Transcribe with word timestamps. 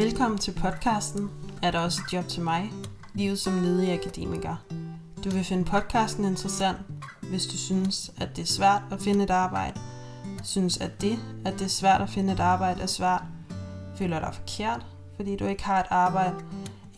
Velkommen 0.00 0.38
til 0.38 0.52
podcasten 0.52 1.30
Er 1.62 1.70
der 1.70 1.78
også 1.78 2.02
et 2.06 2.12
job 2.12 2.28
til 2.28 2.42
mig? 2.42 2.72
Livet 3.14 3.38
som 3.38 3.62
ledig 3.62 3.92
akademiker. 3.92 4.56
Du 5.24 5.30
vil 5.30 5.44
finde 5.44 5.64
podcasten 5.64 6.24
interessant, 6.24 6.78
hvis 7.30 7.46
du 7.46 7.56
synes, 7.56 8.12
at 8.20 8.28
det 8.36 8.42
er 8.42 8.46
svært 8.46 8.82
at 8.90 9.00
finde 9.00 9.24
et 9.24 9.30
arbejde, 9.30 9.80
synes, 10.42 10.78
at 10.78 11.00
det, 11.00 11.18
at 11.44 11.52
det 11.52 11.62
er 11.62 11.68
svært 11.68 12.00
at 12.00 12.10
finde 12.10 12.32
et 12.32 12.40
arbejde, 12.40 12.82
er 12.82 12.86
svært, 12.86 13.22
føler 13.96 14.20
dig 14.20 14.34
forkert, 14.34 14.86
fordi 15.16 15.36
du 15.36 15.46
ikke 15.46 15.64
har 15.64 15.80
et 15.80 15.86
arbejde, 15.90 16.34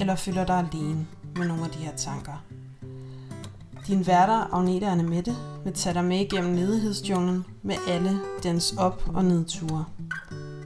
eller 0.01 0.15
føler 0.15 0.45
dig 0.45 0.59
alene 0.59 1.07
med 1.37 1.49
nogle 1.49 1.65
af 1.65 1.71
de 1.71 1.79
her 1.79 1.97
tanker. 1.97 2.45
Din 3.87 4.07
værter, 4.07 4.55
Agnete 4.55 4.85
og 4.85 4.97
Mette, 4.97 5.37
vil 5.65 5.73
tage 5.73 5.95
dig 5.95 6.05
med 6.05 6.21
igennem 6.21 6.55
ledighedsjunglen 6.55 7.47
med 7.63 7.77
alle 7.89 8.21
dens 8.43 8.75
op- 8.79 9.11
og 9.15 9.25
nedture. 9.25 9.85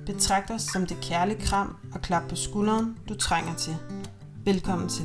Betragt 0.06 0.50
os 0.50 0.62
som 0.62 0.86
det 0.86 0.96
kærlige 1.02 1.40
kram 1.40 1.76
og 1.94 2.00
klap 2.02 2.28
på 2.28 2.36
skulderen, 2.36 2.98
du 3.08 3.14
trænger 3.14 3.54
til. 3.54 3.76
Velkommen 4.44 4.88
til. 4.88 5.04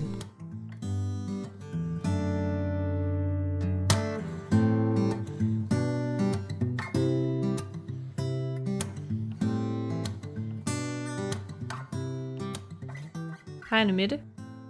Hej 13.69 13.79
Anne 13.79 13.93
Mette, 13.93 14.19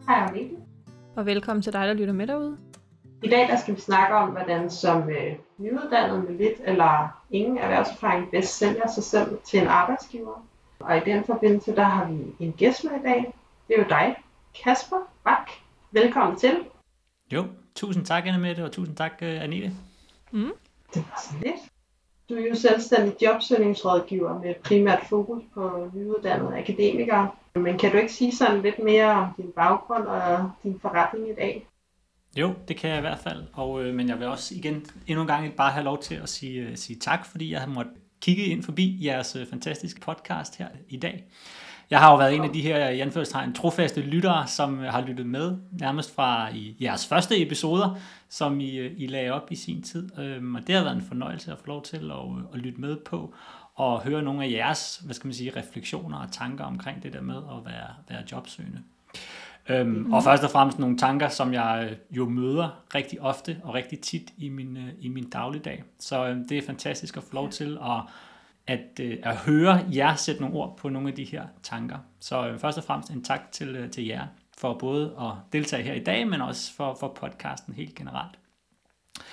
Hej 0.07 0.15
Agnete. 0.15 0.55
og 1.15 1.25
velkommen 1.25 1.61
til 1.63 1.73
dig, 1.73 1.87
der 1.87 1.93
lytter 1.93 2.13
med 2.13 2.27
derude. 2.27 2.57
I 3.23 3.29
dag 3.29 3.47
der 3.47 3.57
skal 3.57 3.75
vi 3.75 3.81
snakke 3.81 4.15
om, 4.15 4.29
hvordan 4.29 4.69
som 4.69 5.09
øh, 5.09 5.35
nyuddannet 5.57 6.29
med 6.29 6.37
lidt 6.37 6.61
eller 6.63 7.21
ingen 7.31 7.57
erhvervserfaring 7.57 8.31
bedst 8.31 8.57
sælger 8.57 8.87
sig 8.87 9.03
selv 9.03 9.37
til 9.43 9.61
en 9.61 9.67
arbejdsgiver. 9.67 10.45
Og 10.79 10.97
i 10.97 10.99
den 10.99 11.23
forbindelse, 11.23 11.75
der 11.75 11.83
har 11.83 12.05
vi 12.05 12.45
en 12.45 12.53
gæst 12.53 12.83
med 12.83 12.91
i 12.91 13.03
dag. 13.03 13.33
Det 13.67 13.75
er 13.75 13.83
jo 13.83 13.89
dig, 13.89 14.15
Kasper 14.63 14.97
Bak. 15.23 15.49
Velkommen 15.91 16.39
til. 16.39 16.59
Jo, 17.33 17.45
tusind 17.75 18.05
tak, 18.05 18.27
Anne 18.27 18.39
Mette, 18.39 18.63
og 18.63 18.71
tusind 18.71 18.95
tak, 18.95 19.11
uh, 19.21 19.27
Anette. 19.27 19.71
Det 20.93 21.03
var 21.09 21.21
så 21.23 21.33
lidt. 21.41 21.71
Du 22.29 22.35
er 22.35 22.47
jo 22.47 22.55
selvstændig 22.55 23.21
jobsøgningsrådgiver 23.21 24.39
med 24.39 24.55
primært 24.63 25.03
fokus 25.09 25.43
på 25.53 25.89
nyuddannede 25.93 26.57
akademikere. 26.57 27.31
Men 27.55 27.77
kan 27.77 27.91
du 27.91 27.97
ikke 27.97 28.13
sige 28.13 28.35
sådan 28.35 28.61
lidt 28.61 28.79
mere 28.79 29.11
om 29.11 29.27
din 29.37 29.51
baggrund 29.51 30.03
og 30.03 30.51
din 30.63 30.79
forretning 30.79 31.29
i 31.29 31.35
dag? 31.35 31.67
Jo, 32.37 32.53
det 32.67 32.77
kan 32.77 32.89
jeg 32.89 32.97
i 32.97 33.01
hvert 33.01 33.19
fald, 33.19 33.43
og, 33.53 33.83
øh, 33.83 33.95
men 33.95 34.09
jeg 34.09 34.19
vil 34.19 34.27
også 34.27 34.55
igen 34.55 34.85
endnu 35.07 35.21
en 35.21 35.27
gang 35.27 35.53
bare 35.53 35.71
have 35.71 35.83
lov 35.83 36.01
til 36.01 36.15
at 36.15 36.29
sige, 36.29 36.61
øh, 36.61 36.77
sige 36.77 36.99
tak, 36.99 37.25
fordi 37.25 37.51
jeg 37.51 37.59
har 37.59 37.67
måttet 37.67 37.93
kigge 38.21 38.43
ind 38.43 38.63
forbi 38.63 39.05
jeres 39.05 39.35
øh, 39.35 39.47
fantastiske 39.47 40.01
podcast 40.01 40.57
her 40.57 40.67
i 40.89 40.97
dag. 40.97 41.23
Jeg 41.89 41.99
har 41.99 42.11
jo 42.11 42.17
været 42.17 42.35
en 42.35 42.43
af 42.43 42.49
de 42.49 42.61
her, 42.61 42.89
i 42.89 42.99
anførselstegn, 42.99 43.53
trofaste 43.53 44.01
lyttere, 44.01 44.47
som 44.47 44.79
øh, 44.79 44.91
har 44.91 45.01
lyttet 45.01 45.25
med 45.25 45.57
nærmest 45.71 46.15
fra 46.15 46.49
i 46.53 46.75
jeres 46.81 47.07
første 47.07 47.41
episoder, 47.41 47.97
som 48.29 48.59
I, 48.59 48.75
øh, 48.75 48.91
I 48.97 49.07
lagde 49.07 49.31
op 49.31 49.51
i 49.51 49.55
sin 49.55 49.83
tid. 49.83 50.19
Øhm, 50.19 50.55
og 50.55 50.67
det 50.67 50.75
har 50.75 50.83
været 50.83 50.95
en 50.95 51.01
fornøjelse 51.01 51.51
at 51.51 51.57
få 51.57 51.67
lov 51.67 51.83
til 51.83 52.11
at, 52.11 52.37
øh, 52.37 52.43
at 52.53 52.59
lytte 52.59 52.81
med 52.81 52.97
på 53.05 53.33
og 53.75 54.01
høre 54.01 54.21
nogle 54.21 54.43
af 54.43 54.51
jeres, 54.51 55.01
hvad 55.05 55.15
skal 55.15 55.27
man 55.27 55.33
sige, 55.33 55.51
refleksioner 55.55 56.17
og 56.17 56.31
tanker 56.31 56.63
omkring 56.63 57.03
det 57.03 57.13
der 57.13 57.21
med 57.21 57.35
at 57.35 57.65
være, 57.65 57.87
være 58.09 58.23
jobsøgende. 58.31 58.79
Øhm, 59.71 59.89
mm. 59.89 60.13
Og 60.13 60.23
først 60.23 60.43
og 60.43 60.49
fremmest 60.49 60.79
nogle 60.79 60.97
tanker, 60.97 61.29
som 61.29 61.53
jeg 61.53 61.87
øh, 61.91 62.17
jo 62.17 62.29
møder 62.29 62.83
rigtig 62.95 63.21
ofte 63.21 63.57
og 63.63 63.73
rigtig 63.73 63.99
tit 63.99 64.31
i 64.37 64.49
min, 64.49 64.77
øh, 64.77 64.89
i 64.99 65.07
min 65.07 65.29
dagligdag. 65.29 65.83
Så 65.99 66.27
øh, 66.27 66.37
det 66.49 66.57
er 66.57 66.61
fantastisk 66.65 67.17
at 67.17 67.23
få 67.23 67.29
lov 67.33 67.49
til 67.49 67.77
at, 67.81 68.01
at, 68.67 68.99
øh, 68.99 69.17
at 69.23 69.35
høre 69.35 69.85
jer 69.95 70.15
sætte 70.15 70.41
nogle 70.41 70.55
ord 70.55 70.77
på 70.77 70.89
nogle 70.89 71.09
af 71.09 71.15
de 71.15 71.23
her 71.23 71.43
tanker. 71.63 71.97
Så 72.19 72.47
øh, 72.47 72.59
først 72.59 72.77
og 72.77 72.83
fremmest 72.83 73.11
en 73.11 73.23
tak 73.23 73.51
til, 73.51 73.75
øh, 73.75 73.89
til 73.89 74.05
jer 74.05 74.27
for 74.57 74.73
både 74.73 75.13
at 75.19 75.53
deltage 75.53 75.83
her 75.83 75.93
i 75.93 76.03
dag, 76.03 76.27
men 76.27 76.41
også 76.41 76.73
for, 76.73 76.97
for 76.99 77.17
podcasten 77.19 77.73
helt 77.73 77.95
generelt. 77.95 78.39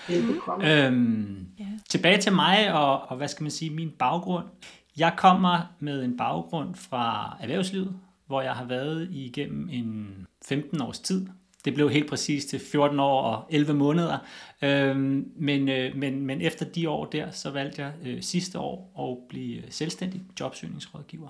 Velbekomme. 0.09 0.87
Øhm, 0.87 1.47
Ja. 1.59 1.65
Tilbage 1.89 2.19
til 2.19 2.33
mig 2.33 2.73
og, 2.75 3.11
og 3.11 3.17
hvad 3.17 3.29
skal 3.29 3.43
man 3.43 3.51
sige, 3.51 3.71
min 3.71 3.91
baggrund. 3.99 4.47
Jeg 4.99 5.13
kommer 5.17 5.61
med 5.79 6.05
en 6.05 6.17
baggrund 6.17 6.75
fra 6.75 7.37
erhvervslivet, 7.41 7.95
hvor 8.29 8.43
jeg 8.43 8.53
har 8.53 8.65
været 8.65 9.09
igennem 9.11 9.69
en 9.69 10.27
15 10.45 10.83
års 10.83 10.99
tid. 10.99 11.27
Det 11.65 11.75
blev 11.75 11.91
helt 11.91 12.09
præcis 12.09 12.47
til 12.47 12.59
14 12.59 13.01
år 13.01 13.23
og 13.23 13.47
11 13.51 13.75
måneder. 13.75 14.19
Øhm, 14.63 15.33
men, 15.37 15.69
øh, 15.69 15.97
men, 15.97 16.27
men 16.27 16.41
efter 16.41 16.65
de 16.65 16.89
år 16.89 17.05
der, 17.05 17.31
så 17.31 17.51
valgte 17.51 17.83
jeg 17.83 17.93
øh, 18.05 18.23
sidste 18.23 18.59
år 18.59 19.09
at 19.11 19.29
blive 19.29 19.57
øh, 19.57 19.65
selvstændig 19.71 20.23
jobsøgningsrådgiver. 20.41 21.29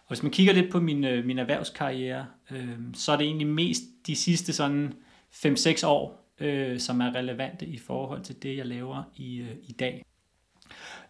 Og 0.00 0.08
hvis 0.08 0.22
man 0.22 0.32
kigger 0.32 0.52
lidt 0.52 0.72
på 0.72 0.80
min, 0.80 1.04
øh, 1.04 1.24
min 1.24 1.38
erhvervskarriere, 1.38 2.26
øh, 2.50 2.78
så 2.94 3.12
er 3.12 3.16
det 3.16 3.26
egentlig 3.26 3.46
mest 3.46 3.82
de 4.06 4.16
sidste 4.16 4.52
sådan 4.52 4.92
5-6 5.32 5.86
år, 5.86 6.32
øh, 6.40 6.78
som 6.78 7.00
er 7.00 7.14
relevante 7.14 7.66
i 7.66 7.78
forhold 7.78 8.22
til 8.22 8.42
det, 8.42 8.56
jeg 8.56 8.66
laver 8.66 9.02
i, 9.16 9.36
øh, 9.36 9.56
i 9.62 9.72
dag. 9.72 10.04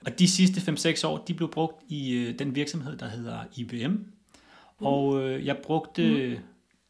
Og 0.07 0.19
de 0.19 0.29
sidste 0.29 0.73
5-6 0.73 1.07
år, 1.07 1.25
de 1.29 1.35
blev 1.35 1.51
brugt 1.51 1.83
i 1.89 2.13
øh, 2.13 2.39
den 2.39 2.55
virksomhed, 2.55 2.97
der 2.97 3.09
hedder 3.09 3.39
IBM. 3.57 3.97
Og 4.81 5.23
øh, 5.23 5.47
jeg 5.47 5.57
brugte 5.57 6.31
mm. 6.31 6.43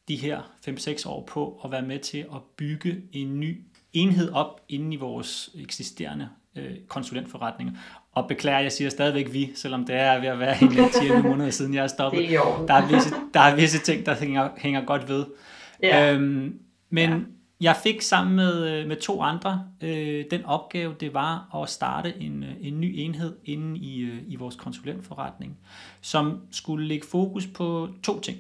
de 0.09 0.17
her 0.17 0.41
5-6 0.69 1.09
år 1.09 1.25
på 1.25 1.61
at 1.65 1.71
være 1.71 1.83
med 1.83 1.99
til 1.99 2.19
at 2.19 2.43
bygge 2.57 3.03
en 3.13 3.41
ny 3.41 3.61
enhed 3.93 4.33
op 4.33 4.61
inden 4.69 4.93
i 4.93 4.97
vores 4.97 5.51
eksisterende 5.59 6.29
øh, 6.57 6.77
konsulentforretninger. 6.89 7.73
Og 8.13 8.29
beklager, 8.29 8.61
jeg 8.61 8.73
siger 8.73 8.91
stadigvæk 8.91 9.33
vi, 9.33 9.51
selvom 9.55 9.85
det 9.85 9.95
er 9.95 10.21
ved 10.21 10.29
at 10.29 10.39
være 10.39 10.63
en 10.63 10.71
10 11.23 11.29
måneder 11.29 11.51
siden, 11.51 11.75
jeg 11.75 11.83
er 11.83 11.87
stoppet. 11.87 12.35
Er. 12.35 12.65
Der 12.69 12.75
er 12.75 12.89
visse, 12.89 13.15
der 13.35 13.41
er 13.41 13.57
visse 13.57 13.79
ting, 13.79 14.07
der 14.07 14.15
hænger, 14.15 14.49
hænger 14.57 14.85
godt 14.85 15.09
ved. 15.09 15.27
Ja. 15.83 16.15
Øhm, 16.15 16.59
men 16.91 17.11
Ja 17.11 17.17
jeg 17.61 17.77
fik 17.83 18.03
sammen 18.03 18.37
med, 18.37 18.69
øh, 18.69 18.89
med 18.89 18.97
to 18.97 19.23
andre 19.23 19.65
øh, 19.81 20.25
den 20.31 20.45
opgave, 20.45 20.95
det 21.01 21.15
var 21.15 21.63
at 21.63 21.71
starte 21.71 22.15
en, 22.21 22.43
øh, 22.43 22.55
en 22.61 22.81
ny 22.81 22.95
enhed 22.97 23.37
inde 23.45 23.79
i, 23.79 23.99
øh, 23.99 24.23
i 24.27 24.37
vores 24.37 24.57
konsulentforretning, 24.57 25.59
som 26.01 26.41
skulle 26.51 26.87
lægge 26.87 27.07
fokus 27.07 27.47
på 27.47 27.89
to 28.03 28.21
ting. 28.21 28.39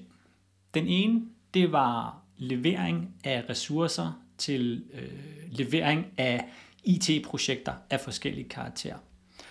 Den 0.74 0.86
ene, 0.86 1.22
det 1.54 1.72
var 1.72 2.18
levering 2.38 3.14
af 3.24 3.44
ressourcer 3.48 4.20
til 4.38 4.84
øh, 4.92 5.08
levering 5.50 6.06
af 6.16 6.44
IT-projekter 6.84 7.72
af 7.90 8.00
forskellige 8.00 8.48
karakterer. 8.48 8.98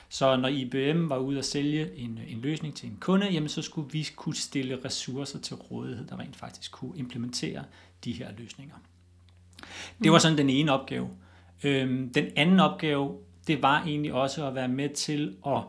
Så 0.09 0.35
når 0.35 0.47
IBM 0.47 1.09
var 1.09 1.17
ude 1.17 1.39
at 1.39 1.45
sælge 1.45 1.95
en, 1.95 2.17
øh, 2.17 2.31
en 2.31 2.41
løsning 2.41 2.75
til 2.75 2.89
en 2.89 2.97
kunde, 2.99 3.27
jamen 3.27 3.49
så 3.49 3.61
skulle 3.61 3.91
vi 3.91 4.09
kunne 4.15 4.35
stille 4.35 4.79
ressourcer 4.85 5.39
til 5.39 5.55
rådighed, 5.55 6.07
der 6.07 6.19
rent 6.19 6.35
faktisk 6.35 6.71
kunne 6.71 6.97
implementere 6.97 7.63
de 8.03 8.11
her 8.11 8.31
løsninger. 8.37 8.75
Det 10.03 10.11
var 10.11 10.17
sådan 10.17 10.37
den 10.37 10.49
ene 10.49 10.71
opgave. 10.71 11.09
Øhm, 11.63 12.13
den 12.13 12.25
anden 12.35 12.59
opgave, 12.59 13.17
det 13.47 13.61
var 13.61 13.83
egentlig 13.83 14.13
også 14.13 14.47
at 14.47 14.55
være 14.55 14.67
med 14.67 14.89
til 14.89 15.35
at 15.47 15.63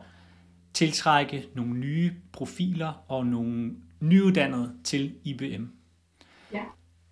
tiltrække 0.73 1.45
nogle 1.55 1.73
nye 1.73 2.11
profiler 2.31 3.03
og 3.07 3.25
nogle 3.25 3.71
nyuddannede 3.99 4.71
til 4.83 5.13
IBM. 5.23 5.65
Ja. 6.53 6.63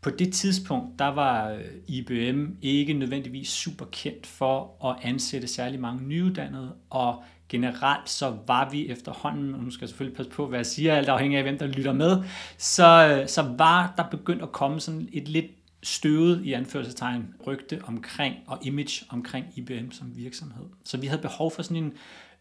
På 0.02 0.10
det 0.10 0.34
tidspunkt, 0.34 1.00
der 1.00 1.08
var 1.08 1.50
øh, 1.50 1.66
IBM 1.88 2.46
ikke 2.62 2.94
nødvendigvis 2.94 3.50
super 3.50 3.86
kendt 3.92 4.28
for 4.28 4.86
at 4.90 4.96
ansætte 5.02 5.48
særlig 5.48 5.80
mange 5.80 6.04
nyuddannede, 6.04 6.76
og 6.90 7.24
generelt 7.50 8.10
så 8.10 8.38
var 8.48 8.70
vi 8.70 8.90
efterhånden, 8.90 9.56
og 9.56 9.64
nu 9.64 9.72
skal 9.72 9.84
jeg 9.86 9.90
selvfølgelig 9.90 10.18
passe 10.18 10.32
på, 10.32 10.48
hvad 10.48 10.60
jeg 10.60 10.66
siger, 10.66 10.96
alt 10.96 11.10
afhængig 11.10 11.38
af, 11.38 11.44
hvem 11.44 11.58
der 11.58 11.68
lytter 11.68 11.94
med, 11.94 12.24
så, 12.58 13.18
øh, 13.22 13.28
så 13.28 13.42
var 13.58 13.94
der 13.98 14.04
begyndt 14.12 14.42
at 14.42 14.52
komme 14.52 14.80
sådan 14.80 15.10
et 15.14 15.28
lidt 15.28 15.59
støvet 15.84 16.46
i 16.46 16.54
anførselstegn 16.54 17.36
rygte 17.48 17.82
omkring 17.84 18.36
og 18.48 18.60
image 18.66 19.06
omkring 19.10 19.46
IBM 19.56 19.92
som 19.92 20.16
virksomhed. 20.16 20.66
Så 20.84 20.98
vi 20.98 21.08
havde 21.08 21.22
behov 21.22 21.52
for 21.52 21.62
sådan 21.62 21.84
en 21.84 21.94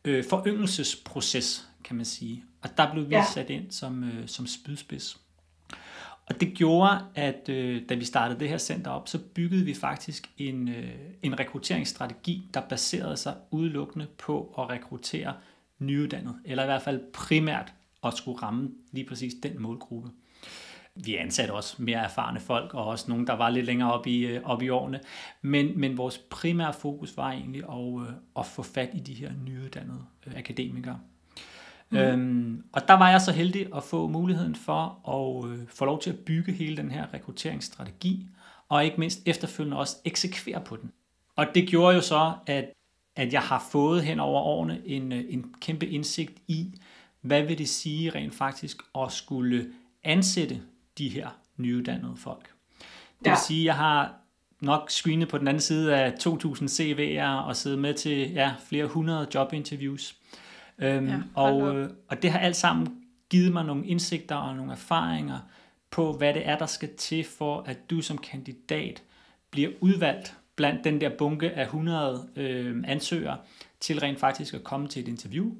øh, 0.04 0.24
foryngelsesproces, 0.30 1.68
kan 1.84 1.96
man 1.96 2.04
sige. 2.04 2.44
Og 2.62 2.70
der 2.76 2.92
blev 2.92 3.08
vi 3.08 3.14
Ja. 3.14 3.24
sat 3.34 3.50
ind 3.50 3.70
som, 3.70 4.04
øh, 4.04 4.26
som 4.28 4.46
spydspids. 4.46 5.20
Og 6.26 6.40
det 6.40 6.54
gjorde, 6.54 6.98
at 7.14 7.48
øh, 7.48 7.82
da 7.88 7.94
vi 7.94 8.04
startede 8.04 8.40
det 8.40 8.48
her 8.48 8.58
center 8.58 8.90
op, 8.90 9.08
så 9.08 9.18
byggede 9.18 9.64
vi 9.64 9.74
faktisk 9.74 10.30
en, 10.38 10.68
øh, 10.68 10.90
en 11.22 11.38
rekrutteringsstrategi, 11.40 12.48
der 12.54 12.60
baserede 12.60 13.16
sig 13.16 13.34
udelukkende 13.50 14.06
på 14.18 14.54
at 14.58 14.68
rekruttere 14.70 15.34
nyuddannede, 15.78 16.36
eller 16.44 16.62
i 16.62 16.66
hvert 16.66 16.82
fald 16.82 17.00
primært 17.12 17.72
at 18.04 18.14
skulle 18.16 18.38
ramme 18.42 18.70
lige 18.92 19.06
præcis 19.06 19.34
den 19.42 19.62
målgruppe. 19.62 20.10
Vi 20.94 21.16
ansatte 21.16 21.52
også 21.52 21.74
mere 21.78 21.98
erfarne 21.98 22.40
folk, 22.40 22.74
og 22.74 22.86
også 22.86 23.04
nogen, 23.08 23.26
der 23.26 23.32
var 23.32 23.50
lidt 23.50 23.66
længere 23.66 23.92
op 23.92 24.06
i, 24.06 24.26
øh, 24.26 24.42
op 24.44 24.62
i 24.62 24.68
årene. 24.68 25.00
Men, 25.42 25.80
men 25.80 25.98
vores 25.98 26.18
primære 26.18 26.72
fokus 26.72 27.16
var 27.16 27.30
egentlig 27.30 27.62
at, 27.62 28.08
øh, 28.08 28.14
at 28.38 28.46
få 28.46 28.62
fat 28.62 28.90
i 28.94 29.00
de 29.00 29.14
her 29.14 29.30
nyuddannede 29.44 30.04
øh, 30.26 30.32
akademikere. 30.36 31.00
Mm. 31.90 31.98
Øhm, 31.98 32.64
og 32.72 32.88
der 32.88 32.94
var 32.94 33.10
jeg 33.10 33.20
så 33.20 33.32
heldig 33.32 33.66
at 33.76 33.82
få 33.82 34.08
muligheden 34.08 34.54
for 34.54 35.08
at 35.08 35.50
øh, 35.50 35.68
få 35.68 35.84
lov 35.84 36.00
til 36.00 36.10
at 36.10 36.18
bygge 36.18 36.52
hele 36.52 36.76
den 36.76 36.90
her 36.90 37.14
rekrutteringsstrategi, 37.14 38.26
og 38.68 38.84
ikke 38.84 39.00
mindst 39.00 39.22
efterfølgende 39.26 39.76
også 39.76 39.96
eksekvere 40.04 40.60
på 40.60 40.76
den. 40.76 40.92
Og 41.36 41.46
det 41.54 41.68
gjorde 41.68 41.94
jo 41.94 42.00
så, 42.00 42.32
at, 42.46 42.64
at 43.16 43.32
jeg 43.32 43.40
har 43.40 43.66
fået 43.72 44.02
hen 44.02 44.20
over 44.20 44.40
årene 44.40 44.82
en, 44.86 45.12
en 45.12 45.54
kæmpe 45.60 45.86
indsigt 45.86 46.38
i, 46.48 46.74
hvad 47.20 47.42
vil 47.42 47.58
det 47.58 47.68
sige 47.68 48.10
rent 48.10 48.34
faktisk 48.34 48.82
at 48.98 49.12
skulle 49.12 49.66
ansætte 50.04 50.62
de 50.98 51.08
her 51.08 51.28
nyuddannede 51.56 52.16
folk. 52.16 52.42
Det 52.78 53.24
vil 53.24 53.30
Ja. 53.30 53.36
sige, 53.46 53.60
at 53.60 53.64
jeg 53.66 53.74
har 53.76 54.14
nok 54.60 54.90
screenet 54.90 55.28
på 55.28 55.38
den 55.38 55.48
anden 55.48 55.60
side 55.60 55.96
af 55.96 56.10
2.000 56.10 56.68
CV'er 56.68 57.26
og 57.46 57.56
siddet 57.56 57.78
med 57.78 57.94
til 57.94 58.32
ja, 58.32 58.54
flere 58.68 58.86
hundrede 58.86 59.26
jobinterviews. 59.34 60.16
Øhm, 60.78 61.06
Ja, 61.08 61.16
og, 61.34 61.76
øh, 61.76 61.90
og 62.08 62.22
det 62.22 62.30
har 62.30 62.38
alt 62.38 62.56
sammen 62.56 62.96
givet 63.30 63.52
mig 63.52 63.64
nogle 63.64 63.86
indsigter 63.86 64.36
og 64.36 64.56
nogle 64.56 64.72
erfaringer 64.72 65.38
på, 65.90 66.12
hvad 66.12 66.34
det 66.34 66.48
er, 66.48 66.58
der 66.58 66.66
skal 66.66 66.88
til 66.96 67.24
for, 67.24 67.62
at 67.66 67.90
du 67.90 68.00
som 68.02 68.18
kandidat 68.18 69.02
bliver 69.50 69.70
udvalgt 69.80 70.34
blandt 70.56 70.84
den 70.84 71.00
der 71.00 71.08
bunke 71.18 71.50
af 71.50 71.62
100 71.64 72.28
øh, 72.36 72.76
ansøgere 72.86 73.36
til 73.80 74.00
rent 74.00 74.20
faktisk 74.20 74.54
at 74.54 74.64
komme 74.64 74.88
til 74.88 75.02
et 75.02 75.08
interview. 75.08 75.52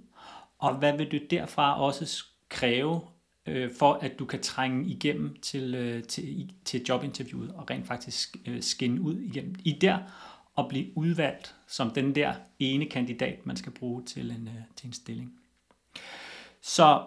Og 0.58 0.74
hvad 0.74 0.96
vil 0.96 1.12
du 1.12 1.18
derfra 1.30 1.80
også 1.82 2.24
kræve 2.48 3.00
øh, 3.48 3.70
for, 3.78 3.92
at 3.92 4.18
du 4.18 4.24
kan 4.24 4.42
trænge 4.42 4.86
igennem 4.86 5.36
til, 5.42 5.74
øh, 5.74 6.02
til, 6.02 6.52
til 6.64 6.84
jobinterviewet 6.88 7.52
og 7.54 7.70
rent 7.70 7.86
faktisk 7.86 8.36
øh, 8.46 8.62
skinne 8.62 9.00
ud 9.00 9.18
igennem 9.18 9.54
i 9.64 9.72
der 9.72 9.98
og 10.54 10.68
blive 10.68 10.98
udvalgt 10.98 11.54
som 11.66 11.90
den 11.90 12.14
der 12.14 12.32
ene 12.58 12.86
kandidat, 12.86 13.46
man 13.46 13.56
skal 13.56 13.72
bruge 13.72 14.04
til 14.04 14.30
en, 14.30 14.48
øh, 14.48 14.62
til 14.76 14.86
en 14.86 14.92
stilling. 14.92 15.32
Så 16.62 17.02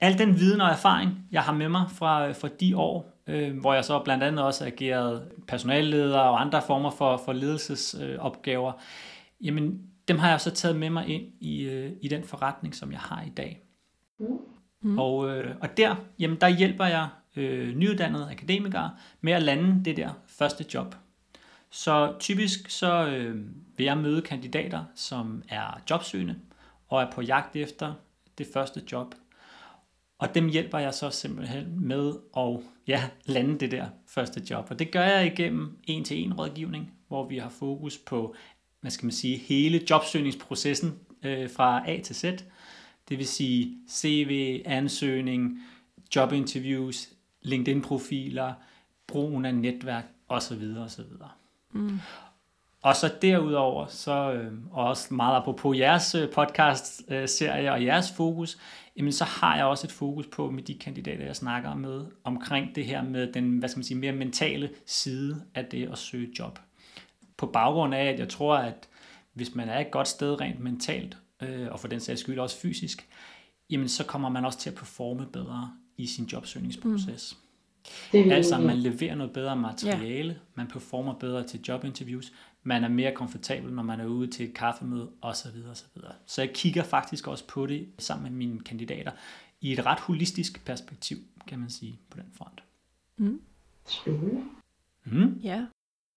al 0.00 0.18
den 0.18 0.38
viden 0.38 0.60
og 0.60 0.68
erfaring, 0.68 1.28
jeg 1.30 1.42
har 1.42 1.52
med 1.52 1.68
mig 1.68 1.90
fra, 1.90 2.28
øh, 2.28 2.36
fra 2.36 2.48
de 2.60 2.76
år, 2.76 3.22
øh, 3.26 3.58
hvor 3.58 3.74
jeg 3.74 3.84
så 3.84 3.98
blandt 3.98 4.24
andet 4.24 4.44
også 4.44 4.66
ageret 4.66 5.32
personalleder 5.48 6.18
og 6.18 6.40
andre 6.40 6.62
former 6.62 6.90
for, 6.90 7.16
for 7.24 7.32
ledelsesopgaver, 7.32 8.72
øh, 8.72 8.80
jamen 9.46 9.82
dem 10.08 10.18
har 10.18 10.30
jeg 10.30 10.40
så 10.40 10.50
taget 10.50 10.76
med 10.76 10.90
mig 10.90 11.08
ind 11.08 11.32
i, 11.40 11.62
øh, 11.62 11.92
i 12.02 12.08
den 12.08 12.24
forretning, 12.24 12.74
som 12.74 12.92
jeg 12.92 13.00
har 13.00 13.22
i 13.22 13.30
dag. 13.36 13.63
Mm. 14.84 14.98
Og, 14.98 15.30
øh, 15.30 15.54
og 15.60 15.76
der, 15.76 15.96
jamen 16.18 16.40
der 16.40 16.48
hjælper 16.48 16.84
jeg 16.84 17.08
øh, 17.36 17.76
nyuddannede 17.76 18.30
akademikere 18.30 18.90
med 19.20 19.32
at 19.32 19.42
lande 19.42 19.84
det 19.84 19.96
der 19.96 20.10
første 20.26 20.64
job. 20.74 20.94
Så 21.70 22.14
typisk 22.20 22.70
så 22.70 23.06
øh, 23.06 23.40
vil 23.76 23.84
jeg 23.84 23.98
møde 23.98 24.22
kandidater, 24.22 24.84
som 24.94 25.42
er 25.48 25.82
jobsøgende 25.90 26.36
og 26.88 27.02
er 27.02 27.10
på 27.10 27.22
jagt 27.22 27.56
efter 27.56 27.94
det 28.38 28.46
første 28.52 28.82
job. 28.92 29.14
Og 30.18 30.34
dem 30.34 30.48
hjælper 30.48 30.78
jeg 30.78 30.94
så 30.94 31.10
simpelthen 31.10 31.86
med 31.86 32.12
at 32.36 32.60
ja, 32.86 33.04
lande 33.24 33.58
det 33.58 33.70
der 33.70 33.86
første 34.08 34.42
job. 34.50 34.66
Og 34.70 34.78
det 34.78 34.90
gør 34.90 35.04
jeg 35.04 35.26
igennem 35.26 35.78
en-til-en 35.84 36.34
rådgivning, 36.34 36.92
hvor 37.08 37.28
vi 37.28 37.38
har 37.38 37.48
fokus 37.48 37.98
på, 37.98 38.34
hvad 38.80 38.90
skal 38.90 39.06
man 39.06 39.12
sige, 39.12 39.36
hele 39.36 39.80
jobsøgningsprocessen 39.90 40.98
øh, 41.22 41.50
fra 41.50 41.90
A 41.90 42.00
til 42.00 42.16
Z. 42.16 42.24
Det 43.08 43.18
vil 43.18 43.26
sige 43.26 43.76
CV, 43.90 44.62
ansøgning, 44.64 45.62
jobinterviews, 46.16 47.08
LinkedIn-profiler, 47.42 48.52
brugen 49.06 49.44
af 49.44 49.54
netværk 49.54 50.04
osv. 50.28 50.76
osv. 50.78 51.04
Mm. 51.72 52.00
Og 52.82 52.96
så 52.96 53.12
derudover, 53.22 53.86
så, 53.86 54.32
øh, 54.32 54.52
og 54.70 54.84
også 54.84 55.14
meget 55.14 55.56
på 55.56 55.74
jeres 55.74 56.14
øh, 56.14 56.30
podcast-serie 56.30 57.72
og 57.72 57.84
jeres 57.84 58.12
fokus, 58.12 58.58
jamen 58.96 59.12
så 59.12 59.24
har 59.24 59.56
jeg 59.56 59.64
også 59.64 59.86
et 59.86 59.92
fokus 59.92 60.26
på 60.26 60.50
med 60.50 60.62
de 60.62 60.74
kandidater, 60.74 61.24
jeg 61.24 61.36
snakker 61.36 61.74
med, 61.74 62.06
omkring 62.24 62.74
det 62.74 62.84
her 62.84 63.02
med 63.02 63.32
den, 63.32 63.58
hvad 63.58 63.68
skal 63.68 63.78
man 63.78 63.84
sige, 63.84 63.98
mere 63.98 64.12
mentale 64.12 64.70
side 64.86 65.42
af 65.54 65.64
det 65.64 65.88
at 65.92 65.98
søge 65.98 66.28
job. 66.38 66.58
På 67.36 67.46
baggrund 67.46 67.94
af, 67.94 68.04
at 68.04 68.18
jeg 68.18 68.28
tror, 68.28 68.56
at 68.56 68.88
hvis 69.32 69.54
man 69.54 69.68
er 69.68 69.80
et 69.80 69.90
godt 69.90 70.08
sted 70.08 70.40
rent 70.40 70.60
mentalt, 70.60 71.16
øh, 71.48 71.72
og 71.72 71.80
for 71.80 71.88
den 71.88 72.00
sags 72.00 72.20
skyld 72.20 72.38
også 72.38 72.56
fysisk, 72.56 73.08
jamen 73.70 73.88
så 73.88 74.04
kommer 74.04 74.28
man 74.28 74.44
også 74.44 74.58
til 74.58 74.70
at 74.70 74.76
performe 74.76 75.26
bedre 75.32 75.72
i 75.96 76.06
sin 76.06 76.24
jobsøgningsproces. 76.24 77.38
Det 78.12 78.20
er 78.20 78.24
vi 78.24 78.30
Altså, 78.30 78.58
man 78.58 78.78
leverer 78.78 79.14
noget 79.14 79.32
bedre 79.32 79.56
materiale, 79.56 80.32
ja. 80.32 80.38
man 80.54 80.66
performer 80.66 81.14
bedre 81.14 81.46
til 81.46 81.60
jobinterviews, 81.68 82.32
man 82.62 82.84
er 82.84 82.88
mere 82.88 83.14
komfortabel, 83.14 83.72
når 83.72 83.82
man 83.82 84.00
er 84.00 84.06
ude 84.06 84.30
til 84.30 84.48
et 84.48 84.54
kaffemøde, 84.54 85.10
osv. 85.22 85.48
osv. 85.70 86.00
Så 86.26 86.42
jeg 86.42 86.54
kigger 86.54 86.82
faktisk 86.82 87.26
også 87.26 87.46
på 87.46 87.66
det 87.66 87.88
sammen 87.98 88.32
med 88.32 88.46
mine 88.46 88.60
kandidater 88.60 89.12
i 89.60 89.72
et 89.72 89.86
ret 89.86 90.00
holistisk 90.00 90.64
perspektiv, 90.64 91.18
kan 91.46 91.58
man 91.58 91.70
sige, 91.70 92.00
på 92.10 92.16
den 92.16 92.26
front. 92.34 92.62
Spændende. 93.86 94.44
Mm. 95.04 95.40
Ja. 95.42 95.66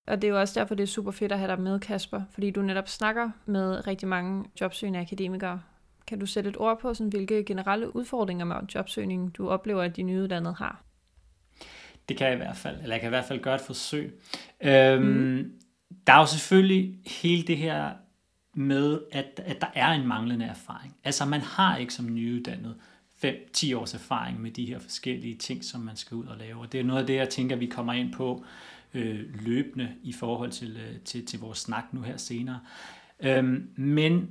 Og 0.07 0.21
det 0.21 0.27
er 0.27 0.31
jo 0.31 0.39
også 0.39 0.59
derfor, 0.59 0.75
det 0.75 0.83
er 0.83 0.87
super 0.87 1.11
fedt 1.11 1.31
at 1.31 1.39
have 1.39 1.51
dig 1.51 1.61
med, 1.61 1.79
Kasper, 1.79 2.21
fordi 2.33 2.51
du 2.51 2.61
netop 2.61 2.87
snakker 2.87 3.29
med 3.45 3.87
rigtig 3.87 4.07
mange 4.07 4.45
jobsøgende 4.61 4.99
akademikere. 4.99 5.61
Kan 6.07 6.19
du 6.19 6.25
sætte 6.25 6.49
et 6.49 6.57
ord 6.57 6.79
på, 6.79 6.93
sådan, 6.93 7.09
hvilke 7.09 7.43
generelle 7.43 7.95
udfordringer 7.95 8.45
med 8.45 8.55
jobsøgning, 8.75 9.35
du 9.37 9.49
oplever, 9.49 9.83
at 9.83 9.95
de 9.95 10.03
nyuddannede 10.03 10.53
har? 10.53 10.83
Det 12.09 12.17
kan 12.17 12.27
jeg 12.27 12.33
i 12.33 12.37
hvert 12.37 12.57
fald, 12.57 12.75
eller 12.81 12.95
jeg 12.95 13.01
kan 13.01 13.07
i 13.07 13.09
hvert 13.09 13.25
fald 13.25 13.39
gøre 13.39 13.55
et 13.55 13.61
forsøg. 13.61 14.21
Øhm, 14.61 15.03
mm. 15.03 15.51
Der 16.07 16.13
er 16.13 16.19
jo 16.19 16.25
selvfølgelig 16.25 16.99
hele 17.21 17.43
det 17.43 17.57
her 17.57 17.91
med, 18.53 18.99
at, 19.11 19.41
at 19.45 19.61
der 19.61 19.67
er 19.73 19.91
en 19.91 20.07
manglende 20.07 20.45
erfaring. 20.45 20.95
Altså 21.03 21.25
man 21.25 21.41
har 21.41 21.77
ikke 21.77 21.93
som 21.93 22.13
nyuddannet 22.13 22.75
5-10 23.25 23.75
års 23.75 23.93
erfaring 23.93 24.41
med 24.41 24.51
de 24.51 24.65
her 24.65 24.79
forskellige 24.79 25.35
ting, 25.35 25.63
som 25.63 25.81
man 25.81 25.95
skal 25.95 26.15
ud 26.15 26.25
og 26.25 26.37
lave. 26.37 26.61
Og 26.61 26.71
det 26.71 26.79
er 26.79 26.83
noget 26.83 27.01
af 27.01 27.07
det, 27.07 27.15
jeg 27.15 27.29
tænker, 27.29 27.55
vi 27.55 27.65
kommer 27.65 27.93
ind 27.93 28.13
på 28.13 28.43
øh, 28.93 29.45
løbende 29.45 29.91
i 30.03 30.13
forhold 30.13 30.51
til, 30.51 30.77
øh, 30.77 30.99
til, 30.99 31.25
til 31.25 31.39
vores 31.39 31.57
snak 31.57 31.83
nu 31.91 32.01
her 32.01 32.17
senere. 32.17 32.59
Øhm, 33.19 33.69
men 33.75 34.29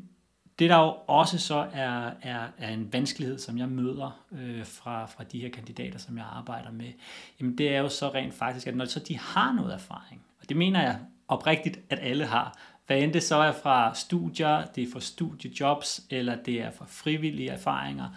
det 0.58 0.70
der 0.70 0.78
jo 0.78 0.94
også 1.06 1.38
så 1.38 1.68
er, 1.72 2.10
er, 2.22 2.48
er 2.58 2.68
en 2.70 2.92
vanskelighed, 2.92 3.38
som 3.38 3.58
jeg 3.58 3.68
møder 3.68 4.24
øh, 4.32 4.66
fra, 4.66 5.06
fra 5.06 5.24
de 5.24 5.40
her 5.40 5.50
kandidater, 5.50 5.98
som 5.98 6.18
jeg 6.18 6.26
arbejder 6.32 6.72
med, 6.72 6.92
jamen 7.40 7.58
det 7.58 7.74
er 7.74 7.78
jo 7.78 7.88
så 7.88 8.08
rent 8.08 8.34
faktisk, 8.34 8.66
at 8.66 8.76
når 8.76 8.84
så 8.84 9.00
de 9.00 9.18
har 9.18 9.52
noget 9.52 9.74
erfaring, 9.74 10.22
og 10.40 10.48
det 10.48 10.56
mener 10.56 10.82
jeg 10.82 10.98
oprigtigt, 11.28 11.80
at 11.90 11.98
alle 12.02 12.26
har, 12.26 12.58
hvad 12.86 13.02
end 13.02 13.12
det 13.12 13.22
så 13.22 13.36
er 13.36 13.52
fra 13.52 13.94
studier, 13.94 14.64
det 14.64 14.82
er 14.82 14.92
fra 14.92 15.00
studiejobs, 15.00 16.00
eller 16.10 16.36
det 16.42 16.62
er 16.62 16.70
fra 16.70 16.86
frivillige 16.88 17.50
erfaringer, 17.50 18.08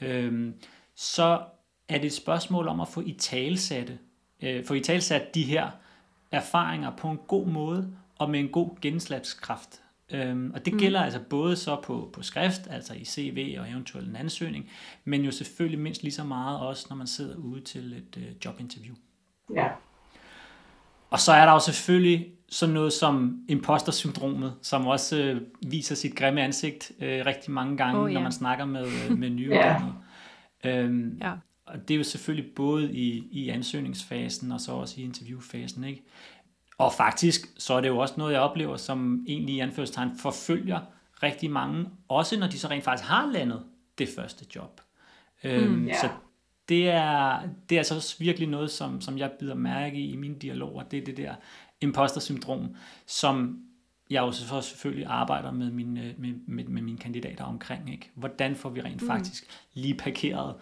øh, 0.00 0.52
så 0.94 1.40
er 1.88 1.98
det 1.98 2.06
et 2.06 2.12
spørgsmål 2.12 2.68
om 2.68 2.80
at 2.80 2.88
få 2.88 3.00
i 3.00 3.12
talsatte, 3.12 3.98
øh, 4.42 4.64
få 4.64 4.74
i 4.74 4.80
talsat 4.80 5.34
de 5.34 5.42
her 5.42 5.70
erfaringer 6.32 6.90
på 6.96 7.08
en 7.10 7.18
god 7.28 7.46
måde, 7.46 7.90
og 8.18 8.30
med 8.30 8.40
en 8.40 8.48
god 8.48 8.70
gennemslagskraft. 8.80 9.80
Øhm, 10.10 10.50
og 10.54 10.64
det 10.64 10.74
gælder 10.78 11.00
mm. 11.00 11.04
altså 11.04 11.20
både 11.30 11.56
så 11.56 11.76
på, 11.84 12.10
på 12.12 12.22
skrift, 12.22 12.60
altså 12.70 12.94
i 12.94 13.04
CV 13.04 13.56
og 13.60 13.70
eventuelt 13.70 14.08
en 14.08 14.16
ansøgning, 14.16 14.70
men 15.04 15.24
jo 15.24 15.30
selvfølgelig 15.30 15.78
mindst 15.80 16.02
lige 16.02 16.12
så 16.12 16.24
meget 16.24 16.60
også, 16.60 16.86
når 16.90 16.96
man 16.96 17.06
sidder 17.06 17.36
ude 17.36 17.60
til 17.60 17.92
et 17.92 18.16
øh, 18.16 18.24
jobinterview. 18.44 18.94
Ja. 19.54 19.68
Og 21.10 21.20
så 21.20 21.32
er 21.32 21.44
der 21.44 21.52
jo 21.52 21.58
selvfølgelig 21.60 22.26
sådan 22.48 22.74
noget 22.74 22.92
som 22.92 23.44
imposter-syndromet, 23.48 24.54
som 24.62 24.86
også 24.86 25.16
øh, 25.22 25.40
viser 25.66 25.94
sit 25.94 26.16
grimme 26.16 26.42
ansigt 26.42 26.92
øh, 27.00 27.26
rigtig 27.26 27.50
mange 27.52 27.76
gange, 27.76 28.00
Oh, 28.00 28.10
ja. 28.10 28.14
når 28.14 28.22
man 28.22 28.32
snakker 28.32 28.64
med, 28.64 28.86
øh, 28.86 29.18
med 29.18 29.30
nyuddannede. 29.38 29.92
øhm, 30.64 31.18
Ja. 31.22 31.32
Og 31.68 31.88
det 31.88 31.94
er 31.94 31.98
jo 31.98 32.04
selvfølgelig 32.04 32.54
både 32.54 32.92
i, 32.92 33.28
i 33.30 33.48
ansøgningsfasen 33.48 34.52
og 34.52 34.60
så 34.60 34.72
også 34.72 35.00
i 35.00 35.04
interviewfasen. 35.04 35.84
Ikke? 35.84 36.02
Og 36.78 36.92
faktisk 36.92 37.46
så 37.58 37.74
er 37.74 37.80
det 37.80 37.88
jo 37.88 37.98
også 37.98 38.14
noget, 38.18 38.32
jeg 38.32 38.40
oplever, 38.40 38.76
som 38.76 39.24
egentlig 39.28 39.54
i 39.54 39.60
anførselstegn 39.60 40.18
forfølger 40.18 40.80
rigtig 41.22 41.50
mange, 41.50 41.86
også 42.08 42.38
når 42.38 42.46
de 42.46 42.58
så 42.58 42.68
rent 42.68 42.84
faktisk 42.84 43.08
har 43.08 43.32
landet 43.32 43.62
det 43.98 44.08
første 44.16 44.46
job. 44.54 44.80
Øhm, 45.44 45.72
Mm, 45.72 45.86
ja. 45.86 46.00
Så 46.00 46.08
det 46.68 46.88
er, 46.88 47.40
det 47.68 47.76
er 47.76 47.80
altså 47.80 47.94
også 47.94 48.16
virkelig 48.18 48.48
noget, 48.48 48.70
som, 48.70 49.00
som 49.00 49.18
jeg 49.18 49.30
bider 49.40 49.54
mærke 49.54 49.96
i 49.96 50.12
i 50.12 50.16
mine 50.16 50.34
dialoger. 50.34 50.82
Det 50.82 50.98
er 50.98 51.04
det 51.04 51.16
der 51.16 51.34
imposter-syndrom, 51.80 52.76
som 53.06 53.62
jeg 54.10 54.20
jo 54.20 54.32
så 54.32 54.60
selvfølgelig 54.60 55.06
arbejder 55.06 55.52
med 55.52 55.70
mine, 55.70 56.14
med, 56.18 56.34
med, 56.46 56.64
med 56.64 56.82
mine 56.82 56.98
kandidater 56.98 57.44
omkring. 57.44 57.92
Ikke? 57.92 58.10
Hvordan 58.14 58.56
får 58.56 58.68
vi 58.68 58.80
rent 58.80 59.02
faktisk 59.06 59.44
lige 59.74 59.94
parkeret 59.94 60.54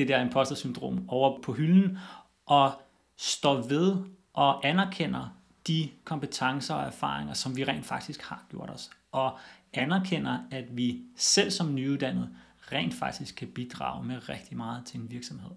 det 0.00 0.08
der 0.08 0.20
imposter-syndrom 0.20 1.04
over 1.08 1.42
på 1.42 1.52
hylden, 1.52 1.98
og 2.46 2.72
står 3.16 3.54
ved 3.54 3.96
og 4.34 4.68
anerkender 4.68 5.36
de 5.66 5.90
kompetencer 6.04 6.74
og 6.74 6.86
erfaringer, 6.86 7.34
som 7.34 7.56
vi 7.56 7.64
rent 7.64 7.86
faktisk 7.86 8.22
har 8.22 8.42
gjort 8.50 8.70
os. 8.70 8.90
Og 9.12 9.38
anerkender, 9.72 10.38
at 10.50 10.76
vi 10.76 11.02
selv 11.16 11.50
som 11.50 11.74
nyuddannet 11.74 12.28
rent 12.72 12.94
faktisk 12.94 13.36
kan 13.36 13.48
bidrage 13.48 14.04
med 14.04 14.28
rigtig 14.28 14.56
meget 14.56 14.86
til 14.86 15.00
en 15.00 15.10
virksomhed. 15.10 15.50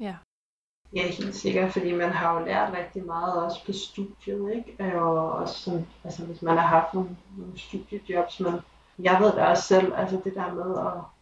Ja. 0.00 0.14
Ja, 0.94 1.02
helt 1.02 1.34
sikkert, 1.34 1.72
fordi 1.72 1.92
man 1.92 2.10
har 2.10 2.38
jo 2.38 2.46
lært 2.46 2.72
rigtig 2.72 3.06
meget 3.06 3.44
også 3.44 3.66
på 3.66 3.72
studiet, 3.72 4.52
ikke? 4.54 5.00
Og 5.00 5.32
også 5.32 5.58
sådan, 5.58 5.86
altså 6.04 6.24
hvis 6.24 6.42
man 6.42 6.56
har 6.56 6.66
haft 6.66 6.94
nogle, 6.94 7.16
nogle 7.36 7.58
studiejobs, 7.58 8.40
men 8.40 8.54
jeg 8.98 9.20
ved 9.20 9.32
det 9.32 9.38
også 9.38 9.62
selv, 9.62 9.92
altså 9.94 10.20
det 10.24 10.34
der 10.34 10.54
med 10.54 10.78
at, 10.78 11.17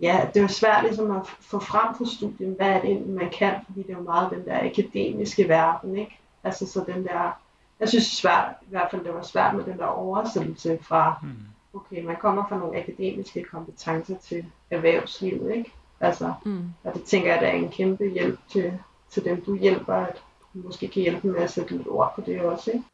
ja, 0.00 0.28
det 0.34 0.42
er 0.42 0.46
svært 0.46 0.84
ligesom 0.84 1.10
at 1.10 1.26
få 1.26 1.58
frem 1.58 1.94
på 1.98 2.04
studiet, 2.04 2.56
hvad 2.56 2.68
er 2.68 2.80
det 2.80 2.90
egentlig, 2.90 3.14
man 3.14 3.30
kan, 3.30 3.54
fordi 3.66 3.82
det 3.82 3.90
er 3.90 3.96
jo 3.96 4.02
meget 4.02 4.30
den 4.30 4.44
der 4.44 4.64
akademiske 4.64 5.48
verden, 5.48 5.96
ikke? 5.96 6.18
Altså 6.44 6.66
så 6.66 6.84
den 6.86 7.04
der, 7.04 7.40
jeg 7.80 7.88
synes 7.88 8.04
det 8.04 8.12
er 8.12 8.20
svært, 8.20 8.54
i 8.62 8.70
hvert 8.70 8.88
fald 8.90 9.04
det 9.04 9.14
var 9.14 9.22
svært 9.22 9.54
med 9.54 9.64
den 9.64 9.78
der 9.78 9.86
oversættelse 9.86 10.78
fra, 10.82 11.18
Hmm. 11.22 11.36
okay, 11.74 12.04
man 12.04 12.16
kommer 12.16 12.44
fra 12.48 12.58
nogle 12.58 12.78
akademiske 12.78 13.44
kompetencer 13.44 14.16
til 14.18 14.44
erhvervslivet, 14.70 15.54
ikke? 15.54 15.72
Altså, 16.00 16.32
mm. 16.44 16.64
og 16.84 16.94
det 16.94 17.02
tænker 17.04 17.32
jeg, 17.32 17.40
der 17.40 17.46
er 17.46 17.52
en 17.52 17.68
kæmpe 17.68 18.08
hjælp 18.08 18.38
til, 18.48 18.72
til 19.10 19.24
dem, 19.24 19.44
du 19.44 19.56
hjælper, 19.56 19.94
at 19.94 20.22
du 20.54 20.58
måske 20.58 20.88
kan 20.88 21.02
hjælpe 21.02 21.26
med 21.26 21.40
at 21.40 21.50
sætte 21.50 21.76
lidt 21.76 21.88
ord 21.88 22.12
på 22.14 22.20
det 22.20 22.40
også, 22.40 22.70
ikke? 22.70 22.84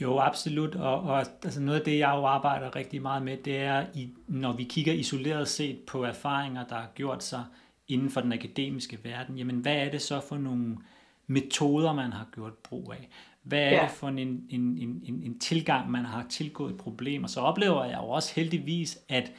Jo, 0.00 0.18
absolut. 0.18 0.74
Og, 0.74 1.00
og 1.00 1.18
altså 1.18 1.60
noget 1.60 1.78
af 1.78 1.84
det, 1.84 1.98
jeg 1.98 2.12
jo 2.16 2.26
arbejder 2.26 2.76
rigtig 2.76 3.02
meget 3.02 3.22
med, 3.22 3.36
det 3.36 3.56
er, 3.56 3.86
i, 3.94 4.10
når 4.26 4.52
vi 4.52 4.64
kigger 4.64 4.92
isoleret 4.92 5.48
set 5.48 5.78
på 5.78 6.04
erfaringer, 6.04 6.64
der 6.64 6.74
har 6.74 6.90
gjort 6.94 7.24
sig 7.24 7.44
inden 7.88 8.10
for 8.10 8.20
den 8.20 8.32
akademiske 8.32 8.98
verden, 9.02 9.38
jamen 9.38 9.56
hvad 9.56 9.76
er 9.76 9.90
det 9.90 10.02
så 10.02 10.20
for 10.20 10.36
nogle 10.36 10.76
metoder, 11.26 11.92
man 11.92 12.12
har 12.12 12.26
gjort 12.34 12.54
brug 12.54 12.92
af? 12.92 13.08
Hvad 13.42 13.58
er 13.58 13.70
ja. 13.70 13.82
det 13.82 13.90
for 13.90 14.08
en, 14.08 14.18
en, 14.18 14.46
en, 14.50 15.02
en, 15.04 15.22
en 15.24 15.38
tilgang, 15.38 15.90
man 15.90 16.04
har 16.04 16.26
tilgået 16.28 16.70
et 16.70 16.78
problem? 16.78 17.24
Og 17.24 17.30
så 17.30 17.40
oplever 17.40 17.84
jeg 17.84 17.98
jo 18.02 18.08
også 18.08 18.32
heldigvis, 18.34 18.98
at 19.08 19.32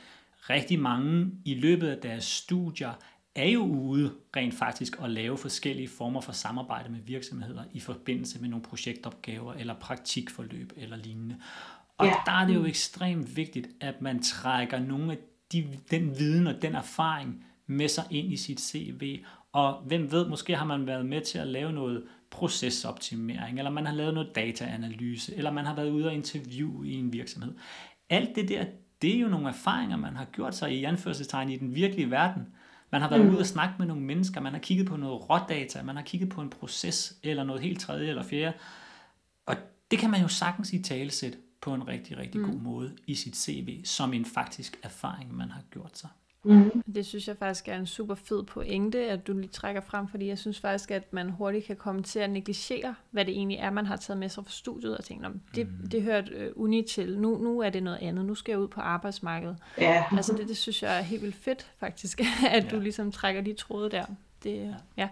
rigtig 0.49 0.79
mange 0.79 1.31
i 1.45 1.53
løbet 1.53 1.87
af 1.87 1.97
deres 1.97 2.23
studier 2.23 2.91
er 3.37 3.49
jo 3.49 3.63
ude 3.63 4.13
rent 4.35 4.53
faktisk 4.53 4.97
at 5.03 5.09
lave 5.09 5.37
forskellige 5.37 5.87
former 5.87 6.21
for 6.21 6.31
samarbejde 6.31 6.89
med 6.89 6.99
virksomheder 6.99 7.63
i 7.73 7.79
forbindelse 7.79 8.41
med 8.41 8.49
nogle 8.49 8.63
projektopgaver 8.63 9.53
eller 9.53 9.73
praktikforløb 9.73 10.73
eller 10.75 10.97
lignende. 10.97 11.35
Og 11.97 12.05
ja. 12.05 12.13
der 12.25 12.31
er 12.31 12.47
det 12.47 12.55
jo 12.55 12.65
ekstremt 12.65 13.35
vigtigt, 13.35 13.67
at 13.81 14.01
man 14.01 14.23
trækker 14.23 14.79
nogle 14.79 15.11
af 15.11 15.17
de, 15.51 15.67
den 15.91 16.19
viden 16.19 16.47
og 16.47 16.61
den 16.61 16.75
erfaring 16.75 17.45
med 17.67 17.87
sig 17.87 18.03
ind 18.11 18.33
i 18.33 18.37
sit 18.37 18.61
CV. 18.61 19.23
Og 19.51 19.81
hvem 19.85 20.11
ved, 20.11 20.27
måske 20.27 20.55
har 20.55 20.65
man 20.65 20.87
været 20.87 21.05
med 21.05 21.21
til 21.21 21.37
at 21.37 21.47
lave 21.47 21.71
noget 21.71 22.03
procesoptimering, 22.29 23.57
eller 23.57 23.71
man 23.71 23.85
har 23.85 23.93
lavet 23.93 24.13
noget 24.13 24.35
dataanalyse, 24.35 25.35
eller 25.35 25.51
man 25.51 25.65
har 25.65 25.75
været 25.75 25.89
ude 25.89 26.07
og 26.07 26.13
interviewe 26.13 26.87
i 26.87 26.93
en 26.93 27.13
virksomhed. 27.13 27.53
Alt 28.09 28.35
det 28.35 28.49
der, 28.49 28.65
det 29.01 29.15
er 29.15 29.19
jo 29.19 29.27
nogle 29.27 29.49
erfaringer, 29.49 29.97
man 29.97 30.15
har 30.15 30.25
gjort 30.25 30.55
sig 30.55 30.73
i 30.73 30.83
anførselstegn 30.83 31.49
i 31.49 31.57
den 31.57 31.75
virkelige 31.75 32.11
verden. 32.11 32.43
Man 32.91 33.01
har 33.01 33.09
været 33.09 33.25
mm. 33.25 33.31
ude 33.31 33.39
og 33.39 33.45
snakke 33.45 33.75
med 33.79 33.87
nogle 33.87 34.01
mennesker, 34.01 34.41
man 34.41 34.53
har 34.53 34.59
kigget 34.59 34.87
på 34.87 34.97
noget 34.97 35.29
rådata, 35.29 35.83
man 35.83 35.95
har 35.95 36.03
kigget 36.03 36.29
på 36.29 36.41
en 36.41 36.49
proces, 36.49 37.17
eller 37.23 37.43
noget 37.43 37.61
helt 37.61 37.79
tredje 37.79 38.09
eller 38.09 38.23
fjerde. 38.23 38.57
Og 39.45 39.55
det 39.91 39.99
kan 39.99 40.11
man 40.11 40.21
jo 40.21 40.27
sagtens 40.27 40.73
i 40.73 40.81
talesæt 40.81 41.37
på 41.61 41.73
en 41.73 41.87
rigtig, 41.87 42.17
rigtig 42.17 42.41
mm. 42.41 42.51
god 42.51 42.59
måde 42.59 42.97
i 43.07 43.15
sit 43.15 43.37
CV, 43.37 43.85
som 43.85 44.13
en 44.13 44.25
faktisk 44.25 44.79
erfaring, 44.83 45.35
man 45.35 45.51
har 45.51 45.61
gjort 45.71 45.97
sig. 45.97 46.09
Mm. 46.43 46.83
Det 46.95 47.05
synes 47.05 47.27
jeg 47.27 47.37
faktisk 47.37 47.67
er 47.67 47.75
en 47.75 47.85
super 47.85 48.15
fed 48.15 48.43
pointe, 48.43 49.09
at 49.09 49.27
du 49.27 49.33
lige 49.33 49.47
trækker 49.47 49.81
frem, 49.81 50.07
fordi 50.07 50.27
jeg 50.27 50.37
synes 50.37 50.59
faktisk, 50.59 50.91
at 50.91 51.13
man 51.13 51.29
hurtigt 51.29 51.65
kan 51.65 51.75
komme 51.75 52.03
til 52.03 52.19
at 52.19 52.29
negligere, 52.29 52.95
hvad 53.11 53.25
det 53.25 53.33
egentlig 53.33 53.57
er, 53.57 53.69
man 53.69 53.85
har 53.85 53.95
taget 53.95 54.19
med 54.19 54.29
sig 54.29 54.43
fra 54.43 54.51
studiet, 54.51 54.97
og 54.97 55.03
tænke, 55.03 55.27
det, 55.55 55.67
mm. 55.67 55.89
det 55.89 56.03
hørte 56.03 56.31
øh, 56.31 56.51
uni 56.55 56.83
til, 56.89 57.19
nu, 57.19 57.37
nu 57.37 57.59
er 57.59 57.69
det 57.69 57.83
noget 57.83 57.97
andet, 58.01 58.25
nu 58.25 58.35
skal 58.35 58.51
jeg 58.51 58.59
ud 58.59 58.67
på 58.67 58.81
arbejdsmarkedet. 58.81 59.57
Ja. 59.77 60.03
Altså 60.11 60.33
det, 60.33 60.47
det 60.47 60.57
synes 60.57 60.83
jeg 60.83 60.97
er 60.97 61.01
helt 61.01 61.21
vildt 61.21 61.35
fedt, 61.35 61.71
faktisk, 61.79 62.21
at 62.51 62.63
ja. 62.63 62.69
du 62.69 62.79
ligesom 62.79 63.11
trækker 63.11 63.41
de 63.41 63.53
tråde 63.53 63.91
der. 63.91 64.05
Det, 64.43 64.55
ja. 64.55 64.73
ja. 64.97 65.09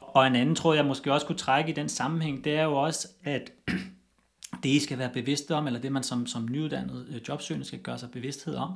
Og 0.00 0.26
en 0.26 0.36
anden 0.36 0.54
tråd, 0.54 0.76
jeg 0.76 0.84
måske 0.84 1.12
også 1.12 1.26
kunne 1.26 1.38
trække 1.38 1.70
i 1.70 1.74
den 1.74 1.88
sammenhæng, 1.88 2.44
det 2.44 2.56
er 2.56 2.62
jo 2.62 2.74
også, 2.74 3.08
at 3.24 3.52
det 4.62 4.68
I 4.68 4.78
skal 4.78 4.98
være 4.98 5.10
bevidste 5.12 5.54
om, 5.54 5.66
eller 5.66 5.80
det 5.80 5.92
man 5.92 6.02
som, 6.02 6.26
som 6.26 6.48
nyuddannet 6.50 7.06
øh, 7.08 7.20
jobsøgende 7.28 7.66
skal 7.66 7.78
gøre 7.78 7.98
sig 7.98 8.10
bevidsthed 8.10 8.54
om, 8.54 8.72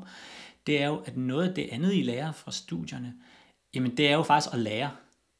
det 0.68 0.82
er 0.82 0.86
jo, 0.86 1.02
at 1.04 1.16
noget 1.16 1.48
af 1.48 1.54
det 1.54 1.68
andet, 1.72 1.94
I 1.94 2.02
lærer 2.02 2.32
fra 2.32 2.52
studierne, 2.52 3.14
jamen 3.74 3.96
det 3.96 4.08
er 4.08 4.12
jo 4.12 4.22
faktisk 4.22 4.54
at 4.54 4.60
lære. 4.60 4.90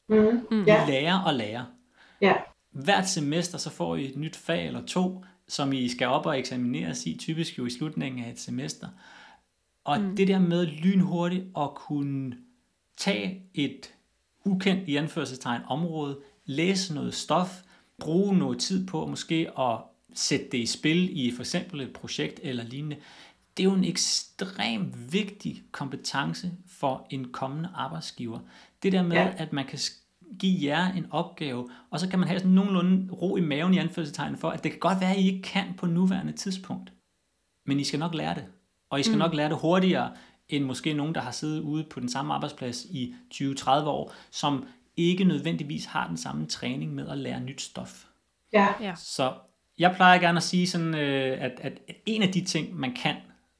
Mm. 0.09 0.47
Mm. 0.51 0.63
I 0.63 0.65
lærer 0.65 1.19
og 1.19 1.35
lære. 1.35 1.67
Ja. 2.21 2.35
Hvert 2.71 3.09
semester, 3.09 3.59
så 3.59 3.71
får 3.71 3.97
I 3.97 4.05
et 4.05 4.17
nyt 4.17 4.37
fag 4.37 4.67
eller 4.67 4.87
to, 4.87 5.25
som 5.49 5.73
I 5.73 5.89
skal 5.89 6.07
op 6.07 6.27
og 6.27 6.39
eksamineres 6.39 7.07
i, 7.07 7.17
typisk 7.21 7.59
jo 7.59 7.67
i 7.67 7.71
slutningen 7.71 8.25
af 8.25 8.31
et 8.31 8.41
semester. 8.41 8.89
Og 9.85 10.01
mm. 10.01 10.17
det 10.17 10.29
der 10.29 10.39
med 10.39 10.67
lynhurtigt 10.67 11.45
at 11.59 11.75
kunne 11.75 12.37
tage 12.97 13.43
et 13.55 13.95
ukendt 14.45 14.89
i 14.89 14.97
anførselstegn 14.97 15.63
område, 15.67 16.19
læse 16.45 16.95
noget 16.95 17.15
stof, 17.15 17.63
bruge 17.99 18.39
noget 18.39 18.59
tid 18.59 18.87
på 18.87 19.07
måske 19.07 19.51
at 19.59 19.79
sætte 20.15 20.47
det 20.53 20.59
i 20.59 20.67
spil 20.67 21.27
i 21.27 21.33
for 21.33 21.43
eksempel 21.43 21.81
et 21.81 21.93
projekt 21.93 22.41
eller 22.43 22.65
lignende, 22.65 22.97
det 23.59 23.65
er 23.65 23.69
jo 23.69 23.75
en 23.75 23.85
ekstremt 23.85 25.13
vigtig 25.13 25.63
kompetence 25.73 26.51
for 26.67 27.07
en 27.11 27.33
kommende 27.33 27.69
arbejdsgiver. 27.75 28.39
Det 28.83 28.93
der 28.93 29.03
med, 29.03 29.17
ja. 29.17 29.33
at 29.37 29.53
man 29.53 29.67
kan 29.67 29.79
give 30.39 30.71
jer 30.71 30.93
en 30.93 31.07
opgave, 31.11 31.71
og 31.91 32.01
så 32.01 32.09
kan 32.09 32.19
man 32.19 32.29
have 32.29 32.41
sådan 32.41 32.53
nogenlunde 32.53 33.13
ro 33.13 33.37
i 33.37 33.41
maven 33.41 33.75
i 33.75 33.79
anførselstegn 33.79 34.37
for, 34.37 34.51
at 34.51 34.65
det 34.65 34.73
kan 34.73 34.81
godt 34.81 35.01
være, 35.01 35.11
at 35.11 35.19
I 35.19 35.27
ikke 35.27 35.43
kan 35.43 35.75
på 35.79 35.87
nuværende 35.87 36.33
tidspunkt. 36.33 36.93
Men 37.67 37.81
I 37.81 37.85
skal 37.85 37.99
nok 37.99 38.15
lære 38.15 38.35
det. 38.35 38.45
Og 38.91 39.01
I 39.01 39.03
skal 39.03 39.15
mm. 39.15 39.19
nok 39.19 39.35
lære 39.35 39.49
det 39.49 39.59
hurtigere, 39.59 40.13
end 40.49 40.65
måske 40.65 40.95
nogen, 40.95 41.15
der 41.15 41.21
har 41.21 41.31
siddet 41.31 41.61
ude 41.61 41.85
på 41.91 42.01
den 42.01 42.09
samme 42.09 42.35
arbejdsplads 42.35 42.85
i 42.85 43.15
20-30 43.35 43.71
år, 43.71 44.15
som 44.31 44.67
ikke 44.97 45.25
nødvendigvis 45.25 45.85
har 45.85 46.09
den 46.09 46.17
samme 46.17 46.47
træning 46.47 46.95
med 46.95 47.09
at 47.09 47.19
lære 47.19 47.41
nyt 47.41 47.61
stof. 47.61 48.05
Ja. 48.53 48.67
ja. 48.81 48.95
Så 48.97 49.33
jeg 49.79 49.93
plejer 49.97 50.21
gerne 50.21 50.37
at 50.37 50.43
sige 50.43 50.67
sådan, 50.67 50.95
øh, 50.95 51.39
at, 51.41 51.53
at 51.61 51.81
en 52.07 52.23
af 52.23 52.33
de 52.33 52.45
ting, 52.45 52.77
man 52.77 52.95
kan 52.95 53.17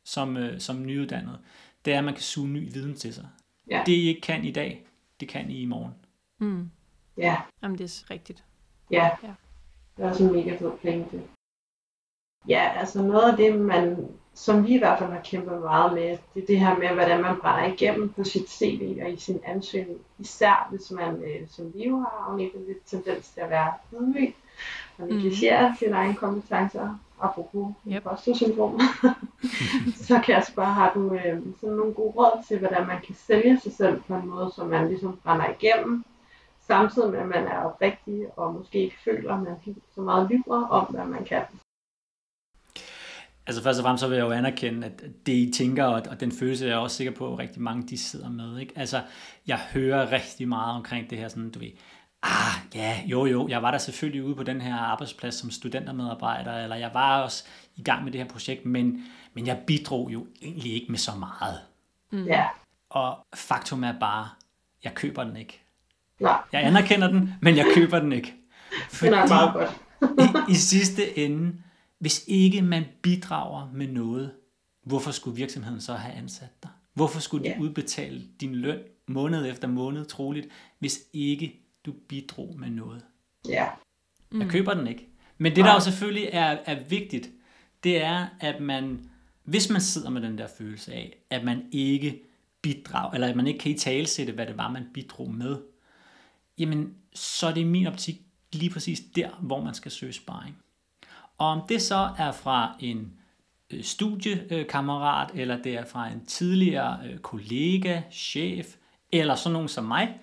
som, 0.09 0.37
øh, 0.37 0.61
som 0.61 0.87
nyuddannet, 0.87 1.39
det 1.85 1.95
er, 1.95 1.99
at 1.99 2.05
man 2.05 2.15
kan 2.15 2.23
suge 2.23 2.49
ny 2.49 2.73
viden 2.73 2.95
til 2.95 3.15
sig. 3.15 3.29
Ja. 3.71 3.83
Det 3.87 3.93
I 3.93 4.09
ikke 4.09 4.21
kan 4.21 4.45
i 4.45 4.51
dag, 4.51 4.87
det 5.21 5.29
kan 5.29 5.51
I 5.51 5.63
i 5.63 5.65
morgen. 5.65 5.95
Mm. 6.39 6.71
Ja. 7.17 7.37
Jamen, 7.63 7.79
det 7.79 7.85
er 7.85 8.11
rigtigt. 8.11 8.45
Ja. 8.91 9.11
ja. 9.23 9.33
Det 9.97 10.05
er 10.05 10.09
også 10.09 10.25
en 10.25 10.33
mega 10.33 10.57
fed 10.57 11.09
til. 11.11 11.23
Ja, 12.49 12.73
altså 12.77 13.03
noget 13.03 13.31
af 13.31 13.37
det, 13.37 13.61
man, 13.61 14.09
som 14.35 14.67
vi 14.67 14.75
i 14.75 14.79
hvert 14.79 14.99
fald 14.99 15.13
har 15.13 15.21
kæmpet 15.25 15.61
meget 15.61 15.93
med, 15.95 16.19
det 16.35 16.43
er 16.43 16.47
det 16.47 16.61
her 16.61 16.79
med, 16.79 16.89
hvordan 16.89 17.23
man 17.23 17.37
brænder 17.41 17.75
igennem 17.75 18.13
på 18.13 18.25
sit 18.25 18.51
CV 18.51 18.99
og 19.03 19.13
i 19.13 19.17
sin 19.17 19.41
ansøgning. 19.45 20.01
Især 20.19 20.69
hvis 20.71 20.91
man, 20.91 21.23
øh, 21.23 21.49
som 21.49 21.75
vi 21.75 21.89
jo 21.89 21.99
har, 21.99 22.27
afnægtet 22.31 22.61
lidt 22.67 22.87
tendens 22.87 23.29
til 23.29 23.41
at 23.41 23.51
være 23.51 23.73
ydmyg 23.93 24.35
og 24.99 25.07
negligere 25.07 25.69
mm. 25.69 25.77
sine 25.77 25.97
egne 25.97 26.15
kompetencer 26.15 26.99
apropos 27.21 27.75
yep. 27.87 27.95
imposter-syndrom, 27.95 28.81
så 30.07 30.21
Kasper, 30.25 30.63
har 30.63 30.93
du 30.95 31.15
øh, 31.15 31.43
sådan 31.61 31.77
nogle 31.77 31.95
gode 31.95 32.13
råd 32.17 32.45
til, 32.49 32.59
hvordan 32.59 32.87
man 32.87 33.01
kan 33.07 33.15
sælge 33.15 33.61
sig 33.61 33.73
selv 33.73 34.01
på 34.01 34.15
en 34.15 34.29
måde, 34.29 34.53
så 34.55 34.65
man 34.65 34.89
ligesom 34.89 35.21
brænder 35.25 35.47
igennem, 35.61 36.05
samtidig 36.67 37.11
med, 37.11 37.19
at 37.19 37.29
man 37.29 37.47
er 37.47 37.59
oprigtig 37.65 38.27
og 38.37 38.55
måske 38.55 38.79
ikke 38.79 38.97
føler, 39.05 39.35
at 39.35 39.43
man 39.43 39.77
så 39.95 40.01
meget 40.01 40.31
lyver 40.31 40.67
om, 40.67 40.85
hvad 40.85 41.05
man 41.05 41.25
kan. 41.25 41.43
Altså 43.47 43.63
først 43.63 43.79
og 43.79 43.83
fremmest 43.83 44.01
så 44.01 44.09
vil 44.09 44.17
jeg 44.17 44.25
jo 44.25 44.31
anerkende, 44.31 44.87
at 44.87 45.05
det 45.27 45.33
I 45.33 45.53
tænker, 45.55 45.85
og 45.85 46.21
den 46.21 46.33
følelse 46.33 46.65
er 46.65 46.69
jeg 46.69 46.79
også 46.79 46.97
sikker 46.97 47.13
på, 47.13 47.33
at 47.33 47.39
rigtig 47.39 47.63
mange 47.63 47.89
de 47.89 47.99
sidder 47.99 48.31
med. 48.31 48.59
Ikke? 48.59 48.73
Altså 48.77 49.03
jeg 49.47 49.59
hører 49.59 50.13
rigtig 50.13 50.49
meget 50.49 50.77
omkring 50.77 51.11
det 51.11 51.19
her, 51.19 51.29
sådan, 51.29 51.51
du 51.51 51.59
ved, 51.59 51.71
Ah, 52.23 52.55
ja, 52.75 53.01
jo 53.07 53.27
jo, 53.27 53.49
jeg 53.49 53.63
var 53.63 53.71
der 53.71 53.79
selvfølgelig 53.79 54.25
ude 54.25 54.35
på 54.35 54.43
den 54.43 54.61
her 54.61 54.75
arbejdsplads 54.75 55.35
som 55.35 55.51
studentermedarbejder, 55.51 56.63
eller 56.63 56.77
jeg 56.77 56.91
var 56.95 57.23
også 57.23 57.45
i 57.77 57.83
gang 57.83 58.05
med 58.05 58.13
det 58.13 58.21
her 58.21 58.29
projekt, 58.29 58.67
men, 58.67 59.05
men 59.35 59.47
jeg 59.47 59.63
bidrog 59.67 60.13
jo 60.13 60.27
egentlig 60.43 60.73
ikke 60.73 60.87
med 60.89 60.99
så 60.99 61.13
meget. 61.19 61.61
Mm. 62.11 62.25
Ja. 62.25 62.47
Og 62.91 63.19
faktum 63.35 63.85
er 63.85 63.93
bare, 64.01 64.29
jeg 64.85 64.95
køber 64.95 65.25
den 65.25 65.37
ikke. 65.37 65.61
Nej. 66.21 66.41
Jeg 66.53 66.65
anerkender 66.65 67.09
den, 67.09 67.35
men 67.43 67.57
jeg 67.57 67.67
køber 67.75 67.99
den 67.99 68.13
ikke. 68.13 68.35
Fordi 68.91 69.11
den 69.11 69.19
er 69.19 69.29
meget 69.29 69.53
godt. 69.55 69.71
i, 70.49 70.53
I 70.53 70.55
sidste 70.55 71.19
ende, 71.19 71.55
hvis 71.99 72.25
ikke 72.27 72.63
man 72.63 72.85
bidrager 73.03 73.71
med 73.73 73.89
noget, 73.89 74.33
hvorfor 74.87 75.11
skulle 75.11 75.37
virksomheden 75.37 75.81
så 75.81 75.95
have 75.95 76.15
ansat 76.15 76.63
dig? 76.63 76.71
Hvorfor 76.95 77.21
skulle 77.21 77.51
de 77.51 77.61
udbetale 77.61 78.23
din 78.41 78.55
løn 78.55 78.79
måned 79.09 79.51
efter 79.51 79.69
måned, 79.69 80.07
troligt, 80.07 80.49
hvis 80.79 81.01
ikke 81.13 81.68
du 81.89 81.95
bidrog 82.09 82.55
med 82.59 82.71
noget. 82.71 83.05
Ja. 83.49 83.67
Mm. 84.31 84.41
Jeg 84.41 84.51
køber 84.51 84.75
den 84.75 84.87
ikke. 84.87 85.09
Men 85.39 85.57
det, 85.57 85.65
der 85.65 85.73
jo 85.73 85.81
selvfølgelig 85.81 86.29
er, 86.33 86.59
er 86.65 86.85
vigtigt, 86.89 87.31
det 87.85 88.03
er, 88.03 88.27
at 88.41 88.61
man, 88.61 89.11
hvis 89.45 89.71
man 89.71 89.81
sidder 89.81 90.11
med 90.11 90.23
den 90.23 90.39
der 90.39 90.47
følelse 90.59 90.93
af, 90.93 91.17
at 91.31 91.45
man 91.45 91.63
ikke 91.73 92.23
bidrager, 92.63 93.11
eller 93.11 93.29
at 93.29 93.37
man 93.37 93.47
ikke 93.47 93.59
kan 93.59 93.73
i 93.73 93.79
talesætte, 93.79 94.33
hvad 94.33 94.47
det 94.47 94.57
var, 94.57 94.71
man 94.71 94.87
bidrog 94.95 95.31
med, 95.31 95.57
jamen, 96.59 96.95
så 97.15 97.47
er 97.47 97.55
det 97.55 97.61
i 97.61 97.65
min 97.65 97.87
optik 97.87 98.21
lige 98.53 98.71
præcis 98.71 99.01
der, 99.17 99.31
hvor 99.41 99.65
man 99.65 99.75
skal 99.75 99.91
søge 99.91 100.13
sparring. 100.13 100.57
Og 101.39 101.47
om 101.47 101.63
det 101.69 101.83
så 101.83 102.11
er 102.19 102.33
fra 102.33 102.77
en 102.81 103.13
øh, 103.71 103.85
studiekammerat, 103.85 105.31
eller 105.35 105.63
det 105.63 105.75
er 105.75 105.85
fra 105.85 106.09
en 106.09 106.27
tidligere 106.27 107.01
øh, 107.07 107.19
kollega, 107.19 108.03
chef, 108.13 108.67
eller 109.13 109.35
sådan 109.35 109.53
nogen 109.53 109.69
som 109.69 109.85
mig, 109.85 110.21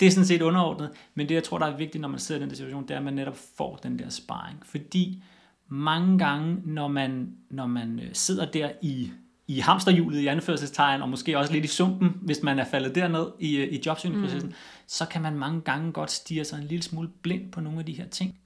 det 0.00 0.06
er 0.06 0.10
sådan 0.10 0.26
set 0.26 0.42
underordnet, 0.42 0.90
men 1.14 1.28
det 1.28 1.34
jeg 1.34 1.44
tror, 1.44 1.58
der 1.58 1.66
er 1.66 1.76
vigtigt, 1.76 2.02
når 2.02 2.08
man 2.08 2.18
sidder 2.18 2.40
i 2.40 2.42
den 2.42 2.50
der 2.50 2.56
situation, 2.56 2.82
det 2.82 2.90
er, 2.90 2.98
at 2.98 3.04
man 3.04 3.14
netop 3.14 3.36
får 3.56 3.76
den 3.76 3.98
der 3.98 4.08
sparring. 4.08 4.66
Fordi 4.66 5.22
mange 5.68 6.18
gange, 6.18 6.62
når 6.64 6.88
man, 6.88 7.36
når 7.50 7.66
man 7.66 8.00
øh, 8.00 8.08
sidder 8.12 8.50
der 8.50 8.70
i, 8.82 9.12
i 9.46 9.58
hamsterhjulet 9.58 10.20
i 10.20 10.26
anførselstegn, 10.26 11.02
og 11.02 11.08
måske 11.08 11.38
også 11.38 11.52
lidt 11.52 11.64
i 11.64 11.68
sumpen, 11.68 12.18
hvis 12.22 12.42
man 12.42 12.58
er 12.58 12.64
faldet 12.64 12.94
derned 12.94 13.26
i, 13.38 13.56
øh, 13.56 13.72
i 13.72 13.82
jobsøgningsprocessen, 13.86 14.48
mm. 14.48 14.54
så 14.86 15.06
kan 15.06 15.22
man 15.22 15.38
mange 15.38 15.60
gange 15.60 15.92
godt 15.92 16.10
stige 16.10 16.44
sig 16.44 16.58
en 16.58 16.64
lille 16.64 16.82
smule 16.82 17.08
blind 17.22 17.52
på 17.52 17.60
nogle 17.60 17.78
af 17.78 17.86
de 17.86 17.92
her 17.92 18.08
ting. 18.08 18.38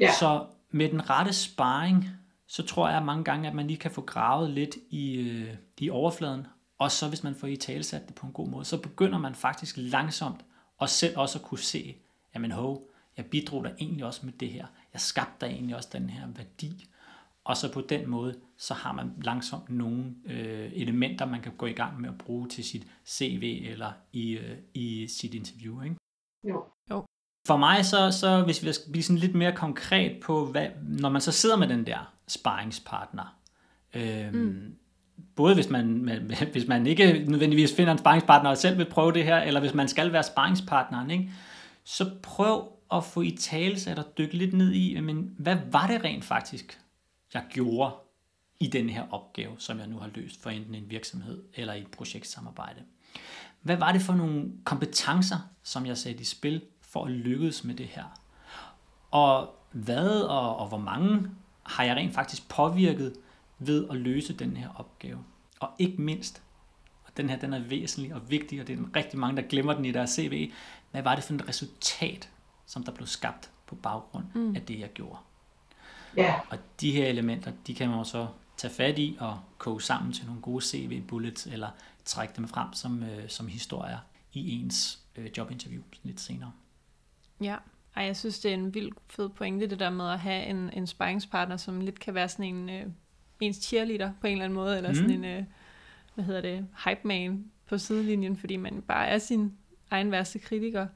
Ja. 0.00 0.12
Så 0.12 0.44
med 0.70 0.88
den 0.88 1.10
rette 1.10 1.32
sparring, 1.32 2.10
så 2.46 2.62
tror 2.62 2.88
jeg 2.88 3.02
mange 3.02 3.24
gange, 3.24 3.48
at 3.48 3.54
man 3.54 3.66
lige 3.66 3.76
kan 3.76 3.90
få 3.90 4.00
gravet 4.00 4.50
lidt 4.50 4.76
i, 4.90 5.14
øh, 5.14 5.54
i 5.78 5.90
overfladen, 5.90 6.46
og 6.84 6.92
så 6.92 7.08
hvis 7.08 7.24
man 7.24 7.34
får 7.34 7.46
i 7.46 7.56
talsat 7.56 8.06
det 8.06 8.14
på 8.14 8.26
en 8.26 8.32
god 8.32 8.48
måde, 8.48 8.64
så 8.64 8.80
begynder 8.80 9.18
man 9.18 9.34
faktisk 9.34 9.74
langsomt 9.78 10.44
og 10.78 10.88
selv 10.88 11.18
også 11.18 11.38
at 11.38 11.44
kunne 11.44 11.58
se, 11.58 11.96
jamen 12.34 12.50
hov, 12.50 12.90
jeg 13.16 13.26
bidrog 13.26 13.64
da 13.64 13.70
egentlig 13.78 14.04
også 14.04 14.20
med 14.26 14.32
det 14.32 14.50
her. 14.50 14.66
Jeg 14.92 15.00
skabte 15.00 15.46
da 15.46 15.52
egentlig 15.52 15.76
også 15.76 15.88
den 15.92 16.10
her 16.10 16.26
værdi. 16.26 16.86
Og 17.44 17.56
så 17.56 17.72
på 17.72 17.80
den 17.80 18.10
måde, 18.10 18.40
så 18.56 18.74
har 18.74 18.92
man 18.92 19.12
langsomt 19.22 19.70
nogle 19.70 20.14
øh, 20.24 20.72
elementer, 20.74 21.26
man 21.26 21.42
kan 21.42 21.52
gå 21.56 21.66
i 21.66 21.72
gang 21.72 22.00
med 22.00 22.08
at 22.08 22.18
bruge 22.18 22.48
til 22.48 22.64
sit 22.64 22.86
CV 23.06 23.62
eller 23.70 23.92
i, 24.12 24.30
øh, 24.30 24.58
i 24.74 25.06
sit 25.08 25.34
interview. 25.34 25.82
Ikke? 25.82 25.96
Jo. 26.48 26.64
Jo. 26.90 27.04
For 27.46 27.56
mig, 27.56 27.84
så, 27.84 28.10
så 28.10 28.42
hvis 28.44 28.64
vi 28.64 28.72
skal 28.72 28.92
blive 28.92 29.02
sådan 29.02 29.18
lidt 29.18 29.34
mere 29.34 29.56
konkret 29.56 30.20
på, 30.22 30.46
hvad, 30.46 30.68
når 30.82 31.08
man 31.08 31.20
så 31.20 31.32
sidder 31.32 31.56
med 31.56 31.68
den 31.68 31.86
der 31.86 32.14
sparringspartner, 32.28 33.38
øhm, 33.94 34.36
mm 34.36 34.78
både 35.36 35.54
hvis 35.54 35.70
man, 35.70 36.20
hvis 36.52 36.66
man 36.66 36.86
ikke 36.86 37.24
nødvendigvis 37.28 37.76
finder 37.76 37.92
en 37.92 37.98
sparringspartner 37.98 38.50
og 38.50 38.58
selv 38.58 38.78
vil 38.78 38.90
prøve 38.90 39.12
det 39.12 39.24
her, 39.24 39.36
eller 39.36 39.60
hvis 39.60 39.74
man 39.74 39.88
skal 39.88 40.12
være 40.12 40.22
sparringspartneren, 40.22 41.10
ikke? 41.10 41.30
så 41.84 42.10
prøv 42.22 42.72
at 42.92 43.04
få 43.04 43.20
i 43.20 43.36
tale 43.40 43.80
så 43.80 43.94
og 43.96 44.18
dykke 44.18 44.36
lidt 44.36 44.54
ned 44.54 44.72
i, 44.72 45.00
men 45.00 45.34
hvad 45.38 45.56
var 45.70 45.86
det 45.86 46.04
rent 46.04 46.24
faktisk, 46.24 46.80
jeg 47.34 47.42
gjorde 47.50 47.94
i 48.60 48.66
den 48.66 48.88
her 48.88 49.04
opgave, 49.10 49.54
som 49.58 49.78
jeg 49.78 49.86
nu 49.86 49.98
har 49.98 50.10
løst 50.14 50.42
for 50.42 50.50
enten 50.50 50.74
en 50.74 50.90
virksomhed 50.90 51.42
eller 51.54 51.74
i 51.74 51.80
et 51.80 51.90
projektsamarbejde. 51.90 52.80
Hvad 53.62 53.76
var 53.76 53.92
det 53.92 54.02
for 54.02 54.12
nogle 54.12 54.52
kompetencer, 54.64 55.36
som 55.62 55.86
jeg 55.86 55.98
satte 55.98 56.20
i 56.20 56.24
spil 56.24 56.62
for 56.82 57.04
at 57.04 57.10
lykkes 57.10 57.64
med 57.64 57.74
det 57.74 57.86
her? 57.86 58.04
Og 59.10 59.54
hvad 59.72 60.20
og, 60.20 60.56
og 60.56 60.68
hvor 60.68 60.78
mange 60.78 61.30
har 61.62 61.84
jeg 61.84 61.96
rent 61.96 62.14
faktisk 62.14 62.48
påvirket 62.48 63.14
ved 63.66 63.88
at 63.90 63.96
løse 63.96 64.32
den 64.32 64.56
her 64.56 64.68
opgave? 64.76 65.24
Og 65.60 65.70
ikke 65.78 66.02
mindst, 66.02 66.42
og 67.04 67.16
den 67.16 67.30
her 67.30 67.38
den 67.38 67.52
er 67.52 67.58
væsentlig 67.58 68.14
og 68.14 68.30
vigtig, 68.30 68.60
og 68.60 68.66
det 68.66 68.78
er 68.78 68.96
rigtig 68.96 69.18
mange, 69.18 69.42
der 69.42 69.48
glemmer 69.48 69.74
den 69.74 69.84
i 69.84 69.92
deres 69.92 70.10
CV, 70.10 70.52
hvad 70.90 71.02
var 71.02 71.14
det 71.14 71.24
for 71.24 71.34
et 71.34 71.48
resultat, 71.48 72.30
som 72.66 72.84
der 72.84 72.92
blev 72.92 73.06
skabt 73.06 73.50
på 73.66 73.74
baggrund 73.74 74.24
mm. 74.34 74.56
af 74.56 74.62
det, 74.62 74.80
jeg 74.80 74.92
gjorde? 74.92 75.18
Ja. 76.16 76.40
Og 76.50 76.58
de 76.80 76.92
her 76.92 77.06
elementer, 77.06 77.52
de 77.66 77.74
kan 77.74 77.88
man 77.88 77.98
jo 77.98 78.04
så 78.04 78.26
tage 78.56 78.74
fat 78.74 78.98
i 78.98 79.16
og 79.20 79.40
koge 79.58 79.82
sammen 79.82 80.12
til 80.12 80.26
nogle 80.26 80.42
gode 80.42 80.64
CV-bullets, 80.64 81.46
eller 81.46 81.68
trække 82.04 82.34
dem 82.36 82.48
frem 82.48 82.72
som, 82.72 83.02
øh, 83.02 83.28
som 83.28 83.48
historier 83.48 83.98
i 84.32 84.60
ens 84.60 84.98
øh, 85.16 85.30
jobinterview 85.36 85.82
lidt 86.02 86.20
senere. 86.20 86.52
Ja, 87.40 87.56
Ej, 87.96 88.04
jeg 88.04 88.16
synes, 88.16 88.40
det 88.40 88.50
er 88.50 88.54
en 88.54 88.74
vild 88.74 88.92
fed 89.06 89.28
pointe, 89.28 89.66
det 89.66 89.78
der 89.80 89.90
med 89.90 90.08
at 90.08 90.20
have 90.20 90.44
en, 90.44 90.70
en 90.72 90.86
sparringspartner, 90.86 91.56
som 91.56 91.80
lidt 91.80 92.00
kan 92.00 92.14
være 92.14 92.28
sådan 92.28 92.54
en 92.54 92.70
øh, 92.70 92.86
ens 93.40 93.56
cheerleader 93.56 94.12
på 94.20 94.26
en 94.26 94.32
eller 94.32 94.44
anden 94.44 94.54
måde, 94.54 94.76
eller 94.76 94.90
mm. 94.90 94.96
sådan 94.96 95.10
en, 95.10 95.24
øh, 95.24 95.44
hvad 96.14 96.24
hedder 96.24 96.40
det, 96.40 96.66
hype 96.84 97.00
man 97.04 97.44
på 97.68 97.78
sidelinjen, 97.78 98.36
fordi 98.36 98.56
man 98.56 98.82
bare 98.88 99.08
er 99.08 99.18
sin 99.18 99.52
egen 99.90 100.10
værste 100.10 100.38
kritiker. 100.38 100.86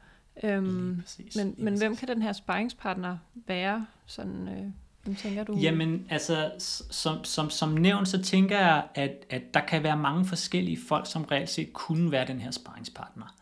Øhm, 0.43 1.01
præcis, 1.03 1.37
men, 1.37 1.55
men 1.59 1.67
præcis. 1.67 1.81
hvem 1.81 1.97
kan 1.97 2.09
den 2.09 2.23
her 2.23 2.33
sparringspartner 2.33 3.19
være? 3.47 3.87
Sådan, 4.07 4.49
øh, 4.49 4.65
hvem 5.03 5.15
tænker 5.15 5.45
du? 5.45 5.57
Jamen, 5.57 6.07
altså, 6.11 6.51
som, 6.91 7.25
som, 7.25 7.51
som 7.51 7.69
nævnt, 7.69 8.09
så 8.09 8.23
tænker 8.23 8.59
jeg, 8.59 8.85
at, 8.95 9.25
at 9.31 9.55
der 9.55 9.61
kan 9.61 9.83
være 9.83 9.97
mange 9.97 10.25
forskellige 10.25 10.79
folk, 10.89 11.11
som 11.11 11.25
reelt 11.25 11.51
set 11.51 11.73
kunne 11.73 12.11
være 12.11 12.27
den 12.27 12.41
her 12.41 12.51
sparringspartner. 12.51 13.37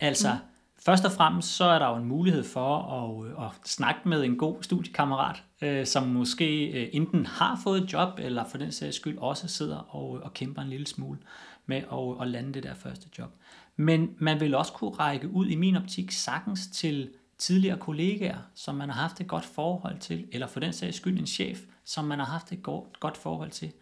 Altså, 0.00 0.32
mm 0.32 0.51
først 0.84 1.04
og 1.04 1.12
fremmest, 1.12 1.56
så 1.56 1.64
er 1.64 1.78
der 1.78 1.88
jo 1.88 1.96
en 1.96 2.04
mulighed 2.04 2.44
for 2.44 2.76
at, 2.76 3.26
øh, 3.26 3.46
at 3.46 3.68
snakke 3.68 4.08
med 4.08 4.24
en 4.24 4.36
god 4.36 4.62
studiekammerat, 4.62 5.42
øh, 5.62 5.86
som 5.86 6.08
måske 6.08 6.66
øh, 6.66 6.88
enten 6.92 7.26
har 7.26 7.60
fået 7.64 7.82
et 7.82 7.92
job, 7.92 8.08
eller 8.18 8.44
for 8.44 8.58
den 8.58 8.72
sags 8.72 8.96
skyld 8.96 9.18
også 9.18 9.48
sidder 9.48 9.76
og, 9.76 10.16
øh, 10.16 10.22
og 10.24 10.34
kæmper 10.34 10.62
en 10.62 10.68
lille 10.68 10.86
smule 10.86 11.18
med 11.66 11.76
at, 11.76 12.16
øh, 12.16 12.22
at 12.22 12.28
lande 12.28 12.52
det 12.52 12.62
der 12.62 12.74
første 12.74 13.08
job. 13.18 13.30
Men 13.76 14.10
man 14.18 14.40
vil 14.40 14.54
også 14.54 14.72
kunne 14.72 14.90
række 14.90 15.28
ud 15.28 15.46
i 15.46 15.54
min 15.54 15.76
optik 15.76 16.10
sagtens 16.10 16.66
til 16.66 17.10
tidligere 17.38 17.78
kollegaer, 17.78 18.38
som 18.54 18.74
man 18.74 18.90
har 18.90 19.02
haft 19.02 19.20
et 19.20 19.26
godt 19.26 19.44
forhold 19.44 19.98
til, 19.98 20.26
eller 20.32 20.46
for 20.46 20.60
den 20.60 20.72
sags 20.72 20.96
skyld 20.96 21.18
en 21.18 21.26
chef, 21.26 21.60
som 21.84 22.04
man 22.04 22.18
har 22.18 22.26
haft 22.26 22.52
et 22.52 22.62
godt 23.00 23.16
forhold 23.16 23.50
til. 23.50 23.72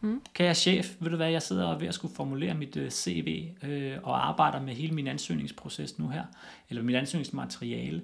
Mm. 0.00 0.22
Kære 0.34 0.54
chef, 0.54 0.94
ved 1.00 1.10
du 1.10 1.16
hvad, 1.16 1.30
jeg 1.30 1.42
sidder 1.42 1.78
ved 1.78 1.88
at 1.88 1.94
skulle 1.94 2.14
formulere 2.14 2.54
mit 2.54 2.76
øh, 2.76 2.90
CV 2.90 3.48
øh, 3.62 3.98
og 4.02 4.28
arbejder 4.28 4.60
med 4.60 4.74
hele 4.74 4.94
min 4.94 5.06
ansøgningsproces 5.06 5.98
nu 5.98 6.08
her, 6.08 6.24
eller 6.68 6.82
mit 6.82 6.96
ansøgningsmateriale. 6.96 8.02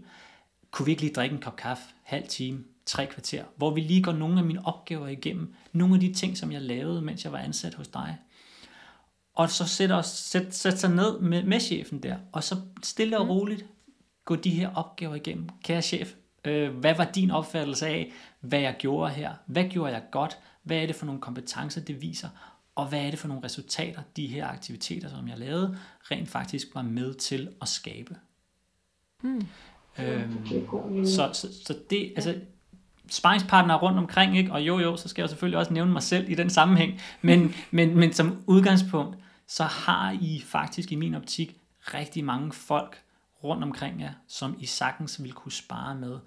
Kunne 0.70 0.86
vi 0.86 0.90
ikke 0.90 1.02
lige 1.02 1.14
drikke 1.14 1.34
en 1.34 1.42
kop 1.42 1.56
kaffe, 1.56 1.84
halv 2.02 2.28
time, 2.28 2.64
tre 2.86 3.06
kvarter, 3.06 3.44
hvor 3.56 3.70
vi 3.70 3.80
lige 3.80 4.02
går 4.02 4.12
nogle 4.12 4.38
af 4.38 4.44
mine 4.44 4.66
opgaver 4.66 5.08
igennem, 5.08 5.54
nogle 5.72 5.94
af 5.94 6.00
de 6.00 6.12
ting, 6.12 6.36
som 6.36 6.52
jeg 6.52 6.62
lavede, 6.62 7.02
mens 7.02 7.24
jeg 7.24 7.32
var 7.32 7.38
ansat 7.38 7.74
hos 7.74 7.88
dig, 7.88 8.18
og 9.34 9.50
så 9.50 9.68
sætte, 9.68 10.02
sæt, 10.02 10.54
sæt 10.54 10.78
sig 10.78 10.90
ned 10.90 11.20
med, 11.20 11.42
med 11.42 11.60
chefen 11.60 12.02
der, 12.02 12.16
og 12.32 12.44
så 12.44 12.56
stille 12.82 13.18
og 13.18 13.24
mm. 13.24 13.30
roligt 13.30 13.66
gå 14.24 14.36
de 14.36 14.50
her 14.50 14.74
opgaver 14.74 15.14
igennem. 15.14 15.48
Kære 15.64 15.82
chef, 15.82 16.14
øh, 16.44 16.74
hvad 16.74 16.94
var 16.94 17.04
din 17.04 17.30
opfattelse 17.30 17.86
af, 17.86 18.12
hvad 18.40 18.60
jeg 18.60 18.76
gjorde 18.78 19.12
her? 19.12 19.34
Hvad 19.46 19.64
gjorde 19.64 19.92
jeg 19.92 20.02
godt? 20.10 20.38
Hvad 20.66 20.82
er 20.82 20.86
det 20.86 20.96
for 20.96 21.06
nogle 21.06 21.20
kompetencer, 21.20 21.80
det 21.80 22.02
viser? 22.02 22.28
Og 22.74 22.88
hvad 22.88 23.00
er 23.00 23.10
det 23.10 23.18
for 23.18 23.28
nogle 23.28 23.44
resultater, 23.44 24.02
de 24.16 24.26
her 24.26 24.46
aktiviteter, 24.46 25.08
som 25.08 25.28
jeg 25.28 25.38
lavede, 25.38 25.78
rent 26.10 26.28
faktisk 26.28 26.66
var 26.74 26.82
med 26.82 27.14
til 27.14 27.48
at 27.62 27.68
skabe? 27.68 28.16
Mm. 29.22 29.46
Øhm, 29.98 31.06
så, 31.06 31.30
så, 31.32 31.48
så 31.64 31.78
det, 31.90 32.12
altså, 32.16 32.34
sparringspartnere 33.08 33.78
rundt 33.78 33.98
omkring, 33.98 34.38
ikke? 34.38 34.52
og 34.52 34.62
jo 34.62 34.78
jo, 34.78 34.96
så 34.96 35.08
skal 35.08 35.22
jeg 35.22 35.28
selvfølgelig 35.28 35.58
også 35.58 35.72
nævne 35.72 35.92
mig 35.92 36.02
selv 36.02 36.30
i 36.30 36.34
den 36.34 36.50
sammenhæng, 36.50 37.00
men, 37.22 37.54
men, 37.70 37.98
men 37.98 38.12
som 38.12 38.42
udgangspunkt, 38.46 39.18
så 39.46 39.64
har 39.64 40.18
I 40.20 40.42
faktisk 40.44 40.92
i 40.92 40.94
min 40.94 41.14
optik 41.14 41.56
rigtig 41.94 42.24
mange 42.24 42.52
folk 42.52 43.02
rundt 43.44 43.62
omkring 43.62 44.00
jer, 44.00 44.12
som 44.28 44.56
I 44.60 44.66
sagtens 44.66 45.22
vil 45.22 45.32
kunne 45.32 45.52
spare 45.52 45.94
med. 45.94 46.18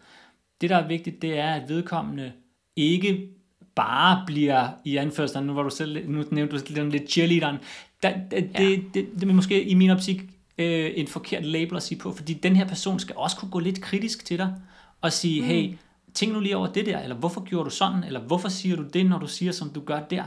Det, 0.61 0.69
der 0.69 0.77
er 0.77 0.87
vigtigt, 0.87 1.21
det 1.21 1.39
er, 1.39 1.53
at 1.53 1.69
vedkommende 1.69 2.31
ikke 2.75 3.29
bare 3.75 4.23
bliver 4.27 4.67
i 4.85 4.97
anførselen, 4.97 5.47
nu 5.47 5.53
var 5.53 5.63
du 5.63 5.69
selv, 5.69 6.09
nu 6.09 6.23
nævnte 6.31 6.57
du 6.57 6.89
lidt 6.89 7.11
cheerleaderen, 7.11 7.57
da, 8.03 8.21
da, 8.31 8.35
ja. 8.35 8.63
det, 8.63 8.83
det, 8.93 9.07
det 9.15 9.29
er 9.29 9.33
måske 9.33 9.63
i 9.63 9.73
min 9.73 9.89
optik 9.89 10.21
øh, 10.57 10.91
en 10.95 11.07
forkert 11.07 11.45
label 11.45 11.75
at 11.75 11.83
sige 11.83 11.99
på, 11.99 12.13
fordi 12.13 12.33
den 12.33 12.55
her 12.55 12.67
person 12.67 12.99
skal 12.99 13.15
også 13.17 13.37
kunne 13.37 13.51
gå 13.51 13.59
lidt 13.59 13.81
kritisk 13.81 14.25
til 14.25 14.37
dig, 14.37 14.53
og 15.01 15.13
sige, 15.13 15.41
mm. 15.41 15.47
hey, 15.47 15.73
tænk 16.13 16.33
nu 16.33 16.39
lige 16.39 16.57
over 16.57 16.67
det 16.67 16.85
der, 16.85 16.99
eller 16.99 17.15
hvorfor 17.15 17.43
gjorde 17.43 17.65
du 17.65 17.75
sådan, 17.75 18.03
eller 18.03 18.19
hvorfor 18.19 18.49
siger 18.49 18.75
du 18.75 18.83
det, 18.83 19.05
når 19.05 19.19
du 19.19 19.27
siger, 19.27 19.51
som 19.51 19.69
du 19.69 19.81
gør 19.81 19.99
der 19.99 20.23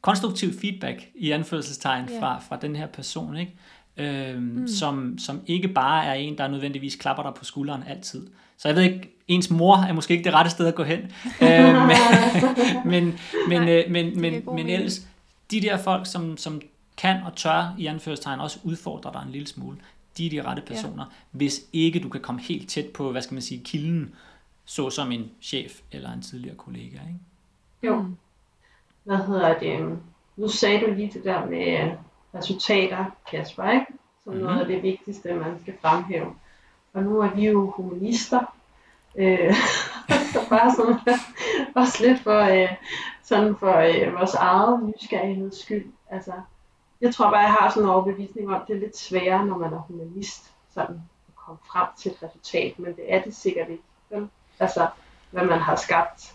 konstruktiv 0.00 0.52
feedback 0.60 1.08
i 1.14 1.30
anførselstegn 1.30 2.08
yeah. 2.10 2.20
fra, 2.20 2.38
fra 2.48 2.56
den 2.56 2.76
her 2.76 2.86
person, 2.86 3.36
ikke? 3.36 3.54
Øhm, 3.96 4.42
mm. 4.42 4.68
som, 4.68 5.18
som 5.18 5.40
ikke 5.46 5.68
bare 5.68 6.04
er 6.04 6.14
en, 6.14 6.38
der 6.38 6.48
nødvendigvis 6.48 6.96
klapper 6.96 7.22
dig 7.22 7.32
på 7.34 7.44
skulderen 7.44 7.82
altid. 7.82 8.26
Så 8.62 8.68
jeg 8.68 8.76
ved 8.76 8.82
ikke, 8.82 9.16
ens 9.28 9.50
mor 9.50 9.76
er 9.76 9.92
måske 9.92 10.12
ikke 10.12 10.24
det 10.24 10.34
rette 10.34 10.50
sted 10.50 10.66
at 10.66 10.74
gå 10.74 10.82
hen. 10.82 10.98
øhm, 11.42 11.88
men 12.84 13.18
men, 13.48 13.62
Nej, 13.62 13.84
øh, 13.86 13.90
men, 13.90 14.20
men, 14.20 14.42
men 14.54 14.68
ellers, 14.68 15.06
de 15.50 15.60
der 15.60 15.76
folk, 15.76 16.06
som, 16.06 16.36
som 16.36 16.60
kan 16.96 17.22
og 17.26 17.36
tør 17.36 17.74
i 17.78 17.86
anførselstegn 17.86 18.40
også 18.40 18.58
udfordre 18.64 19.12
dig 19.12 19.22
en 19.26 19.32
lille 19.32 19.46
smule, 19.46 19.76
de 20.18 20.26
er 20.26 20.30
de 20.30 20.42
rette 20.42 20.62
personer, 20.66 21.04
ja. 21.04 21.38
hvis 21.38 21.60
ikke 21.72 22.00
du 22.00 22.08
kan 22.08 22.20
komme 22.20 22.40
helt 22.40 22.68
tæt 22.68 22.86
på, 22.86 23.10
hvad 23.10 23.22
skal 23.22 23.34
man 23.34 23.42
sige, 23.42 23.60
kilden, 23.64 24.14
så 24.64 24.90
som 24.90 25.12
en 25.12 25.30
chef 25.42 25.72
eller 25.92 26.12
en 26.12 26.22
tidligere 26.22 26.56
kollega. 26.56 26.84
Ikke? 26.86 27.18
Jo. 27.82 28.02
Mm 28.02 28.16
hvad 29.04 29.16
hedder 29.16 29.58
det, 29.58 29.98
nu 30.36 30.48
sagde 30.48 30.80
du 30.80 30.90
lige 30.94 31.10
det 31.12 31.24
der 31.24 31.46
med 31.46 31.92
resultater, 32.34 33.04
Kasper, 33.30 33.70
ikke? 33.70 33.86
Som 34.24 34.32
mm-hmm. 34.32 34.46
noget 34.46 34.60
af 34.60 34.66
det 34.66 34.82
vigtigste, 34.82 35.34
man 35.34 35.60
skal 35.62 35.74
fremhæve. 35.80 36.26
Og 36.92 37.02
nu 37.02 37.20
er 37.20 37.34
vi 37.34 37.46
jo 37.46 37.70
humanister, 37.70 38.56
øh, 39.16 39.54
så 40.32 40.48
bare 40.48 40.74
sådan, 40.76 41.18
også 41.82 42.06
lidt 42.06 42.20
for, 42.20 42.40
øh, 42.40 42.68
sådan 43.22 43.56
for 43.56 43.76
øh, 43.76 44.14
vores 44.14 44.34
eget 44.34 44.82
nysgerrigheds 44.82 45.62
skyld. 45.62 45.92
Altså, 46.10 46.32
jeg 47.00 47.14
tror 47.14 47.30
bare, 47.30 47.40
jeg 47.40 47.52
har 47.52 47.70
sådan 47.70 47.82
en 47.82 47.88
overbevisning 47.88 48.48
om, 48.48 48.54
at 48.54 48.62
det 48.68 48.76
er 48.76 48.80
lidt 48.80 48.98
sværere, 48.98 49.46
når 49.46 49.58
man 49.58 49.72
er 49.72 49.78
humanist, 49.78 50.52
sådan 50.74 51.00
at 51.28 51.34
komme 51.36 51.58
frem 51.72 51.86
til 51.98 52.12
et 52.12 52.22
resultat, 52.22 52.78
men 52.78 52.96
det 52.96 53.04
er 53.14 53.22
det 53.22 53.34
sikkert 53.36 53.68
ikke. 53.70 53.82
Vel? 54.10 54.28
Altså, 54.60 54.88
hvad 55.30 55.44
man 55.44 55.58
har 55.58 55.76
skabt. 55.76 56.34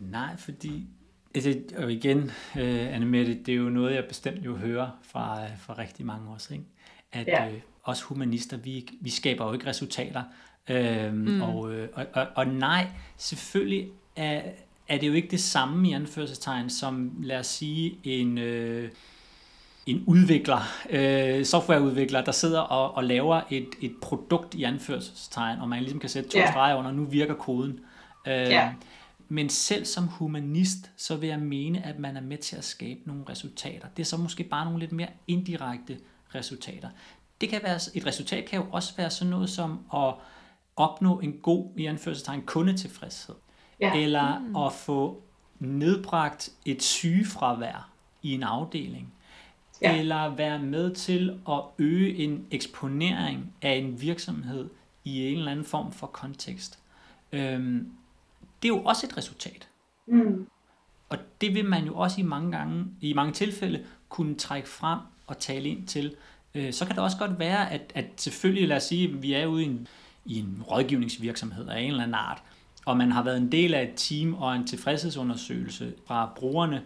Nej, 0.00 0.36
fordi 0.36 0.86
Altså, 1.34 1.60
og 1.76 1.92
igen, 1.92 2.18
uh, 2.54 2.94
Anne 2.94 3.06
Mette, 3.06 3.34
det 3.34 3.48
er 3.52 3.56
jo 3.56 3.68
noget, 3.68 3.94
jeg 3.94 4.04
bestemt 4.08 4.44
jo 4.44 4.56
hører 4.56 4.90
fra, 5.02 5.46
fra 5.56 5.78
rigtig 5.78 6.06
mange 6.06 6.30
også, 6.30 6.54
ikke? 6.54 6.64
at 7.12 7.26
ja. 7.26 7.46
uh, 7.46 7.52
os 7.84 8.02
humanister, 8.02 8.56
vi, 8.56 8.88
vi 9.00 9.10
skaber 9.10 9.46
jo 9.46 9.52
ikke 9.52 9.66
resultater. 9.66 10.22
Uh, 10.70 11.14
mm. 11.14 11.42
og, 11.42 11.58
uh, 11.60 11.76
og, 11.92 12.06
og, 12.12 12.26
og 12.34 12.46
nej, 12.46 12.86
selvfølgelig 13.16 13.88
er, 14.16 14.42
er 14.88 14.98
det 14.98 15.08
jo 15.08 15.12
ikke 15.12 15.28
det 15.28 15.40
samme 15.40 15.88
i 15.88 15.92
anførselstegn, 15.92 16.70
som 16.70 17.12
lad 17.22 17.38
os 17.38 17.46
sige 17.46 17.98
en... 18.04 18.38
Uh, 18.38 18.90
en 19.86 20.04
udvikler, 20.06 20.60
øh, 20.90 21.44
softwareudvikler, 21.44 22.24
der 22.24 22.32
sidder 22.32 22.60
og, 22.60 22.94
og 22.94 23.04
laver 23.04 23.40
et, 23.50 23.68
et 23.80 23.94
produkt 24.02 24.54
i 24.54 24.62
anførselstegn, 24.62 25.58
og 25.58 25.68
man 25.68 25.78
ligesom 25.78 26.00
kan 26.00 26.08
sætte 26.08 26.30
to 26.30 26.38
yeah. 26.38 26.48
streger 26.52 26.76
under, 26.76 26.92
nu 26.92 27.04
virker 27.04 27.34
koden. 27.34 27.80
Øh, 28.26 28.32
yeah 28.32 28.74
men 29.32 29.48
selv 29.48 29.84
som 29.84 30.06
humanist, 30.08 30.90
så 30.96 31.16
vil 31.16 31.28
jeg 31.28 31.38
mene, 31.38 31.86
at 31.86 31.98
man 31.98 32.16
er 32.16 32.20
med 32.20 32.38
til 32.38 32.56
at 32.56 32.64
skabe 32.64 33.00
nogle 33.06 33.24
resultater. 33.28 33.88
Det 33.96 34.02
er 34.02 34.06
så 34.06 34.16
måske 34.16 34.44
bare 34.44 34.64
nogle 34.64 34.80
lidt 34.80 34.92
mere 34.92 35.08
indirekte 35.26 35.98
resultater. 36.34 36.88
Det 37.42 37.50
kan 37.50 37.60
være, 37.62 37.78
et 37.94 38.06
resultat 38.06 38.44
kan 38.44 38.60
jo 38.60 38.66
også 38.70 38.96
være 38.96 39.10
sådan 39.10 39.30
noget 39.30 39.50
som 39.50 39.80
at 39.94 40.14
opnå 40.76 41.20
en 41.20 41.32
god, 41.32 41.70
i 41.76 41.86
anførselstegn, 41.86 42.42
kundetilfredshed. 42.42 43.34
Ja. 43.80 43.94
Eller 43.96 44.38
mm. 44.38 44.56
at 44.56 44.72
få 44.72 45.22
nedbragt 45.58 46.50
et 46.64 46.82
sygefravær 46.82 47.90
i 48.22 48.34
en 48.34 48.42
afdeling. 48.42 49.14
Ja. 49.82 49.98
Eller 49.98 50.34
være 50.34 50.58
med 50.58 50.94
til 50.94 51.40
at 51.48 51.60
øge 51.78 52.14
en 52.16 52.46
eksponering 52.50 53.52
af 53.62 53.72
en 53.72 54.00
virksomhed 54.00 54.70
i 55.04 55.26
en 55.26 55.38
eller 55.38 55.50
anden 55.50 55.64
form 55.64 55.92
for 55.92 56.06
kontekst. 56.06 56.78
Øhm, 57.32 57.92
det 58.62 58.68
er 58.68 58.74
jo 58.74 58.84
også 58.84 59.06
et 59.06 59.16
resultat. 59.16 59.68
Mm. 60.06 60.46
Og 61.08 61.18
det 61.40 61.54
vil 61.54 61.64
man 61.64 61.84
jo 61.84 61.96
også 61.96 62.20
i 62.20 62.24
mange 62.24 62.52
gange, 62.52 62.86
i 63.00 63.12
mange 63.12 63.32
tilfælde, 63.32 63.84
kunne 64.08 64.34
trække 64.34 64.68
frem 64.68 64.98
og 65.26 65.38
tale 65.38 65.68
ind 65.68 65.86
til. 65.86 66.16
Øh, 66.54 66.72
så 66.72 66.86
kan 66.86 66.96
det 66.96 67.04
også 67.04 67.16
godt 67.16 67.38
være, 67.38 67.72
at, 67.72 67.92
at 67.94 68.06
selvfølgelig, 68.16 68.68
lad 68.68 68.76
os 68.76 68.82
sige, 68.82 69.08
at 69.08 69.22
vi 69.22 69.32
er 69.32 69.46
ude 69.46 69.62
i 69.62 69.66
en, 69.66 69.88
i 70.24 70.38
en 70.38 70.62
rådgivningsvirksomhed 70.70 71.68
af 71.68 71.80
en 71.80 71.90
eller 71.90 72.02
anden 72.02 72.14
art, 72.14 72.42
og 72.86 72.96
man 72.96 73.12
har 73.12 73.22
været 73.22 73.36
en 73.36 73.52
del 73.52 73.74
af 73.74 73.82
et 73.82 73.92
team 73.96 74.34
og 74.34 74.56
en 74.56 74.66
tilfredshedsundersøgelse 74.66 75.94
fra 76.06 76.32
brugerne, 76.36 76.82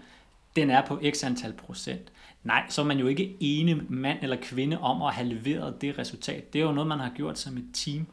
den 0.56 0.70
er 0.70 0.86
på 0.86 1.00
x 1.14 1.24
antal 1.24 1.52
procent. 1.52 2.12
Nej, 2.44 2.64
så 2.68 2.80
er 2.80 2.86
man 2.86 2.98
jo 2.98 3.06
ikke 3.06 3.36
ene 3.40 3.74
mand 3.88 4.18
eller 4.22 4.36
kvinde 4.42 4.80
om 4.80 5.02
at 5.02 5.14
have 5.14 5.28
leveret 5.28 5.80
det 5.80 5.98
resultat. 5.98 6.52
Det 6.52 6.60
er 6.60 6.64
jo 6.64 6.72
noget, 6.72 6.88
man 6.88 7.00
har 7.00 7.10
gjort 7.16 7.38
som 7.38 7.56
et 7.56 7.66
team. 7.72 8.06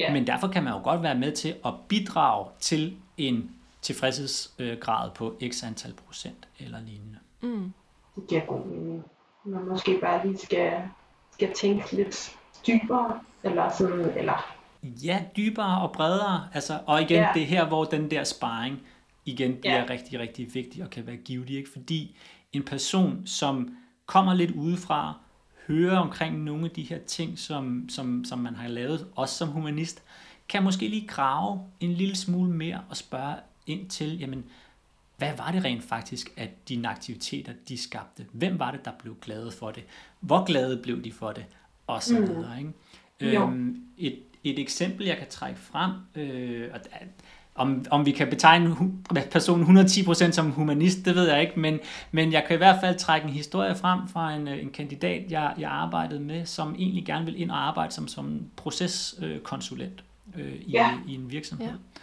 Yeah. 0.00 0.12
Men 0.12 0.26
derfor 0.26 0.48
kan 0.48 0.64
man 0.64 0.72
jo 0.72 0.82
godt 0.82 1.02
være 1.02 1.18
med 1.18 1.32
til 1.32 1.54
at 1.64 1.74
bidrage 1.88 2.46
til 2.60 2.96
en 3.16 3.50
tilfredshedsgrad 3.82 5.10
på 5.14 5.38
x 5.50 5.64
antal 5.64 5.92
procent 6.06 6.48
eller 6.58 6.78
lignende. 6.80 7.18
Mm. 7.42 7.72
Det 8.16 8.28
giver 8.28 8.46
god 8.46 8.66
mening. 8.66 9.04
Man 9.44 9.68
måske 9.68 9.98
bare 10.00 10.26
lige 10.26 10.38
skal, 10.38 10.72
skal 11.30 11.52
tænke 11.54 11.96
lidt 11.96 12.36
dybere, 12.66 13.20
eller 13.42 13.70
sådan, 13.78 14.18
eller... 14.18 14.54
Ja, 14.82 15.24
dybere 15.36 15.80
og 15.82 15.92
bredere. 15.92 16.48
Altså, 16.54 16.78
og 16.86 17.02
igen, 17.02 17.22
yeah. 17.22 17.34
det 17.34 17.42
er 17.42 17.46
her, 17.46 17.66
hvor 17.66 17.84
den 17.84 18.10
der 18.10 18.24
sparring 18.24 18.80
igen 19.24 19.56
bliver 19.56 19.78
yeah. 19.78 19.90
rigtig, 19.90 20.20
rigtig 20.20 20.54
vigtig 20.54 20.82
og 20.82 20.90
kan 20.90 21.06
være 21.06 21.16
givetig. 21.16 21.56
Ikke? 21.56 21.70
Fordi 21.72 22.16
en 22.52 22.62
person, 22.62 23.26
som 23.26 23.76
kommer 24.06 24.34
lidt 24.34 24.50
udefra, 24.50 25.14
høre 25.68 25.98
omkring 25.98 26.44
nogle 26.44 26.64
af 26.64 26.70
de 26.70 26.82
her 26.82 26.98
ting, 26.98 27.38
som, 27.38 27.88
som, 27.88 28.24
som 28.24 28.38
man 28.38 28.54
har 28.54 28.68
lavet, 28.68 29.06
også 29.16 29.34
som 29.34 29.48
humanist, 29.48 30.02
kan 30.48 30.62
måske 30.62 30.88
lige 30.88 31.06
grave 31.06 31.60
en 31.80 31.92
lille 31.92 32.16
smule 32.16 32.50
mere 32.50 32.80
og 32.88 32.96
spørge 32.96 33.34
ind 33.66 33.90
til, 33.90 34.18
jamen, 34.18 34.44
hvad 35.22 35.36
var 35.36 35.52
det 35.52 35.64
rent 35.64 35.84
faktisk, 35.84 36.32
at 36.36 36.68
dine 36.68 36.88
aktiviteter, 36.88 37.52
de 37.68 37.78
skabte? 37.78 38.26
Hvem 38.32 38.58
var 38.58 38.70
det, 38.70 38.84
der 38.84 38.90
blev 38.98 39.16
glade 39.20 39.52
for 39.58 39.70
det? 39.70 39.84
Hvor 40.20 40.44
glade 40.44 40.76
blev 40.76 41.04
de 41.04 41.12
for 41.12 41.32
det? 41.32 41.44
Og 41.86 42.02
så 42.02 42.18
mm. 42.18 42.28
videre, 42.28 42.58
ikke? 42.58 42.72
Øhm, 43.20 43.82
et, 43.98 44.18
et 44.44 44.58
eksempel, 44.58 45.06
jeg 45.06 45.16
kan 45.16 45.26
trække 45.30 45.60
frem, 45.60 45.90
øh, 46.14 46.68
og 46.74 46.80
om, 47.54 47.84
om 47.90 48.06
vi 48.06 48.10
kan 48.10 48.30
betegne 48.30 48.76
personen 49.30 49.78
110% 49.78 50.30
som 50.30 50.50
humanist, 50.50 51.04
det 51.04 51.14
ved 51.14 51.28
jeg 51.28 51.40
ikke, 51.40 51.60
men, 51.60 51.78
men 52.10 52.32
jeg 52.32 52.44
kan 52.48 52.54
i 52.54 52.56
hvert 52.56 52.80
fald 52.80 52.98
trække 52.98 53.26
en 53.26 53.32
historie 53.32 53.74
frem 53.76 54.08
fra 54.08 54.32
en, 54.32 54.48
en 54.48 54.70
kandidat, 54.70 55.30
jeg, 55.30 55.54
jeg 55.58 55.70
arbejdede 55.70 56.20
med, 56.20 56.46
som 56.46 56.74
egentlig 56.78 57.04
gerne 57.06 57.24
vil 57.24 57.40
ind 57.40 57.50
og 57.50 57.68
arbejde 57.68 57.92
som, 57.92 58.08
som 58.08 58.40
proceskonsulent 58.56 60.04
øh, 60.36 60.52
i, 60.52 60.70
ja. 60.70 60.98
i 61.08 61.14
en 61.14 61.30
virksomhed. 61.30 61.66
Ja. 61.66 62.00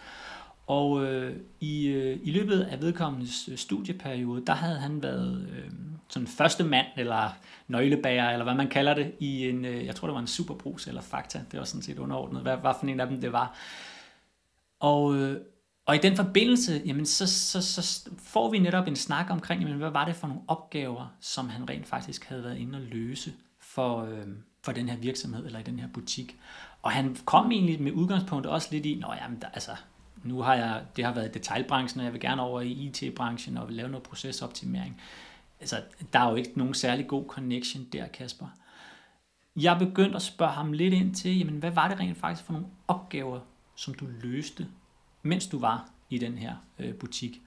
Og 0.69 1.05
øh, 1.05 1.35
i, 1.59 1.87
øh, 1.87 2.19
i 2.23 2.31
løbet 2.31 2.61
af 2.61 2.81
vedkommendes 2.81 3.49
øh, 3.51 3.57
studieperiode, 3.57 4.45
der 4.45 4.53
havde 4.53 4.79
han 4.79 5.03
været 5.03 5.47
øh, 5.51 5.71
sådan 6.09 6.27
første 6.27 6.63
mand, 6.63 6.87
eller 6.97 7.29
nøglebærer, 7.67 8.31
eller 8.31 8.43
hvad 8.43 8.55
man 8.55 8.67
kalder 8.67 8.93
det, 8.93 9.11
i 9.19 9.49
en, 9.49 9.65
øh, 9.65 9.85
jeg 9.85 9.95
tror 9.95 10.07
det 10.07 10.13
var 10.13 10.21
en 10.21 10.27
superbrus 10.27 10.87
eller 10.87 11.01
fakta, 11.01 11.41
det 11.51 11.59
var 11.59 11.65
sådan 11.65 11.81
set 11.81 11.97
underordnet, 11.97 12.41
hvad, 12.41 12.57
hvad 12.57 12.73
for 12.79 12.87
en 12.87 12.99
af 12.99 13.07
dem 13.07 13.21
det 13.21 13.31
var. 13.31 13.55
Og, 14.79 15.15
øh, 15.15 15.41
og 15.85 15.95
i 15.95 15.99
den 15.99 16.15
forbindelse, 16.15 16.81
jamen, 16.85 17.05
så, 17.05 17.27
så, 17.27 17.61
så 17.61 18.09
får 18.19 18.51
vi 18.51 18.59
netop 18.59 18.87
en 18.87 18.95
snak 18.95 19.25
omkring, 19.29 19.61
jamen, 19.61 19.77
hvad 19.77 19.89
var 19.89 20.05
det 20.05 20.15
for 20.15 20.27
nogle 20.27 20.43
opgaver, 20.47 21.13
som 21.19 21.49
han 21.49 21.69
rent 21.69 21.87
faktisk 21.87 22.25
havde 22.25 22.43
været 22.43 22.57
inde 22.57 22.77
og 22.77 22.81
løse 22.81 23.33
for, 23.59 24.03
øh, 24.03 24.27
for 24.63 24.71
den 24.71 24.89
her 24.89 24.97
virksomhed 24.97 25.45
eller 25.45 25.59
i 25.59 25.63
den 25.63 25.79
her 25.79 25.87
butik. 25.93 26.39
Og 26.81 26.91
han 26.91 27.17
kom 27.25 27.51
egentlig 27.51 27.81
med 27.81 27.91
udgangspunkt 27.91 28.45
også 28.45 28.67
lidt 28.71 28.85
i, 28.85 28.95
nå 28.95 29.13
jamen, 29.21 29.41
der, 29.41 29.47
altså, 29.47 29.71
nu 30.23 30.41
har 30.41 30.55
jeg, 30.55 30.81
det 30.95 31.05
har 31.05 31.13
været 31.13 31.33
detaljbranchen, 31.33 31.99
og 31.99 32.05
jeg 32.05 32.13
vil 32.13 32.21
gerne 32.21 32.41
over 32.41 32.61
i 32.61 32.71
IT-branchen 32.71 33.57
og 33.57 33.67
vil 33.67 33.75
lave 33.75 33.89
noget 33.89 34.03
procesoptimering. 34.03 35.01
Altså, 35.59 35.81
der 36.13 36.19
er 36.19 36.29
jo 36.29 36.35
ikke 36.35 36.51
nogen 36.55 36.73
særlig 36.73 37.07
god 37.07 37.25
connection 37.27 37.83
der, 37.93 38.07
Kasper. 38.07 38.47
Jeg 39.55 39.79
begyndte 39.79 40.15
at 40.15 40.21
spørge 40.21 40.51
ham 40.51 40.73
lidt 40.73 40.93
ind 40.93 41.15
til, 41.15 41.37
jamen, 41.37 41.59
hvad 41.59 41.71
var 41.71 41.87
det 41.87 41.99
rent 41.99 42.17
faktisk 42.17 42.45
for 42.45 42.53
nogle 42.53 42.67
opgaver, 42.87 43.39
som 43.75 43.93
du 43.93 44.07
løste, 44.21 44.67
mens 45.23 45.47
du 45.47 45.59
var 45.59 45.89
i 46.09 46.17
den 46.17 46.37
her 46.37 46.55
øh, 46.79 46.93
butik. 46.93 47.41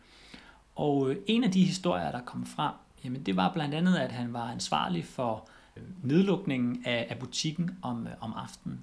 Og 0.75 1.11
øh, 1.11 1.17
en 1.27 1.45
af 1.45 1.51
de 1.51 1.65
historier, 1.65 2.13
der 2.13 2.21
kom 2.21 2.47
frem, 2.47 2.73
jamen 3.05 3.23
det 3.23 3.37
var 3.37 3.53
blandt 3.53 3.75
andet, 3.75 3.97
at 3.97 4.13
han 4.13 4.33
var 4.33 4.51
ansvarlig 4.51 5.05
for 5.05 5.49
øh, 5.77 5.83
nedlukningen 6.03 6.83
af, 6.85 7.07
af 7.11 7.19
butikken 7.19 7.79
om, 7.83 8.07
øh, 8.07 8.13
om 8.21 8.33
aftenen. 8.37 8.81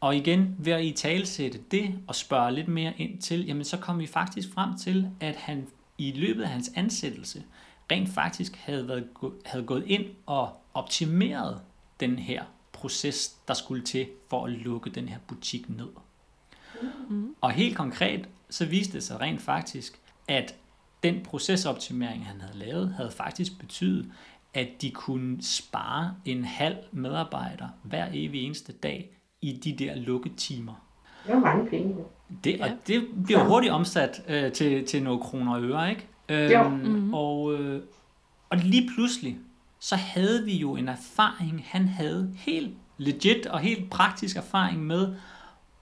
Og 0.00 0.16
igen, 0.16 0.56
ved 0.58 0.72
at 0.72 0.84
i 0.84 0.92
talsætte 0.92 1.58
det 1.70 1.98
og 2.06 2.14
spørge 2.14 2.52
lidt 2.52 2.68
mere 2.68 2.92
ind 2.96 3.18
til, 3.18 3.46
jamen 3.46 3.64
så 3.64 3.76
kom 3.76 3.98
vi 3.98 4.06
faktisk 4.06 4.52
frem 4.52 4.78
til, 4.78 5.10
at 5.20 5.36
han 5.36 5.66
i 5.98 6.12
løbet 6.12 6.42
af 6.42 6.48
hans 6.48 6.70
ansættelse 6.74 7.44
rent 7.92 8.08
faktisk 8.08 8.56
havde, 8.56 8.88
været, 8.88 9.08
havde 9.44 9.64
gået 9.64 9.84
ind 9.86 10.06
og 10.26 10.60
optimeret 10.74 11.60
den 12.00 12.18
her 12.18 12.44
proces, 12.72 13.36
der 13.48 13.54
skulle 13.54 13.82
til 13.82 14.06
for 14.30 14.44
at 14.44 14.52
lukke 14.52 14.90
den 14.90 15.08
her 15.08 15.18
butik 15.28 15.68
ned. 15.68 15.88
Mm. 17.08 17.34
Og 17.40 17.50
helt 17.50 17.76
konkret, 17.76 18.28
så 18.50 18.66
viste 18.66 18.92
det 18.92 19.02
sig 19.02 19.20
rent 19.20 19.42
faktisk, 19.42 20.00
at 20.28 20.54
den 21.02 21.22
procesoptimering, 21.22 22.26
han 22.26 22.40
havde 22.40 22.58
lavet, 22.58 22.94
havde 22.94 23.10
faktisk 23.10 23.58
betydet, 23.58 24.12
at 24.54 24.68
de 24.80 24.90
kunne 24.90 25.42
spare 25.42 26.14
en 26.24 26.44
halv 26.44 26.76
medarbejder 26.92 27.68
hver 27.82 28.08
evig 28.12 28.42
eneste 28.42 28.72
dag 28.72 29.15
i 29.48 29.60
de 29.64 29.84
der 29.84 29.94
lukketimer. 29.94 30.72
Det 31.26 31.34
er 31.34 31.38
mange 31.38 31.70
penge. 31.70 31.94
Det, 32.44 32.60
og 32.60 32.68
det 32.86 33.06
bliver 33.24 33.44
hurtigt 33.44 33.72
omsat 33.72 34.22
øh, 34.28 34.52
til, 34.52 34.86
til 34.86 35.02
nogle 35.02 35.20
kroner 35.20 35.54
og 35.54 35.62
øre, 35.62 35.90
ikke? 35.90 36.08
Øhm, 36.28 36.72
mm-hmm. 36.72 37.14
og, 37.14 37.54
øh, 37.54 37.82
og 38.50 38.58
lige 38.58 38.90
pludselig, 38.94 39.38
så 39.80 39.96
havde 39.96 40.44
vi 40.44 40.56
jo 40.56 40.76
en 40.76 40.88
erfaring, 40.88 41.64
han 41.66 41.88
havde 41.88 42.32
helt 42.36 42.74
legit 42.98 43.46
og 43.46 43.60
helt 43.60 43.90
praktisk 43.90 44.36
erfaring 44.36 44.86
med 44.86 45.14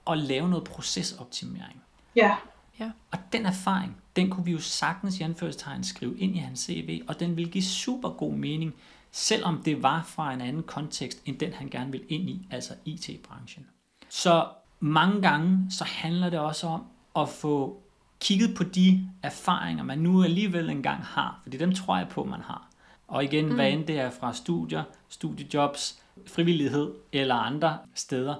at 0.09 0.17
lave 0.17 0.49
noget 0.49 0.63
procesoptimering. 0.63 1.81
Ja. 2.15 2.35
ja. 2.79 2.91
Og 3.11 3.19
den 3.33 3.45
erfaring, 3.45 3.97
den 4.15 4.29
kunne 4.29 4.45
vi 4.45 4.51
jo 4.51 4.59
sagtens 4.59 5.19
i 5.19 5.23
anførselstegn 5.23 5.83
skrive 5.83 6.19
ind 6.19 6.35
i 6.35 6.39
hans 6.39 6.59
CV, 6.59 7.01
og 7.07 7.19
den 7.19 7.37
ville 7.37 7.51
give 7.51 7.63
super 7.63 8.09
god 8.09 8.33
mening, 8.33 8.73
selvom 9.15 9.61
det 9.63 9.83
var 9.83 10.03
fra 10.03 10.33
en 10.33 10.41
anden 10.41 10.63
kontekst, 10.63 11.21
end 11.25 11.39
den 11.39 11.53
han 11.53 11.69
gerne 11.69 11.91
vil 11.91 12.03
ind 12.09 12.29
i, 12.29 12.47
altså 12.51 12.73
IT-branchen. 12.85 13.67
Så 14.09 14.47
mange 14.79 15.21
gange, 15.21 15.71
så 15.71 15.83
handler 15.83 16.29
det 16.29 16.39
også 16.39 16.67
om 16.67 16.83
at 17.15 17.29
få 17.29 17.81
kigget 18.19 18.55
på 18.57 18.63
de 18.63 19.09
erfaringer, 19.23 19.83
man 19.83 19.97
nu 19.97 20.23
alligevel 20.23 20.69
engang 20.69 21.03
har, 21.03 21.39
fordi 21.43 21.57
dem 21.57 21.73
tror 21.73 21.97
jeg 21.97 22.07
på, 22.09 22.23
man 22.23 22.41
har. 22.41 22.69
Og 23.07 23.23
igen, 23.23 23.45
mm. 23.45 23.55
hvad 23.55 23.71
end 23.71 23.85
det 23.85 23.99
er 23.99 24.09
fra 24.09 24.33
studier, 24.33 24.83
studiejobs, 25.09 26.01
frivillighed 26.27 26.93
eller 27.11 27.35
andre 27.35 27.77
steder, 27.93 28.35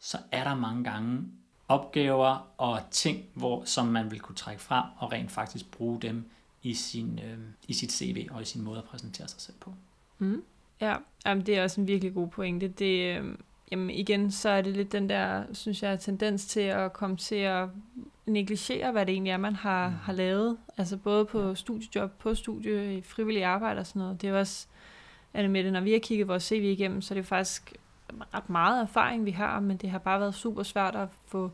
så 0.00 0.18
er 0.32 0.44
der 0.44 0.54
mange 0.54 0.84
gange 0.84 1.22
opgaver 1.68 2.46
og 2.58 2.80
ting, 2.90 3.24
hvor, 3.34 3.64
som 3.64 3.86
man 3.86 4.10
vil 4.10 4.20
kunne 4.20 4.36
trække 4.36 4.62
frem 4.62 4.84
og 4.96 5.12
rent 5.12 5.30
faktisk 5.30 5.70
bruge 5.70 6.00
dem 6.00 6.30
i, 6.62 6.74
sin, 6.74 7.20
øh, 7.24 7.38
i 7.68 7.72
sit 7.72 7.92
CV 7.92 8.28
og 8.30 8.42
i 8.42 8.44
sin 8.44 8.62
måde 8.62 8.78
at 8.78 8.84
præsentere 8.84 9.28
sig 9.28 9.40
selv 9.40 9.56
på. 9.60 9.74
Mm. 10.18 10.42
Ja, 10.80 10.96
jamen, 11.26 11.46
det 11.46 11.58
er 11.58 11.62
også 11.62 11.80
en 11.80 11.88
virkelig 11.88 12.14
god 12.14 12.28
pointe. 12.28 12.68
Det, 12.68 13.16
øh, 13.16 13.34
jamen, 13.70 13.90
igen, 13.90 14.30
så 14.30 14.48
er 14.48 14.62
det 14.62 14.76
lidt 14.76 14.92
den 14.92 15.08
der, 15.08 15.44
synes 15.52 15.82
jeg, 15.82 16.00
tendens 16.00 16.46
til 16.46 16.60
at 16.60 16.92
komme 16.92 17.16
til 17.16 17.34
at 17.34 17.68
negligere, 18.26 18.92
hvad 18.92 19.06
det 19.06 19.12
egentlig 19.12 19.30
er, 19.30 19.36
man 19.36 19.56
har, 19.56 19.88
mm. 19.88 19.94
har 19.94 20.12
lavet. 20.12 20.58
Altså 20.76 20.96
både 20.96 21.24
på 21.24 21.54
studiejob, 21.54 22.10
på 22.18 22.34
studie, 22.34 22.94
i 22.98 23.02
frivillig 23.02 23.44
arbejde 23.44 23.80
og 23.80 23.86
sådan 23.86 24.02
noget. 24.02 24.22
Det 24.22 24.28
er 24.28 24.38
også, 24.38 24.66
er 25.34 25.42
det 25.42 25.50
med 25.50 25.64
det, 25.64 25.72
når 25.72 25.80
vi 25.80 25.92
har 25.92 25.98
kigget 25.98 26.28
vores 26.28 26.42
CV 26.42 26.62
igennem, 26.64 27.02
så 27.02 27.14
er 27.14 27.18
det 27.18 27.26
faktisk 27.26 27.74
ret 28.34 28.50
meget 28.50 28.82
erfaring, 28.82 29.24
vi 29.24 29.30
har, 29.30 29.60
men 29.60 29.76
det 29.76 29.90
har 29.90 29.98
bare 29.98 30.20
været 30.20 30.34
super 30.34 30.62
svært 30.62 30.96
at 30.96 31.08
få, 31.26 31.50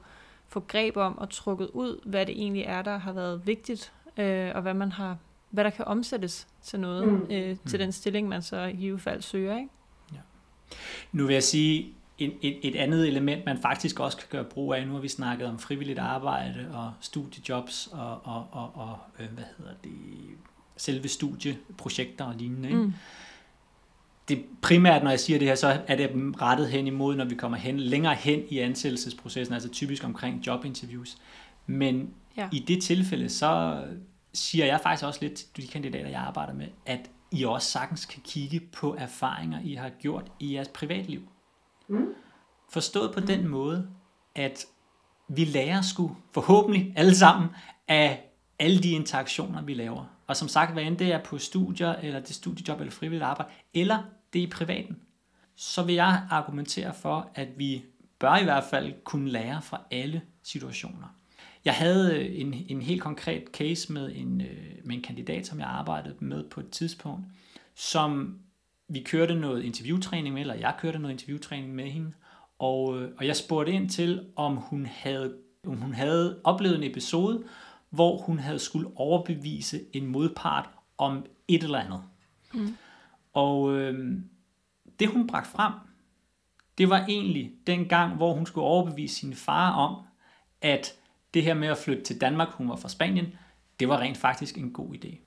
få 0.49 0.61
greb 0.61 0.97
om 0.97 1.19
og 1.19 1.31
trukket 1.31 1.71
ud, 1.73 2.01
hvad 2.05 2.27
det 2.27 2.43
egentlig 2.43 2.63
er, 2.63 2.83
der 2.83 2.99
har 2.99 3.13
været 3.13 3.47
vigtigt, 3.47 3.93
øh, 4.17 4.53
og 4.55 4.63
hvad 4.63 4.75
man 4.75 4.93
har, 4.93 5.17
hvad 5.55 5.65
der 5.65 5.71
kan 5.71 5.85
omsættes 5.85 6.47
til 6.63 6.81
noget, 6.81 7.09
mm. 7.09 7.27
øh, 7.31 7.57
til 7.67 7.79
mm. 7.79 7.79
den 7.79 7.93
stilling, 7.93 8.29
man 8.29 8.43
så 8.43 8.63
i 8.63 8.73
givet 8.73 9.01
fald 9.01 9.23
søger. 9.23 9.57
Ikke? 9.57 9.69
Ja. 10.13 10.19
Nu 11.13 11.27
vil 11.27 11.33
jeg 11.33 11.43
sige, 11.43 11.95
et, 12.19 12.33
et, 12.43 12.59
et 12.63 12.77
andet 12.77 13.09
element, 13.09 13.45
man 13.47 13.59
faktisk 13.59 14.01
også 14.01 14.17
kan 14.17 14.27
gøre 14.31 14.45
brug 14.45 14.75
af. 14.75 14.87
Nu 14.87 14.93
har 14.93 15.01
vi 15.01 15.09
snakket 15.09 15.49
om 15.49 15.59
frivilligt 15.59 15.99
arbejde 15.99 16.67
og 16.73 16.93
studiejobs 17.01 17.89
og, 17.93 18.21
og, 18.25 18.47
og, 18.53 18.71
og 18.75 18.99
øh, 19.19 19.27
hvad 19.35 19.45
hedder 19.59 19.73
det, 19.85 19.93
selve 20.77 21.09
studieprojekter 21.09 22.25
og 22.25 22.35
lignende. 22.35 22.69
Ikke? 22.69 22.83
Mm. 22.83 22.93
Det 24.29 24.45
primært, 24.63 25.03
når 25.03 25.11
jeg 25.11 25.21
siger 25.21 25.39
det 25.39 25.49
her, 25.49 25.55
så 25.55 25.81
er 25.87 25.97
det 25.97 26.11
rettet 26.41 26.69
hen 26.69 26.87
imod, 26.87 27.17
når 27.17 27.25
vi 27.25 27.35
kommer 27.35 27.59
hen, 27.59 27.81
længere 27.81 28.15
hen 28.15 28.43
i 28.49 28.59
ansættelsesprocessen, 28.59 29.55
altså 29.55 29.69
typisk 29.69 30.05
omkring 30.05 30.47
jobinterviews. 30.47 31.17
Men 31.67 32.11
ja. 32.37 32.49
i 32.53 32.59
det 32.59 32.83
tilfælde, 32.83 33.29
så 33.29 33.83
siger 34.35 34.67
jeg 34.67 34.81
faktisk 34.81 35.05
også 35.05 35.21
lidt 35.23 35.35
til 35.35 35.63
de 35.63 35.69
kandidater, 35.69 36.09
jeg 36.09 36.21
arbejder 36.21 36.53
med, 36.53 36.67
at 36.87 37.11
I 37.33 37.45
også 37.45 37.71
sagtens 37.71 38.07
kan 38.07 38.23
kigge 38.23 38.61
på 38.61 38.95
erfaringer, 38.99 39.61
I 39.65 39.75
har 39.75 39.89
gjort 39.89 40.33
i 40.41 40.55
jeres 40.55 40.69
privatliv. 40.69 41.29
Mm. 41.89 42.15
Forstået 42.71 43.15
på 43.15 43.21
den 43.21 43.49
måde, 43.49 43.89
at 44.35 44.67
vi 45.29 45.45
lærer 45.45 45.83
sgu 45.83 46.17
forhåbentlig 46.33 46.93
alle 46.97 47.15
sammen 47.15 47.49
af 47.89 48.31
alle 48.59 48.83
de 48.83 48.91
interaktioner, 48.91 49.63
vi 49.63 49.75
laver. 49.75 50.05
Og 50.27 50.37
som 50.37 50.49
sagt, 50.49 50.73
hvad 50.73 50.83
end 50.83 50.99
det 50.99 51.13
er 51.13 51.25
på 51.25 51.39
studier, 51.39 51.93
eller 51.93 52.21
det 52.21 52.35
studiejob, 52.35 52.81
eller 52.81 52.93
frivilligt 52.93 53.23
arbejde, 53.23 53.53
eller 53.75 54.03
det 54.33 54.39
er 54.39 54.47
i 54.47 54.51
privaten, 54.51 54.97
så 55.57 55.83
vil 55.83 55.95
jeg 55.95 56.27
argumentere 56.31 56.95
for, 56.95 57.31
at 57.35 57.49
vi 57.59 57.85
bør 58.19 58.37
i 58.37 58.45
hvert 58.45 58.65
fald 58.65 58.95
kunne 59.05 59.31
lære 59.31 59.63
fra 59.63 59.81
alle 59.91 60.23
situationer. 60.43 61.09
Jeg 61.65 61.75
havde 61.75 62.29
en, 62.29 62.55
en 62.69 62.83
helt 62.83 63.03
konkret 63.03 63.45
case 63.53 63.93
med 63.93 64.13
en, 64.15 64.41
øh, 64.41 64.75
med 64.85 64.97
en 64.97 65.03
kandidat, 65.03 65.47
som 65.47 65.61
jeg 65.61 65.69
arbejdede 65.69 66.17
med 66.21 66.45
på 66.51 66.61
et 66.61 66.71
tidspunkt, 66.71 67.27
som 67.75 68.39
vi 68.89 69.01
kørte 69.01 69.35
noget 69.35 69.63
interviewtræning 69.63 70.35
med, 70.35 70.41
eller 70.41 70.55
jeg 70.55 70.75
kørte 70.79 70.99
noget 70.99 71.13
interviewtræning 71.13 71.75
med 71.75 71.91
hende, 71.91 72.13
og, 72.59 73.03
øh, 73.03 73.11
og 73.19 73.27
jeg 73.27 73.37
spurgte 73.37 73.73
ind 73.73 73.91
til, 73.91 74.27
om 74.37 74.57
hun 74.57 74.87
havde, 74.87 75.37
om 75.67 75.77
hun 75.77 75.95
havde 75.95 76.41
oplevet 76.45 76.77
en 76.77 76.91
episode, 76.91 77.45
hvor 77.91 78.19
hun 78.19 78.39
havde 78.39 78.59
skulle 78.59 78.91
overbevise 78.97 79.81
en 79.93 80.07
modpart 80.07 80.69
om 80.99 81.27
et 81.49 81.63
eller 81.63 81.79
andet. 81.79 82.03
Mm. 82.55 82.77
Og 83.33 83.77
øh, 83.77 84.19
det 84.99 85.09
hun 85.09 85.27
bragte 85.27 85.51
frem, 85.51 85.73
det 86.79 86.91
var 86.91 87.07
egentlig 87.09 87.53
den 87.67 87.89
gang, 87.89 88.15
hvor 88.15 88.33
hun 88.35 88.47
skulle 88.47 88.67
overbevise 88.67 89.15
sin 89.15 89.35
far 89.35 89.73
om, 89.73 90.05
at 90.61 90.95
det 91.35 91.43
her 91.43 91.55
med 91.55 91.69
at 91.69 91.79
flytte 91.79 92.03
til 92.03 92.21
Danmark, 92.21 92.49
hun 92.49 92.69
var 92.69 92.77
fra 92.77 92.89
Spanien, 92.89 93.27
det 93.81 93.89
var 93.89 93.99
rent 93.99 94.17
faktisk 94.17 94.59
en 94.59 94.73
god 94.73 94.95
idé. 94.95 95.19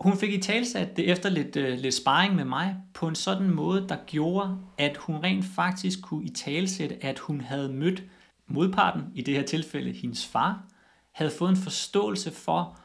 Hun 0.00 0.18
fik 0.18 0.32
i 0.32 0.40
talsat 0.40 0.96
det 0.96 1.10
efter 1.10 1.28
lidt, 1.28 1.56
uh, 1.56 1.62
lidt 1.64 1.94
sparring 1.94 2.34
med 2.34 2.44
mig 2.44 2.76
på 2.94 3.08
en 3.08 3.14
sådan 3.14 3.50
måde, 3.50 3.88
der 3.88 3.96
gjorde, 4.06 4.58
at 4.78 4.96
hun 4.96 5.16
rent 5.16 5.44
faktisk 5.44 6.02
kunne 6.02 6.24
i 6.24 6.28
talsætte, 6.28 7.04
at 7.04 7.18
hun 7.18 7.40
havde 7.40 7.72
mødt 7.72 8.02
modparten, 8.46 9.02
i 9.14 9.22
det 9.22 9.34
her 9.34 9.42
tilfælde 9.42 9.92
hendes 9.92 10.26
far, 10.26 10.64
havde 11.12 11.30
fået 11.30 11.50
en 11.50 11.56
forståelse 11.56 12.30
for, 12.30 12.78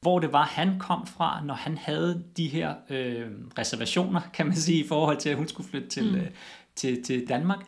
hvor 0.00 0.18
det 0.18 0.32
var, 0.32 0.44
han 0.44 0.78
kom 0.78 1.06
fra, 1.06 1.44
når 1.44 1.54
han 1.54 1.78
havde 1.78 2.24
de 2.36 2.48
her 2.48 2.74
øh, 2.90 3.30
reservationer, 3.58 4.20
kan 4.34 4.46
man 4.46 4.56
sige, 4.56 4.84
i 4.84 4.88
forhold 4.88 5.16
til, 5.16 5.28
at 5.28 5.36
hun 5.36 5.48
skulle 5.48 5.68
flytte 5.70 5.88
til, 5.88 6.12
mm. 6.12 6.16
øh, 6.16 6.30
til, 6.74 7.02
til 7.02 7.28
Danmark. 7.28 7.66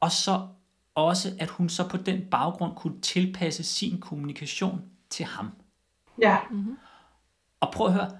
Og 0.00 0.12
så 0.12 0.46
også, 0.98 1.32
at 1.38 1.48
hun 1.48 1.68
så 1.68 1.88
på 1.88 1.96
den 1.96 2.20
baggrund 2.30 2.72
kunne 2.76 3.00
tilpasse 3.00 3.64
sin 3.64 4.00
kommunikation 4.00 4.82
til 5.10 5.24
ham. 5.24 5.50
Ja. 6.22 6.36
Mm-hmm. 6.50 6.76
Og 7.60 7.72
prøv 7.72 7.86
at 7.86 7.92
høre, 7.92 8.10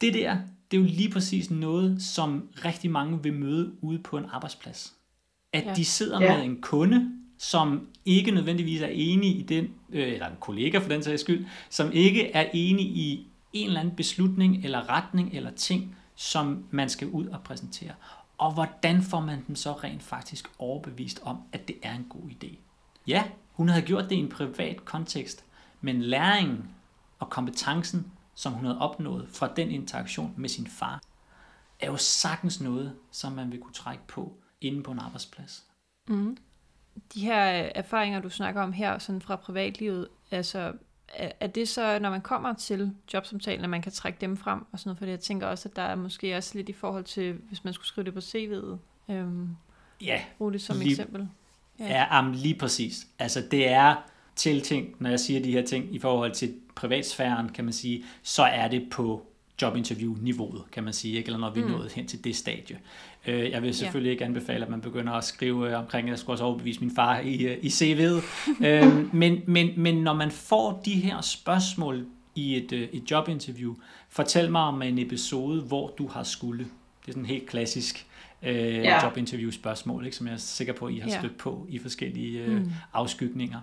det 0.00 0.14
der, 0.14 0.36
det 0.70 0.76
er 0.76 0.80
jo 0.80 0.86
lige 0.86 1.10
præcis 1.10 1.50
noget, 1.50 2.02
som 2.02 2.48
rigtig 2.64 2.90
mange 2.90 3.22
vil 3.22 3.34
møde 3.34 3.72
ude 3.82 3.98
på 3.98 4.18
en 4.18 4.24
arbejdsplads. 4.32 4.94
At 5.52 5.66
ja. 5.66 5.74
de 5.74 5.84
sidder 5.84 6.22
ja. 6.22 6.36
med 6.36 6.44
en 6.44 6.60
kunde, 6.60 7.10
som 7.38 7.88
ikke 8.04 8.30
nødvendigvis 8.30 8.80
er 8.80 8.86
enig 8.92 9.36
i 9.38 9.42
den, 9.42 9.64
øh, 9.90 10.12
eller 10.12 10.26
en 10.26 10.36
kollega 10.40 10.78
for 10.78 10.88
den 10.88 11.02
sags 11.02 11.20
skyld, 11.20 11.46
som 11.70 11.92
ikke 11.92 12.32
er 12.32 12.50
enig 12.52 12.86
i 12.86 13.26
en 13.52 13.66
eller 13.66 13.80
anden 13.80 13.96
beslutning 13.96 14.64
eller 14.64 14.88
retning 14.88 15.34
eller 15.34 15.50
ting, 15.50 15.96
som 16.14 16.64
man 16.70 16.88
skal 16.88 17.08
ud 17.08 17.26
og 17.26 17.40
præsentere. 17.40 17.92
Og 18.40 18.54
hvordan 18.54 19.02
får 19.02 19.20
man 19.20 19.44
dem 19.46 19.56
så 19.56 19.72
rent 19.72 20.02
faktisk 20.02 20.50
overbevist 20.58 21.20
om, 21.22 21.42
at 21.52 21.68
det 21.68 21.76
er 21.82 21.94
en 21.94 22.06
god 22.08 22.30
idé? 22.30 22.58
Ja, 23.06 23.24
hun 23.52 23.68
havde 23.68 23.86
gjort 23.86 24.04
det 24.04 24.12
i 24.12 24.18
en 24.18 24.28
privat 24.28 24.84
kontekst, 24.84 25.44
men 25.80 26.02
læringen 26.02 26.74
og 27.18 27.30
kompetencen, 27.30 28.12
som 28.34 28.52
hun 28.52 28.64
havde 28.64 28.78
opnået 28.78 29.28
fra 29.28 29.52
den 29.56 29.70
interaktion 29.70 30.34
med 30.36 30.48
sin 30.48 30.66
far, 30.66 31.02
er 31.80 31.86
jo 31.86 31.96
sagtens 31.96 32.60
noget, 32.60 32.96
som 33.10 33.32
man 33.32 33.52
vil 33.52 33.60
kunne 33.60 33.72
trække 33.72 34.06
på 34.06 34.36
inde 34.60 34.82
på 34.82 34.90
en 34.90 34.98
arbejdsplads. 34.98 35.64
Mm 36.08 36.36
de 37.14 37.20
her 37.20 37.42
erfaringer, 37.74 38.20
du 38.20 38.28
snakker 38.28 38.62
om 38.62 38.72
her, 38.72 38.98
sådan 38.98 39.20
fra 39.20 39.36
privatlivet, 39.36 40.08
altså 40.30 40.72
er 41.40 41.46
det 41.46 41.68
så, 41.68 41.98
når 41.98 42.10
man 42.10 42.20
kommer 42.20 42.54
til 42.54 42.92
jobsamtalen, 43.14 43.64
at 43.64 43.70
man 43.70 43.82
kan 43.82 43.92
trække 43.92 44.18
dem 44.20 44.36
frem 44.36 44.60
og 44.72 44.78
sådan 44.78 44.88
noget, 44.88 44.98
fordi 44.98 45.10
jeg 45.10 45.20
tænker 45.20 45.46
også, 45.46 45.68
at 45.68 45.76
der 45.76 45.82
er 45.82 45.94
måske 45.94 46.36
også 46.36 46.54
lidt 46.54 46.68
i 46.68 46.72
forhold 46.72 47.04
til, 47.04 47.38
hvis 47.48 47.64
man 47.64 47.72
skulle 47.72 47.86
skrive 47.86 48.04
det 48.04 48.14
på 48.14 48.20
CV'et, 48.20 49.12
øhm, 49.12 49.48
ja, 50.02 50.22
bruge 50.38 50.52
det 50.52 50.62
som 50.62 50.78
lige, 50.78 50.90
eksempel. 50.90 51.28
Ja, 51.78 51.84
ja 51.84 52.16
jamen, 52.16 52.34
lige 52.34 52.54
præcis. 52.54 53.06
Altså 53.18 53.40
det 53.50 53.68
er 53.68 53.96
ting, 54.36 54.96
når 54.98 55.10
jeg 55.10 55.20
siger 55.20 55.42
de 55.42 55.52
her 55.52 55.62
ting 55.62 55.94
i 55.94 55.98
forhold 55.98 56.32
til 56.32 56.54
privatsfæren, 56.74 57.48
kan 57.48 57.64
man 57.64 57.72
sige, 57.72 58.04
så 58.22 58.42
er 58.42 58.68
det 58.68 58.90
på 58.90 59.26
jobinterview-niveauet, 59.62 60.62
kan 60.72 60.84
man 60.84 60.92
sige, 60.92 61.16
ikke? 61.16 61.26
eller 61.26 61.38
når 61.38 61.50
vi 61.50 61.60
er 61.60 61.64
mm. 61.64 61.70
nået 61.70 61.92
hen 61.92 62.06
til 62.06 62.24
det 62.24 62.36
stadie. 62.36 62.78
Øh, 63.26 63.50
jeg 63.50 63.62
vil 63.62 63.74
selvfølgelig 63.74 64.08
ja. 64.08 64.12
ikke 64.12 64.24
anbefale, 64.24 64.64
at 64.64 64.70
man 64.70 64.80
begynder 64.80 65.12
at 65.12 65.24
skrive 65.24 65.70
øh, 65.70 65.78
omkring, 65.78 66.08
at 66.08 66.10
jeg 66.10 66.18
skulle 66.18 66.34
også 66.34 66.44
overbevise 66.44 66.80
min 66.80 66.94
far 66.94 67.18
i, 67.18 67.42
øh, 67.42 67.56
i 67.62 67.68
CV'et. 67.68 68.22
øh, 68.66 69.14
men, 69.14 69.42
men, 69.46 69.70
men 69.76 69.94
når 69.94 70.12
man 70.12 70.30
får 70.30 70.82
de 70.84 70.94
her 70.94 71.20
spørgsmål 71.20 72.06
i 72.34 72.56
et, 72.56 72.72
et 72.72 73.10
jobinterview, 73.10 73.74
fortæl 74.08 74.50
mig 74.50 74.62
om 74.62 74.82
en 74.82 74.98
episode, 74.98 75.62
hvor 75.62 75.94
du 75.98 76.08
har 76.08 76.22
skulle. 76.22 76.64
Det 77.00 77.08
er 77.08 77.12
sådan 77.12 77.26
helt 77.26 77.46
klassisk 77.46 78.06
øh, 78.42 78.54
ja. 78.54 79.04
jobinterview 79.04 79.50
spørgsmål, 79.50 80.04
ikke, 80.04 80.16
som 80.16 80.26
jeg 80.26 80.32
er 80.32 80.38
sikker 80.38 80.72
på, 80.72 80.86
at 80.86 80.94
I 80.94 80.98
har 80.98 81.10
ja. 81.10 81.18
stødt 81.18 81.38
på 81.38 81.66
i 81.68 81.78
forskellige 81.78 82.40
øh, 82.40 82.58
mm. 82.58 82.72
afskygninger. 82.92 83.60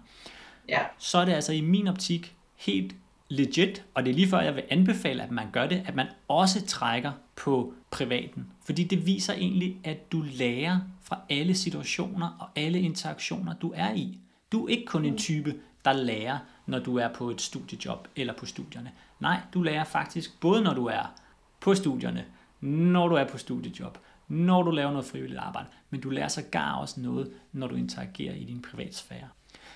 Ja. 0.69 0.79
Så 0.97 1.17
er 1.17 1.25
det 1.25 1.33
altså 1.33 1.53
i 1.53 1.61
min 1.61 1.87
optik 1.87 2.35
helt 2.55 2.95
legit, 3.29 3.85
og 3.93 4.05
det 4.05 4.11
er 4.11 4.15
lige 4.15 4.27
før, 4.27 4.39
jeg 4.39 4.55
vil 4.55 4.63
anbefale, 4.69 5.23
at 5.23 5.31
man 5.31 5.51
gør 5.51 5.67
det, 5.67 5.83
at 5.85 5.95
man 5.95 6.07
også 6.27 6.65
trækker 6.65 7.11
på 7.35 7.73
privaten. 7.91 8.47
Fordi 8.65 8.83
det 8.83 9.05
viser 9.05 9.33
egentlig, 9.33 9.77
at 9.83 10.11
du 10.11 10.23
lærer 10.31 10.79
fra 11.01 11.19
alle 11.29 11.55
situationer 11.55 12.37
og 12.39 12.47
alle 12.55 12.79
interaktioner, 12.79 13.53
du 13.53 13.73
er 13.75 13.93
i. 13.93 14.19
Du 14.51 14.65
er 14.65 14.69
ikke 14.69 14.85
kun 14.85 15.05
en 15.05 15.17
type, 15.17 15.55
der 15.85 15.93
lærer, 15.93 16.37
når 16.65 16.79
du 16.79 16.97
er 16.97 17.07
på 17.13 17.29
et 17.29 17.41
studiejob 17.41 18.07
eller 18.15 18.33
på 18.33 18.45
studierne. 18.45 18.91
Nej, 19.19 19.39
du 19.53 19.61
lærer 19.61 19.83
faktisk 19.83 20.39
både 20.39 20.63
når 20.63 20.73
du 20.73 20.85
er 20.85 21.15
på 21.59 21.75
studierne, 21.75 22.25
når 22.61 23.07
du 23.07 23.15
er 23.15 23.27
på 23.27 23.37
studiejob, 23.37 23.97
når 24.27 24.63
du 24.63 24.71
laver 24.71 24.91
noget 24.91 25.05
frivilligt 25.05 25.39
arbejde, 25.39 25.67
men 25.89 26.01
du 26.01 26.09
lærer 26.09 26.27
sågar 26.27 26.75
også 26.75 26.99
noget, 26.99 27.31
når 27.51 27.67
du 27.67 27.75
interagerer 27.75 28.33
i 28.33 28.43
din 28.43 28.61
privatsfære. 28.61 29.27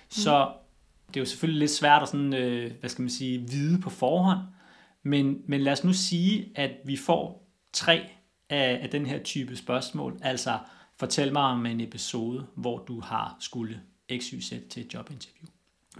Så 0.09 0.51
det 1.13 1.19
er 1.19 1.21
jo 1.21 1.26
selvfølgelig 1.26 1.60
lidt 1.60 1.71
svært 1.71 2.02
at 2.02 2.10
sådan, 2.10 2.34
øh, 2.34 2.71
hvad 2.80 2.89
skal 2.89 3.02
man 3.02 3.10
sige, 3.10 3.39
vide 3.39 3.80
på 3.80 3.89
forhånd, 3.89 4.39
men, 5.04 5.41
men 5.47 5.62
lad 5.62 5.74
os 5.74 5.84
nu 5.84 5.93
sige, 5.93 6.52
at 6.56 6.71
vi 6.86 6.97
får 6.97 7.52
tre 7.74 8.10
af, 8.50 8.80
af 8.84 8.89
den 8.89 9.06
her 9.06 9.24
type 9.24 9.56
spørgsmål, 9.56 10.19
altså 10.21 10.60
fortæl 11.00 11.34
mig 11.34 11.43
om 11.43 11.65
en 11.65 11.82
episode, 11.82 12.47
hvor 12.56 12.78
du 12.78 13.00
har 13.00 13.38
skulle 13.39 13.82
XYZ 14.17 14.54
til 14.69 14.86
et 14.86 14.93
jobinterview. 14.93 15.47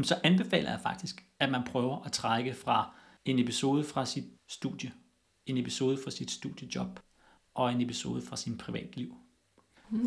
Så 0.02 0.16
anbefaler 0.24 0.70
jeg 0.70 0.80
faktisk, 0.84 1.26
at 1.40 1.52
man 1.52 1.64
prøver 1.64 2.06
at 2.06 2.12
trække 2.12 2.54
fra 2.54 2.94
en 3.26 3.40
episode 3.40 3.84
fra 3.84 4.06
sit 4.06 4.26
studie, 4.50 4.92
en 5.46 5.58
episode 5.58 5.98
fra 6.04 6.12
sit 6.12 6.32
studiejob 6.32 7.00
og 7.54 7.72
en 7.72 7.82
episode 7.82 8.22
fra 8.22 8.36
sin 8.36 8.58
privatliv. 8.58 9.16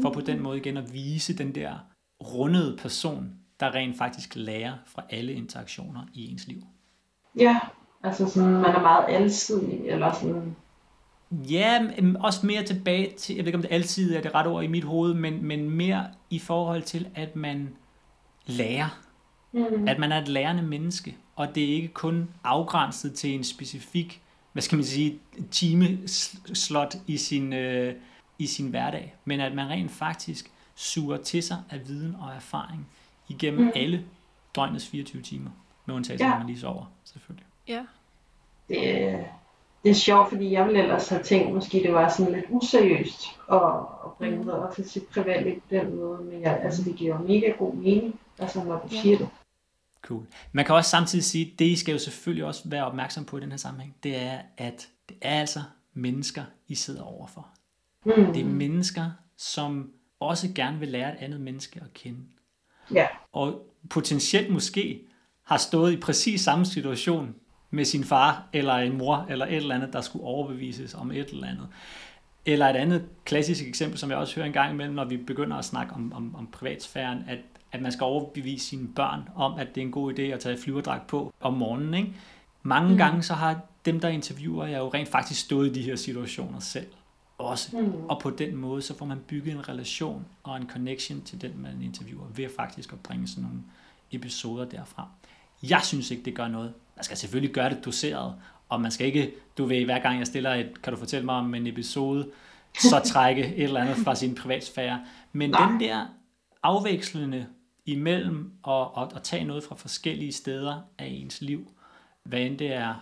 For 0.03 0.11
på 0.11 0.21
den 0.21 0.43
måde 0.43 0.59
igen 0.59 0.77
at 0.77 0.93
vise 0.93 1.39
den 1.39 1.55
der 1.55 1.79
rundede 2.23 2.77
person, 2.77 3.44
der 3.65 3.75
rent 3.75 3.99
faktisk 3.99 4.33
lærer 4.37 4.73
fra 4.87 5.03
alle 5.11 5.33
interaktioner 5.33 6.01
i 6.15 6.33
ens 6.33 6.47
liv. 6.47 6.63
Ja, 7.39 7.59
altså 8.03 8.29
sådan, 8.29 8.53
man 8.53 8.65
er 8.65 8.83
meget 8.83 9.05
alsidig, 9.09 9.81
eller 9.87 10.13
sådan... 10.13 10.57
Ja, 11.31 11.87
også 12.21 12.47
mere 12.47 12.63
tilbage 12.63 13.13
til, 13.19 13.37
jeg 13.37 13.45
ved 13.45 13.49
ikke 13.49 13.57
om 13.57 13.63
det 13.63 13.73
altid 13.73 14.15
er 14.15 14.21
det 14.21 14.35
rette 14.35 14.49
ord 14.49 14.65
i 14.65 14.67
mit 14.67 14.85
hoved, 14.85 15.15
men, 15.15 15.45
men 15.45 15.71
mere 15.71 16.07
i 16.31 16.39
forhold 16.39 16.83
til, 16.83 17.09
at 17.15 17.37
man 17.37 17.77
lærer. 18.47 19.01
Mm. 19.53 19.89
At 19.89 19.99
man 19.99 20.13
er 20.13 20.23
et 20.23 20.29
lærende 20.29 20.63
menneske, 20.63 21.17
og 21.37 21.55
det 21.55 21.65
er 21.65 21.75
ikke 21.75 21.89
kun 21.89 22.31
afgrænset 22.45 23.15
til 23.15 23.35
en 23.35 23.45
specifik, 23.45 24.23
hvad 24.53 24.63
skal 24.63 24.77
man 24.77 24.85
sige, 24.85 25.19
timeslot 25.51 26.97
i 27.07 27.17
sin, 27.17 27.53
øh, 27.53 27.95
i 28.39 28.47
sin 28.47 28.69
hverdag, 28.69 29.15
men 29.25 29.41
at 29.41 29.55
man 29.55 29.69
rent 29.69 29.91
faktisk 29.91 30.51
suger 30.75 31.17
til 31.17 31.43
sig 31.43 31.63
af 31.71 31.89
viden 31.89 32.17
og 32.21 32.35
erfaring 32.37 32.89
igennem 33.29 33.65
mm. 33.65 33.73
alle 33.75 34.05
døgnets 34.57 34.89
24 34.89 35.23
timer. 35.23 35.51
Med 35.87 35.95
undtagelse, 35.95 36.25
ja. 36.25 36.31
når 36.31 36.39
man 36.39 36.47
lige 36.47 36.61
sover, 36.61 36.93
selvfølgelig. 37.05 37.47
Ja. 37.69 37.85
Det, 38.69 39.25
det 39.83 39.91
er 39.91 39.95
sjovt, 39.95 40.29
fordi 40.29 40.53
jeg 40.53 40.67
ville 40.67 40.83
ellers 40.83 41.09
have 41.09 41.23
tænkt, 41.23 41.55
måske 41.55 41.83
det 41.83 41.93
var 41.93 42.09
sådan 42.09 42.33
lidt 42.33 42.45
useriøst 42.49 43.25
at, 43.53 43.59
at 44.05 44.13
bringe 44.19 44.37
Mm. 44.39 44.45
det 44.45 44.55
over 44.55 44.71
til 44.73 44.91
sit 44.91 45.03
privatliv 45.07 45.55
på 45.61 45.67
den 45.71 45.97
måde. 45.97 46.23
Men 46.23 46.43
jeg, 46.43 46.61
altså, 46.63 46.83
det 46.83 46.97
giver 46.97 47.17
jo 47.21 47.23
mega 47.27 47.51
god 47.59 47.75
mening, 47.75 48.21
altså, 48.39 48.65
når 48.65 48.79
du 48.79 48.89
Ja. 48.93 49.01
siger 49.01 49.19
det. 49.19 49.29
Cool. 50.03 50.23
Man 50.53 50.65
kan 50.65 50.75
også 50.75 50.91
samtidig 50.91 51.25
sige, 51.25 51.53
at 51.53 51.59
det 51.59 51.65
I 51.65 51.77
skal 51.77 51.93
jo 51.93 51.99
selvfølgelig 51.99 52.45
også 52.45 52.69
være 52.69 52.85
opmærksom 52.87 53.25
på 53.25 53.37
i 53.39 53.41
den 53.41 53.51
her 53.51 53.57
sammenhæng, 53.59 53.95
det 54.03 54.17
er, 54.23 54.39
at 54.57 54.89
det 55.09 55.17
er 55.23 55.41
altså 55.41 55.61
mennesker, 55.95 56.43
I 56.69 56.75
sidder 56.75 57.03
overfor. 57.03 57.49
Mm. 58.05 58.33
Det 58.33 58.41
er 58.41 58.45
mennesker, 58.45 59.11
som 59.37 59.93
også 60.21 60.49
gerne 60.55 60.79
vil 60.79 60.89
lære 60.89 61.13
et 61.13 61.19
andet 61.19 61.41
menneske 61.41 61.81
at 61.81 61.95
kende. 61.95 62.19
Ja. 62.95 63.07
Og 63.33 63.67
potentielt 63.91 64.51
måske 64.51 65.01
har 65.45 65.57
stået 65.57 65.93
i 65.93 65.97
præcis 65.97 66.41
samme 66.41 66.67
situation 66.67 67.35
med 67.71 67.85
sin 67.85 68.05
far 68.05 68.49
eller 68.53 68.75
en 68.75 68.99
mor 68.99 69.27
eller 69.29 69.47
et 69.47 69.57
eller 69.57 69.75
andet, 69.75 69.93
der 69.93 70.01
skulle 70.01 70.25
overbevises 70.25 70.95
om 70.95 71.11
et 71.11 71.29
eller 71.29 71.47
andet. 71.47 71.69
Eller 72.47 72.67
et 72.69 72.77
andet 72.77 73.05
klassisk 73.25 73.65
eksempel, 73.69 73.99
som 73.99 74.11
jeg 74.11 74.19
også 74.19 74.35
hører 74.35 74.47
en 74.47 74.53
gang 74.53 74.73
imellem, 74.73 74.95
når 74.95 75.05
vi 75.05 75.17
begynder 75.17 75.57
at 75.57 75.65
snakke 75.65 75.95
om, 75.95 76.13
om, 76.13 76.35
om 76.37 76.47
privatsfæren, 76.47 77.19
at, 77.29 77.39
at 77.73 77.83
man 77.83 77.93
skal 77.93 78.05
overbevise 78.05 78.67
sine 78.67 78.89
børn 78.97 79.29
om, 79.35 79.55
at 79.59 79.75
det 79.75 79.81
er 79.81 79.85
en 79.87 79.93
god 79.93 80.19
idé 80.19 80.23
at 80.23 80.41
tage 80.41 80.59
flyverdragt 80.59 81.07
på 81.07 81.35
om 81.41 81.53
morgenen. 81.55 81.95
Ikke? 81.95 82.13
Mange 82.63 82.91
Mm. 82.91 82.97
gange 82.97 83.23
så 83.23 83.35
har 83.35 83.61
dem, 83.85 84.01
der 84.01 84.09
interviewer, 84.09 84.67
jeg 84.67 84.79
jo 84.79 84.89
rent 84.89 85.09
faktisk 85.09 85.41
stået 85.41 85.69
i 85.69 85.73
de 85.73 85.83
her 85.83 85.97
situationer 85.97 86.61
selv 86.61 86.87
også. 87.39 87.77
Mm. 87.77 87.93
Og 88.09 88.21
på 88.21 88.31
den 88.31 88.57
måde, 88.57 88.83
så 88.83 88.99
får 88.99 89.07
man 89.07 89.19
bygget 89.29 89.55
en 89.55 89.69
relation 89.69 90.27
og 90.43 90.57
en 90.57 90.71
connection 90.71 91.23
til 91.23 91.41
den, 91.41 91.63
man 91.63 91.83
interviewer, 91.83 92.27
ved 92.35 92.49
faktisk 92.57 92.93
at 92.93 93.01
bringe 93.01 93.29
sådan 93.29 93.43
nogle 93.43 93.63
episoder 94.13 94.65
derfra. 94.65 95.09
Jeg 95.63 95.81
synes 95.85 96.11
ikke, 96.11 96.23
det 96.23 96.35
gør 96.35 96.49
noget. 96.49 96.73
Man 96.97 97.05
skal 97.05 97.17
selvfølgelig 97.17 97.55
gøre 97.55 97.71
det 97.71 97.85
doseret, 97.85 98.35
og 98.69 98.81
man 98.81 98.91
skal 98.91 99.07
ikke, 99.07 99.33
du 99.59 99.65
ved, 99.65 99.85
hver 99.85 99.99
gang 99.99 100.19
jeg 100.19 100.27
stiller 100.27 100.55
et, 100.55 100.83
kan 100.83 100.93
du 100.93 100.99
fortælle 100.99 101.25
mig 101.25 101.35
om 101.35 101.55
en 101.55 101.67
episode, 101.67 102.31
så 102.79 103.01
trække 103.13 103.47
et 103.47 103.65
eller 103.65 103.81
andet 103.81 103.97
fra 103.97 104.15
sin 104.15 104.35
privatsfære. 104.35 105.05
Men 105.33 105.51
Nej. 105.51 105.71
den 105.71 105.81
der 105.81 106.07
afvekslende 106.63 107.47
imellem 107.87 108.53
at, 108.69 108.87
at, 108.97 109.13
at 109.17 109.23
tage 109.23 109.45
noget 109.45 109.65
fra 109.65 109.75
forskellige 109.75 110.33
steder 110.33 110.81
af 110.99 111.07
ens 111.07 111.41
liv, 111.41 111.73
hvad 112.25 112.41
end 112.41 112.59
det 112.59 112.73
er 112.73 112.95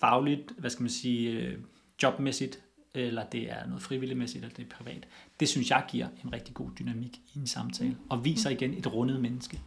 fagligt, 0.00 0.52
hvad 0.58 0.70
skal 0.70 0.82
man 0.82 0.90
sige, 0.90 1.30
øh, 1.30 1.58
jobmæssigt, 2.02 2.60
eller 2.94 3.24
det 3.24 3.50
er 3.52 3.66
noget 3.66 3.82
frivilligmæssigt, 3.82 4.44
eller 4.44 4.56
det 4.56 4.64
er 4.72 4.76
privat. 4.76 5.08
Det 5.40 5.48
synes 5.48 5.70
jeg 5.70 5.84
giver 5.88 6.06
en 6.24 6.32
rigtig 6.32 6.54
god 6.54 6.70
dynamik 6.78 7.16
i 7.34 7.38
en 7.38 7.46
samtale, 7.46 7.96
og 8.10 8.24
viser 8.24 8.50
igen 8.50 8.74
et 8.74 8.92
rundet 8.94 9.20
menneske. 9.20 9.60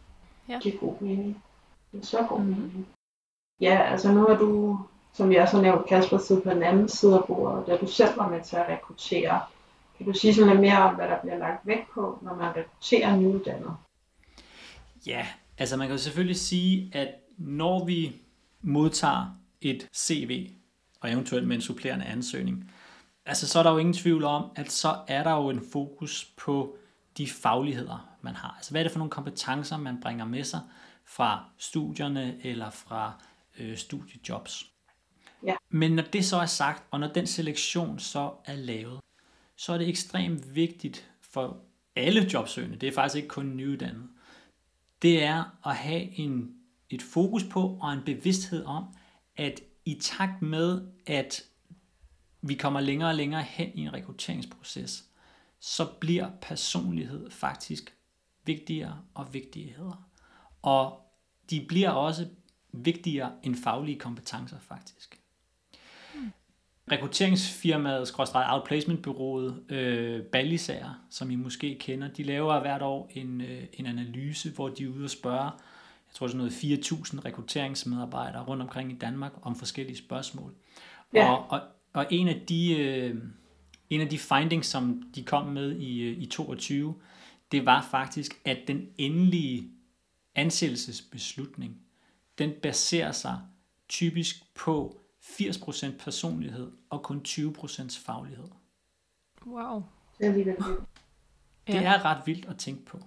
Det 0.48 0.62
giver 0.62 0.76
god 0.78 1.00
mening. 1.00 1.42
Det 1.92 2.00
er 2.02 2.06
så 2.06 2.26
god 2.28 2.40
Mhm. 2.40 2.48
mening. 2.48 2.86
Ja, 3.60 3.82
altså 3.82 4.12
nu 4.12 4.20
har 4.20 4.36
du, 4.36 4.78
som 5.14 5.32
jeg 5.32 5.42
også 5.42 5.56
har 5.56 5.62
nævnt, 5.62 5.88
Kasper, 5.88 6.18
siddet 6.18 6.42
på 6.44 6.50
den 6.50 6.62
anden 6.62 6.88
side 6.88 7.14
af 7.14 7.24
bordet, 7.26 7.66
da 7.66 7.76
du 7.76 7.86
selv 7.86 8.16
var 8.16 8.28
med 8.30 8.42
til 8.42 8.56
at 8.56 8.68
rekruttere. 8.68 9.40
Kan 9.98 10.06
du 10.06 10.12
sige 10.12 10.34
sådan 10.34 10.50
lidt 10.50 10.60
mere 10.60 10.78
om, 10.82 10.94
hvad 10.94 11.08
der 11.08 11.20
bliver 11.22 11.38
lagt 11.38 11.66
vægt 11.66 11.90
på, 11.94 12.18
når 12.22 12.34
man 12.34 12.56
rekrutterer 12.56 13.16
nyuddannede? 13.16 13.74
Ja, 15.06 15.26
altså 15.58 15.76
man 15.76 15.86
kan 15.86 15.96
jo 15.96 16.02
selvfølgelig 16.02 16.36
sige, 16.36 16.90
at 16.92 17.08
når 17.38 17.84
vi 17.84 18.16
modtager 18.62 19.38
et 19.60 19.88
CV, 19.94 20.50
og 21.00 21.12
eventuelt 21.12 21.48
med 21.48 21.56
en 21.56 21.62
supplerende 21.62 22.04
ansøgning, 22.04 22.70
altså 23.26 23.48
så 23.48 23.58
er 23.58 23.62
der 23.62 23.70
jo 23.70 23.78
ingen 23.78 23.94
tvivl 23.94 24.24
om, 24.24 24.50
at 24.56 24.72
så 24.72 24.96
er 25.08 25.22
der 25.22 25.32
jo 25.32 25.50
en 25.50 25.62
fokus 25.72 26.32
på 26.36 26.76
de 27.18 27.28
fagligheder, 27.28 28.16
man 28.20 28.34
har. 28.34 28.54
Altså 28.56 28.70
hvad 28.70 28.80
er 28.80 28.82
det 28.82 28.92
for 28.92 28.98
nogle 28.98 29.10
kompetencer, 29.10 29.76
man 29.76 30.00
bringer 30.00 30.24
med 30.24 30.44
sig 30.44 30.60
fra 31.04 31.44
studierne 31.58 32.36
eller 32.42 32.70
fra 32.70 33.12
øh, 33.58 33.76
studiejobs. 33.76 34.66
Ja. 35.46 35.54
Men 35.70 35.92
når 35.92 36.02
det 36.02 36.24
så 36.24 36.36
er 36.36 36.46
sagt, 36.46 36.84
og 36.90 37.00
når 37.00 37.08
den 37.08 37.26
selektion 37.26 37.98
så 37.98 38.32
er 38.44 38.56
lavet, 38.56 39.00
så 39.56 39.72
er 39.72 39.78
det 39.78 39.88
ekstremt 39.88 40.54
vigtigt 40.54 41.10
for 41.20 41.56
alle 41.96 42.30
jobsøgende, 42.32 42.76
det 42.76 42.88
er 42.88 42.92
faktisk 42.92 43.16
ikke 43.16 43.28
kun 43.28 43.56
nyuddannede, 43.56 44.08
det 45.02 45.24
er 45.24 45.44
at 45.66 45.76
have 45.76 46.18
en, 46.18 46.54
et 46.90 47.02
fokus 47.02 47.44
på 47.44 47.78
og 47.82 47.92
en 47.92 48.02
bevidsthed 48.06 48.64
om, 48.64 48.84
at 49.36 49.60
i 49.84 49.98
takt 50.00 50.42
med, 50.42 50.82
at 51.06 51.44
vi 52.48 52.54
kommer 52.54 52.80
længere 52.80 53.08
og 53.08 53.14
længere 53.14 53.42
hen 53.42 53.70
i 53.74 53.80
en 53.80 53.92
rekrutteringsproces, 53.92 55.04
så 55.60 55.86
bliver 56.00 56.30
personlighed 56.40 57.30
faktisk 57.30 57.94
vigtigere 58.44 59.00
og 59.14 59.34
vigtigere. 59.34 59.96
Og 60.62 61.00
de 61.50 61.64
bliver 61.68 61.90
også 61.90 62.28
vigtigere 62.72 63.32
end 63.42 63.56
faglige 63.56 63.98
kompetencer 63.98 64.58
faktisk. 64.60 65.20
Rekrutteringsfirmaet, 66.92 68.08
skråstrej 68.08 68.46
outplacementbyrået 68.48 69.64
øh, 69.68 70.22
Ballisager, 70.22 71.06
som 71.10 71.30
I 71.30 71.36
måske 71.36 71.76
kender, 71.80 72.08
de 72.08 72.22
laver 72.22 72.60
hvert 72.60 72.82
år 72.82 73.10
en, 73.14 73.40
øh, 73.40 73.62
en 73.72 73.86
analyse, 73.86 74.50
hvor 74.50 74.68
de 74.68 74.84
er 74.84 74.88
ude 74.88 75.04
og 75.04 75.10
spørge, 75.10 75.42
jeg 75.42 76.14
tror 76.14 76.26
sådan 76.26 76.38
noget 76.38 76.52
4.000 76.52 77.24
rekrutteringsmedarbejdere 77.24 78.44
rundt 78.44 78.62
omkring 78.62 78.92
i 78.92 78.96
Danmark 78.96 79.32
om 79.42 79.56
forskellige 79.56 79.96
spørgsmål. 79.96 80.54
Ja. 81.14 81.32
Og, 81.32 81.50
og, 81.50 81.60
og 81.94 82.06
en 82.10 82.28
af 82.28 82.40
de 82.48 82.78
øh, 82.78 83.16
en 83.90 84.00
af 84.00 84.08
de 84.08 84.18
findings, 84.18 84.66
som 84.66 85.02
de 85.14 85.24
kom 85.24 85.46
med 85.46 85.76
i, 85.76 86.00
øh, 86.00 86.22
i 86.22 86.26
22, 86.26 86.94
det 87.52 87.66
var 87.66 87.88
faktisk, 87.90 88.40
at 88.44 88.58
den 88.66 88.88
endelige 88.98 89.70
ansættelsesbeslutning, 90.34 91.80
den 92.38 92.52
baserer 92.62 93.12
sig 93.12 93.40
typisk 93.88 94.54
på 94.54 95.00
80% 95.22 95.98
personlighed 95.98 96.72
og 96.90 97.02
kun 97.02 97.22
20% 97.28 98.04
faglighed. 98.04 98.48
Wow. 99.46 99.82
Det 100.18 100.26
er 100.26 100.30
alligevel 100.30 100.56
vildt. 100.58 100.80
Det 101.66 101.76
er 101.76 102.04
ret 102.04 102.22
vildt 102.26 102.46
at 102.46 102.56
tænke 102.58 102.84
på. 102.84 103.00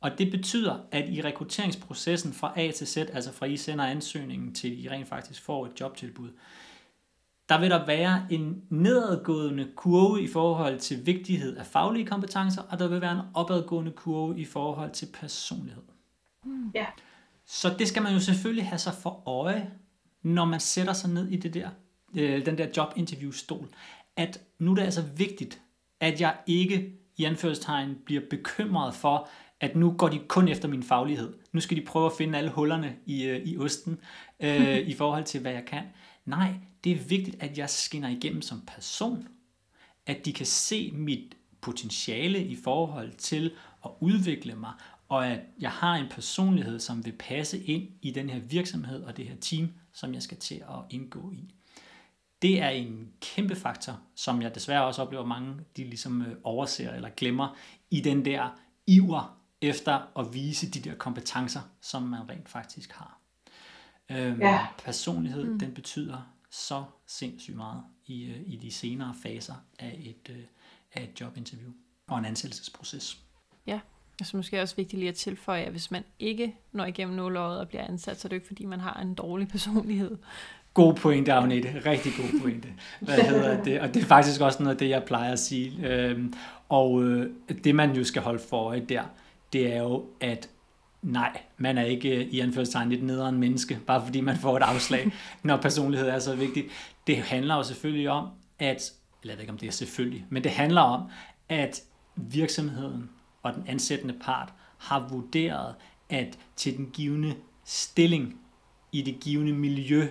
Og 0.00 0.18
det 0.18 0.30
betyder, 0.30 0.80
at 0.90 1.08
i 1.08 1.22
rekrutteringsprocessen 1.22 2.32
fra 2.32 2.60
A 2.60 2.70
til 2.70 2.86
Z, 2.86 2.96
altså 2.96 3.32
fra 3.32 3.46
I 3.46 3.56
sender 3.56 3.84
ansøgningen 3.84 4.54
til 4.54 4.84
I 4.84 4.88
rent 4.88 5.08
faktisk 5.08 5.42
får 5.42 5.66
et 5.66 5.80
jobtilbud, 5.80 6.30
der 7.50 7.60
vil 7.60 7.70
der 7.70 7.86
være 7.86 8.26
en 8.30 8.62
nedadgående 8.70 9.68
kurve 9.76 10.22
i 10.22 10.28
forhold 10.28 10.78
til 10.78 11.06
vigtighed 11.06 11.56
af 11.56 11.66
faglige 11.66 12.06
kompetencer, 12.06 12.62
og 12.62 12.78
der 12.78 12.88
vil 12.88 13.00
være 13.00 13.12
en 13.12 13.20
opadgående 13.34 13.90
kurve 13.90 14.38
i 14.38 14.44
forhold 14.44 14.90
til 14.90 15.08
personlighed. 15.20 15.82
Ja. 16.74 16.86
Så 17.46 17.74
det 17.78 17.88
skal 17.88 18.02
man 18.02 18.12
jo 18.12 18.20
selvfølgelig 18.20 18.66
have 18.66 18.78
sig 18.78 18.92
for 18.94 19.28
øje, 19.28 19.70
når 20.22 20.44
man 20.44 20.60
sætter 20.60 20.92
sig 20.92 21.10
ned 21.10 21.28
i 21.28 21.36
det 21.36 21.54
der, 21.54 21.68
øh, 22.14 22.46
den 22.46 22.58
der 22.58 22.66
jobinterviewstol, 22.76 23.68
at 24.16 24.40
nu 24.58 24.70
er 24.70 24.74
det 24.74 24.82
altså 24.82 25.02
vigtigt, 25.16 25.60
at 26.00 26.20
jeg 26.20 26.36
ikke 26.46 26.92
i 27.16 27.24
anførselstegn 27.24 27.96
bliver 28.04 28.22
bekymret 28.30 28.94
for, 28.94 29.28
at 29.60 29.76
nu 29.76 29.94
går 29.98 30.08
de 30.08 30.18
kun 30.28 30.48
efter 30.48 30.68
min 30.68 30.82
faglighed. 30.82 31.32
Nu 31.52 31.60
skal 31.60 31.76
de 31.76 31.82
prøve 31.82 32.06
at 32.06 32.12
finde 32.18 32.38
alle 32.38 32.50
hullerne 32.50 32.96
i, 33.06 33.24
øh, 33.24 33.40
i 33.44 33.58
osten 33.58 33.98
øh, 34.40 34.78
i 34.90 34.94
forhold 34.94 35.24
til, 35.24 35.40
hvad 35.40 35.52
jeg 35.52 35.64
kan. 35.64 35.82
Nej, 36.30 36.54
det 36.84 36.92
er 36.92 36.96
vigtigt, 36.96 37.42
at 37.42 37.58
jeg 37.58 37.70
skinner 37.70 38.08
igennem 38.08 38.42
som 38.42 38.60
person. 38.66 39.28
At 40.06 40.24
de 40.24 40.32
kan 40.32 40.46
se 40.46 40.90
mit 40.90 41.36
potentiale 41.60 42.44
i 42.44 42.56
forhold 42.64 43.12
til 43.12 43.52
at 43.84 43.90
udvikle 44.00 44.54
mig, 44.54 44.72
og 45.08 45.26
at 45.26 45.40
jeg 45.60 45.70
har 45.70 45.94
en 45.94 46.08
personlighed, 46.10 46.80
som 46.80 47.04
vil 47.04 47.12
passe 47.18 47.64
ind 47.64 47.88
i 48.02 48.10
den 48.10 48.30
her 48.30 48.38
virksomhed 48.38 49.02
og 49.02 49.16
det 49.16 49.28
her 49.28 49.36
team, 49.40 49.72
som 49.92 50.14
jeg 50.14 50.22
skal 50.22 50.36
til 50.36 50.54
at 50.54 50.78
indgå 50.90 51.32
i. 51.32 51.54
Det 52.42 52.60
er 52.62 52.68
en 52.68 53.12
kæmpe 53.20 53.56
faktor, 53.56 54.00
som 54.14 54.42
jeg 54.42 54.54
desværre 54.54 54.84
også 54.84 55.02
oplever 55.02 55.26
mange, 55.26 55.54
de 55.76 55.84
ligesom 55.84 56.22
øh, 56.22 56.36
overser 56.44 56.92
eller 56.92 57.10
glemmer 57.16 57.56
i 57.90 58.00
den 58.00 58.24
der 58.24 58.58
iver 58.86 59.40
efter 59.60 60.18
at 60.18 60.34
vise 60.34 60.70
de 60.70 60.80
der 60.80 60.94
kompetencer, 60.94 61.60
som 61.80 62.02
man 62.02 62.30
rent 62.30 62.48
faktisk 62.48 62.92
har. 62.92 63.19
Øhm, 64.10 64.40
Ja. 64.40 64.66
Personlighed, 64.84 65.44
mm. 65.44 65.58
den 65.58 65.74
betyder 65.74 66.32
så 66.50 66.84
sindssygt 67.06 67.56
meget 67.56 67.82
i, 68.06 68.24
øh, 68.24 68.36
i 68.46 68.56
de 68.56 68.70
senere 68.70 69.14
faser 69.22 69.54
af 69.78 69.98
et, 70.02 70.34
øh, 70.34 70.42
af 70.94 71.02
et 71.02 71.20
jobinterview 71.20 71.70
og 72.06 72.18
en 72.18 72.24
ansættelsesproces. 72.24 73.18
Altså 74.20 74.36
måske 74.36 74.62
også 74.62 74.76
vigtigt 74.76 75.00
lige 75.00 75.08
at 75.08 75.14
tilføje, 75.14 75.62
at 75.62 75.70
hvis 75.70 75.90
man 75.90 76.04
ikke 76.18 76.54
når 76.72 76.84
igennem 76.84 77.16
nåløjet 77.16 77.60
og 77.60 77.68
bliver 77.68 77.84
ansat, 77.84 78.20
så 78.20 78.26
er 78.26 78.30
det 78.30 78.36
ikke 78.36 78.46
fordi, 78.46 78.64
man 78.64 78.80
har 78.80 79.00
en 79.00 79.14
dårlig 79.14 79.48
personlighed. 79.48 80.16
God 80.74 80.94
pointe, 80.94 81.32
Agnete. 81.32 81.82
Rigtig 81.86 82.12
god 82.16 82.40
pointe. 82.40 82.68
Hvad 83.00 83.18
hedder 83.18 83.62
det? 83.62 83.80
Og 83.80 83.94
det 83.94 84.02
er 84.02 84.06
faktisk 84.06 84.40
også 84.40 84.62
noget 84.62 84.74
af 84.74 84.78
det, 84.78 84.88
jeg 84.88 85.04
plejer 85.04 85.32
at 85.32 85.38
sige. 85.38 85.88
Øhm, 85.88 86.34
og 86.68 87.04
øh, 87.04 87.30
det, 87.64 87.74
man 87.74 87.96
jo 87.96 88.04
skal 88.04 88.22
holde 88.22 88.42
for 88.48 88.56
øje 88.56 88.80
der, 88.88 89.02
det 89.52 89.74
er 89.74 89.82
jo, 89.82 90.04
at 90.20 90.48
nej, 91.02 91.40
man 91.58 91.78
er 91.78 91.84
ikke 91.84 92.24
i 92.24 92.40
anførselstegn 92.40 92.92
et 92.92 93.02
nederen 93.02 93.38
menneske, 93.38 93.78
bare 93.86 94.04
fordi 94.04 94.20
man 94.20 94.36
får 94.36 94.56
et 94.56 94.62
afslag, 94.62 95.12
når 95.42 95.56
personlighed 95.56 96.08
er 96.08 96.18
så 96.18 96.34
vigtigt. 96.34 96.66
Det 97.06 97.16
handler 97.16 97.56
jo 97.56 97.62
selvfølgelig 97.62 98.10
om, 98.10 98.28
at, 98.58 98.92
eller 99.22 99.32
jeg 99.32 99.36
ved 99.36 99.40
ikke 99.40 99.52
om 99.52 99.58
det 99.58 99.66
er 99.66 99.72
selvfølgelig, 99.72 100.26
men 100.30 100.44
det 100.44 100.52
handler 100.52 100.80
om, 100.80 101.02
at 101.48 101.82
virksomheden 102.16 103.10
og 103.42 103.54
den 103.54 103.64
ansættende 103.66 104.14
part 104.20 104.52
har 104.78 105.08
vurderet, 105.10 105.74
at 106.08 106.38
til 106.56 106.76
den 106.76 106.90
givende 106.92 107.34
stilling 107.64 108.40
i 108.92 109.02
det 109.02 109.20
givende 109.20 109.52
miljø, 109.52 110.08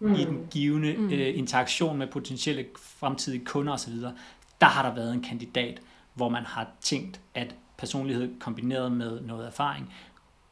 mm. 0.00 0.14
i 0.14 0.24
den 0.24 0.46
givende 0.50 0.96
mm. 0.98 1.10
øh, 1.10 1.38
interaktion 1.38 1.98
med 1.98 2.06
potentielle 2.06 2.66
fremtidige 2.76 3.44
kunder 3.44 3.72
osv., 3.72 3.94
der 4.60 4.66
har 4.66 4.88
der 4.88 4.94
været 4.94 5.14
en 5.14 5.22
kandidat, 5.22 5.80
hvor 6.14 6.28
man 6.28 6.44
har 6.44 6.68
tænkt, 6.80 7.20
at 7.34 7.54
personlighed 7.78 8.40
kombineret 8.40 8.92
med 8.92 9.20
noget 9.20 9.46
erfaring 9.46 9.94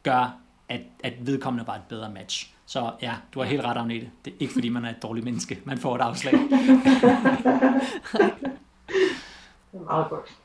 gør, 0.02 0.38
at, 0.68 0.80
at 1.04 1.26
vedkommende 1.26 1.66
var 1.66 1.74
et 1.74 1.82
bedre 1.88 2.10
match. 2.10 2.54
Så 2.66 2.92
ja, 3.02 3.14
du 3.34 3.40
har 3.40 3.46
helt 3.46 3.64
ret, 3.64 3.76
Agnete. 3.76 4.10
Det 4.24 4.32
er 4.32 4.36
ikke, 4.40 4.52
fordi 4.52 4.68
man 4.68 4.84
er 4.84 4.90
et 4.90 5.02
dårligt 5.02 5.24
menneske. 5.24 5.60
Man 5.64 5.78
får 5.78 5.94
et 5.94 6.00
afslag. 6.00 6.32
det 6.32 6.40
er 9.72 9.84
meget 9.84 10.08
godt. 10.10 10.38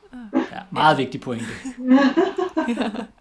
Ja, 0.52 0.60
meget 0.70 0.98
vigtig 0.98 1.20
pointe. 1.20 1.44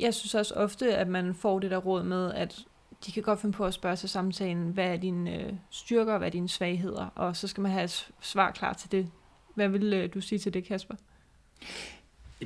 Jeg 0.00 0.14
synes 0.14 0.34
også 0.34 0.54
ofte, 0.54 0.96
at 0.96 1.08
man 1.08 1.34
får 1.34 1.58
det 1.58 1.70
der 1.70 1.76
råd 1.76 2.02
med, 2.02 2.32
at 2.32 2.64
de 3.06 3.12
kan 3.12 3.22
godt 3.22 3.40
finde 3.40 3.56
på 3.56 3.64
at 3.64 3.74
spørge 3.74 3.96
til 3.96 4.08
samtalen, 4.08 4.70
hvad 4.70 4.86
er 4.86 4.96
dine 4.96 5.36
øh, 5.36 5.52
styrker, 5.70 6.18
hvad 6.18 6.28
er 6.28 6.32
dine 6.32 6.48
svagheder, 6.48 7.06
og 7.14 7.36
så 7.36 7.48
skal 7.48 7.60
man 7.60 7.72
have 7.72 7.84
et 7.84 8.10
svar 8.20 8.50
klar 8.50 8.72
til 8.72 8.92
det. 8.92 9.10
Hvad 9.54 9.68
vil 9.68 9.92
øh, 9.92 10.14
du 10.14 10.20
sige 10.20 10.38
til 10.38 10.54
det, 10.54 10.64
Kasper? 10.64 10.94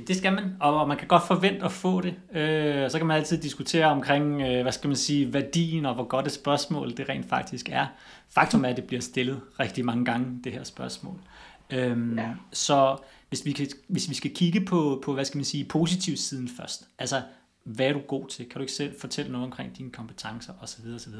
Det 0.07 0.15
skal 0.15 0.33
man, 0.33 0.55
og 0.59 0.87
man 0.87 0.97
kan 0.97 1.07
godt 1.07 1.27
forvente 1.27 1.65
at 1.65 1.71
få 1.71 2.01
det. 2.01 2.15
Øh, 2.33 2.89
så 2.91 2.97
kan 2.97 3.07
man 3.07 3.17
altid 3.17 3.41
diskutere 3.41 3.85
omkring, 3.85 4.41
øh, 4.41 4.61
hvad 4.61 4.71
skal 4.71 4.87
man 4.87 4.97
sige, 4.97 5.33
værdien 5.33 5.85
og 5.85 5.95
hvor 5.95 6.03
godt 6.03 6.25
et 6.25 6.31
spørgsmål 6.31 6.97
det 6.97 7.09
rent 7.09 7.29
faktisk 7.29 7.69
er. 7.69 7.85
Faktum 8.29 8.65
er, 8.65 8.69
at 8.69 8.75
det 8.75 8.83
bliver 8.83 9.01
stillet 9.01 9.41
rigtig 9.59 9.85
mange 9.85 10.05
gange, 10.05 10.39
det 10.43 10.51
her 10.51 10.63
spørgsmål. 10.63 11.19
Øhm, 11.69 12.17
ja. 12.17 12.29
Så 12.51 12.97
hvis 13.29 13.45
vi, 13.45 13.51
kan, 13.51 13.67
hvis 13.87 14.09
vi 14.09 14.15
skal 14.15 14.33
kigge 14.33 14.65
på, 14.65 15.01
på, 15.05 15.13
hvad 15.13 15.25
skal 15.25 15.37
man 15.37 15.45
sige, 15.45 15.63
positiv 15.65 16.17
siden 16.17 16.49
først, 16.57 16.87
altså 16.99 17.21
hvad 17.63 17.87
er 17.87 17.93
du 17.93 17.99
god 17.99 18.27
til? 18.27 18.45
Kan 18.45 18.55
du 18.55 18.61
ikke 18.61 18.73
selv 18.73 18.99
fortælle 18.99 19.31
noget 19.31 19.45
omkring 19.45 19.77
dine 19.77 19.91
kompetencer 19.91 20.53
osv. 20.61 20.85
osv. 20.95 21.13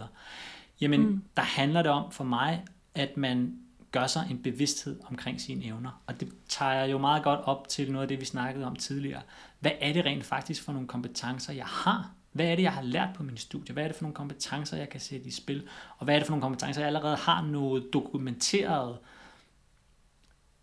Jamen, 0.82 1.02
mm. 1.02 1.24
der 1.38 1.44
handler 1.44 1.82
det 1.82 1.92
om 1.92 2.12
for 2.12 2.24
mig, 2.24 2.64
at 2.96 3.18
man 3.18 3.54
gør 4.00 4.08
sig 4.08 4.28
en 4.30 4.44
bevidsthed 4.44 5.00
omkring 5.10 5.42
sine 5.42 5.66
evner. 5.66 6.02
Og 6.08 6.20
det 6.20 6.34
tager 6.50 6.86
jo 6.86 6.98
meget 6.98 7.24
godt 7.24 7.40
op 7.40 7.68
til 7.68 7.92
noget 7.92 8.02
af 8.04 8.08
det, 8.08 8.20
vi 8.20 8.26
snakkede 8.26 8.66
om 8.66 8.76
tidligere. 8.76 9.22
Hvad 9.60 9.72
er 9.80 9.94
det 9.94 10.06
rent 10.06 10.26
faktisk 10.26 10.64
for 10.64 10.74
nogle 10.74 10.88
kompetencer, 10.88 11.54
jeg 11.54 11.66
har? 11.66 12.12
Hvad 12.32 12.46
er 12.46 12.56
det, 12.56 12.64
jeg 12.64 12.74
har 12.74 12.82
lært 12.82 13.10
på 13.16 13.24
min 13.24 13.38
studie? 13.38 13.74
Hvad 13.74 13.84
er 13.84 13.88
det 13.88 13.96
for 13.96 14.04
nogle 14.04 14.16
kompetencer, 14.16 14.78
jeg 14.78 14.90
kan 14.90 15.00
sætte 15.00 15.28
i 15.28 15.32
spil? 15.32 15.68
Og 15.98 16.06
hvad 16.06 16.16
er 16.16 16.20
det 16.20 16.28
for 16.28 16.32
nogle 16.32 16.42
kompetencer, 16.42 16.82
jeg 16.82 16.88
allerede 16.88 17.16
har 17.16 17.42
noget 17.42 17.94
dokumenteret 17.94 18.98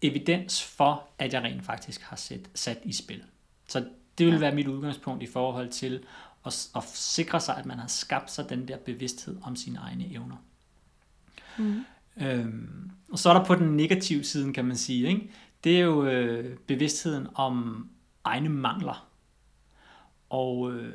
evidens 0.02 0.62
for, 0.62 1.08
at 1.18 1.32
jeg 1.32 1.42
rent 1.42 1.64
faktisk 1.64 2.02
har 2.02 2.16
sat, 2.16 2.50
sat 2.54 2.78
i 2.84 2.92
spil? 2.92 3.22
Så 3.68 3.84
det 4.18 4.26
vil 4.26 4.34
ja. 4.34 4.40
være 4.40 4.54
mit 4.54 4.66
udgangspunkt 4.66 5.22
i 5.22 5.26
forhold 5.26 5.68
til 5.68 6.04
at, 6.46 6.68
at 6.76 6.84
sikre 6.94 7.40
sig, 7.40 7.56
at 7.56 7.66
man 7.66 7.78
har 7.78 7.88
skabt 7.88 8.30
sig 8.30 8.48
den 8.48 8.68
der 8.68 8.76
bevidsthed 8.76 9.38
om 9.42 9.56
sine 9.56 9.78
egne 9.78 10.10
evner. 10.10 10.36
Mm. 11.58 11.84
Øhm, 12.16 12.90
og 13.12 13.18
så 13.18 13.30
er 13.30 13.34
der 13.34 13.44
på 13.44 13.54
den 13.54 13.76
negative 13.76 14.24
side, 14.24 14.52
kan 14.52 14.64
man 14.64 14.76
sige, 14.76 15.08
ikke? 15.08 15.30
det 15.64 15.76
er 15.76 15.80
jo 15.80 16.06
øh, 16.06 16.56
bevidstheden 16.56 17.26
om 17.34 17.86
egne 18.24 18.48
mangler. 18.48 19.08
Og 20.30 20.72
øh, 20.72 20.94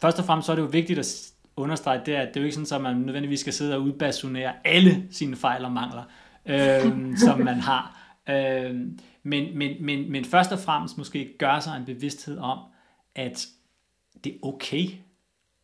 først 0.00 0.18
og 0.18 0.24
fremmest 0.24 0.46
så 0.46 0.52
er 0.52 0.56
det 0.56 0.62
jo 0.62 0.68
vigtigt 0.68 0.98
at 0.98 1.32
understrege 1.56 2.00
det, 2.06 2.12
at 2.12 2.28
det 2.28 2.36
er 2.36 2.40
jo 2.40 2.44
ikke 2.44 2.64
sådan, 2.64 2.86
at 2.86 2.94
man 2.94 3.02
nødvendigvis 3.02 3.40
skal 3.40 3.52
sidde 3.52 3.74
og 3.74 3.82
udbasunere 3.82 4.52
alle 4.64 5.06
sine 5.10 5.36
fejl 5.36 5.64
og 5.64 5.72
mangler, 5.72 6.02
øh, 6.46 6.92
som 7.24 7.40
man 7.40 7.60
har. 7.60 8.00
Øh, 8.28 8.74
men, 9.22 9.58
men, 9.58 9.84
men, 9.84 10.12
men 10.12 10.24
først 10.24 10.52
og 10.52 10.58
fremmest 10.58 10.98
måske 10.98 11.34
gøre 11.38 11.60
sig 11.60 11.76
en 11.76 11.84
bevidsthed 11.84 12.38
om, 12.38 12.58
at 13.14 13.46
det 14.24 14.32
er 14.32 14.46
okay 14.46 14.88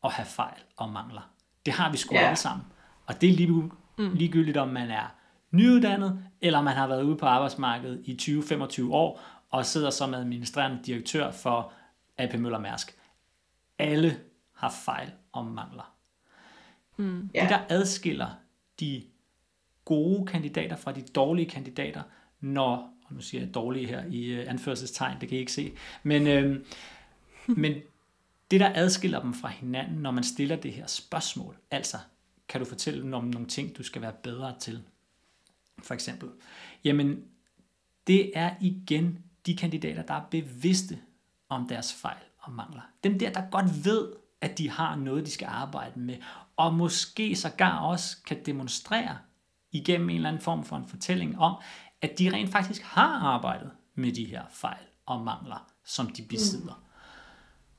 at 0.04 0.12
have 0.12 0.26
fejl 0.26 0.60
og 0.76 0.88
mangler. 0.88 1.30
Det 1.66 1.74
har 1.74 1.90
vi 1.90 1.96
sgu 1.96 2.14
yeah. 2.14 2.26
alle 2.26 2.36
sammen. 2.36 2.66
Og 3.06 3.20
det 3.20 3.28
er 3.28 3.34
lige, 3.34 3.70
mm. 4.00 4.14
ligegyldigt, 4.14 4.56
om 4.56 4.68
man 4.68 4.90
er 4.90 5.14
nyuddannet, 5.50 6.24
eller 6.40 6.62
man 6.62 6.76
har 6.76 6.86
været 6.86 7.02
ude 7.02 7.16
på 7.16 7.26
arbejdsmarkedet 7.26 8.00
i 8.04 8.18
20-25 8.22 8.92
år, 8.92 9.20
og 9.50 9.66
sidder 9.66 9.90
som 9.90 10.14
administrerende 10.14 10.80
direktør 10.86 11.30
for 11.30 11.72
AP 12.18 12.34
Møller 12.34 12.58
Mærsk. 12.58 12.96
Alle 13.78 14.16
har 14.54 14.70
fejl 14.84 15.10
og 15.32 15.46
mangler. 15.46 15.94
Mm. 16.96 17.28
Det, 17.34 17.48
der 17.48 17.58
adskiller 17.68 18.28
de 18.80 19.02
gode 19.84 20.26
kandidater 20.26 20.76
fra 20.76 20.92
de 20.92 21.02
dårlige 21.02 21.50
kandidater, 21.50 22.02
når, 22.40 22.92
og 23.06 23.14
nu 23.14 23.20
siger 23.20 23.44
jeg 23.44 23.54
dårlige 23.54 23.86
her 23.86 24.04
i 24.10 24.40
uh, 24.40 24.50
anførselstegn, 24.50 25.20
det 25.20 25.28
kan 25.28 25.36
I 25.36 25.40
ikke 25.40 25.52
se, 25.52 25.72
men, 26.02 26.26
øh, 26.26 26.64
men 27.62 27.74
det, 28.50 28.60
der 28.60 28.72
adskiller 28.74 29.20
dem 29.20 29.34
fra 29.34 29.48
hinanden, 29.48 29.98
når 29.98 30.10
man 30.10 30.24
stiller 30.24 30.56
det 30.56 30.72
her 30.72 30.86
spørgsmål, 30.86 31.56
altså, 31.70 31.96
kan 32.50 32.60
du 32.60 32.66
fortælle 32.66 33.02
dem 33.02 33.14
om 33.14 33.24
nogle 33.24 33.48
ting, 33.48 33.76
du 33.76 33.82
skal 33.82 34.02
være 34.02 34.12
bedre 34.12 34.58
til? 34.58 34.82
For 35.82 35.94
eksempel. 35.94 36.28
Jamen, 36.84 37.24
det 38.06 38.30
er 38.34 38.54
igen 38.60 39.24
de 39.46 39.56
kandidater, 39.56 40.02
der 40.02 40.14
er 40.14 40.26
bevidste 40.30 40.98
om 41.48 41.68
deres 41.68 41.94
fejl 41.94 42.22
og 42.38 42.52
mangler. 42.52 42.80
Dem 43.04 43.18
der, 43.18 43.32
der 43.32 43.50
godt 43.50 43.84
ved, 43.84 44.12
at 44.40 44.58
de 44.58 44.70
har 44.70 44.96
noget, 44.96 45.26
de 45.26 45.30
skal 45.30 45.46
arbejde 45.46 46.00
med, 46.00 46.16
og 46.56 46.74
måske 46.74 47.36
sågar 47.36 47.78
også 47.78 48.16
kan 48.26 48.46
demonstrere 48.46 49.18
igennem 49.72 50.10
en 50.10 50.16
eller 50.16 50.28
anden 50.28 50.42
form 50.42 50.64
for 50.64 50.76
en 50.76 50.88
fortælling 50.88 51.38
om, 51.38 51.62
at 52.02 52.18
de 52.18 52.32
rent 52.32 52.50
faktisk 52.50 52.82
har 52.82 53.18
arbejdet 53.18 53.70
med 53.94 54.12
de 54.12 54.24
her 54.24 54.42
fejl 54.50 54.84
og 55.06 55.24
mangler, 55.24 55.72
som 55.84 56.06
de 56.06 56.22
besidder. 56.22 56.84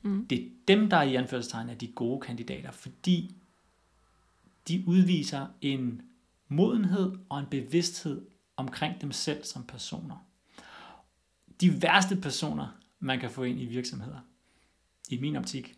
Mm. 0.01 0.27
Det 0.27 0.37
er 0.37 0.49
dem, 0.67 0.89
der 0.89 0.97
er 0.97 1.03
i 1.03 1.15
anførselstegn 1.15 1.69
af 1.69 1.77
de 1.77 1.87
gode 1.87 2.21
kandidater, 2.21 2.71
fordi 2.71 3.40
de 4.67 4.83
udviser 4.87 5.47
en 5.61 6.01
modenhed 6.47 7.17
og 7.29 7.39
en 7.39 7.45
bevidsthed 7.45 8.25
omkring 8.57 9.01
dem 9.01 9.11
selv 9.11 9.43
som 9.43 9.63
personer. 9.63 10.25
De 11.61 11.81
værste 11.81 12.15
personer, 12.15 12.67
man 12.99 13.19
kan 13.19 13.31
få 13.31 13.43
ind 13.43 13.59
i 13.59 13.65
virksomheder, 13.65 14.19
i 15.09 15.19
min 15.21 15.35
optik, 15.35 15.75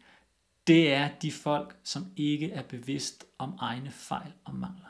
det 0.68 0.94
er 0.94 1.10
de 1.22 1.32
folk, 1.32 1.76
som 1.84 2.06
ikke 2.16 2.52
er 2.52 2.62
bevidst 2.62 3.26
om 3.38 3.58
egne 3.60 3.92
fejl 3.92 4.34
og 4.44 4.56
mangler. 4.56 4.86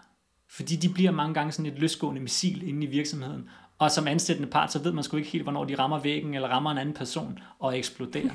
Fordi 0.47 0.75
de 0.75 0.93
bliver 0.93 1.11
mange 1.11 1.33
gange 1.33 1.51
sådan 1.51 1.71
et 1.71 1.79
løsgående 1.79 2.21
missil 2.21 2.63
inde 2.63 2.87
i 2.87 2.89
virksomheden, 2.89 3.49
og 3.77 3.91
som 3.91 4.07
ansættende 4.07 4.51
part, 4.51 4.71
så 4.71 4.79
ved 4.79 4.91
man 4.91 5.03
sgu 5.03 5.17
ikke 5.17 5.29
helt, 5.29 5.43
hvornår 5.43 5.65
de 5.65 5.75
rammer 5.75 5.99
væggen, 5.99 6.33
eller 6.33 6.47
rammer 6.47 6.71
en 6.71 6.77
anden 6.77 6.95
person 6.95 7.39
og 7.59 7.77
eksploderer. 7.77 8.33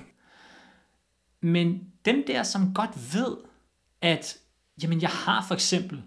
Men 1.41 1.93
dem 2.05 2.25
der, 2.27 2.43
som 2.43 2.75
godt 2.75 3.15
ved, 3.15 3.37
at 4.01 4.39
jamen, 4.83 5.03
jeg 5.03 5.11
har 5.11 5.45
for 5.49 5.55
eksempel 5.55 6.03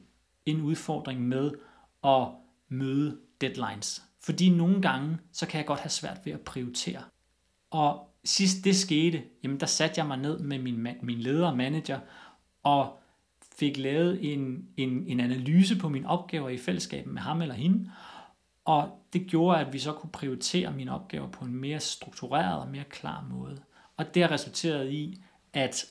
en 0.45 0.61
udfordring 0.61 1.22
med 1.22 1.51
at 2.03 2.28
møde 2.69 3.17
deadlines. 3.41 4.03
Fordi 4.19 4.49
nogle 4.49 4.82
gange, 4.82 5.17
så 5.34 5.47
kan 5.47 5.57
jeg 5.57 5.67
godt 5.67 5.80
have 5.80 5.89
svært 5.89 6.17
ved 6.26 6.34
at 6.34 6.41
prioritere. 6.41 7.01
Og 7.69 8.15
sidst 8.24 8.63
det 8.63 8.76
skete, 8.76 9.24
jamen 9.43 9.59
der 9.59 9.65
satte 9.65 9.99
jeg 9.99 10.07
mig 10.07 10.17
ned 10.17 10.39
med 10.39 10.59
min, 10.59 10.88
min 11.01 11.19
leder 11.19 11.47
og 11.47 11.57
manager, 11.57 11.99
og 12.63 12.99
fik 13.55 13.78
lavet 13.78 14.34
en, 14.34 14.65
en, 14.78 15.07
en 15.07 15.19
analyse 15.19 15.80
på 15.80 15.89
mine 15.89 16.09
opgaver 16.09 16.49
i 16.49 16.57
fællesskab 16.57 17.07
med 17.07 17.22
ham 17.22 17.41
eller 17.41 17.55
hende, 17.55 17.91
og 18.65 19.05
det 19.13 19.28
gjorde, 19.28 19.59
at 19.59 19.74
vi 19.74 19.80
så 19.80 19.93
kunne 19.93 20.11
prioritere 20.11 20.72
mine 20.72 20.95
opgaver 20.95 21.28
på 21.28 21.45
en 21.45 21.55
mere 21.55 21.80
struktureret 21.80 22.61
og 22.61 22.67
mere 22.67 22.84
klar 22.84 23.28
måde. 23.30 23.61
Og 23.97 24.15
det 24.15 24.22
har 24.24 24.32
resulteret 24.32 24.91
i, 24.91 25.24
at 25.53 25.86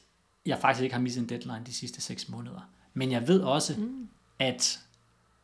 jeg 0.46 0.58
faktisk 0.58 0.82
ikke 0.82 0.94
har 0.94 1.02
misset 1.02 1.22
en 1.22 1.28
deadline 1.28 1.62
de 1.66 1.74
sidste 1.74 2.00
6 2.00 2.28
måneder. 2.28 2.70
Men 2.94 3.12
jeg 3.12 3.28
ved 3.28 3.40
også, 3.40 3.80
mm. 3.80 4.08
at 4.38 4.80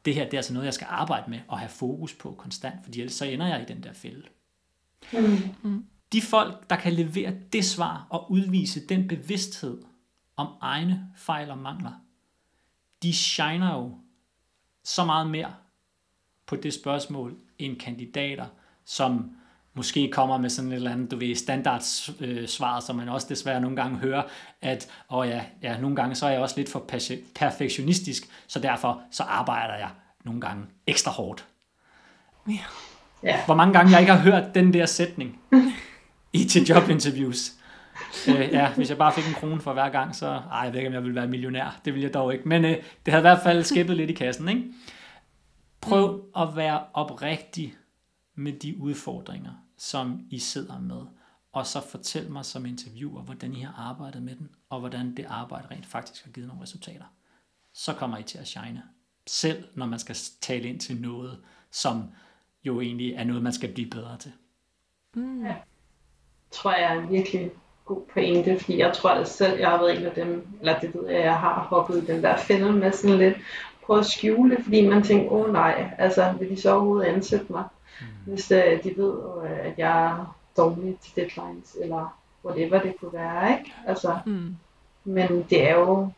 det 0.05 0.14
her 0.14 0.24
det 0.24 0.34
er 0.34 0.38
altså 0.38 0.53
noget, 0.53 0.66
jeg 0.66 0.74
skal 0.74 0.86
arbejde 0.90 1.30
med 1.30 1.40
og 1.49 1.59
have 1.59 1.68
fokus 1.68 2.14
på 2.14 2.34
konstant, 2.38 2.84
fordi 2.84 3.01
ellers 3.01 3.14
så 3.14 3.24
ender 3.24 3.47
jeg 3.47 3.62
i 3.62 3.64
den 3.64 3.82
der 3.82 3.92
fælde. 3.92 4.22
Mm. 5.12 5.55
mm. 5.62 5.86
De 6.12 6.22
folk, 6.22 6.70
der 6.70 6.76
kan 6.76 6.92
levere 6.92 7.34
det 7.53 7.64
svar 7.64 8.07
og 8.11 8.32
udvise 8.32 8.86
den 8.86 9.09
bevidsthed 9.09 9.82
om 10.36 10.49
egne 10.61 11.12
fejl 11.16 11.51
og 11.51 11.59
mangler, 11.59 11.92
de 13.03 13.12
shiner 13.12 13.74
jo 13.74 13.99
så 14.84 15.05
meget 15.05 15.30
mere 15.30 15.55
på 16.47 16.57
det 16.57 16.74
spørgsmål 16.74 17.38
end 17.59 17.78
kandidater, 17.78 18.47
som 18.84 19.36
måske 19.77 20.11
kommer 20.12 20.39
med 20.39 20.51
sådan 20.51 20.72
et 20.72 20.77
eller 20.77 20.93
andet, 20.93 21.11
du 21.11 21.16
ved, 21.16 21.35
standardsvar, 21.35 22.81
som 22.81 22.97
man 22.97 23.09
også 23.09 23.27
desværre 23.31 23.61
nogle 23.61 23.77
gange 23.77 23.99
hører, 23.99 24.22
at 24.62 24.89
åh 25.11 25.29
ja, 25.29 25.43
ja, 25.62 25.81
nogle 25.81 25.97
gange 25.97 26.14
så 26.14 26.27
er 26.27 26.31
jeg 26.31 26.41
også 26.41 26.55
lidt 26.57 26.68
for 26.68 26.91
perfektionistisk, 27.35 28.29
så 28.47 28.59
derfor 28.59 29.01
så 29.11 29.22
arbejder 29.22 29.74
jeg 29.74 29.91
nogle 30.24 30.41
gange 30.41 30.64
ekstra 30.87 31.11
hårdt. 31.11 31.47
Ja. 32.49 32.59
Ja. 33.22 33.45
Hvor 33.45 33.55
mange 33.55 33.72
gange 33.72 33.93
jeg 33.93 34.01
ikke 34.01 34.12
har 34.12 34.20
hørt 34.20 34.55
den 34.55 34.72
der 34.72 34.87
sætning 34.87 35.41
i 36.33 36.45
til 36.45 36.66
jobinterviews. 36.66 37.53
øh, 38.29 38.35
ja, 38.35 38.72
hvis 38.72 38.91
jeg 38.91 38.99
bare 38.99 39.12
fik 39.12 39.27
en 39.27 39.35
krone 39.35 39.61
for 39.61 39.72
hver 39.72 39.89
gang, 39.89 40.14
så 40.14 40.27
ej, 40.27 40.61
jeg 40.61 40.72
ved 40.72 40.81
ikke, 40.81 40.89
om 40.89 40.95
jeg 40.95 41.03
ville 41.03 41.14
være 41.14 41.27
millionær. 41.27 41.81
Det 41.85 41.95
vil 41.95 42.03
jeg 42.03 42.14
dog 42.14 42.33
ikke. 42.33 42.49
Men 42.49 42.64
øh, 42.64 42.70
det 43.07 43.12
havde 43.12 43.20
i 43.20 43.29
hvert 43.29 43.43
fald 43.43 43.64
skæppet 43.64 43.97
lidt 43.97 44.11
i 44.11 44.12
kassen. 44.12 44.49
Ikke? 44.49 44.62
Prøv 45.81 46.24
at 46.37 46.49
være 46.57 46.81
oprigtig 46.95 47.74
med 48.35 48.53
de 48.53 48.81
udfordringer, 48.81 49.51
som 49.79 50.27
I 50.31 50.39
sidder 50.39 50.79
med. 50.81 51.03
Og 51.53 51.66
så 51.66 51.81
fortæl 51.91 52.31
mig 52.31 52.45
som 52.45 52.66
interviewer, 52.66 53.22
hvordan 53.22 53.55
I 53.55 53.61
har 53.61 53.91
arbejdet 53.91 54.22
med 54.22 54.37
den, 54.37 54.49
og 54.70 54.81
hvordan 54.81 55.16
det 55.16 55.27
arbejde 55.29 55.68
rent 55.70 55.87
faktisk 55.87 56.24
har 56.24 56.33
givet 56.33 56.49
nogle 56.49 56.62
resultater. 56.62 57.05
så 57.72 57.93
kommer 57.93 58.18
I 58.18 58.22
til 58.22 58.39
at 58.39 58.49
shine. 58.49 58.83
Selv 59.27 59.64
når 59.74 59.87
man 59.87 59.99
skal 59.99 60.16
tale 60.41 60.68
ind 60.68 60.81
til 60.81 61.01
noget, 61.01 61.39
som 61.70 62.05
jo 62.64 62.81
egentlig 62.81 63.12
er 63.14 63.24
noget, 63.24 63.43
man 63.43 63.53
skal 63.53 63.72
blive 63.72 63.91
bedre 63.91 64.16
til. 64.18 64.33
Mm. 65.14 65.47
Ja. 65.47 65.55
tror 66.51 66.72
jeg 66.72 66.97
er 66.97 67.03
en 67.03 67.11
virkelig 67.11 67.51
god 67.85 68.03
pointe, 68.12 68.59
fordi 68.59 68.79
jeg 68.79 68.93
tror 68.95 69.11
at 69.11 69.29
selv, 69.29 69.59
jeg 69.59 69.70
har 69.70 69.79
været 69.79 69.99
en 70.01 70.07
af 70.07 70.12
dem, 70.12 70.49
eller 70.61 70.79
det 70.79 70.95
ved 70.95 71.09
jeg, 71.09 71.20
jeg 71.20 71.39
har 71.41 71.66
hoppet 71.70 72.03
i 72.03 72.07
den 72.07 72.22
der 72.22 72.37
fælde 72.37 72.72
med 72.72 72.93
sådan 72.93 73.18
lidt, 73.18 73.37
prøve 73.83 73.99
at 73.99 74.07
skjule, 74.07 74.62
fordi 74.62 74.89
man 74.89 75.03
tænker, 75.03 75.33
åh 75.33 75.47
oh, 75.47 75.53
nej, 75.53 75.95
altså 75.99 76.35
vil 76.39 76.51
de 76.51 76.61
så 76.61 76.70
overhovedet 76.72 77.07
ansætte 77.07 77.47
mig, 77.53 77.64
mm. 78.01 78.32
hvis 78.32 78.51
uh, 78.51 78.84
de 78.84 78.97
ved, 78.97 79.12
uh, 79.12 79.51
at 79.51 79.78
jeg 79.78 80.07
er 80.07 80.36
dårlig 80.57 80.99
til 80.99 81.16
deadlines, 81.16 81.76
eller 81.82 82.18
whatever 82.44 82.82
det 82.82 82.94
kunne 83.01 83.12
være, 83.12 83.59
ikke? 83.59 83.74
Altså, 83.86 84.18
mm. 84.26 84.57
Men 85.05 85.47
det 85.51 85.68
er 85.68 85.74
jo 85.74 86.11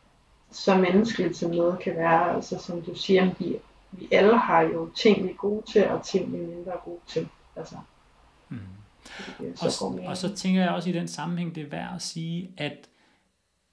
så 0.50 0.76
menneskeligt, 0.76 1.36
som 1.36 1.50
noget 1.50 1.78
kan 1.78 1.96
være, 1.96 2.34
altså 2.34 2.58
som 2.58 2.82
du 2.82 2.94
siger, 2.94 3.30
vi, 3.38 3.56
vi 3.92 4.08
alle 4.10 4.38
har 4.38 4.60
jo 4.60 4.90
ting, 4.96 5.24
vi 5.24 5.30
er 5.30 5.34
gode 5.34 5.62
til, 5.72 5.88
og 5.88 6.04
ting, 6.04 6.32
vi 6.32 6.38
er 6.38 6.46
mindre 6.46 6.72
gode 6.84 7.00
til. 7.06 7.28
Altså, 7.56 7.76
mm. 8.48 8.58
så 9.56 9.84
og, 9.84 10.00
og 10.06 10.16
så 10.16 10.34
tænker 10.34 10.62
jeg 10.62 10.70
også 10.70 10.90
i 10.90 10.92
den 10.92 11.08
sammenhæng, 11.08 11.54
det 11.54 11.62
er 11.62 11.70
værd 11.70 11.94
at 11.94 12.02
sige, 12.02 12.50
at 12.56 12.88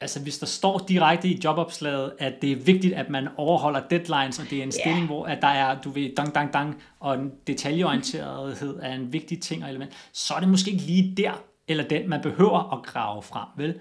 altså 0.01 0.21
hvis 0.23 0.37
der 0.37 0.45
står 0.45 0.85
direkte 0.87 1.27
i 1.27 1.39
jobopslaget, 1.43 2.13
at 2.19 2.33
det 2.41 2.51
er 2.51 2.55
vigtigt, 2.55 2.93
at 2.93 3.09
man 3.09 3.27
overholder 3.37 3.87
deadlines, 3.87 4.39
og 4.39 4.45
det 4.49 4.59
er 4.59 4.63
en 4.63 4.71
stilling, 4.71 4.97
yeah. 4.97 5.07
hvor 5.07 5.25
at 5.25 5.41
der 5.41 5.47
er, 5.47 5.81
du 5.81 5.89
ved, 5.89 6.15
dang, 6.15 6.35
dang, 6.35 6.53
dang, 6.53 6.81
og 6.99 7.15
en 7.15 7.31
detaljeorienterethed 7.47 8.79
er 8.81 8.93
en 8.93 9.13
vigtig 9.13 9.41
ting 9.41 9.63
og 9.63 9.69
element, 9.69 9.93
så 10.13 10.33
er 10.33 10.39
det 10.39 10.49
måske 10.49 10.71
ikke 10.71 10.83
lige 10.83 11.15
der, 11.15 11.43
eller 11.67 11.87
den, 11.87 12.09
man 12.09 12.21
behøver 12.21 12.73
at 12.77 12.85
grave 12.85 13.23
frem, 13.23 13.47
vel? 13.57 13.79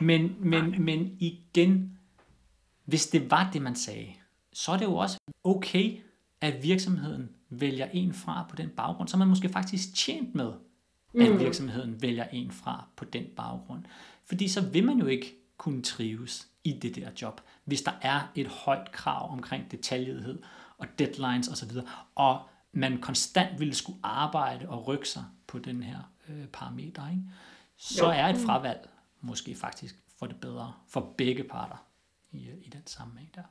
Men, 0.00 0.36
men, 0.40 0.84
men 0.84 1.16
igen, 1.20 1.98
hvis 2.84 3.06
det 3.06 3.30
var 3.30 3.50
det, 3.52 3.62
man 3.62 3.74
sagde, 3.74 4.06
så 4.52 4.72
er 4.72 4.76
det 4.76 4.84
jo 4.84 4.96
også 4.96 5.18
okay, 5.44 5.98
at 6.40 6.62
virksomheden 6.62 7.28
vælger 7.50 7.86
en 7.92 8.14
fra 8.14 8.46
på 8.50 8.56
den 8.56 8.68
baggrund, 8.68 9.08
så 9.08 9.16
man 9.16 9.28
måske 9.28 9.48
faktisk 9.48 9.94
tjent 9.94 10.34
med, 10.34 10.52
at 11.20 11.32
mm. 11.32 11.38
virksomheden 11.38 12.02
vælger 12.02 12.24
en 12.32 12.50
fra 12.50 12.84
på 12.96 13.04
den 13.04 13.24
baggrund. 13.36 13.84
Fordi 14.24 14.48
så 14.48 14.60
vil 14.60 14.84
man 14.84 14.98
jo 14.98 15.06
ikke 15.06 15.41
kunne 15.62 15.82
trives 15.82 16.48
i 16.64 16.72
det 16.72 16.94
der 16.94 17.10
job, 17.22 17.40
hvis 17.64 17.82
der 17.82 17.92
er 18.02 18.20
et 18.34 18.46
højt 18.46 18.92
krav 18.92 19.32
omkring 19.32 19.70
detaljethed 19.70 20.42
og 20.78 20.86
deadlines 20.98 21.48
osv., 21.48 21.70
og 22.14 22.40
man 22.72 23.00
konstant 23.00 23.60
ville 23.60 23.74
skulle 23.74 23.98
arbejde 24.02 24.68
og 24.68 24.88
rykke 24.88 25.08
sig 25.08 25.24
på 25.46 25.58
den 25.58 25.82
her 25.82 25.98
øh, 26.28 26.46
parameter, 26.46 27.10
ikke? 27.10 27.22
så 27.76 28.06
jo. 28.06 28.10
er 28.10 28.26
et 28.26 28.36
fravalg 28.46 28.88
måske 29.20 29.54
faktisk 29.54 29.96
for 30.18 30.26
det 30.26 30.40
bedre 30.40 30.72
for 30.88 31.14
begge 31.18 31.44
parter 31.44 31.86
i, 32.30 32.48
i 32.62 32.68
den 32.72 32.86
sammenhæng 32.86 33.34
der. 33.34 33.42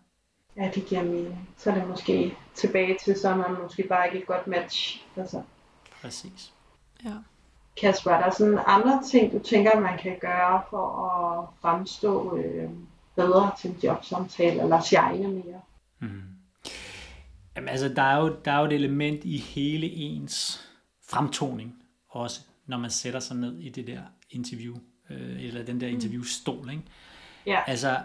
Ja, 0.56 0.72
det 0.76 0.86
giver 0.86 1.04
mening. 1.04 1.50
Så 1.58 1.72
er 1.72 1.76
det 1.76 1.88
måske 1.88 2.38
tilbage 2.56 2.98
til, 3.06 3.20
så 3.20 3.30
er 3.30 3.36
man 3.36 3.62
måske 3.62 3.84
bare 3.90 4.08
ikke 4.08 4.20
et 4.20 4.28
godt 4.28 4.48
match. 4.48 5.06
Altså. 5.16 5.44
Præcis. 6.02 6.54
Ja. 7.04 7.16
Kasper, 7.82 8.12
er 8.12 8.24
der 8.24 8.32
sådan 8.32 8.60
andre 8.66 9.04
ting, 9.12 9.32
du 9.32 9.40
tænker, 9.40 9.80
man 9.80 9.98
kan 9.98 10.18
gøre 10.22 10.62
for 10.70 11.06
at 11.06 11.48
fremstå 11.62 12.38
øh, 12.38 12.70
bedre 13.16 13.52
til 13.62 13.70
en 13.70 13.78
jobsamtale, 13.84 14.62
eller 14.62 14.82
shine 14.82 15.28
mere? 15.28 15.62
Mm. 16.00 16.22
Jamen 17.56 17.70
altså, 17.70 17.90
der 17.90 18.02
er, 18.02 18.22
jo, 18.22 18.36
der 18.46 18.52
er 18.52 18.60
jo 18.60 18.66
et 18.66 18.74
element 18.74 19.24
i 19.24 19.38
hele 19.38 19.88
ens 19.88 20.68
fremtoning 21.10 21.76
også, 22.10 22.42
når 22.68 22.78
man 22.78 22.90
sætter 22.90 23.20
sig 23.20 23.38
ned 23.38 23.60
i 23.60 23.70
det 23.70 23.88
der 23.88 24.02
interview, 24.30 24.76
øh, 25.10 25.44
eller 25.44 25.64
den 25.64 25.82
der 25.82 25.88
mm. 25.88 25.94
interviewstol, 25.94 26.70
ikke? 26.70 26.84
Ja. 27.46 27.60
Altså, 27.68 27.98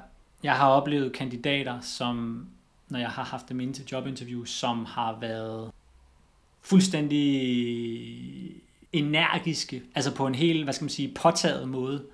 jeg 0.43 0.57
har 0.57 0.69
oplevet 0.69 1.13
kandidater, 1.13 1.81
som, 1.81 2.47
når 2.89 2.99
jeg 2.99 3.09
har 3.09 3.25
haft 3.25 3.49
dem 3.49 3.61
ind 3.61 3.75
til 3.75 3.87
jobinterview, 3.93 4.45
som 4.45 4.85
har 4.85 5.19
været 5.21 5.73
fuldstændig 6.63 7.27
energiske, 8.99 9.83
altså 9.95 10.15
på 10.15 10.27
en 10.27 10.35
helt, 10.35 10.65
hvad 10.65 10.75
skal 10.75 10.85
man 10.85 10.91
sige, 10.91 11.15
påtaget 11.15 11.69
måde. 11.69 12.05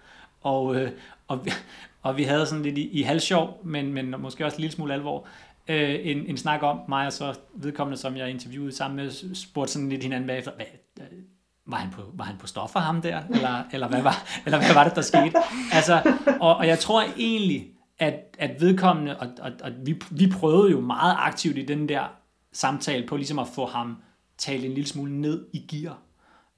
Og, 0.40 0.76
øh, 0.76 0.90
og, 1.28 1.46
og 2.02 2.16
vi 2.16 2.22
havde 2.22 2.46
sådan 2.46 2.62
lidt 2.62 2.78
i, 2.78 2.88
i 2.88 3.02
halvsjov, 3.02 3.60
men, 3.64 3.92
men 3.92 4.14
måske 4.18 4.44
også 4.44 4.56
en 4.56 4.60
lille 4.60 4.74
smule 4.74 4.94
alvor, 4.94 5.26
øh, 5.68 5.98
en, 6.02 6.26
en 6.26 6.36
snak 6.36 6.62
om 6.62 6.80
mig 6.88 7.06
og 7.06 7.12
så 7.12 7.38
vedkommende, 7.54 7.98
som 7.98 8.16
jeg 8.16 8.30
interviewede 8.30 8.72
sammen 8.72 8.96
med, 8.96 9.34
spurgte 9.34 9.72
sådan 9.72 9.88
lidt 9.88 10.02
hinanden 10.02 10.26
bagefter, 10.26 10.52
hvad, 10.56 10.66
øh, 11.00 11.18
var 11.66 11.76
han 11.76 11.90
på, 11.90 12.02
var 12.14 12.24
han 12.24 12.36
på 12.38 12.46
stoffer 12.46 12.80
ham 12.80 13.02
der, 13.02 13.22
eller, 13.30 13.62
eller, 13.72 13.88
hvad 13.88 14.02
var, 14.02 14.24
eller 14.46 14.58
hvad 14.58 14.74
var 14.74 14.84
det, 14.84 14.96
der 14.96 15.02
skete? 15.02 15.32
Altså, 15.72 16.14
og, 16.40 16.56
og 16.56 16.66
jeg 16.66 16.78
tror 16.78 17.02
egentlig, 17.18 17.68
at, 17.98 18.36
at 18.38 18.60
vedkommende, 18.60 19.18
og, 19.18 19.28
og, 19.40 19.52
og 19.62 19.72
vi, 19.84 20.02
vi 20.10 20.32
prøvede 20.40 20.70
jo 20.70 20.80
meget 20.80 21.16
aktivt 21.18 21.58
i 21.58 21.64
den 21.64 21.88
der 21.88 22.04
samtale 22.52 23.06
på 23.06 23.16
ligesom 23.16 23.38
at 23.38 23.48
få 23.48 23.66
ham 23.66 23.96
talt 24.38 24.64
en 24.64 24.72
lille 24.74 24.88
smule 24.88 25.20
ned 25.20 25.46
i 25.52 25.58
gear. 25.68 25.98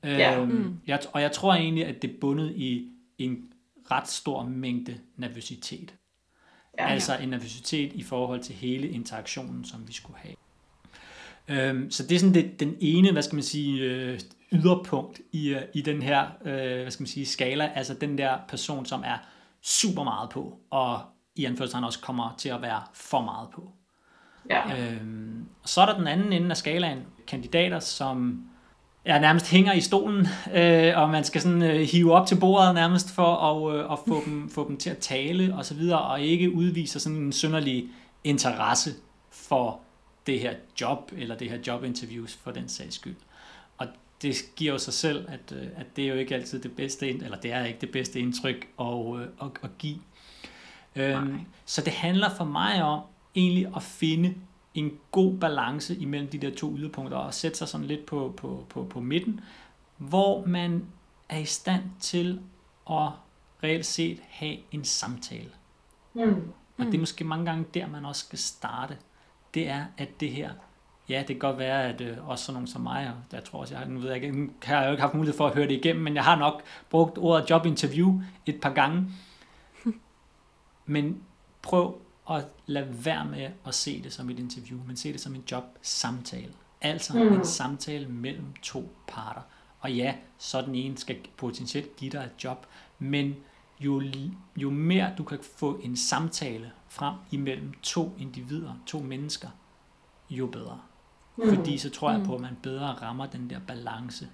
Ja. 0.05 0.41
Øhm, 0.41 0.51
mm. 0.51 0.81
jeg, 0.87 1.01
og 1.13 1.23
jeg 1.23 1.33
tror 1.33 1.55
egentlig, 1.55 1.87
at 1.87 2.03
det 2.03 2.11
er 2.11 2.15
bundet 2.21 2.53
i 2.57 2.89
en 3.19 3.39
ret 3.91 4.09
stor 4.09 4.45
mængde 4.45 4.99
nervøsitet. 5.17 5.95
Ja, 6.79 6.89
altså 6.89 7.13
ja. 7.15 7.23
en 7.23 7.29
nervøsitet 7.29 7.93
i 7.93 8.03
forhold 8.03 8.41
til 8.41 8.55
hele 8.55 8.89
interaktionen, 8.89 9.65
som 9.65 9.89
vi 9.89 9.93
skulle 9.93 10.19
have. 10.19 10.35
Øhm, 11.49 11.91
så 11.91 12.03
det 12.03 12.15
er 12.15 12.19
sådan 12.19 12.35
det, 12.35 12.61
den 12.61 12.77
ene, 12.81 13.13
hvad 13.13 13.23
skal 13.23 13.37
man 13.37 13.43
sige, 13.43 13.83
øh, 13.83 14.21
yderpunkt 14.53 15.21
i, 15.33 15.49
øh, 15.49 15.63
i 15.75 15.81
den 15.81 16.03
her, 16.03 16.27
øh, 16.45 16.83
hvad 16.83 16.91
skal 16.91 17.03
man 17.03 17.09
sige, 17.09 17.27
skala. 17.27 17.73
Altså 17.75 17.95
den 17.95 18.19
der 18.19 18.39
person, 18.49 18.87
som 18.87 19.03
er 19.07 19.19
super 19.63 20.05
meget 20.05 20.31
på, 20.31 20.59
og 20.71 21.01
i 21.37 21.45
anførselstegn 21.45 21.85
også 21.85 22.01
kommer 22.01 22.35
til 22.39 22.49
at 22.49 22.63
være 22.63 22.83
for 22.93 23.23
meget 23.23 23.49
på. 23.51 23.73
Ja. 24.51 24.93
Øhm, 24.93 25.47
så 25.65 25.81
er 25.81 25.87
der 25.87 25.99
den 25.99 26.07
anden 26.07 26.33
ende 26.33 26.51
af 26.51 26.57
skalaen, 26.57 26.99
kandidater, 27.27 27.79
som 27.79 28.45
ja, 29.07 29.19
nærmest 29.19 29.51
hænger 29.51 29.73
i 29.73 29.81
stolen, 29.81 30.27
øh, 30.55 30.93
og 30.97 31.11
man 31.11 31.25
skal 31.25 31.41
sådan 31.41 31.63
øh, 31.63 31.81
hive 31.81 32.13
op 32.13 32.27
til 32.27 32.41
bordet 32.41 32.75
nærmest 32.75 33.11
for 33.11 33.37
at, 33.37 33.77
øh, 33.77 33.93
at 33.93 33.99
få, 34.09 34.25
dem, 34.25 34.51
få 34.51 34.69
dem 34.69 34.77
til 34.77 34.91
at 34.91 34.99
tale 34.99 35.55
og 35.55 35.65
så 35.65 35.75
videre, 35.75 36.01
og 36.01 36.21
ikke 36.21 36.53
udviser 36.53 37.01
sådan 37.01 37.19
en 37.19 37.33
synderlig 37.33 37.89
interesse 38.25 38.91
for 39.31 39.81
det 40.27 40.41
her 40.41 40.55
job, 40.81 41.13
eller 41.17 41.37
det 41.37 41.51
her 41.51 41.59
jobinterviews 41.67 42.35
for 42.35 42.51
den 42.51 42.69
sags 42.69 42.95
skyld. 42.95 43.17
Og 43.79 43.87
det 44.23 44.37
giver 44.57 44.73
jo 44.73 44.79
sig 44.79 44.93
selv, 44.95 45.29
at, 45.29 45.57
øh, 45.57 45.67
at 45.77 45.97
det 45.97 46.05
er 46.05 46.09
jo 46.09 46.15
ikke 46.15 46.35
altid 46.35 46.63
det 46.63 46.73
bedste, 46.73 47.09
eller 47.09 47.37
det 47.37 47.53
er 47.53 47.65
ikke 47.65 47.81
det 47.81 47.91
bedste 47.91 48.21
indtryk 48.21 48.69
at, 48.81 49.17
øh, 49.17 49.27
at, 49.43 49.49
at 49.63 49.79
give. 49.79 49.99
Øhm, 50.97 51.41
så 51.65 51.81
det 51.81 51.93
handler 51.93 52.31
for 52.37 52.45
mig 52.45 52.83
om 52.83 53.01
egentlig 53.35 53.67
at 53.77 53.83
finde 53.83 54.35
en 54.75 54.99
god 55.11 55.39
balance 55.39 55.97
imellem 55.97 56.29
de 56.29 56.39
der 56.39 56.55
to 56.55 56.77
yderpunkter 56.77 57.17
og 57.17 57.35
sætte 57.35 57.59
sig 57.59 57.69
sådan 57.69 57.87
lidt 57.87 58.07
på, 58.07 58.35
på, 58.37 58.67
på, 58.69 58.85
på 58.85 59.01
midten, 59.01 59.41
hvor 59.97 60.47
man 60.47 60.87
er 61.29 61.39
i 61.39 61.45
stand 61.45 61.83
til 62.01 62.41
at 62.91 63.11
reelt 63.63 63.87
set 63.87 64.21
have 64.29 64.57
en 64.73 64.85
samtale. 64.85 65.51
Mm. 66.15 66.53
Og 66.79 66.87
det 66.87 66.95
er 66.95 66.99
måske 66.99 67.25
mange 67.25 67.45
gange 67.45 67.65
der, 67.75 67.87
man 67.87 68.05
også 68.05 68.27
skal 68.27 68.39
starte. 68.39 68.97
Det 69.55 69.69
er, 69.69 69.85
at 69.99 70.21
det 70.21 70.31
her, 70.31 70.51
ja, 71.09 71.19
det 71.19 71.27
kan 71.27 71.39
godt 71.39 71.59
være, 71.59 71.85
at 71.85 72.01
øh, 72.01 72.29
også 72.29 72.45
sådan 72.45 72.55
nogen 72.55 72.67
som 72.67 72.81
mig, 72.81 73.09
og 73.09 73.15
jeg 73.33 73.45
tror 73.45 73.61
også, 73.61 73.79
jeg, 73.79 73.89
nu 73.89 74.01
ved 74.01 74.13
jeg 74.13 74.25
ikke, 74.25 74.49
har 74.63 74.81
jeg 74.81 74.87
jo 74.87 74.91
ikke 74.91 75.01
haft 75.01 75.15
mulighed 75.15 75.37
for 75.37 75.47
at 75.47 75.55
høre 75.55 75.69
det 75.69 75.75
igennem, 75.75 76.05
men 76.05 76.15
jeg 76.15 76.25
har 76.25 76.37
nok 76.37 76.63
brugt 76.91 77.19
ordet 77.19 77.51
jobinterview 77.51 78.21
et 78.47 78.61
par 78.61 78.73
gange. 78.73 79.07
men 80.87 81.23
prøv 81.63 81.99
at 82.31 82.45
lade 82.67 83.05
være 83.05 83.25
med 83.25 83.51
at 83.67 83.75
se 83.75 84.03
det 84.03 84.13
som 84.13 84.31
et 84.31 84.39
interview, 84.39 84.81
men 84.87 84.97
se 84.97 85.13
det 85.13 85.21
som 85.21 85.35
en 85.35 85.45
job-samtale. 85.51 86.53
Altså 86.81 87.13
mm. 87.13 87.33
en 87.33 87.45
samtale 87.45 88.09
mellem 88.09 88.55
to 88.63 88.93
parter. 89.09 89.43
Og 89.81 89.93
ja, 89.93 90.15
så 90.39 90.61
den 90.61 90.75
ene 90.75 90.99
skal 90.99 91.17
potentielt 91.37 91.97
give 91.97 92.11
dig 92.11 92.19
et 92.19 92.45
job, 92.45 92.67
men 92.99 93.35
jo, 93.81 94.03
jo 94.57 94.71
mere 94.71 95.15
du 95.19 95.25
kan 95.25 95.39
få 95.59 95.81
en 95.83 95.97
samtale 95.97 96.73
frem 96.89 97.15
imellem 97.31 97.73
to 97.83 98.13
individer, 98.19 98.75
to 98.87 98.99
mennesker, 98.99 99.49
jo 100.31 100.47
bedre. 100.47 100.81
Mm. 101.37 101.55
Fordi 101.55 101.79
så 101.79 101.91
tror 101.91 102.11
jeg 102.11 102.23
på, 102.27 102.27
mm. 102.29 102.35
at 102.35 102.41
man 102.41 102.59
bedre 102.63 102.93
rammer 102.93 103.27
den 103.27 103.51
der 103.51 103.59
balance 103.59 104.29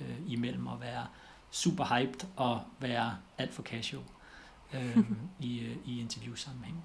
øh, 0.00 0.32
imellem 0.32 0.68
at 0.68 0.80
være 0.80 1.06
super 1.50 1.84
hyped 1.84 2.28
og 2.36 2.60
være 2.80 3.16
alt 3.38 3.54
for 3.54 3.62
casual 3.62 4.04
øh, 4.74 4.98
i, 5.48 5.60
øh, 5.60 5.76
i 5.86 6.00
interviewsammenhæng. 6.00 6.84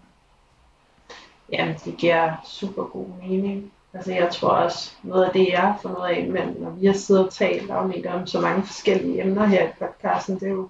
Jamen, 1.51 1.75
det 1.85 1.97
giver 1.97 2.33
super 2.45 2.83
god 2.83 3.05
mening. 3.21 3.71
Altså, 3.93 4.13
jeg 4.13 4.29
tror 4.31 4.49
også, 4.49 4.91
noget 5.03 5.25
af 5.25 5.31
det, 5.31 5.47
jeg 5.49 5.61
har 5.61 5.79
fundet 5.81 6.05
af, 6.05 6.27
men 6.27 6.55
når 6.59 6.69
vi 6.69 6.85
har 6.85 6.93
siddet 6.93 7.25
og 7.25 7.33
talt 7.33 7.71
om, 7.71 7.93
om 8.09 8.27
så 8.27 8.41
mange 8.41 8.63
forskellige 8.63 9.21
emner 9.21 9.45
her 9.45 9.67
i 9.67 9.71
podcasten, 9.79 10.35
det 10.39 10.47
er 10.47 10.51
jo, 10.51 10.69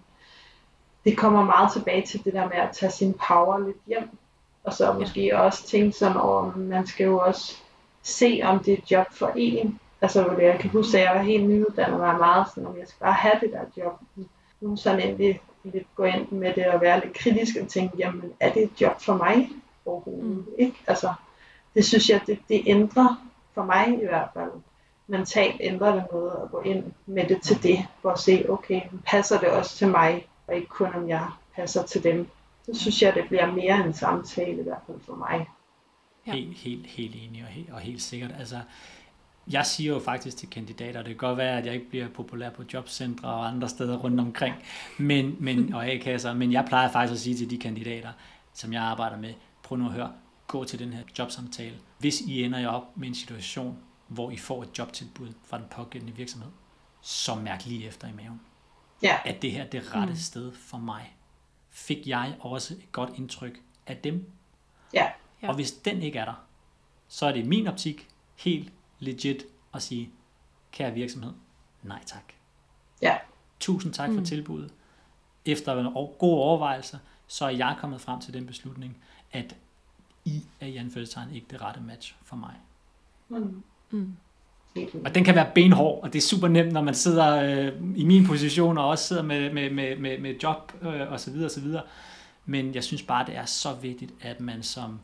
det 1.05 1.17
kommer 1.17 1.43
meget 1.43 1.73
tilbage 1.73 2.05
til 2.05 2.25
det 2.25 2.33
der 2.33 2.49
med 2.49 2.57
at 2.57 2.69
tage 2.73 2.91
sin 2.91 3.13
power 3.27 3.57
lidt 3.57 3.77
hjem. 3.87 4.09
Og 4.63 4.73
så 4.73 4.93
måske 4.93 5.25
ja. 5.25 5.39
også 5.39 5.67
tænke 5.67 5.97
sådan 5.97 6.17
over, 6.17 6.55
man 6.55 6.87
skal 6.87 7.05
jo 7.05 7.19
også 7.19 7.55
se, 8.03 8.41
om 8.43 8.59
det 8.59 8.73
er 8.73 8.77
et 8.77 8.91
job 8.91 9.07
for 9.11 9.31
en. 9.35 9.79
Altså, 10.01 10.23
hvor 10.23 10.35
det, 10.35 10.43
jeg 10.43 10.59
kan 10.59 10.69
huske, 10.69 10.97
at 10.97 11.03
jeg 11.03 11.15
var 11.15 11.21
helt 11.21 11.49
nyuddannet, 11.49 11.93
og 11.93 12.07
var 12.07 12.17
meget 12.17 12.47
sådan, 12.49 12.65
om 12.67 12.77
jeg 12.77 12.87
skal 12.87 12.99
bare 12.99 13.13
have 13.13 13.33
det 13.41 13.51
der 13.51 13.83
job. 13.83 13.99
Nu 14.61 14.75
sådan 14.75 14.99
endelig 14.99 15.39
lidt 15.63 15.87
gå 15.95 16.03
ind 16.03 16.31
med 16.31 16.53
det 16.53 16.67
og 16.67 16.81
være 16.81 16.99
lidt 16.99 17.17
kritisk 17.17 17.55
og 17.61 17.67
tænke, 17.67 17.97
jamen, 17.97 18.31
er 18.39 18.53
det 18.53 18.63
et 18.63 18.81
job 18.81 19.01
for 19.01 19.17
mig? 19.17 19.49
Overhovedet. 19.85 20.25
Mm. 20.25 20.45
Ikke? 20.57 20.75
Altså, 20.87 21.13
det 21.75 21.85
synes 21.85 22.09
jeg, 22.09 22.21
det, 22.27 22.39
det 22.49 22.63
ændrer 22.65 23.27
for 23.53 23.63
mig 23.63 24.01
i 24.01 24.05
hvert 24.05 24.29
fald 24.33 24.51
mentalt 25.07 25.55
ændrer 25.59 25.95
det 25.95 26.03
noget 26.11 26.31
at 26.43 26.51
gå 26.51 26.61
ind 26.61 26.83
med 27.05 27.27
det 27.27 27.41
til 27.41 27.63
det, 27.63 27.85
for 28.01 28.11
at 28.11 28.19
se, 28.19 28.45
okay, 28.49 28.81
passer 29.05 29.39
det 29.39 29.49
også 29.49 29.77
til 29.77 29.87
mig, 29.87 30.27
og 30.47 30.55
ikke 30.55 30.67
kun 30.67 30.93
om 30.93 31.09
jeg 31.09 31.27
passer 31.55 31.83
til 31.83 32.03
dem. 32.03 32.27
Så 32.65 32.79
synes 32.81 33.01
jeg, 33.01 33.13
det 33.13 33.23
bliver 33.27 33.51
mere 33.51 33.85
en 33.85 33.93
samtale, 33.93 34.59
i 34.59 34.63
hvert 34.63 34.81
fald 34.87 34.97
for 35.05 35.15
mig. 35.15 35.49
Ja. 36.27 36.31
Helt, 36.31 36.57
helt, 36.57 36.85
helt 36.85 37.15
enig 37.15 37.43
og 37.43 37.47
helt, 37.47 37.69
og 37.71 37.79
helt 37.79 38.01
sikkert. 38.01 38.31
Altså, 38.39 38.55
jeg 39.51 39.65
siger 39.65 39.93
jo 39.93 39.99
faktisk 39.99 40.37
til 40.37 40.49
kandidater, 40.49 40.99
det 40.99 41.07
kan 41.07 41.17
godt 41.17 41.37
være, 41.37 41.57
at 41.57 41.65
jeg 41.65 41.73
ikke 41.73 41.89
bliver 41.89 42.07
populær 42.07 42.49
på 42.49 42.63
jobcentre 42.73 43.29
og 43.29 43.47
andre 43.47 43.69
steder 43.69 43.97
rundt 43.97 44.19
omkring, 44.19 44.55
men, 44.97 45.35
men, 45.39 45.73
og 45.73 45.87
A-kasser, 45.87 46.33
men 46.33 46.51
jeg 46.51 46.65
plejer 46.67 46.91
faktisk 46.91 47.13
at 47.13 47.19
sige 47.19 47.35
til 47.35 47.49
de 47.49 47.57
kandidater, 47.57 48.09
som 48.53 48.73
jeg 48.73 48.81
arbejder 48.81 49.17
med, 49.17 49.33
prøv 49.65 49.77
nu 49.77 49.85
at 49.85 49.91
høre, 49.91 50.13
gå 50.47 50.63
til 50.63 50.79
den 50.79 50.93
her 50.93 51.03
jobsamtale. 51.19 51.77
Hvis 51.97 52.21
I 52.21 52.43
ender 52.43 52.59
jo 52.59 52.69
op 52.69 52.97
med 52.97 53.07
en 53.07 53.15
situation, 53.15 53.77
hvor 54.07 54.31
I 54.31 54.37
får 54.37 54.63
et 54.63 54.77
jobtilbud 54.77 55.33
fra 55.43 55.57
den 55.57 55.65
pågældende 55.71 56.15
virksomhed, 56.15 56.51
så 57.01 57.35
mærk 57.35 57.65
lige 57.65 57.87
efter 57.87 58.07
i 58.07 58.11
maven. 58.11 58.41
Ja. 59.01 59.19
At 59.25 59.41
det 59.41 59.51
her 59.51 59.63
er 59.63 59.69
det 59.69 59.95
rette 59.95 60.13
mm. 60.13 60.19
sted 60.19 60.51
for 60.51 60.77
mig. 60.77 61.15
Fik 61.69 62.07
jeg 62.07 62.35
også 62.39 62.73
et 62.73 62.91
godt 62.91 63.09
indtryk 63.15 63.61
af 63.87 63.97
dem? 63.97 64.31
Ja. 64.93 65.11
ja. 65.41 65.47
Og 65.47 65.55
hvis 65.55 65.71
den 65.71 66.01
ikke 66.01 66.19
er 66.19 66.25
der, 66.25 66.45
så 67.07 67.25
er 67.25 67.31
det 67.31 67.39
i 67.39 67.47
min 67.47 67.67
optik 67.67 68.07
helt 68.35 68.73
legit 68.99 69.45
at 69.73 69.81
sige, 69.81 70.09
kære 70.71 70.93
virksomhed, 70.93 71.33
nej 71.83 72.03
tak. 72.05 72.33
Ja. 73.01 73.17
Tusind 73.59 73.93
tak 73.93 74.09
mm. 74.09 74.17
for 74.17 74.25
tilbuddet. 74.25 74.73
Efter 75.45 75.79
en 75.79 75.93
god 75.93 76.37
overvejelse, 76.37 76.99
så 77.27 77.45
er 77.45 77.49
jeg 77.49 77.75
kommet 77.79 78.01
frem 78.01 78.21
til 78.21 78.33
den 78.33 78.45
beslutning, 78.45 78.97
at 79.35 79.55
I 80.25 80.43
er 80.59 80.67
i 80.67 80.75
anførselstegn 80.77 81.33
ikke 81.33 81.47
det 81.51 81.61
rette 81.61 81.81
match 81.81 82.15
for 82.23 82.35
mig. 82.35 82.53
Mm. 83.29 83.63
Mm. 83.91 84.15
Og 85.05 85.15
den 85.15 85.23
kan 85.23 85.35
være 85.35 85.51
benhård, 85.55 86.03
og 86.03 86.13
det 86.13 86.19
er 86.19 86.23
super 86.23 86.47
nemt, 86.47 86.71
når 86.71 86.81
man 86.81 86.93
sidder 86.93 87.43
øh, 87.43 87.73
i 87.95 88.05
min 88.05 88.25
position, 88.25 88.77
og 88.77 88.87
også 88.87 89.07
sidder 89.07 89.23
med, 89.23 89.53
med, 89.53 89.69
med, 89.69 89.97
med, 89.97 90.19
med 90.19 90.35
job 90.43 90.73
øh, 90.81 91.11
og 91.11 91.19
så 91.19 91.31
videre 91.31 91.47
og 91.47 91.51
så 91.51 91.61
videre. 91.61 91.83
Men 92.45 92.75
jeg 92.75 92.83
synes 92.83 93.03
bare, 93.03 93.25
det 93.25 93.35
er 93.35 93.45
så 93.45 93.73
vigtigt, 93.73 94.13
at 94.21 94.39
man 94.39 94.63
som 94.63 94.99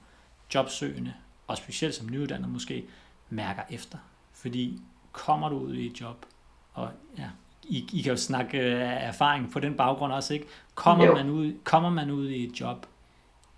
jobsøgende, 0.56 1.14
og 1.48 1.58
specielt 1.58 1.96
som 1.96 2.10
nyuddannet 2.10 2.50
måske, 2.50 2.86
mærker 3.30 3.62
efter. 3.70 3.98
Fordi 4.34 4.82
kommer 5.12 5.50
du 5.50 5.60
ud 5.60 5.74
i 5.74 5.86
et 5.86 6.02
job, 6.02 6.26
og 6.74 6.90
ja, 7.18 7.30
I, 7.64 7.86
I 7.94 8.02
kan 8.02 8.12
jo 8.12 8.18
snakke 8.18 8.58
øh, 8.58 8.82
erfaring 8.82 9.52
på 9.52 9.60
den 9.60 9.78
baggrund 9.78 10.14
også, 10.14 10.34
ikke? 10.34 10.46
Kommer 10.76 11.14
man, 11.14 11.30
ud, 11.30 11.54
kommer 11.64 11.90
man 11.90 12.12
ud 12.12 12.30
i 12.30 12.44
et 12.44 12.60
job, 12.60 12.86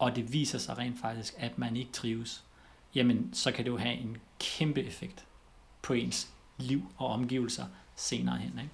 og 0.03 0.15
det 0.15 0.33
viser 0.33 0.57
sig 0.57 0.77
rent 0.77 0.99
faktisk, 0.99 1.33
at 1.37 1.57
man 1.57 1.77
ikke 1.77 1.91
trives, 1.91 2.43
jamen 2.95 3.33
så 3.33 3.51
kan 3.51 3.65
det 3.65 3.71
jo 3.71 3.77
have 3.77 3.95
en 3.95 4.17
kæmpe 4.39 4.83
effekt 4.83 5.25
på 5.81 5.93
ens 5.93 6.29
liv 6.57 6.81
og 6.97 7.07
omgivelser 7.07 7.65
senere 7.95 8.37
hen. 8.37 8.59
Ikke? 8.59 8.71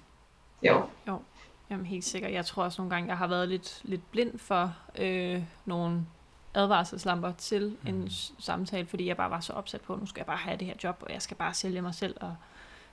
Jo. 0.62 0.88
jo. 1.06 1.22
Jamen 1.70 1.86
helt 1.86 2.04
sikkert. 2.04 2.32
Jeg 2.32 2.46
tror 2.46 2.64
også 2.64 2.82
nogle 2.82 2.94
gange, 2.94 3.08
jeg 3.08 3.18
har 3.18 3.26
været 3.26 3.48
lidt, 3.48 3.80
lidt 3.84 4.10
blind 4.10 4.38
for 4.38 4.76
øh, 4.98 5.42
nogle 5.64 6.06
advarselslamper 6.54 7.32
til 7.32 7.76
mm. 7.82 7.88
en 7.88 8.10
samtale, 8.38 8.86
fordi 8.86 9.06
jeg 9.06 9.16
bare 9.16 9.30
var 9.30 9.40
så 9.40 9.52
opsat 9.52 9.80
på, 9.80 9.96
nu 9.96 10.06
skal 10.06 10.20
jeg 10.20 10.26
bare 10.26 10.36
have 10.36 10.56
det 10.56 10.66
her 10.66 10.74
job, 10.84 10.96
og 11.00 11.12
jeg 11.12 11.22
skal 11.22 11.36
bare 11.36 11.54
sælge 11.54 11.82
mig 11.82 11.94
selv, 11.94 12.16
og 12.20 12.36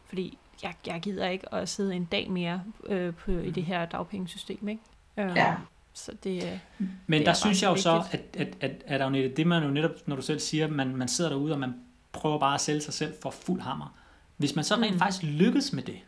fordi 0.06 0.38
jeg, 0.64 0.76
jeg 0.86 1.02
gider 1.02 1.28
ikke 1.28 1.54
at 1.54 1.70
sidde 1.70 1.96
en 1.96 2.06
dag 2.06 2.32
mere 2.32 2.64
øh, 2.86 3.14
på, 3.14 3.32
mm. 3.32 3.44
i 3.44 3.52
det 3.52 3.64
her 3.64 3.86
dagpengesystem. 3.86 4.68
Ikke? 4.68 4.82
Øh, 5.18 5.36
ja. 5.36 5.56
Så 5.98 6.12
det, 6.24 6.44
øh, 6.44 6.60
Men 7.08 7.20
det 7.20 7.26
der 7.26 7.34
synes 7.34 7.64
jeg 7.64 7.70
jo 7.70 7.76
så, 7.76 8.04
at, 8.12 8.22
at, 8.34 8.58
at, 8.62 8.84
at 8.86 9.02
Agnete, 9.02 9.36
det 9.36 9.48
man 9.48 9.64
jo 9.64 9.70
netop, 9.70 9.92
når 10.06 10.16
du 10.16 10.22
selv 10.22 10.40
siger, 10.40 10.68
man, 10.68 10.96
man 10.96 11.08
sidder 11.08 11.30
derude, 11.30 11.54
og 11.54 11.60
man 11.60 11.76
prøver 12.12 12.40
bare 12.40 12.54
at 12.54 12.62
sælge 12.62 12.82
sig 12.82 12.94
selv 12.94 13.14
for 13.22 13.30
fuld 13.30 13.62
hammer. 13.62 13.96
Hvis 14.38 14.56
man 14.56 14.66
så 14.66 14.76
rent 14.76 14.94
mm. 14.94 15.00
faktisk 15.00 15.24
lykkes 15.24 15.74
med 15.74 15.84
det, 15.84 16.00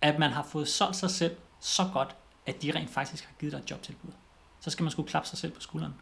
at 0.00 0.18
man 0.18 0.30
har 0.30 0.42
fået 0.42 0.68
solgt 0.68 0.96
sig 0.96 1.10
selv 1.10 1.36
så 1.60 1.90
godt, 1.92 2.16
at 2.46 2.62
de 2.62 2.72
rent 2.74 2.90
faktisk 2.90 3.24
har 3.24 3.32
givet 3.40 3.52
dig 3.52 3.58
et 3.58 3.70
jobtilbud, 3.70 4.10
så 4.60 4.70
skal 4.70 4.82
man 4.82 4.90
skulle 4.90 5.08
klappe 5.08 5.28
sig 5.28 5.38
selv 5.38 5.52
på 5.52 5.60
skulderen. 5.60 5.94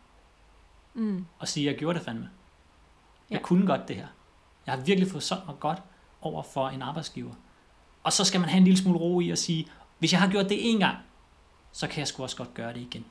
Mm. 0.94 1.26
Og 1.38 1.48
sige, 1.48 1.66
jeg 1.66 1.78
gjorde 1.78 1.98
det 1.98 2.04
fandme. 2.04 2.30
Jeg 3.30 3.38
ja. 3.38 3.42
kunne 3.42 3.66
godt 3.66 3.88
det 3.88 3.96
her. 3.96 4.06
Jeg 4.66 4.74
har 4.74 4.80
virkelig 4.82 5.10
fået 5.10 5.22
solgt 5.22 5.46
mig 5.46 5.56
godt 5.60 5.82
over 6.20 6.42
for 6.42 6.68
en 6.68 6.82
arbejdsgiver. 6.82 7.34
Og 8.02 8.12
så 8.12 8.24
skal 8.24 8.40
man 8.40 8.48
have 8.48 8.58
en 8.58 8.64
lille 8.64 8.78
smule 8.78 8.98
ro 8.98 9.20
i 9.20 9.30
at 9.30 9.38
sige, 9.38 9.68
hvis 9.98 10.12
jeg 10.12 10.20
har 10.20 10.28
gjort 10.28 10.48
det 10.48 10.70
en 10.70 10.78
gang, 10.78 10.96
så 11.72 11.88
kan 11.88 11.98
jeg 11.98 12.08
sgu 12.08 12.22
også 12.22 12.36
godt 12.36 12.54
gøre 12.54 12.72
det 12.72 12.80
igen. 12.80 13.04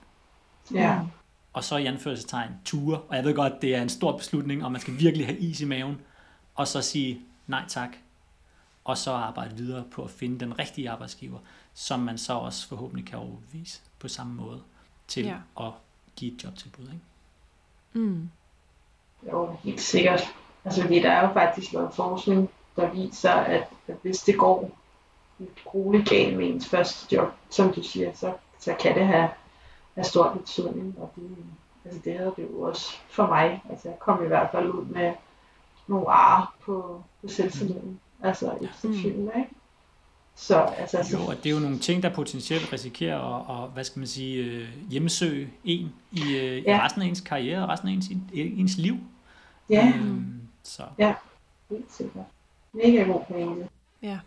Ja. 0.74 0.99
Og 1.53 1.63
så 1.63 1.78
i 1.78 1.86
anførselstegn 1.86 2.51
ture, 2.65 2.99
og 2.99 3.15
jeg 3.15 3.24
ved 3.24 3.36
godt, 3.36 3.61
det 3.61 3.76
er 3.76 3.82
en 3.82 3.89
stor 3.89 4.17
beslutning, 4.17 4.65
og 4.65 4.72
man 4.72 4.82
skal 4.82 4.99
virkelig 4.99 5.26
have 5.26 5.38
is 5.38 5.61
i 5.61 5.65
maven, 5.65 6.01
og 6.55 6.67
så 6.67 6.82
sige 6.82 7.22
nej 7.47 7.63
tak, 7.67 7.89
og 8.84 8.97
så 8.97 9.11
arbejde 9.11 9.55
videre 9.55 9.84
på 9.91 10.03
at 10.03 10.09
finde 10.09 10.39
den 10.39 10.59
rigtige 10.59 10.89
arbejdsgiver, 10.89 11.39
som 11.74 11.99
man 11.99 12.17
så 12.17 12.34
også 12.34 12.67
forhåbentlig 12.67 13.05
kan 13.05 13.19
overbevise 13.19 13.82
på 13.99 14.07
samme 14.07 14.34
måde 14.34 14.61
til 15.07 15.26
ja. 15.26 15.36
at 15.59 15.72
give 16.15 16.34
et 16.34 16.43
jobtilbud. 16.43 16.84
Ikke? 16.84 18.05
Mm. 18.05 18.30
Jo, 19.32 19.55
helt 19.63 19.82
sikkert. 19.82 20.22
Altså, 20.65 20.82
fordi 20.82 20.99
der 20.99 21.11
er 21.11 21.28
jo 21.28 21.34
faktisk 21.34 21.74
noget 21.74 21.93
forskning, 21.93 22.49
der 22.76 22.91
viser, 22.91 23.32
at, 23.32 23.67
at 23.88 23.95
hvis 24.01 24.19
det 24.19 24.38
går 24.38 24.78
grueligt 25.65 26.09
galt 26.09 26.38
med 26.38 26.47
ens 26.47 26.67
første 26.67 27.15
job, 27.15 27.28
som 27.49 27.74
du 27.74 27.84
siger, 27.84 28.13
så, 28.13 28.34
så 28.59 28.76
kan 28.80 28.95
det 28.95 29.07
have, 29.07 29.30
have 29.96 30.06
stor 30.06 30.34
betydning. 30.34 30.96
Og 31.00 31.12
det, 31.16 31.38
altså 31.86 32.00
det 32.06 32.18
havde 32.18 32.34
det 32.38 32.48
jo 32.52 32.62
også 32.62 32.92
for 33.10 33.28
mig. 33.28 33.64
Altså 33.70 33.89
jeg 33.89 34.00
kom 34.00 34.24
i 34.24 34.28
hvert 34.28 34.50
fald 34.52 34.70
ud 34.70 34.86
med 34.86 35.14
nogle 35.88 36.10
ar 36.10 36.56
på, 36.66 37.04
på 37.22 37.28
selvtilliden. 37.28 37.89
Mm. 37.89 38.28
Altså 38.28 38.58
efterfølgende, 38.62 39.32
mm. 39.36 39.39
ikke? 39.39 39.50
Så, 40.36 40.58
altså, 40.58 40.98
altså, 40.98 41.18
jo, 41.18 41.26
og 41.26 41.36
det 41.36 41.46
er 41.46 41.54
jo 41.54 41.60
nogle 41.60 41.80
ting, 41.80 42.04
der 42.04 42.14
potentielt 42.14 42.74
risikerer 42.74 43.20
at, 43.20 43.64
at 43.64 43.70
hvad 43.70 43.84
skal 43.84 44.00
man 44.00 44.08
sige, 44.08 44.44
øh, 44.44 44.68
hjemmesøge 44.89 45.50
en 45.64 45.94
i, 46.12 46.22
øh, 46.22 46.64
ja. 46.64 46.78
i 46.78 46.82
resten 46.82 47.02
af 47.02 47.06
ens 47.06 47.22
karriere 47.22 47.64
og 47.64 47.70
resten 47.70 47.89
af 47.89 47.94
ens, 47.94 48.06
ens 48.34 48.78
liv. 48.78 48.96
Ja, 49.70 49.94
øhm, 49.96 50.42
så. 50.64 50.84
ja, 50.98 51.14
helt 51.70 51.92
sikkert. 51.92 52.26
Mega 52.74 53.04
god 53.04 53.22
pointe. 53.28 53.70
Ja. 54.02 54.20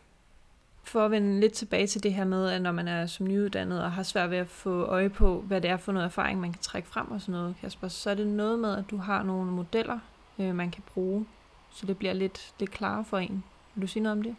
For 0.85 1.05
at 1.05 1.11
vende 1.11 1.41
lidt 1.41 1.53
tilbage 1.53 1.87
til 1.87 2.03
det 2.03 2.15
her 2.15 2.25
med, 2.25 2.51
at 2.51 2.63
når 2.63 2.73
man 2.73 2.89
er 2.89 3.07
som 3.07 3.27
nyuddannet 3.27 3.83
og 3.83 3.93
har 3.93 4.03
svært 4.03 4.31
ved 4.31 4.39
at 4.39 4.49
få 4.49 4.83
øje 4.83 5.09
på, 5.09 5.41
hvad 5.41 5.61
det 5.61 5.71
er 5.71 5.77
for 5.77 5.93
noget 5.93 6.05
erfaring, 6.05 6.41
man 6.41 6.53
kan 6.53 6.63
trække 6.63 6.89
frem 6.89 7.11
og 7.11 7.21
sådan 7.21 7.33
noget, 7.33 7.55
Kasper, 7.61 7.89
så 7.89 8.11
er 8.11 8.15
det 8.15 8.27
noget 8.27 8.59
med, 8.59 8.77
at 8.77 8.85
du 8.91 8.97
har 8.97 9.23
nogle 9.23 9.51
modeller, 9.51 9.99
øh, 10.39 10.55
man 10.55 10.71
kan 10.71 10.83
bruge, 10.95 11.27
så 11.75 11.87
det 11.87 11.99
bliver 11.99 12.13
lidt, 12.13 12.53
lidt 12.59 12.71
klarere 12.71 13.05
for 13.05 13.19
en. 13.19 13.45
Vil 13.75 13.83
du 13.83 13.87
sige 13.87 14.03
noget 14.03 14.19
om 14.19 14.23
det? 14.23 14.37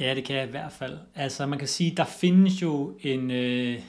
Ja, 0.00 0.14
det 0.14 0.24
kan 0.24 0.36
jeg 0.36 0.48
i 0.48 0.50
hvert 0.50 0.72
fald. 0.72 0.98
Altså 1.14 1.46
man 1.46 1.58
kan 1.58 1.68
sige, 1.68 1.96
der 1.96 2.04
findes 2.04 2.62
jo 2.62 2.98
en, 3.00 3.30
øh, 3.30 3.80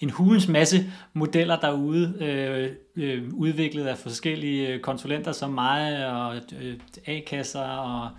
en 0.00 0.10
hulens 0.10 0.48
masse 0.48 0.92
modeller 1.12 1.60
derude, 1.60 2.14
øh, 2.20 2.70
øh, 2.96 3.34
udviklet 3.34 3.86
af 3.86 3.98
forskellige 3.98 4.78
konsulenter 4.78 5.32
som 5.32 5.50
mig, 5.50 6.06
og 6.12 6.36
øh, 6.60 6.78
A-kasser 7.06 7.60
og 7.60 8.10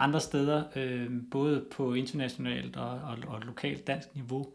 andre 0.00 0.20
steder, 0.20 0.62
øh, 0.76 1.10
både 1.30 1.64
på 1.76 1.94
internationalt 1.94 2.76
og, 2.76 2.90
og, 2.90 3.16
og 3.26 3.40
lokalt 3.40 3.86
dansk 3.86 4.08
niveau. 4.14 4.46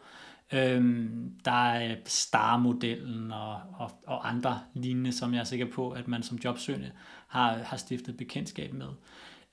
Øh, 0.53 1.09
der 1.45 1.71
er 1.71 1.95
STAR-modellen 2.05 3.31
og, 3.31 3.61
og, 3.77 3.91
og 4.07 4.29
andre 4.29 4.59
lignende, 4.73 5.11
som 5.11 5.33
jeg 5.33 5.39
er 5.39 5.43
sikker 5.43 5.65
på, 5.65 5.91
at 5.91 6.07
man 6.07 6.23
som 6.23 6.39
jobsøgende 6.43 6.91
har, 7.27 7.57
har 7.63 7.77
stiftet 7.77 8.17
bekendtskab 8.17 8.73
med. 8.73 8.87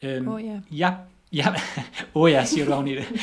Øhm, 0.03 0.29
oh, 0.29 0.43
yeah. 0.43 0.61
Jeg, 0.71 0.97
jeg, 1.33 1.61
oh 2.15 2.31
ja, 2.31 2.45
siger 2.45 2.65
du 2.65 2.85
i 2.85 2.95
det. 2.95 3.05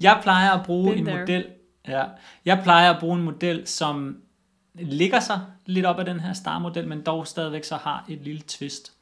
jeg 0.00 0.20
plejer 0.22 0.50
at 0.50 0.66
bruge 0.66 0.96
en 0.96 1.04
model, 1.04 1.46
ja, 1.88 2.04
jeg 2.44 2.60
plejer 2.62 2.92
at 2.92 3.00
bruge 3.00 3.18
en 3.18 3.24
model, 3.24 3.66
som 3.66 4.22
ligger 4.74 5.20
sig 5.20 5.40
lidt 5.66 5.86
op 5.86 5.98
af 5.98 6.04
den 6.04 6.20
her 6.20 6.32
star-model, 6.32 6.88
men 6.88 7.02
dog 7.02 7.26
stadigvæk 7.26 7.64
så 7.64 7.76
har 7.76 8.04
et 8.08 8.18
lille 8.18 8.40
twist. 8.40 8.92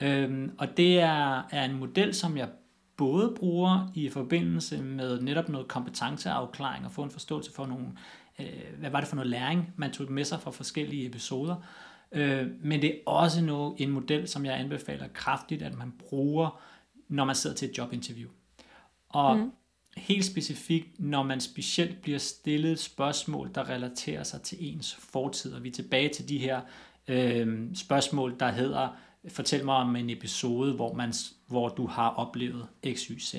Øhm, 0.00 0.52
og 0.58 0.76
det 0.76 1.00
er, 1.00 1.42
er 1.50 1.64
en 1.64 1.78
model, 1.78 2.14
som 2.14 2.36
jeg 2.36 2.48
både 2.96 3.34
bruger 3.36 3.90
i 3.94 4.08
forbindelse 4.08 4.82
med 4.82 5.20
netop 5.20 5.48
noget 5.48 5.68
kompetenceafklaring 5.68 6.84
og 6.84 6.92
få 6.92 7.02
en 7.02 7.10
forståelse 7.10 7.52
for 7.52 7.66
nogle, 7.66 7.86
øh, 8.38 8.78
hvad 8.78 8.90
var 8.90 9.00
det 9.00 9.08
for 9.08 9.16
noget 9.16 9.30
læring, 9.30 9.74
man 9.76 9.92
tog 9.92 10.12
med 10.12 10.24
sig 10.24 10.40
fra 10.40 10.50
forskellige 10.50 11.06
episoder, 11.06 11.56
Øh, 12.12 12.46
men 12.62 12.82
det 12.82 12.90
er 12.90 12.98
også 13.06 13.44
noget, 13.44 13.74
en 13.78 13.90
model, 13.90 14.28
som 14.28 14.44
jeg 14.44 14.60
anbefaler 14.60 15.08
kraftigt, 15.08 15.62
at 15.62 15.78
man 15.78 15.92
bruger, 15.98 16.60
når 17.08 17.24
man 17.24 17.34
sidder 17.34 17.56
til 17.56 17.70
et 17.70 17.78
jobinterview. 17.78 18.28
Og 19.08 19.36
mm. 19.36 19.52
helt 19.96 20.24
specifikt, 20.24 21.00
når 21.00 21.22
man 21.22 21.40
specielt 21.40 22.02
bliver 22.02 22.18
stillet 22.18 22.78
spørgsmål, 22.78 23.50
der 23.54 23.68
relaterer 23.68 24.22
sig 24.22 24.42
til 24.42 24.58
ens 24.60 24.94
fortid. 24.94 25.54
Og 25.54 25.62
vi 25.62 25.68
er 25.68 25.72
tilbage 25.72 26.08
til 26.08 26.28
de 26.28 26.38
her 26.38 26.60
øh, 27.08 27.74
spørgsmål, 27.74 28.36
der 28.40 28.50
hedder, 28.50 28.96
fortæl 29.28 29.64
mig 29.64 29.74
om 29.74 29.96
en 29.96 30.10
episode, 30.10 30.72
hvor, 30.72 30.94
man, 30.94 31.12
hvor 31.46 31.68
du 31.68 31.86
har 31.86 32.08
oplevet 32.08 32.66
X, 32.94 33.02
Y, 33.02 33.20
Z. 33.20 33.34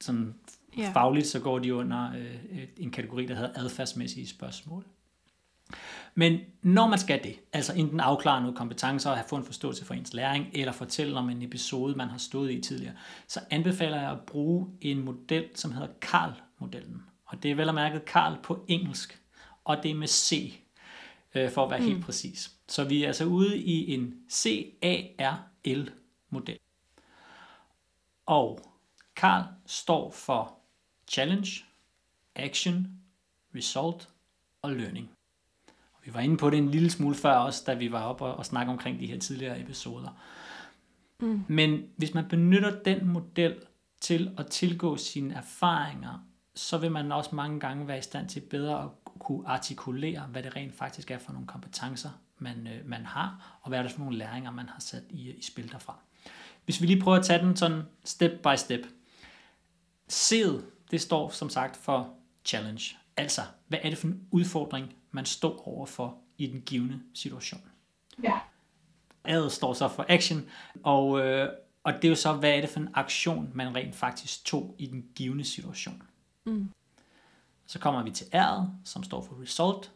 Sådan 0.00 0.34
yeah. 0.78 0.92
fagligt 0.92 1.26
så 1.26 1.40
går 1.40 1.58
de 1.58 1.74
under 1.74 2.12
øh, 2.12 2.66
en 2.76 2.90
kategori, 2.90 3.26
der 3.26 3.34
hedder 3.34 3.50
adfærdsmæssige 3.54 4.28
spørgsmål. 4.28 4.84
Men 6.14 6.40
når 6.62 6.88
man 6.88 6.98
skal 6.98 7.24
det, 7.24 7.36
altså 7.52 7.72
enten 7.72 8.00
afklare 8.00 8.40
nogle 8.40 8.56
kompetencer 8.56 9.10
og 9.10 9.16
have 9.16 9.28
fået 9.28 9.40
en 9.40 9.46
forståelse 9.46 9.84
for 9.84 9.94
ens 9.94 10.14
læring, 10.14 10.46
eller 10.52 10.72
fortælle 10.72 11.18
om 11.18 11.30
en 11.30 11.42
episode, 11.42 11.94
man 11.94 12.08
har 12.08 12.18
stået 12.18 12.52
i 12.52 12.60
tidligere, 12.60 12.94
så 13.28 13.40
anbefaler 13.50 14.00
jeg 14.00 14.10
at 14.10 14.20
bruge 14.20 14.68
en 14.80 15.04
model, 15.04 15.44
som 15.54 15.72
hedder 15.72 15.88
Carl-modellen. 16.00 17.02
Og 17.26 17.42
det 17.42 17.50
er 17.50 17.54
vel 17.54 17.68
at 17.68 17.74
mærke 17.74 18.00
Carl 18.06 18.36
på 18.42 18.64
engelsk, 18.68 19.20
og 19.64 19.82
det 19.82 19.90
er 19.90 19.94
med 19.94 20.08
C, 20.08 20.60
øh, 21.34 21.50
for 21.50 21.64
at 21.64 21.70
være 21.70 21.80
mm. 21.80 21.86
helt 21.86 22.04
præcis. 22.04 22.55
Så 22.68 22.84
vi 22.84 23.02
er 23.02 23.06
altså 23.06 23.24
ude 23.24 23.58
i 23.58 23.94
en 23.94 24.14
C-A-R-L-model. 24.30 25.88
Og 28.26 28.60
Carl 29.16 29.44
står 29.66 30.10
for 30.10 30.58
Challenge, 31.08 31.50
Action, 32.34 32.86
Result 33.54 34.08
og 34.62 34.72
Learning. 34.72 35.10
Og 35.92 36.00
vi 36.04 36.14
var 36.14 36.20
inde 36.20 36.36
på 36.36 36.50
det 36.50 36.58
en 36.58 36.70
lille 36.70 36.90
smule 36.90 37.14
før 37.14 37.34
også, 37.34 37.64
da 37.66 37.74
vi 37.74 37.92
var 37.92 38.02
oppe 38.02 38.24
og, 38.24 38.36
og 38.36 38.46
snakke 38.46 38.72
omkring 38.72 39.00
de 39.00 39.06
her 39.06 39.18
tidligere 39.18 39.60
episoder. 39.60 40.20
Mm. 41.20 41.44
Men 41.48 41.88
hvis 41.96 42.14
man 42.14 42.28
benytter 42.28 42.82
den 42.82 43.06
model 43.06 43.56
til 44.00 44.34
at 44.38 44.46
tilgå 44.46 44.96
sine 44.96 45.34
erfaringer, 45.34 46.26
så 46.54 46.78
vil 46.78 46.92
man 46.92 47.12
også 47.12 47.34
mange 47.34 47.60
gange 47.60 47.88
være 47.88 47.98
i 47.98 48.02
stand 48.02 48.28
til 48.28 48.40
bedre 48.40 48.84
at 48.84 48.88
kunne 49.18 49.48
artikulere, 49.48 50.20
hvad 50.20 50.42
det 50.42 50.56
rent 50.56 50.74
faktisk 50.74 51.10
er 51.10 51.18
for 51.18 51.32
nogle 51.32 51.46
kompetencer, 51.46 52.10
man, 52.38 52.66
øh, 52.66 52.88
man 52.88 53.06
har, 53.06 53.58
og 53.62 53.68
hvad 53.68 53.78
er 53.78 53.82
det 53.82 53.92
for 53.92 53.98
nogle 53.98 54.18
læringer, 54.18 54.50
man 54.50 54.68
har 54.68 54.80
sat 54.80 55.02
i, 55.10 55.30
i 55.30 55.42
spil 55.42 55.72
derfra. 55.72 55.98
Hvis 56.64 56.80
vi 56.80 56.86
lige 56.86 57.00
prøver 57.00 57.18
at 57.18 57.24
tage 57.24 57.46
den 57.46 57.56
sådan 57.56 57.82
step 58.04 58.32
by 58.42 58.56
step. 58.56 58.86
C'et, 60.12 60.62
det 60.90 61.00
står 61.00 61.28
som 61.30 61.50
sagt 61.50 61.76
for 61.76 62.14
challenge. 62.44 62.96
Altså, 63.16 63.40
hvad 63.68 63.78
er 63.82 63.88
det 63.88 63.98
for 63.98 64.06
en 64.06 64.28
udfordring, 64.30 64.94
man 65.10 65.26
står 65.26 65.68
overfor 65.68 66.18
i 66.38 66.46
den 66.46 66.60
givende 66.60 67.00
situation? 67.14 67.60
Ja. 68.22 68.38
A'et 69.28 69.48
står 69.48 69.72
så 69.72 69.88
for 69.88 70.06
action, 70.08 70.48
og, 70.82 71.20
øh, 71.20 71.48
og 71.82 71.94
det 71.94 72.04
er 72.04 72.08
jo 72.08 72.14
så, 72.14 72.32
hvad 72.32 72.50
er 72.50 72.60
det 72.60 72.70
for 72.70 72.80
en 72.80 72.88
aktion, 72.94 73.50
man 73.54 73.74
rent 73.74 73.94
faktisk 73.94 74.44
tog 74.44 74.74
i 74.78 74.86
den 74.86 75.04
givende 75.14 75.44
situation. 75.44 76.02
Mm. 76.44 76.70
Så 77.66 77.78
kommer 77.78 78.02
vi 78.02 78.10
til 78.10 78.24
R'et, 78.24 78.62
som 78.84 79.02
står 79.02 79.22
for 79.22 79.42
result. 79.42 79.92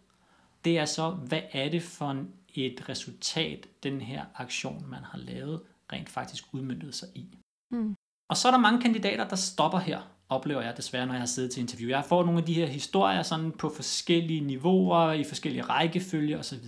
Det 0.65 0.79
er 0.79 0.85
så, 0.85 1.11
hvad 1.11 1.43
er 1.53 1.69
det 1.69 1.83
for 1.83 2.25
et 2.55 2.89
resultat, 2.89 3.69
den 3.83 4.01
her 4.01 4.25
aktion, 4.35 4.91
man 4.91 5.05
har 5.05 5.19
lavet, 5.19 5.63
rent 5.93 6.09
faktisk 6.09 6.45
udmyndtet 6.53 6.95
sig 6.95 7.09
i. 7.15 7.27
Mm. 7.71 7.95
Og 8.29 8.37
så 8.37 8.49
er 8.49 8.53
der 8.53 8.59
mange 8.59 8.81
kandidater, 8.81 9.29
der 9.29 9.37
stopper 9.37 9.79
her, 9.79 10.01
oplever 10.29 10.63
jeg 10.63 10.77
desværre, 10.77 11.07
når 11.07 11.13
jeg 11.13 11.21
har 11.21 11.27
siddet 11.27 11.51
til 11.51 11.61
interview. 11.61 11.89
Jeg 11.89 12.05
får 12.05 12.25
nogle 12.25 12.39
af 12.41 12.47
de 12.47 12.55
her 12.55 12.67
historier 12.67 13.23
sådan 13.23 13.53
på 13.53 13.73
forskellige 13.77 14.41
niveauer, 14.41 15.13
i 15.13 15.25
forskellige 15.25 15.63
rækkefølge 15.63 16.39
osv. 16.39 16.65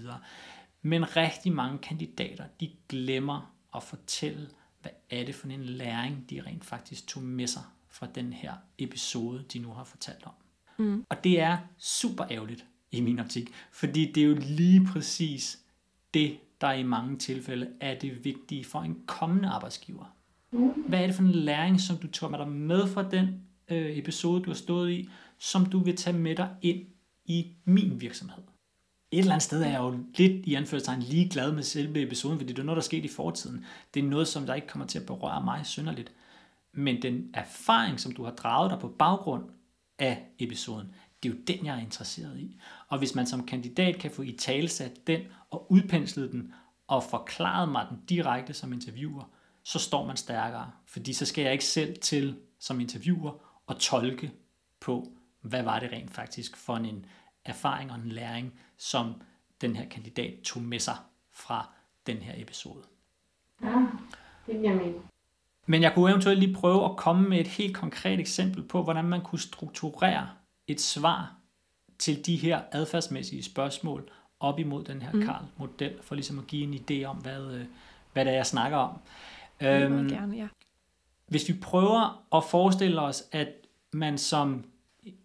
Men 0.83 1.17
rigtig 1.17 1.53
mange 1.53 1.79
kandidater, 1.79 2.45
de 2.61 2.71
glemmer 2.89 3.55
at 3.77 3.83
fortælle, 3.83 4.49
hvad 4.81 4.93
er 5.11 5.25
det 5.25 5.35
for 5.35 5.49
en 5.49 5.65
læring, 5.65 6.31
de 6.31 6.43
rent 6.47 6.65
faktisk 6.65 7.07
tog 7.07 7.23
med 7.23 7.47
sig 7.47 7.63
fra 7.89 8.07
den 8.15 8.33
her 8.33 8.53
episode, 8.79 9.45
de 9.53 9.59
nu 9.59 9.73
har 9.73 9.85
fortalt 9.85 10.27
om. 10.27 10.33
Mm. 10.79 11.05
Og 11.09 11.25
det 11.25 11.41
er 11.41 11.59
super 11.79 12.25
ærgerligt 12.31 12.67
i 12.93 13.01
min 13.01 13.19
optik, 13.19 13.51
fordi 13.73 14.13
det 14.13 14.23
er 14.23 14.27
jo 14.27 14.37
lige 14.41 14.87
præcis 14.87 15.59
det, 16.15 16.39
der 16.61 16.73
i 16.73 16.83
mange 16.83 17.19
tilfælde 17.19 17.69
er 17.81 17.99
det 17.99 18.25
vigtige 18.25 18.65
for 18.65 18.81
en 18.81 18.97
kommende 19.07 19.49
arbejdsgiver. 19.49 20.17
Hvad 20.89 21.03
er 21.03 21.07
det 21.07 21.15
for 21.15 21.23
en 21.23 21.31
læring, 21.31 21.81
som 21.81 21.97
du 21.97 22.07
tog 22.07 22.31
med 22.31 22.39
dig 22.39 22.49
med 22.49 22.87
fra 22.87 23.11
den 23.11 23.29
øh, 23.69 23.99
episode, 23.99 24.43
du 24.43 24.51
har 24.51 24.55
stået 24.55 24.91
i, 24.91 25.09
som 25.39 25.67
du 25.67 25.79
vil 25.79 25.97
tage 25.97 26.19
med 26.19 26.37
dig 26.37 26.49
ind 26.63 26.87
i 27.25 27.47
min 27.65 28.01
virksomhed? 28.01 28.43
Et 29.11 29.19
eller 29.19 29.33
andet 29.33 29.43
sted 29.43 29.63
er 29.63 29.69
jeg 29.69 29.79
jo 29.79 29.99
lidt 30.17 30.47
i 30.47 30.55
anførselstegn 30.55 31.03
lige 31.03 31.29
glad 31.29 31.53
med 31.53 31.63
selve 31.63 32.03
episoden, 32.03 32.39
fordi 32.39 32.53
det 32.53 32.59
er 32.59 32.65
noget, 32.67 32.77
der 32.77 32.81
er 32.83 32.85
sket 32.85 33.05
i 33.05 33.09
fortiden. 33.09 33.65
Det 33.95 34.05
er 34.05 34.09
noget, 34.09 34.29
som 34.29 34.47
der 34.47 34.55
ikke 34.55 34.67
kommer 34.67 34.87
til 34.87 34.99
at 34.99 35.07
berøre 35.07 35.45
mig 35.45 35.67
synderligt. 35.67 36.13
Men 36.73 37.03
den 37.03 37.31
erfaring, 37.35 38.01
som 38.01 38.13
du 38.13 38.25
har 38.25 38.31
draget 38.31 38.71
dig 38.71 38.79
på 38.79 38.89
baggrund 38.89 39.45
af 39.99 40.23
episoden, 40.39 40.87
det 41.23 41.29
er 41.29 41.33
jo 41.35 41.41
den, 41.47 41.67
jeg 41.67 41.77
er 41.77 41.81
interesseret 41.81 42.39
i. 42.39 42.61
Og 42.93 42.99
hvis 42.99 43.15
man 43.15 43.27
som 43.27 43.47
kandidat 43.47 43.99
kan 43.99 44.11
få 44.11 44.23
i 44.23 44.33
talsat 44.33 45.07
den 45.07 45.21
og 45.51 45.73
udpenslet 45.73 46.33
den 46.33 46.55
og 46.87 47.05
forklaret 47.05 47.69
mig 47.69 47.87
den 47.91 47.99
direkte 48.09 48.55
som 48.55 48.73
interviewer, 48.73 49.31
så 49.63 49.79
står 49.79 50.07
man 50.07 50.17
stærkere. 50.17 50.71
Fordi 50.87 51.13
så 51.13 51.27
skal 51.27 51.43
jeg 51.43 51.53
ikke 51.53 51.65
selv 51.65 51.97
til 52.01 52.37
som 52.59 52.81
interviewer 52.81 53.33
og 53.67 53.79
tolke 53.79 54.33
på, 54.81 55.13
hvad 55.41 55.63
var 55.63 55.79
det 55.79 55.93
rent 55.93 56.11
faktisk 56.11 56.57
for 56.57 56.77
en 56.77 57.07
erfaring 57.45 57.91
og 57.91 57.97
en 57.97 58.09
læring, 58.09 58.61
som 58.77 59.15
den 59.61 59.77
her 59.77 59.89
kandidat 59.89 60.35
tog 60.45 60.63
med 60.63 60.79
sig 60.79 60.97
fra 61.31 61.69
den 62.07 62.17
her 62.17 62.33
episode. 62.37 62.83
Ja, 63.63 63.87
det 64.47 64.61
giver 64.61 64.75
mening. 64.75 65.11
Men 65.67 65.83
jeg 65.83 65.95
kunne 65.95 66.11
eventuelt 66.11 66.41
lige 66.41 66.55
prøve 66.55 66.85
at 66.85 66.97
komme 66.97 67.29
med 67.29 67.41
et 67.41 67.49
helt 67.49 67.77
konkret 67.77 68.21
eksempel 68.21 68.63
på, 68.63 68.83
hvordan 68.83 69.05
man 69.05 69.23
kunne 69.23 69.41
strukturere 69.41 70.29
et 70.67 70.81
svar 70.81 71.42
til 72.03 72.27
de 72.27 72.37
her 72.37 72.61
adfærdsmæssige 72.73 73.43
spørgsmål 73.43 74.11
op 74.41 74.59
imod 74.59 74.85
den 74.85 75.03
her 75.03 75.11
Karl-model, 75.11 76.03
for 76.03 76.15
ligesom 76.15 76.39
at 76.39 76.47
give 76.47 76.63
en 76.63 76.75
idé 76.75 77.05
om, 77.05 77.17
hvad, 77.17 77.55
øh, 77.55 77.65
hvad 78.13 78.25
det 78.25 78.33
er, 78.33 78.37
jeg 78.37 78.47
snakker 78.47 78.79
om. 78.79 78.99
Det 79.61 79.83
øhm, 79.83 80.09
gerne, 80.09 80.37
ja. 80.37 80.49
Hvis 81.27 81.49
vi 81.49 81.55
prøver 81.63 82.25
at 82.37 82.45
forestille 82.45 83.01
os, 83.01 83.25
at 83.33 83.49
man 83.93 84.19
som 84.19 84.65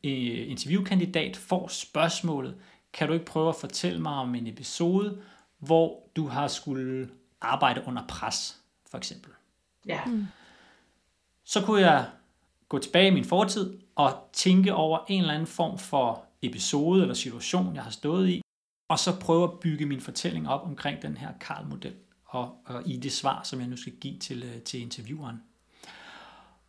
øh, 0.04 0.52
interviewkandidat 0.52 1.38
får 1.38 1.68
spørgsmålet, 1.68 2.56
kan 2.94 3.08
du 3.08 3.14
ikke 3.14 3.26
prøve 3.26 3.50
at 3.50 3.56
fortælle 3.56 4.02
mig 4.02 4.14
om 4.14 4.36
en 4.36 4.48
episode, 4.48 5.22
hvor 5.60 6.10
du 6.16 6.28
har 6.28 6.48
skulle 6.48 7.10
arbejde 7.42 7.84
under 7.88 8.04
pres, 8.08 8.58
for 8.92 8.98
eksempel. 8.98 9.32
Ja. 9.86 10.06
Mm. 10.06 10.28
Så 11.44 11.62
kunne 11.62 11.82
jeg 11.82 12.10
gå 12.70 12.80
tilbage 12.80 13.08
i 13.08 13.14
min 13.14 13.26
fortid 13.26 13.80
og 13.96 14.30
tænke 14.34 14.74
over 14.74 15.00
en 15.08 15.22
eller 15.22 15.34
anden 15.34 15.48
form 15.48 15.78
for 15.78 16.27
episode 16.42 17.02
eller 17.02 17.16
situation, 17.16 17.76
jeg 17.76 17.84
har 17.84 17.92
stået 17.92 18.30
i, 18.30 18.42
og 18.90 19.00
så 19.00 19.20
prøve 19.20 19.44
at 19.44 19.60
bygge 19.60 19.86
min 19.86 20.02
fortælling 20.02 20.50
op 20.50 20.66
omkring 20.66 21.02
den 21.02 21.18
her 21.18 21.30
Karl-model 21.42 21.94
og, 22.26 22.56
og 22.66 22.84
i 22.86 22.98
det 22.98 23.12
svar, 23.12 23.44
som 23.44 23.60
jeg 23.60 23.68
nu 23.68 23.78
skal 23.78 23.94
give 23.94 24.20
til, 24.20 24.44
øh, 24.44 24.62
til 24.62 24.82
intervieweren. 24.82 25.42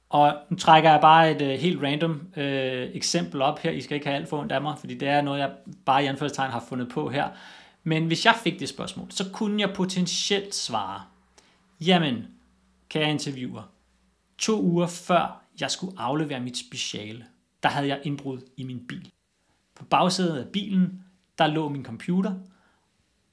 Og 0.09 0.37
nu 0.51 0.57
trækker 0.57 0.91
jeg 0.91 1.01
bare 1.01 1.31
et 1.31 1.43
uh, 1.43 1.49
helt 1.49 1.83
random 1.83 2.11
uh, 2.37 2.43
eksempel 2.97 3.43
op 3.43 3.59
her. 3.59 3.71
I 3.71 3.81
skal 3.81 3.95
ikke 3.95 4.07
have 4.07 4.17
alt 4.17 4.29
for 4.29 4.41
ondt 4.41 4.53
af 4.53 4.63
mig, 4.63 4.79
fordi 4.79 4.95
det 4.95 5.09
er 5.09 5.21
noget, 5.21 5.41
jeg 5.41 5.53
bare 5.85 6.05
i 6.05 6.07
anførselstegn 6.07 6.51
har 6.51 6.65
fundet 6.69 6.89
på 6.89 7.11
her. 7.11 7.29
Men 7.85 8.07
hvis 8.07 8.27
jeg 8.27 8.35
fik 8.43 8.61
det 8.61 8.69
spørgsmål, 8.69 9.11
så 9.11 9.31
kunne 9.33 9.61
jeg 9.61 9.75
potentielt 9.75 10.55
svare, 10.55 11.03
jamen, 11.81 12.27
kære 12.89 13.11
interviewer, 13.11 13.63
to 14.39 14.63
uger 14.63 14.87
før 14.87 15.43
jeg 15.61 15.71
skulle 15.71 15.99
aflevere 15.99 16.41
mit 16.41 16.57
speciale, 16.59 17.27
der 17.63 17.69
havde 17.69 17.89
jeg 17.89 18.01
indbrud 18.05 18.41
i 18.57 18.63
min 18.63 18.87
bil. 18.87 19.11
På 19.79 19.85
bagsædet 19.85 20.45
af 20.45 20.49
bilen, 20.49 21.05
der 21.39 21.47
lå 21.47 21.69
min 21.69 21.85
computer, 21.85 22.35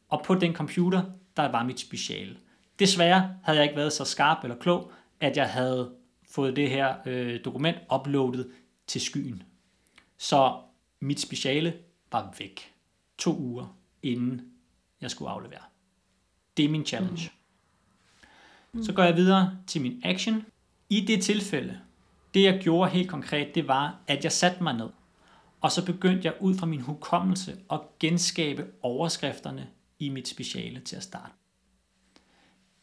og 0.09 0.23
på 0.25 0.35
den 0.35 0.53
computer, 0.53 1.03
der 1.37 1.51
var 1.51 1.63
mit 1.63 1.79
speciale. 1.79 2.37
Desværre 2.79 3.37
havde 3.43 3.57
jeg 3.57 3.65
ikke 3.65 3.77
været 3.77 3.93
så 3.93 4.05
skarp 4.05 4.43
eller 4.43 4.57
klog, 4.57 4.91
at 5.19 5.37
jeg 5.37 5.49
havde 5.49 5.91
fået 6.29 6.55
det 6.55 6.69
her 6.69 6.95
øh, 7.05 7.39
dokument 7.45 7.77
uploadet 7.95 8.51
til 8.87 9.01
skyen. 9.01 9.43
Så 10.17 10.61
mit 10.99 11.19
speciale 11.19 11.73
var 12.11 12.33
væk 12.39 12.73
to 13.17 13.37
uger 13.37 13.77
inden 14.03 14.41
jeg 15.01 15.11
skulle 15.11 15.31
aflevere. 15.31 15.61
Det 16.57 16.65
er 16.65 16.69
min 16.69 16.85
challenge. 16.85 17.31
Mm. 18.71 18.83
Så 18.83 18.93
går 18.93 19.03
jeg 19.03 19.15
videre 19.15 19.57
til 19.67 19.81
min 19.81 20.01
action. 20.03 20.45
I 20.89 21.01
det 21.01 21.23
tilfælde, 21.23 21.79
det 22.33 22.43
jeg 22.43 22.59
gjorde 22.61 22.91
helt 22.91 23.09
konkret, 23.09 23.55
det 23.55 23.67
var, 23.67 23.99
at 24.07 24.23
jeg 24.23 24.31
satte 24.31 24.63
mig 24.63 24.73
ned. 24.73 24.89
Og 25.65 25.71
så 25.71 25.85
begyndte 25.85 26.25
jeg 26.25 26.33
ud 26.39 26.55
fra 26.55 26.65
min 26.65 26.81
hukommelse 26.81 27.57
at 27.71 27.79
genskabe 27.99 28.65
overskrifterne 28.81 29.67
i 29.99 30.09
mit 30.09 30.27
speciale 30.27 30.79
til 30.79 30.95
at 30.95 31.03
starte. 31.03 31.31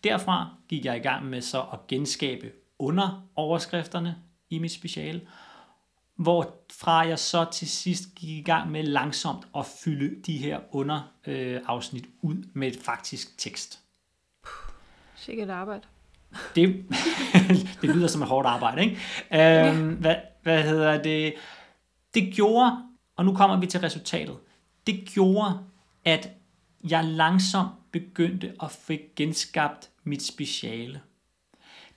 Derfra 0.04 0.54
gik 0.68 0.84
jeg 0.84 0.96
i 0.96 1.00
gang 1.00 1.26
med 1.26 1.40
så 1.40 1.60
at 1.72 1.86
genskabe 1.88 2.52
under 2.78 3.28
overskrifterne 3.36 4.16
i 4.50 4.58
mit 4.58 4.72
speciale, 4.72 5.20
hvorfra 6.16 6.98
jeg 6.98 7.18
så 7.18 7.46
til 7.52 7.68
sidst 7.68 8.14
gik 8.14 8.38
i 8.38 8.42
gang 8.42 8.70
med 8.70 8.82
langsomt 8.82 9.46
at 9.56 9.66
fylde 9.66 10.22
de 10.26 10.38
her 10.38 10.60
underafsnit 10.70 12.04
øh, 12.04 12.10
ud 12.22 12.48
med 12.52 12.68
et 12.68 12.78
faktisk 12.84 13.38
tekst. 13.38 13.80
Sikkert 15.16 15.50
arbejde. 15.50 15.82
Det, 16.54 16.84
det 17.82 17.90
lyder 17.96 18.06
som 18.06 18.22
et 18.22 18.28
hårdt 18.28 18.46
arbejde, 18.46 18.82
ikke? 18.82 18.98
Øhm, 19.70 19.94
hvad, 19.94 20.16
hvad 20.42 20.62
hedder 20.62 21.02
det? 21.02 21.34
Det 22.14 22.34
gjorde, 22.34 22.82
og 23.16 23.24
nu 23.24 23.34
kommer 23.34 23.60
vi 23.60 23.66
til 23.66 23.80
resultatet, 23.80 24.36
det 24.86 25.08
gjorde, 25.08 25.58
at 26.04 26.30
jeg 26.88 27.04
langsomt 27.04 27.70
begyndte 27.92 28.54
at 28.62 28.70
få 28.70 28.92
genskabt 29.16 29.90
mit 30.04 30.22
speciale. 30.22 31.00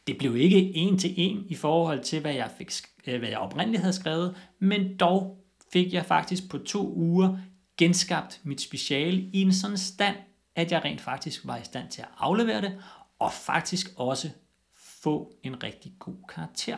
Det 0.07 0.17
blev 0.17 0.37
ikke 0.37 0.75
en 0.75 0.97
til 0.97 1.13
en 1.17 1.45
i 1.49 1.55
forhold 1.55 2.03
til, 2.03 2.21
hvad 2.21 2.33
jeg, 2.33 2.51
fik, 2.57 2.71
øh, 3.07 3.19
hvad 3.19 3.29
jeg 3.29 3.37
oprindeligt 3.37 3.81
havde 3.81 3.93
skrevet, 3.93 4.35
men 4.59 4.97
dog 4.97 5.45
fik 5.73 5.93
jeg 5.93 6.05
faktisk 6.05 6.49
på 6.49 6.57
to 6.57 6.93
uger 6.93 7.37
genskabt 7.77 8.41
mit 8.43 8.61
speciale 8.61 9.21
i 9.21 9.41
en 9.41 9.53
sådan 9.53 9.77
stand, 9.77 10.15
at 10.55 10.71
jeg 10.71 10.85
rent 10.85 11.01
faktisk 11.01 11.47
var 11.47 11.57
i 11.57 11.63
stand 11.63 11.89
til 11.89 12.01
at 12.01 12.07
aflevere 12.17 12.61
det, 12.61 12.81
og 13.19 13.33
faktisk 13.33 13.87
også 13.97 14.29
få 14.75 15.33
en 15.43 15.63
rigtig 15.63 15.93
god 15.99 16.17
karakter. 16.29 16.77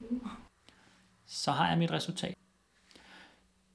Mm. 0.00 0.20
Så 1.32 1.52
har 1.52 1.68
jeg 1.68 1.78
mit 1.78 1.90
resultat. 1.90 2.34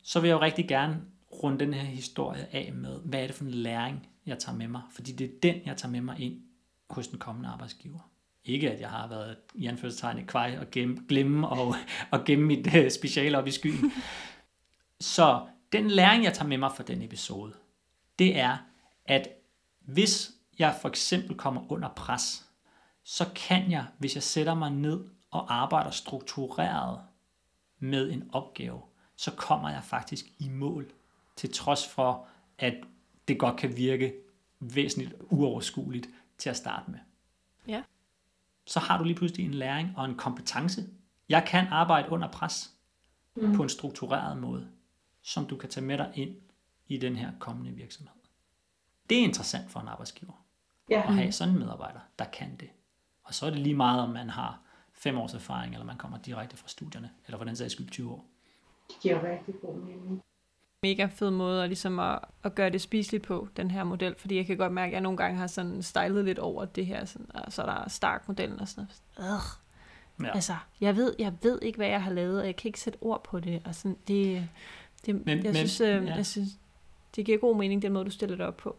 Så 0.03 0.19
vil 0.19 0.27
jeg 0.27 0.35
jo 0.35 0.41
rigtig 0.41 0.67
gerne 0.67 1.01
runde 1.43 1.59
den 1.59 1.73
her 1.73 1.83
historie 1.83 2.47
af 2.51 2.73
med, 2.73 2.99
hvad 2.99 3.23
er 3.23 3.27
det 3.27 3.35
for 3.35 3.43
en 3.43 3.51
læring, 3.51 4.09
jeg 4.25 4.39
tager 4.39 4.57
med 4.57 4.67
mig? 4.67 4.81
Fordi 4.91 5.11
det 5.11 5.25
er 5.25 5.39
den, 5.43 5.61
jeg 5.65 5.77
tager 5.77 5.91
med 5.91 6.01
mig 6.01 6.19
ind 6.19 6.41
hos 6.89 7.07
den 7.07 7.19
kommende 7.19 7.49
arbejdsgiver. 7.49 7.99
Ikke 8.45 8.71
at 8.71 8.81
jeg 8.81 8.89
har 8.89 9.07
været 9.07 9.37
i 9.53 9.65
anførselstegn 9.65 10.25
kvej 10.25 10.57
og 10.61 10.71
gemme, 10.71 10.97
glemme 11.09 11.47
og, 11.47 11.75
og 12.11 12.25
gemme 12.25 12.45
mit 12.45 12.75
øh, 12.75 12.91
speciale 12.91 13.37
op 13.37 13.47
i 13.47 13.51
skyen. 13.51 13.91
Så 14.99 15.47
den 15.71 15.91
læring, 15.91 16.23
jeg 16.23 16.33
tager 16.33 16.47
med 16.47 16.57
mig 16.57 16.71
fra 16.75 16.83
den 16.83 17.01
episode, 17.01 17.53
det 18.19 18.39
er, 18.39 18.57
at 19.05 19.27
hvis 19.79 20.31
jeg 20.59 20.77
for 20.81 20.89
eksempel 20.89 21.35
kommer 21.35 21.71
under 21.71 21.89
pres, 21.89 22.45
så 23.03 23.25
kan 23.35 23.71
jeg, 23.71 23.85
hvis 23.97 24.15
jeg 24.15 24.23
sætter 24.23 24.53
mig 24.53 24.71
ned 24.71 25.05
og 25.31 25.55
arbejder 25.55 25.91
struktureret 25.91 26.99
med 27.79 28.11
en 28.11 28.29
opgave, 28.33 28.81
så 29.15 29.31
kommer 29.31 29.69
jeg 29.69 29.83
faktisk 29.83 30.25
i 30.39 30.49
mål, 30.49 30.91
til 31.35 31.53
trods 31.53 31.87
for, 31.87 32.27
at 32.57 32.73
det 33.27 33.39
godt 33.39 33.57
kan 33.57 33.77
virke 33.77 34.13
væsentligt 34.59 35.13
uoverskueligt 35.29 36.09
til 36.37 36.49
at 36.49 36.57
starte 36.57 36.91
med. 36.91 36.99
Ja. 37.67 37.83
Så 38.65 38.79
har 38.79 38.97
du 38.97 39.03
lige 39.03 39.15
pludselig 39.15 39.45
en 39.45 39.53
læring 39.53 39.93
og 39.97 40.05
en 40.05 40.15
kompetence. 40.15 40.89
Jeg 41.29 41.45
kan 41.47 41.67
arbejde 41.67 42.09
under 42.09 42.31
pres 42.31 42.73
mm. 43.35 43.55
på 43.55 43.63
en 43.63 43.69
struktureret 43.69 44.37
måde, 44.37 44.67
som 45.21 45.45
du 45.45 45.55
kan 45.55 45.69
tage 45.69 45.85
med 45.85 45.97
dig 45.97 46.11
ind 46.15 46.35
i 46.87 46.97
den 46.97 47.15
her 47.15 47.31
kommende 47.39 47.71
virksomhed. 47.71 48.13
Det 49.09 49.19
er 49.19 49.23
interessant 49.23 49.71
for 49.71 49.79
en 49.79 49.87
arbejdsgiver 49.87 50.43
Ja. 50.89 51.03
at 51.07 51.13
have 51.13 51.31
sådan 51.31 51.53
en 51.53 51.59
medarbejder, 51.59 51.99
der 52.19 52.25
kan 52.25 52.55
det. 52.55 52.69
Og 53.23 53.33
så 53.33 53.45
er 53.45 53.49
det 53.49 53.59
lige 53.59 53.75
meget, 53.75 54.01
om 54.01 54.09
man 54.09 54.29
har 54.29 54.61
fem 54.97 55.17
års 55.17 55.33
erfaring, 55.33 55.73
eller 55.73 55.85
man 55.85 55.97
kommer 55.97 56.17
direkte 56.17 56.57
fra 56.57 56.67
studierne, 56.67 57.09
eller 57.25 57.37
for 57.37 57.45
den 57.45 57.55
sags 57.55 57.73
skyld 57.73 57.89
20 57.89 58.11
år. 58.11 58.25
Det 58.87 58.95
giver 59.01 59.23
rigtig 59.31 59.55
god 59.61 59.75
mening. 59.77 60.21
Mega 60.83 61.05
fed 61.05 61.31
måde 61.31 61.63
at, 61.63 61.69
ligesom 61.69 61.99
at, 61.99 62.19
at 62.43 62.55
gøre 62.55 62.69
det 62.69 62.81
spiseligt 62.81 63.23
på, 63.23 63.47
den 63.57 63.71
her 63.71 63.83
model. 63.83 64.15
Fordi 64.17 64.35
jeg 64.35 64.45
kan 64.45 64.57
godt 64.57 64.73
mærke, 64.73 64.87
at 64.87 64.93
jeg 64.93 65.01
nogle 65.01 65.17
gange 65.17 65.37
har 65.37 65.47
sådan 65.47 65.81
stylet 65.83 66.25
lidt 66.25 66.39
over 66.39 66.65
det 66.65 66.85
her. 66.85 67.05
Sådan, 67.05 67.27
og 67.35 67.53
så 67.53 67.61
er 67.61 67.65
der 67.65 67.89
Stark-modellen 67.89 68.59
og 68.59 68.67
sådan 68.67 68.87
noget. 69.17 69.31
Ja. 70.23 70.31
Altså, 70.35 70.53
jeg 70.81 70.95
ved, 70.95 71.15
jeg 71.19 71.33
ved 71.41 71.59
ikke, 71.61 71.77
hvad 71.77 71.87
jeg 71.87 72.03
har 72.03 72.11
lavet, 72.11 72.39
og 72.39 72.45
jeg 72.45 72.55
kan 72.55 72.69
ikke 72.69 72.79
sætte 72.79 72.97
ord 73.01 73.23
på 73.23 73.39
det. 73.39 73.61
Og 73.65 73.75
sådan, 73.75 73.97
det, 74.07 74.47
det 75.05 75.15
men, 75.25 75.37
jeg, 75.37 75.43
men- 75.43 75.55
synes, 75.55 75.81
øh, 75.81 76.05
ja. 76.05 76.15
jeg 76.15 76.25
synes, 76.25 76.49
det 77.15 77.25
giver 77.25 77.37
god 77.37 77.57
mening, 77.57 77.81
den 77.81 77.93
måde, 77.93 78.05
du 78.05 78.11
stiller 78.11 78.35
det 78.35 78.45
op 78.45 78.57
på. 78.57 78.75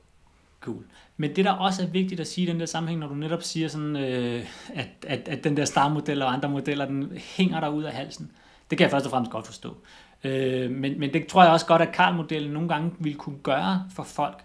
Cool. 0.60 0.84
Men 1.16 1.36
det, 1.36 1.44
der 1.44 1.52
også 1.52 1.82
er 1.82 1.86
vigtigt 1.86 2.20
at 2.20 2.26
sige 2.26 2.46
i 2.46 2.50
den 2.50 2.60
der 2.60 2.66
sammenhæng, 2.66 3.00
når 3.00 3.08
du 3.08 3.14
netop 3.14 3.42
siger, 3.42 3.68
sådan, 3.68 3.96
øh, 3.96 4.46
at, 4.74 4.88
at, 5.06 5.28
at 5.28 5.44
den 5.44 5.56
der 5.56 5.64
star-model 5.64 6.22
og 6.22 6.32
andre 6.32 6.48
modeller, 6.48 6.84
den 6.84 7.12
hænger 7.16 7.60
der 7.60 7.68
ud 7.68 7.82
af 7.82 7.92
halsen, 7.92 8.30
det 8.70 8.78
kan 8.78 8.82
jeg 8.84 8.90
først 8.90 9.06
og 9.06 9.10
fremmest 9.10 9.32
godt 9.32 9.46
forstå. 9.46 9.76
Øh, 10.24 10.70
men, 10.70 11.00
men 11.00 11.12
det 11.12 11.26
tror 11.26 11.42
jeg 11.42 11.52
også 11.52 11.66
godt, 11.66 11.82
at 11.82 11.92
Karl-modellen 11.92 12.52
nogle 12.52 12.68
gange 12.68 12.92
vil 12.98 13.14
kunne 13.14 13.38
gøre 13.38 13.84
for 13.94 14.02
folk, 14.02 14.44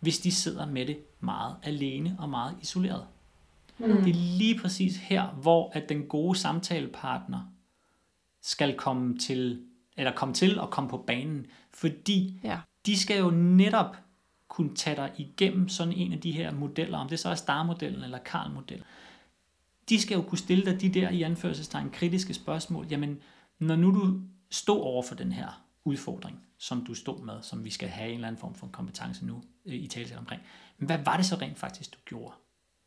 hvis 0.00 0.18
de 0.18 0.32
sidder 0.32 0.66
med 0.66 0.86
det 0.86 0.98
meget 1.20 1.56
alene 1.62 2.16
og 2.18 2.28
meget 2.28 2.54
isoleret. 2.62 3.04
Mm. 3.78 4.02
Det 4.02 4.10
er 4.10 4.38
lige 4.38 4.58
præcis 4.58 4.96
her, 4.96 5.26
hvor 5.26 5.70
at 5.74 5.88
den 5.88 6.02
gode 6.02 6.38
samtalepartner 6.38 7.40
skal 8.42 8.76
komme 8.76 9.18
til, 9.18 9.60
eller 9.96 10.12
komme 10.12 10.34
til 10.34 10.60
og 10.60 10.70
komme 10.70 10.90
på 10.90 11.04
banen, 11.06 11.46
fordi 11.74 12.40
Ja. 12.44 12.58
de 12.86 12.98
skal 12.98 13.18
jo 13.18 13.30
netop 13.30 13.96
kunne 14.50 14.74
tage 14.74 14.96
dig 14.96 15.12
igennem 15.16 15.68
sådan 15.68 15.94
en 15.94 16.12
af 16.12 16.20
de 16.20 16.32
her 16.32 16.52
modeller, 16.52 16.98
om 16.98 17.08
det 17.08 17.18
så 17.18 17.28
er 17.28 17.34
Star-modellen 17.34 18.04
eller 18.04 18.18
Karl-modellen. 18.18 18.84
De 19.88 20.00
skal 20.00 20.14
jo 20.14 20.22
kunne 20.22 20.38
stille 20.38 20.64
dig 20.64 20.80
de 20.80 20.88
der 20.88 21.10
i 21.10 21.22
anførselstegn 21.22 21.90
kritiske 21.90 22.34
spørgsmål. 22.34 22.86
Jamen, 22.90 23.18
når 23.58 23.76
nu 23.76 23.94
du 23.94 24.20
stod 24.50 24.80
over 24.80 25.02
for 25.02 25.14
den 25.14 25.32
her 25.32 25.62
udfordring, 25.84 26.40
som 26.58 26.84
du 26.84 26.94
stod 26.94 27.24
med, 27.24 27.42
som 27.42 27.64
vi 27.64 27.70
skal 27.70 27.88
have 27.88 28.08
en 28.08 28.14
eller 28.14 28.28
anden 28.28 28.40
form 28.40 28.54
for 28.54 28.66
kompetence 28.66 29.26
nu 29.26 29.42
øh, 29.66 29.74
i 29.74 29.86
tale 29.86 30.18
omkring, 30.18 30.42
men 30.78 30.86
hvad 30.86 30.98
var 31.04 31.16
det 31.16 31.26
så 31.26 31.36
rent 31.36 31.58
faktisk, 31.58 31.94
du 31.94 31.98
gjorde? 32.04 32.34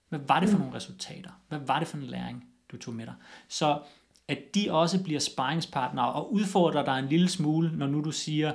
Hvad 0.09 0.19
var 0.19 0.39
det 0.39 0.49
for 0.49 0.57
nogle 0.57 0.73
resultater? 0.73 1.31
Hvad 1.47 1.59
var 1.59 1.79
det 1.79 1.87
for 1.87 1.97
en 1.97 2.03
læring, 2.03 2.45
du 2.71 2.77
tog 2.77 2.93
med 2.93 3.05
dig? 3.05 3.15
Så 3.47 3.81
at 4.27 4.39
de 4.55 4.71
også 4.71 5.03
bliver 5.03 5.19
sparringspartnere 5.19 6.13
og 6.13 6.33
udfordrer 6.33 6.85
dig 6.85 6.99
en 6.99 7.09
lille 7.09 7.29
smule, 7.29 7.77
når 7.77 7.87
nu 7.87 8.01
du 8.01 8.11
siger 8.11 8.53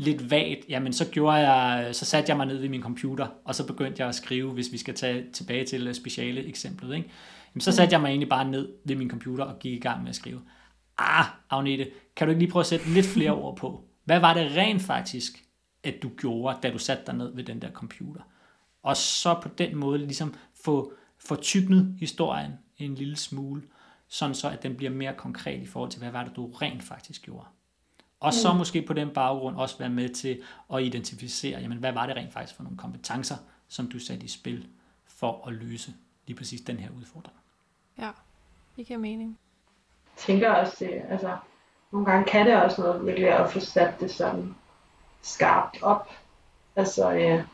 lidt 0.00 0.30
vagt, 0.30 0.68
jamen 0.68 0.92
så 0.92 1.10
gjorde 1.10 1.36
jeg, 1.36 1.94
så 1.94 2.04
satte 2.04 2.30
jeg 2.30 2.36
mig 2.36 2.46
ned 2.46 2.56
ved 2.56 2.68
min 2.68 2.82
computer, 2.82 3.26
og 3.44 3.54
så 3.54 3.66
begyndte 3.66 4.00
jeg 4.00 4.08
at 4.08 4.14
skrive, 4.14 4.52
hvis 4.52 4.72
vi 4.72 4.78
skal 4.78 4.94
tage 4.94 5.24
tilbage 5.32 5.64
til 5.64 5.86
øh, 5.88 5.94
speciale 5.94 6.44
eksemplet, 6.44 6.96
ikke? 6.96 7.10
Jamen, 7.54 7.60
så 7.60 7.72
satte 7.72 7.92
jeg 7.92 8.00
mig 8.00 8.08
egentlig 8.08 8.28
bare 8.28 8.50
ned 8.50 8.68
ved 8.84 8.96
min 8.96 9.10
computer 9.10 9.44
og 9.44 9.58
gik 9.58 9.72
i 9.72 9.78
gang 9.78 10.02
med 10.02 10.08
at 10.08 10.14
skrive. 10.14 10.40
Ah, 10.98 11.24
Agnete, 11.50 11.90
kan 12.16 12.26
du 12.26 12.30
ikke 12.30 12.42
lige 12.42 12.50
prøve 12.50 12.60
at 12.60 12.66
sætte 12.66 12.90
lidt 12.90 13.06
flere 13.06 13.30
ord 13.30 13.56
på? 13.56 13.84
Hvad 14.04 14.20
var 14.20 14.34
det 14.34 14.56
rent 14.56 14.82
faktisk, 14.82 15.44
at 15.84 15.94
du 16.02 16.08
gjorde, 16.08 16.58
da 16.62 16.70
du 16.70 16.78
satte 16.78 17.02
dig 17.06 17.14
ned 17.14 17.34
ved 17.34 17.44
den 17.44 17.62
der 17.62 17.70
computer? 17.70 18.20
Og 18.82 18.96
så 18.96 19.38
på 19.42 19.48
den 19.58 19.76
måde 19.76 19.98
ligesom 19.98 20.34
få, 20.64 20.92
få 21.18 21.34
tyknet 21.36 21.96
historien 21.98 22.52
en 22.78 22.94
lille 22.94 23.16
smule, 23.16 23.62
sådan 24.08 24.34
så 24.34 24.50
at 24.50 24.62
den 24.62 24.76
bliver 24.76 24.92
mere 24.92 25.14
konkret 25.14 25.62
i 25.62 25.66
forhold 25.66 25.90
til, 25.90 26.00
hvad 26.00 26.10
var 26.10 26.24
det, 26.24 26.36
du 26.36 26.46
rent 26.46 26.82
faktisk 26.82 27.22
gjorde. 27.22 27.46
Og 28.20 28.34
så 28.34 28.52
måske 28.52 28.82
på 28.82 28.92
den 28.92 29.10
baggrund 29.10 29.56
også 29.56 29.78
være 29.78 29.88
med 29.88 30.08
til 30.08 30.42
at 30.74 30.82
identificere, 30.82 31.60
jamen, 31.60 31.78
hvad 31.78 31.92
var 31.92 32.06
det 32.06 32.16
rent 32.16 32.32
faktisk 32.32 32.56
for 32.56 32.62
nogle 32.62 32.78
kompetencer, 32.78 33.36
som 33.68 33.88
du 33.88 33.98
satte 33.98 34.24
i 34.24 34.28
spil 34.28 34.68
for 35.06 35.46
at 35.46 35.52
løse 35.52 35.94
lige 36.26 36.36
præcis 36.36 36.60
den 36.60 36.76
her 36.76 36.88
udfordring. 36.98 37.36
Ja, 37.98 38.10
det 38.76 38.86
giver 38.86 38.98
mening. 38.98 39.38
Jeg 40.16 40.22
tænker 40.22 40.50
også, 40.50 40.76
det, 40.80 41.02
altså, 41.08 41.36
nogle 41.92 42.06
gange 42.06 42.24
kan 42.24 42.46
det 42.46 42.62
også 42.62 42.82
noget 42.82 43.06
virkelig 43.06 43.28
at 43.28 43.50
få 43.52 43.60
sat 43.60 44.00
det 44.00 44.10
sådan 44.10 44.54
skarpt 45.22 45.82
op. 45.82 46.10
Altså, 46.76 47.12
øh, 47.12 47.44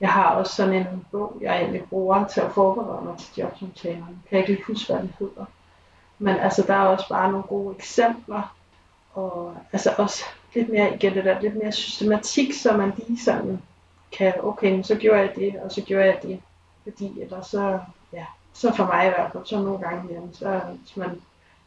jeg 0.00 0.12
har 0.12 0.30
også 0.30 0.54
sådan 0.54 0.74
en 0.74 1.06
bog, 1.10 1.38
jeg 1.40 1.60
egentlig 1.60 1.82
bruger 1.82 2.26
til 2.26 2.40
at 2.40 2.52
forberede 2.52 3.04
mig 3.04 3.18
til 3.18 3.42
jobsamtalerne. 3.42 4.18
Jeg 4.30 4.44
kan 4.44 4.54
ikke 4.54 4.66
huske, 4.66 4.92
hvad 4.92 5.02
den 5.02 5.14
hedder. 5.18 5.44
Men 6.18 6.36
altså, 6.36 6.64
der 6.66 6.74
er 6.74 6.86
også 6.86 7.08
bare 7.08 7.30
nogle 7.30 7.46
gode 7.46 7.74
eksempler. 7.76 8.56
Og 9.16 9.56
altså 9.72 9.94
også 9.98 10.24
lidt 10.54 10.68
mere, 10.68 10.94
igen 10.94 11.14
det 11.14 11.24
der, 11.24 11.40
lidt 11.40 11.56
mere 11.56 11.72
systematik, 11.72 12.52
så 12.52 12.76
man 12.76 12.92
lige 12.96 13.20
sådan 13.24 13.62
kan, 14.12 14.32
okay, 14.42 14.82
så 14.82 14.94
gjorde 14.94 15.20
jeg 15.20 15.32
det, 15.36 15.54
og 15.64 15.72
så 15.72 15.80
gjorde 15.82 16.04
jeg 16.04 16.18
det. 16.22 16.40
Fordi, 16.82 17.20
eller 17.20 17.42
så, 17.42 17.78
ja, 18.12 18.24
så 18.52 18.72
for 18.74 18.84
mig 18.84 19.06
i 19.06 19.08
hvert 19.08 19.32
fald, 19.32 19.46
så 19.46 19.62
nogle 19.62 19.78
gange, 19.78 20.14
jamen, 20.14 20.34
så 20.34 20.60
hvis 20.80 20.96
man 20.96 21.10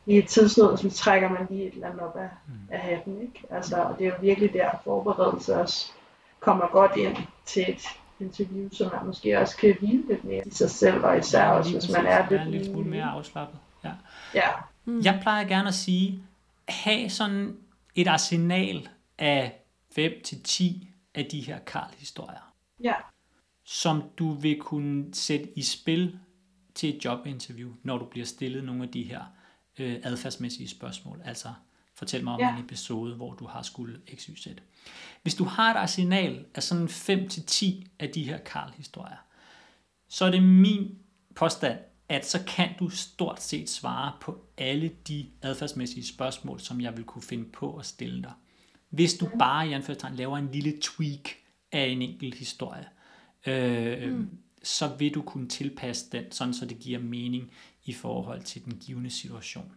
lige 0.05 0.19
et 0.19 0.27
tidsnød, 0.27 0.77
så 0.77 0.89
trækker 0.89 1.29
man 1.29 1.47
lige 1.49 1.67
et 1.67 1.73
eller 1.73 1.87
andet 1.87 2.01
op 2.01 2.15
af, 2.17 2.29
af 2.71 2.79
hatten, 2.79 3.21
ikke? 3.21 3.43
Altså, 3.49 3.75
og 3.83 3.95
det 3.99 4.07
er 4.07 4.09
jo 4.09 4.15
virkelig 4.21 4.53
der, 4.53 4.69
forberedelse 4.83 5.55
også 5.61 5.91
kommer 6.39 6.67
godt 6.67 6.95
ind 6.95 7.15
til 7.45 7.65
et 7.69 7.81
interview, 8.19 8.69
så 8.71 8.89
man 8.93 9.05
måske 9.07 9.39
også 9.39 9.57
kan 9.57 9.75
hvile 9.79 10.03
lidt 10.07 10.23
mere 10.23 10.47
i 10.47 10.51
sig 10.51 10.69
selv, 10.69 11.03
og 11.05 11.17
især 11.17 11.43
Ja, 11.43 11.51
også, 11.51 11.71
hvis 11.71 11.91
man 11.91 12.05
er 12.05 12.29
lidt 12.29 12.41
en 12.41 12.47
lille 12.51 12.65
smule 12.65 12.85
ny. 12.85 12.89
mere 12.89 13.03
afslappet. 13.05 13.59
Ja. 13.83 13.91
Ja, 14.33 14.47
Mm. 14.85 14.99
Jeg 15.03 15.19
plejer 15.21 15.47
gerne 15.47 15.67
at 15.67 15.73
sige, 15.73 16.23
have 16.71 17.09
sådan 17.09 17.57
et 17.95 18.07
arsenal 18.07 18.89
af 19.17 19.61
5-10 19.99 20.63
af 21.15 21.25
de 21.25 21.41
her 21.41 21.59
Karl-historier, 21.59 22.53
ja, 22.83 22.93
som 23.63 24.03
du 24.17 24.31
vil 24.31 24.59
kunne 24.59 25.13
sætte 25.13 25.57
i 25.57 25.61
spil 25.61 26.19
til 26.75 26.95
et 26.95 27.05
jobinterview, 27.05 27.73
når 27.83 27.97
du 27.97 28.05
bliver 28.05 28.25
stillet 28.25 28.63
nogle 28.63 28.83
af 28.83 28.89
de 28.89 29.03
her 29.03 29.23
øh, 29.79 29.99
adfærdsmæssige 30.03 30.67
spørgsmål. 30.67 31.21
Altså, 31.25 31.53
fortæl 31.95 32.23
mig 32.23 32.33
om 32.33 32.39
Ja. 32.39 32.57
en 32.57 32.63
episode, 32.63 33.15
hvor 33.15 33.33
du 33.33 33.45
har 33.47 33.61
skulle 33.61 33.99
XYZ. 34.15 34.47
Hvis 35.21 35.35
du 35.35 35.43
har 35.43 35.71
et 35.73 35.77
arsenal 35.77 36.45
af 36.55 36.63
sådan 36.63 36.85
5-10 36.87 37.65
af 37.99 38.09
de 38.09 38.23
her 38.23 38.37
Karl-historier, 38.37 39.25
så 40.07 40.25
er 40.25 40.31
det 40.31 40.43
min 40.43 40.97
påstand, 41.35 41.79
at 42.09 42.25
så 42.25 42.43
kan 42.47 42.69
du 42.79 42.89
stort 42.89 43.41
set 43.41 43.69
svare 43.69 44.11
på 44.21 44.41
alle 44.57 44.91
de 45.07 45.25
adfærdsmæssige 45.41 46.07
spørgsmål, 46.07 46.59
som 46.59 46.81
jeg 46.81 46.97
vil 46.97 47.05
kunne 47.05 47.21
finde 47.21 47.45
på 47.45 47.77
at 47.77 47.85
stille 47.85 48.23
dig. 48.23 48.33
Hvis 48.89 49.13
du 49.13 49.29
bare 49.39 49.67
i 49.67 49.73
anførselstegn 49.73 50.15
laver 50.15 50.37
en 50.37 50.49
lille 50.51 50.73
tweak 50.81 51.29
af 51.71 51.85
en 51.85 52.01
enkelt 52.01 52.35
historie, 52.35 52.87
øh, 53.47 54.13
mm. 54.13 54.29
så 54.63 54.87
vil 54.87 55.13
du 55.13 55.21
kunne 55.21 55.47
tilpasse 55.47 56.11
den, 56.11 56.31
sådan 56.31 56.53
så 56.53 56.65
det 56.65 56.79
giver 56.79 56.99
mening 56.99 57.51
i 57.85 57.93
forhold 57.93 58.41
til 58.41 58.65
den 58.65 58.73
givende 58.85 59.09
situation. 59.09 59.71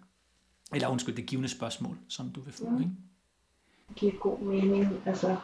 Eller 0.74 0.89
undskyld, 0.89 1.16
det 1.16 1.26
givende 1.26 1.49
spørgsmål, 1.49 1.99
som 2.09 2.30
du 2.30 2.41
vil 2.41 2.55
få. 2.55 2.68
Mm. 2.68 2.78
Ikke? 2.78 2.91
det 3.89 3.97
giver 3.97 4.12
god 4.12 4.39
mening. 4.39 5.03
Altså, 5.07 5.37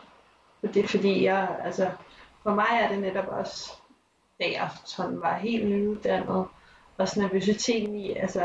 det 0.62 0.76
er 0.76 0.88
fordi, 0.88 1.24
jeg, 1.24 1.58
altså, 1.62 1.90
for 2.42 2.54
mig 2.54 2.66
er 2.72 2.88
det 2.88 2.98
netop 2.98 3.28
også, 3.28 3.72
da 4.40 4.44
jeg 4.52 4.70
sådan 4.84 5.20
var 5.20 5.38
helt 5.38 5.68
nyuddannet, 5.68 6.46
også 6.98 7.20
nervøsiteten 7.20 7.96
i, 7.96 8.12
altså, 8.12 8.40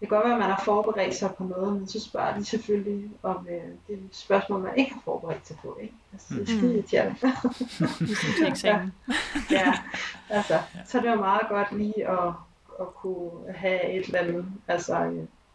det 0.00 0.08
kan 0.08 0.16
godt 0.16 0.24
være, 0.24 0.34
at 0.34 0.40
man 0.40 0.50
har 0.50 0.62
forberedt 0.64 1.14
sig 1.14 1.30
på 1.38 1.44
noget, 1.44 1.72
men 1.72 1.88
så 1.88 2.00
spørger 2.00 2.36
de 2.38 2.44
selvfølgelig 2.44 3.10
om 3.22 3.46
øh, 3.50 3.56
det 3.88 3.94
et 3.94 4.08
spørgsmål, 4.12 4.60
man 4.62 4.72
ikke 4.76 4.92
har 4.92 5.00
forberedt 5.04 5.46
sig 5.48 5.56
på. 5.62 5.78
Ikke? 5.82 5.94
Altså, 6.12 6.34
det 6.34 6.36
er 6.36 6.40
Mm. 6.40 6.58
skide 6.58 6.74
irriterende. 6.74 7.16
Eksamen. 8.50 8.92
ja, 9.50 9.72
altså, 10.30 10.58
så 10.86 10.98
er 10.98 11.02
det 11.02 11.10
jo 11.10 11.14
meget 11.16 11.48
godt 11.48 11.78
lige 11.78 12.08
at, 12.08 12.28
at 12.80 12.94
kunne 12.94 13.30
have 13.54 13.90
et 13.92 14.04
eller 14.06 14.18
andet, 14.18 14.44
altså 14.68 14.94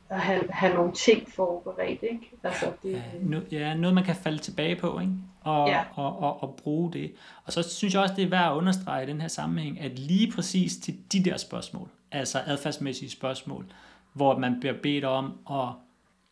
at 0.09 0.19
have, 0.21 0.43
have 0.49 0.73
nogle 0.73 0.91
ting 0.93 1.32
forberedt, 1.36 2.03
ikke? 2.03 2.32
Altså, 2.43 2.65
det, 2.84 2.91
Ja, 2.91 3.01
no, 3.21 3.39
ja, 3.51 3.73
noget 3.73 3.95
man 3.95 4.03
kan 4.03 4.15
falde 4.15 4.38
tilbage 4.38 4.76
på, 4.76 4.99
ikke? 4.99 5.11
Og, 5.41 5.67
Ja. 5.67 5.73
ja. 5.78 5.84
og, 5.95 6.19
og, 6.19 6.43
og 6.43 6.55
bruge 6.63 6.93
det. 6.93 7.11
Og 7.45 7.53
så 7.53 7.63
synes 7.63 7.93
jeg 7.93 8.01
også, 8.01 8.15
det 8.15 8.23
er 8.23 8.30
værd 8.30 8.51
at 8.51 8.57
understrege 8.57 9.03
i 9.03 9.07
den 9.07 9.21
her 9.21 9.28
sammenhæng, 9.28 9.80
at 9.80 9.99
lige 9.99 10.32
præcis 10.32 10.78
til 10.78 10.95
de 11.11 11.23
der 11.23 11.38
spørgsmål, 11.38 11.89
altså 12.16 12.41
adfærdsmæssige 12.45 13.09
spørgsmål, 13.09 13.66
hvor 14.13 14.38
man 14.38 14.59
bliver 14.59 14.76
bedt 14.84 15.03
om 15.03 15.34
at, 15.51 15.68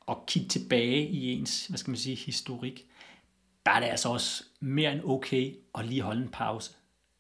at 0.10 0.18
kigge 0.28 0.50
tilbage 0.50 1.08
i 1.08 1.32
ens, 1.34 1.68
hvad 1.68 1.78
skal 1.78 1.92
man 1.92 1.98
sige, 1.98 2.16
historik, 2.16 2.86
der 3.66 3.72
er 3.72 3.80
det 3.80 3.88
altså 3.88 4.10
også 4.10 4.44
mere 4.60 4.92
end 4.92 5.02
okay 5.06 5.56
at 5.78 5.86
lige 5.86 6.02
holde 6.02 6.22
en 6.22 6.30
pause 6.30 6.72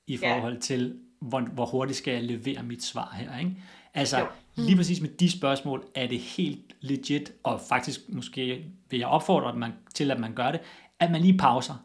i 0.07 0.17
forhold 0.17 0.61
til, 0.61 0.99
hvor, 1.19 1.39
hvor 1.41 1.65
hurtigt 1.65 1.97
skal 1.97 2.13
jeg 2.13 2.23
levere 2.23 2.63
mit 2.63 2.83
svar 2.83 3.15
her, 3.15 3.37
ikke? 3.39 3.55
Altså, 3.93 4.19
Jo. 4.19 4.25
lige 4.55 4.75
præcis 4.75 5.01
med 5.01 5.09
de 5.09 5.31
spørgsmål 5.31 5.87
er 5.95 6.07
det 6.07 6.19
helt 6.19 6.75
legit, 6.81 7.31
og 7.43 7.61
faktisk 7.61 7.99
måske 8.09 8.65
vil 8.89 8.99
jeg 8.99 9.07
opfordre 9.07 9.49
at 9.49 9.55
man, 9.55 9.71
til, 9.93 10.11
at 10.11 10.19
man 10.19 10.33
gør 10.33 10.51
det, 10.51 10.59
at 10.99 11.11
man 11.11 11.21
lige 11.21 11.37
pauser, 11.37 11.75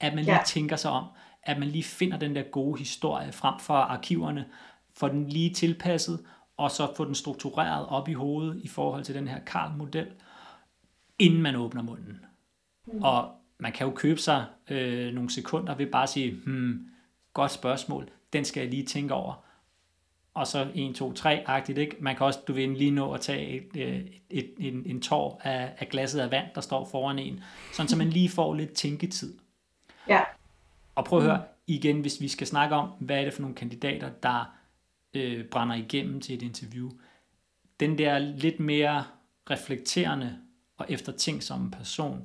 at 0.00 0.14
man 0.14 0.24
lige 0.24 0.34
Ja. 0.34 0.42
tænker 0.46 0.76
sig 0.76 0.90
om, 0.90 1.04
at 1.42 1.58
man 1.58 1.68
lige 1.68 1.82
finder 1.84 2.18
den 2.18 2.36
der 2.36 2.42
gode 2.42 2.78
historie 2.78 3.32
frem 3.32 3.60
for 3.60 3.74
arkiverne, 3.74 4.44
får 4.96 5.08
den 5.08 5.28
lige 5.28 5.50
tilpasset, 5.50 6.20
og 6.56 6.70
så 6.70 6.92
få 6.96 7.04
den 7.04 7.14
struktureret 7.14 7.86
op 7.86 8.08
i 8.08 8.12
hovedet 8.12 8.60
i 8.62 8.68
forhold 8.68 9.04
til 9.04 9.14
den 9.14 9.28
her 9.28 9.40
Karl-model, 9.40 10.06
inden 11.18 11.42
man 11.42 11.56
åbner 11.56 11.82
munden. 11.82 12.20
Mm. 12.86 13.02
Og 13.02 13.32
man 13.58 13.72
kan 13.72 13.86
jo 13.86 13.92
købe 13.92 14.20
sig 14.20 14.44
øh, 14.70 15.14
nogle 15.14 15.30
sekunder 15.30 15.74
ved 15.74 15.86
bare 15.86 16.02
at 16.02 16.08
sige, 16.08 16.34
hmm, 16.44 16.86
godt 17.32 17.52
spørgsmål, 17.52 18.08
den 18.32 18.44
skal 18.44 18.60
jeg 18.60 18.70
lige 18.70 18.86
tænke 18.86 19.14
over. 19.14 19.44
Og 20.34 20.46
så 20.46 20.70
1, 20.74 20.94
2, 20.94 21.12
3-agtigt, 21.12 21.78
ikke? 21.78 21.96
Man 22.00 22.16
kan 22.16 22.26
også, 22.26 22.40
du 22.48 22.52
vil 22.52 22.68
lige 22.68 22.90
nå 22.90 23.12
at 23.12 23.20
tage 23.20 23.48
et, 23.48 23.76
øh, 23.76 23.96
et, 23.96 24.20
et, 24.30 24.54
en, 24.58 24.82
en 24.86 25.00
tår 25.00 25.40
af, 25.44 25.72
af 25.78 25.88
glasset 25.88 26.20
af 26.20 26.30
vand, 26.30 26.46
der 26.54 26.60
står 26.60 26.84
foran 26.84 27.18
en, 27.18 27.44
sådan 27.72 27.88
så 27.88 27.96
man 27.96 28.10
lige 28.10 28.28
får 28.28 28.54
lidt 28.54 28.72
tænketid. 28.72 29.38
ja, 30.08 30.20
Og 30.94 31.04
prøv 31.04 31.18
at 31.18 31.24
høre 31.24 31.42
igen, 31.66 32.00
hvis 32.00 32.20
vi 32.20 32.28
skal 32.28 32.46
snakke 32.46 32.74
om, 32.74 32.88
hvad 32.88 33.20
er 33.20 33.24
det 33.24 33.34
for 33.34 33.40
nogle 33.40 33.56
kandidater, 33.56 34.10
der 34.22 34.54
øh, 35.14 35.44
brænder 35.44 35.74
igennem 35.74 36.20
til 36.20 36.34
et 36.34 36.42
interview. 36.42 36.90
Den 37.80 37.98
der 37.98 38.18
lidt 38.18 38.60
mere 38.60 39.04
reflekterende 39.50 40.38
og 40.76 40.86
eftertænksomme 40.88 41.70
person, 41.70 42.24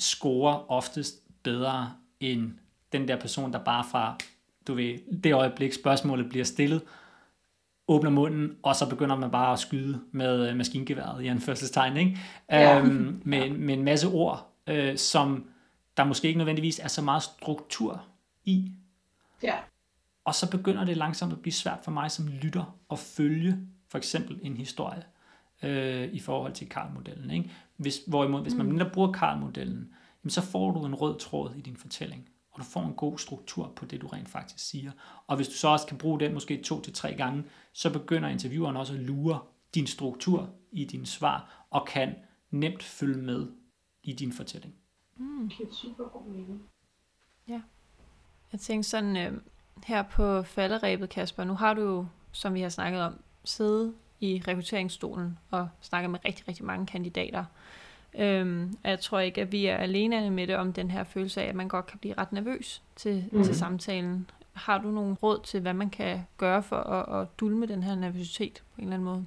scorer 0.00 0.70
oftest 0.70 1.42
bedre 1.42 1.92
end 2.20 2.52
den 2.92 3.08
der 3.08 3.20
person, 3.20 3.52
der 3.52 3.64
bare 3.64 3.84
fra, 3.90 4.18
du 4.66 4.74
ved, 4.74 5.20
det 5.22 5.32
øjeblik 5.32 5.72
spørgsmålet 5.72 6.28
bliver 6.28 6.44
stillet, 6.44 6.82
åbner 7.88 8.10
munden, 8.10 8.56
og 8.62 8.76
så 8.76 8.88
begynder 8.88 9.16
man 9.16 9.30
bare 9.30 9.52
at 9.52 9.58
skyde 9.58 10.00
med 10.10 10.48
øh, 10.50 10.56
maskingeværet 10.56 11.22
i 11.22 11.26
anførselstegn, 11.26 11.96
ikke? 11.96 12.18
Ja. 12.50 12.78
Øhm, 12.78 13.22
med, 13.24 13.50
med 13.50 13.74
en 13.74 13.84
masse 13.84 14.08
ord, 14.08 14.52
øh, 14.66 14.96
som 14.96 15.46
der 15.96 16.04
måske 16.04 16.28
ikke 16.28 16.38
nødvendigvis 16.38 16.78
er 16.78 16.88
så 16.88 17.02
meget 17.02 17.22
struktur 17.22 18.04
i. 18.44 18.72
ja, 19.42 19.54
Og 20.28 20.34
så 20.34 20.50
begynder 20.50 20.84
det 20.84 20.96
langsomt 20.96 21.32
at 21.32 21.40
blive 21.40 21.52
svært 21.52 21.78
for 21.82 21.90
mig 21.90 22.10
som 22.10 22.28
lytter 22.28 22.78
at 22.90 22.98
følge 22.98 23.58
for 23.88 23.98
eksempel 23.98 24.38
en 24.42 24.56
historie 24.56 25.02
øh, 25.62 26.12
i 26.12 26.18
forhold 26.18 26.52
til 26.52 26.68
Karl-modellen. 26.68 27.30
Ikke? 27.30 27.50
Hvis, 27.76 28.00
hvorimod, 28.06 28.42
hvis 28.42 28.54
man 28.54 28.66
mindre 28.66 28.90
bruger 28.90 29.12
Karl-modellen, 29.12 29.94
jamen, 30.24 30.30
så 30.30 30.42
får 30.42 30.70
du 30.70 30.86
en 30.86 30.94
rød 30.94 31.18
tråd 31.18 31.54
i 31.56 31.60
din 31.60 31.76
fortælling, 31.76 32.28
og 32.50 32.60
du 32.60 32.64
får 32.64 32.82
en 32.82 32.94
god 32.94 33.18
struktur 33.18 33.72
på 33.76 33.84
det, 33.84 34.00
du 34.00 34.06
rent 34.06 34.28
faktisk 34.28 34.68
siger. 34.68 34.90
Og 35.26 35.36
hvis 35.36 35.48
du 35.48 35.54
så 35.54 35.68
også 35.68 35.86
kan 35.86 35.98
bruge 35.98 36.20
den 36.20 36.34
måske 36.34 36.62
to 36.62 36.80
til 36.80 36.92
tre 36.92 37.14
gange, 37.14 37.44
så 37.72 37.92
begynder 37.92 38.28
intervieweren 38.28 38.76
også 38.76 38.94
at 38.94 39.00
lure 39.00 39.40
din 39.74 39.86
struktur 39.86 40.50
i 40.72 40.84
dine 40.84 41.06
svar, 41.06 41.66
og 41.70 41.86
kan 41.86 42.14
nemt 42.50 42.82
følge 42.82 43.22
med 43.22 43.46
i 44.02 44.12
din 44.12 44.32
fortælling. 44.32 44.74
det 45.18 45.56
giver 45.56 45.72
super 45.72 46.04
god 46.04 46.26
mening. 46.26 46.62
Jeg 48.52 48.60
tænkte 48.60 48.88
sådan, 48.88 49.16
øh, 49.16 49.40
her 49.88 50.02
på 50.02 50.42
falderæbet, 50.42 51.08
Kasper, 51.08 51.44
nu 51.44 51.54
har 51.54 51.74
du 51.74 51.82
jo, 51.82 52.06
som 52.32 52.54
vi 52.54 52.60
har 52.60 52.68
snakket 52.68 53.02
om, 53.02 53.20
siddet 53.44 53.94
i 54.20 54.42
rekrutteringsstolen 54.48 55.38
og 55.50 55.68
snakket 55.80 56.10
med 56.10 56.18
rigtig, 56.24 56.48
rigtig 56.48 56.64
mange 56.64 56.86
kandidater. 56.86 57.44
Øhm, 58.18 58.76
og 58.84 58.90
jeg 58.90 59.00
tror 59.00 59.18
ikke, 59.18 59.40
at 59.40 59.52
vi 59.52 59.66
er 59.66 59.76
alene 59.76 60.30
med 60.30 60.46
det 60.46 60.56
om 60.56 60.72
den 60.72 60.90
her 60.90 61.04
følelse 61.04 61.42
af, 61.42 61.48
at 61.48 61.54
man 61.54 61.68
godt 61.68 61.86
kan 61.86 61.98
blive 61.98 62.14
ret 62.18 62.32
nervøs 62.32 62.82
til, 62.96 63.24
mm. 63.32 63.38
Mhm. 63.38 63.44
til 63.44 63.56
samtalen. 63.56 64.30
Har 64.52 64.78
du 64.78 64.90
nogle 64.90 65.14
råd 65.14 65.40
til, 65.44 65.60
hvad 65.60 65.74
man 65.74 65.90
kan 65.90 66.20
gøre 66.36 66.62
for 66.62 66.76
at, 66.76 67.20
at 67.20 67.28
dulme 67.40 67.66
den 67.66 67.82
her 67.82 67.94
nervøsitet 67.94 68.62
på 68.74 68.80
en 68.80 68.84
eller 68.84 68.94
anden 68.94 69.04
måde? 69.04 69.26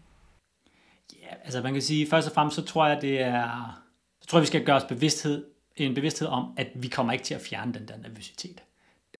Ja, 1.22 1.36
altså 1.44 1.62
man 1.62 1.74
kan 1.74 1.82
sige, 1.82 2.08
først 2.08 2.28
og 2.28 2.34
fremmest 2.34 2.56
så 2.56 2.66
tror 2.66 2.88
jeg, 2.88 3.02
det 3.02 3.22
er, 3.22 3.82
så 4.22 4.28
tror 4.28 4.40
jeg, 4.40 4.42
vi 4.42 4.48
skal 4.48 4.66
gøre 4.66 4.76
os 4.76 4.84
bevidsthed, 4.84 5.46
en 5.76 5.96
bevidsthed 5.96 6.28
om, 6.28 6.54
at 6.58 6.68
vi 6.76 6.88
kommer 6.88 7.14
ikke 7.14 7.26
til 7.26 7.34
at 7.34 7.42
fjerne 7.42 7.74
den 7.74 7.88
der 7.88 7.98
nervøsitet. 7.98 8.64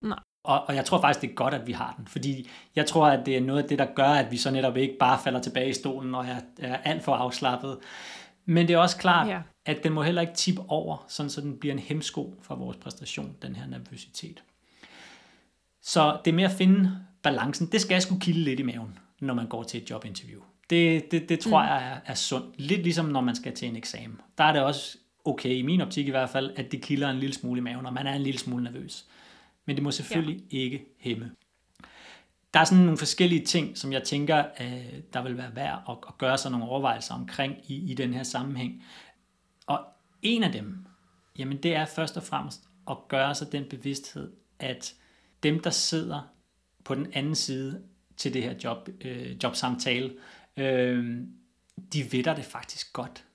Nej. 0.02 0.20
Og, 0.44 0.64
og 0.68 0.76
jeg 0.76 0.86
tror 0.86 1.02
faktisk, 1.02 1.22
det 1.22 1.30
er 1.30 1.34
godt, 1.34 1.54
at 1.54 1.68
vi 1.68 1.72
har 1.72 1.94
den, 1.98 2.08
fordi 2.08 2.50
jeg 2.76 2.86
tror, 2.86 3.08
at 3.08 3.26
det 3.26 3.38
er 3.38 3.42
noget 3.42 3.64
af 3.64 3.70
det, 3.70 3.80
der 3.80 3.86
gør, 3.96 4.10
at 4.10 4.32
vi 4.32 4.38
så 4.38 4.52
netop 4.52 4.78
ikke 4.78 4.98
bare 5.00 5.20
falder 5.24 5.42
tilbage 5.42 5.70
i 5.70 5.74
stolen 5.74 6.16
og 6.16 6.26
er, 6.26 6.40
er 6.60 6.78
alt 6.78 7.04
for 7.04 7.16
afslappet. 7.16 7.78
Men 8.46 8.68
det 8.68 8.74
er 8.74 8.78
også 8.78 8.98
klart, 8.98 9.28
Ja. 9.28 9.42
at 9.66 9.84
den 9.84 9.94
må 9.94 10.04
heller 10.04 10.22
ikke 10.22 10.34
tippe 10.34 10.62
over, 10.68 11.06
sådan 11.08 11.30
så 11.30 11.42
den 11.42 11.58
bliver 11.58 11.74
en 11.74 11.80
hemsko 11.80 12.36
for 12.42 12.56
vores 12.56 12.78
præstation, 12.78 13.36
den 13.42 13.56
her 13.56 13.68
nervøsitet. 13.68 14.44
Så 15.82 16.18
det 16.26 16.34
med 16.34 16.44
at 16.44 16.52
finde 16.52 16.92
balancen, 17.24 17.68
det 17.68 17.82
skal 17.82 18.02
sgu 18.02 18.20
kilde 18.20 18.40
lidt 18.40 18.60
i 18.60 18.64
maven, 18.64 19.00
når 19.20 19.34
man 19.34 19.48
går 19.48 19.64
til 19.64 19.82
et 19.82 19.90
jobinterview. 19.90 20.42
Det, 20.70 21.12
det, 21.12 21.30
det 21.30 21.40
tror 21.40 21.62
mm. 21.62 21.68
jeg 21.68 21.92
er, 21.92 22.12
er 22.12 22.16
sundt. 22.16 22.60
Lidt 22.60 22.84
ligesom 22.84 23.06
når 23.06 23.22
man 23.22 23.36
skal 23.36 23.54
til 23.56 23.68
en 23.68 23.76
eksamen. 23.76 24.22
Der 24.38 24.44
er 24.44 24.54
det 24.54 24.62
også 24.62 24.98
okay, 25.26 25.50
i 25.50 25.62
min 25.62 25.82
optik 25.82 26.08
i 26.08 26.12
hvert 26.12 26.30
fald, 26.30 26.52
at 26.56 26.72
det 26.72 26.82
kilder 26.82 27.10
en 27.10 27.18
lille 27.20 27.34
smule 27.34 27.58
i 27.58 27.62
maven, 27.62 27.86
og 27.86 27.94
man 27.94 28.08
er 28.08 28.14
en 28.14 28.22
lille 28.22 28.40
smule 28.40 28.64
nervøs. 28.64 29.06
Men 29.66 29.76
det 29.76 29.84
må 29.84 29.92
selvfølgelig 29.92 30.44
ja. 30.52 30.58
ikke 30.58 30.86
hæmme. 31.00 31.32
Der 32.54 32.60
er 32.60 32.64
sådan 32.64 32.84
nogle 32.84 32.98
forskellige 32.98 33.46
ting, 33.46 33.78
som 33.78 33.94
jeg 33.94 34.04
tænker, 34.04 34.46
øh, 34.62 35.02
der 35.14 35.24
vil 35.24 35.38
være 35.38 35.56
værd 35.56 35.84
at, 35.90 35.98
at 36.08 36.18
gøre 36.18 36.38
sig 36.38 36.52
nogle 36.52 36.66
overvejelser 36.66 37.14
omkring 37.14 37.56
i, 37.68 37.92
i 37.92 37.94
den 37.94 38.14
her 38.14 38.24
sammenhæng. 38.24 38.84
Og 39.68 39.86
en 40.22 40.44
af 40.44 40.52
dem, 40.52 40.86
jamen 41.38 41.58
det 41.58 41.76
er 41.76 41.86
først 41.86 42.18
og 42.18 42.24
fremmest 42.24 42.62
at 42.90 42.98
gøre 43.08 43.36
sig 43.36 43.52
den 43.52 43.66
bevidsthed, 43.70 44.32
at 44.60 44.94
dem, 45.44 45.60
der 45.60 45.70
sidder 45.70 46.22
på 46.84 46.96
den 46.96 47.08
anden 47.14 47.36
side 47.36 47.82
til 48.18 48.34
det 48.34 48.44
her 48.44 48.54
job, 48.64 48.90
øh, 49.02 49.44
jobsamtale, 49.44 50.14
øh, 50.58 51.18
de 51.94 52.12
vedder 52.12 52.36
det 52.36 52.46
faktisk 52.46 52.94
godt. 52.94 53.26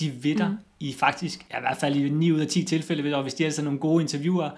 De 0.00 0.24
vedder 0.24 0.48
mm. 0.48 0.58
i 0.80 0.92
faktisk, 0.92 1.46
ja, 1.50 1.58
i 1.58 1.60
hvert 1.60 1.76
fald 1.76 1.96
i 1.96 2.08
9 2.08 2.32
ud 2.32 2.40
af 2.40 2.46
10 2.46 2.64
tilfælde, 2.64 3.16
og 3.16 3.22
hvis 3.22 3.34
de 3.34 3.42
er 3.42 3.46
altså 3.46 3.62
nogle 3.62 3.78
gode 3.78 4.02
interviewer, 4.02 4.50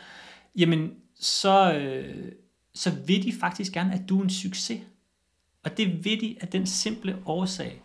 jamen 0.56 0.94
så, 1.14 1.74
øh, 1.74 2.32
så 2.74 2.90
vil 3.06 3.22
de 3.22 3.32
faktisk 3.40 3.72
gerne, 3.72 3.94
at 3.94 4.08
du 4.08 4.18
er 4.18 4.22
en 4.22 4.30
succes. 4.30 4.82
Og 5.64 5.76
det 5.76 6.04
vil 6.04 6.20
de 6.20 6.36
af 6.40 6.48
den 6.48 6.66
simple 6.66 7.22
årsag, 7.26 7.82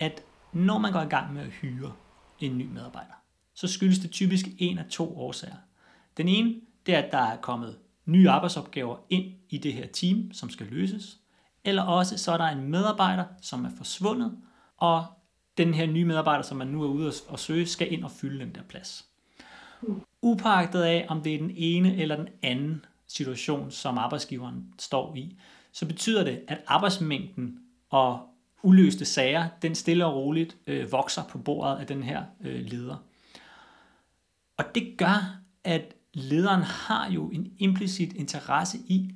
at 0.00 0.22
når 0.52 0.78
man 0.78 0.92
går 0.92 1.00
i 1.00 1.08
gang 1.08 1.34
med 1.34 1.42
at 1.42 1.48
hyre 1.48 1.92
en 2.40 2.58
ny 2.58 2.66
medarbejder, 2.66 3.14
så 3.54 3.66
skyldes 3.66 3.98
det 3.98 4.10
typisk 4.10 4.46
en 4.58 4.78
af 4.78 4.84
to 4.90 5.18
årsager. 5.18 5.56
Den 6.16 6.28
ene, 6.28 6.60
det 6.86 6.94
er, 6.94 6.98
at 6.98 7.12
der 7.12 7.18
er 7.18 7.36
kommet 7.36 7.78
nye 8.06 8.30
arbejdsopgaver 8.30 8.96
ind 9.10 9.34
i 9.48 9.58
det 9.58 9.72
her 9.72 9.86
team, 9.86 10.32
som 10.32 10.50
skal 10.50 10.66
løses. 10.66 11.18
Eller 11.64 11.82
også 11.82 12.18
så 12.18 12.32
er 12.32 12.36
der 12.36 12.44
en 12.44 12.70
medarbejder, 12.70 13.24
som 13.42 13.64
er 13.64 13.70
forsvundet, 13.76 14.38
og 14.76 15.06
den 15.58 15.74
her 15.74 15.86
nye 15.86 16.04
medarbejder, 16.04 16.42
som 16.42 16.56
man 16.56 16.66
nu 16.66 16.82
er 16.82 16.88
ude 16.88 17.12
at 17.32 17.38
søge, 17.38 17.66
skal 17.66 17.92
ind 17.92 18.04
og 18.04 18.10
fylde 18.10 18.44
den 18.44 18.54
der 18.54 18.62
plads. 18.62 19.08
Upagtet 20.22 20.82
af, 20.82 21.06
om 21.08 21.22
det 21.22 21.34
er 21.34 21.38
den 21.38 21.52
ene 21.56 21.96
eller 21.96 22.16
den 22.16 22.28
anden 22.42 22.84
situation, 23.06 23.70
som 23.70 23.98
arbejdsgiveren 23.98 24.74
står 24.78 25.16
i, 25.16 25.36
så 25.72 25.86
betyder 25.86 26.24
det, 26.24 26.42
at 26.48 26.58
arbejdsmængden 26.66 27.58
og 27.90 28.28
uløste 28.62 29.04
sager, 29.04 29.48
den 29.62 29.74
stille 29.74 30.06
og 30.06 30.14
roligt 30.14 30.56
øh, 30.66 30.92
vokser 30.92 31.22
på 31.24 31.38
bordet 31.38 31.76
af 31.76 31.86
den 31.86 32.02
her 32.02 32.24
øh, 32.40 32.60
leder. 32.60 32.96
Og 34.56 34.64
det 34.74 34.94
gør, 34.98 35.40
at 35.64 35.94
lederen 36.14 36.62
har 36.62 37.10
jo 37.10 37.28
en 37.28 37.52
implicit 37.58 38.12
interesse 38.12 38.78
i 38.78 39.10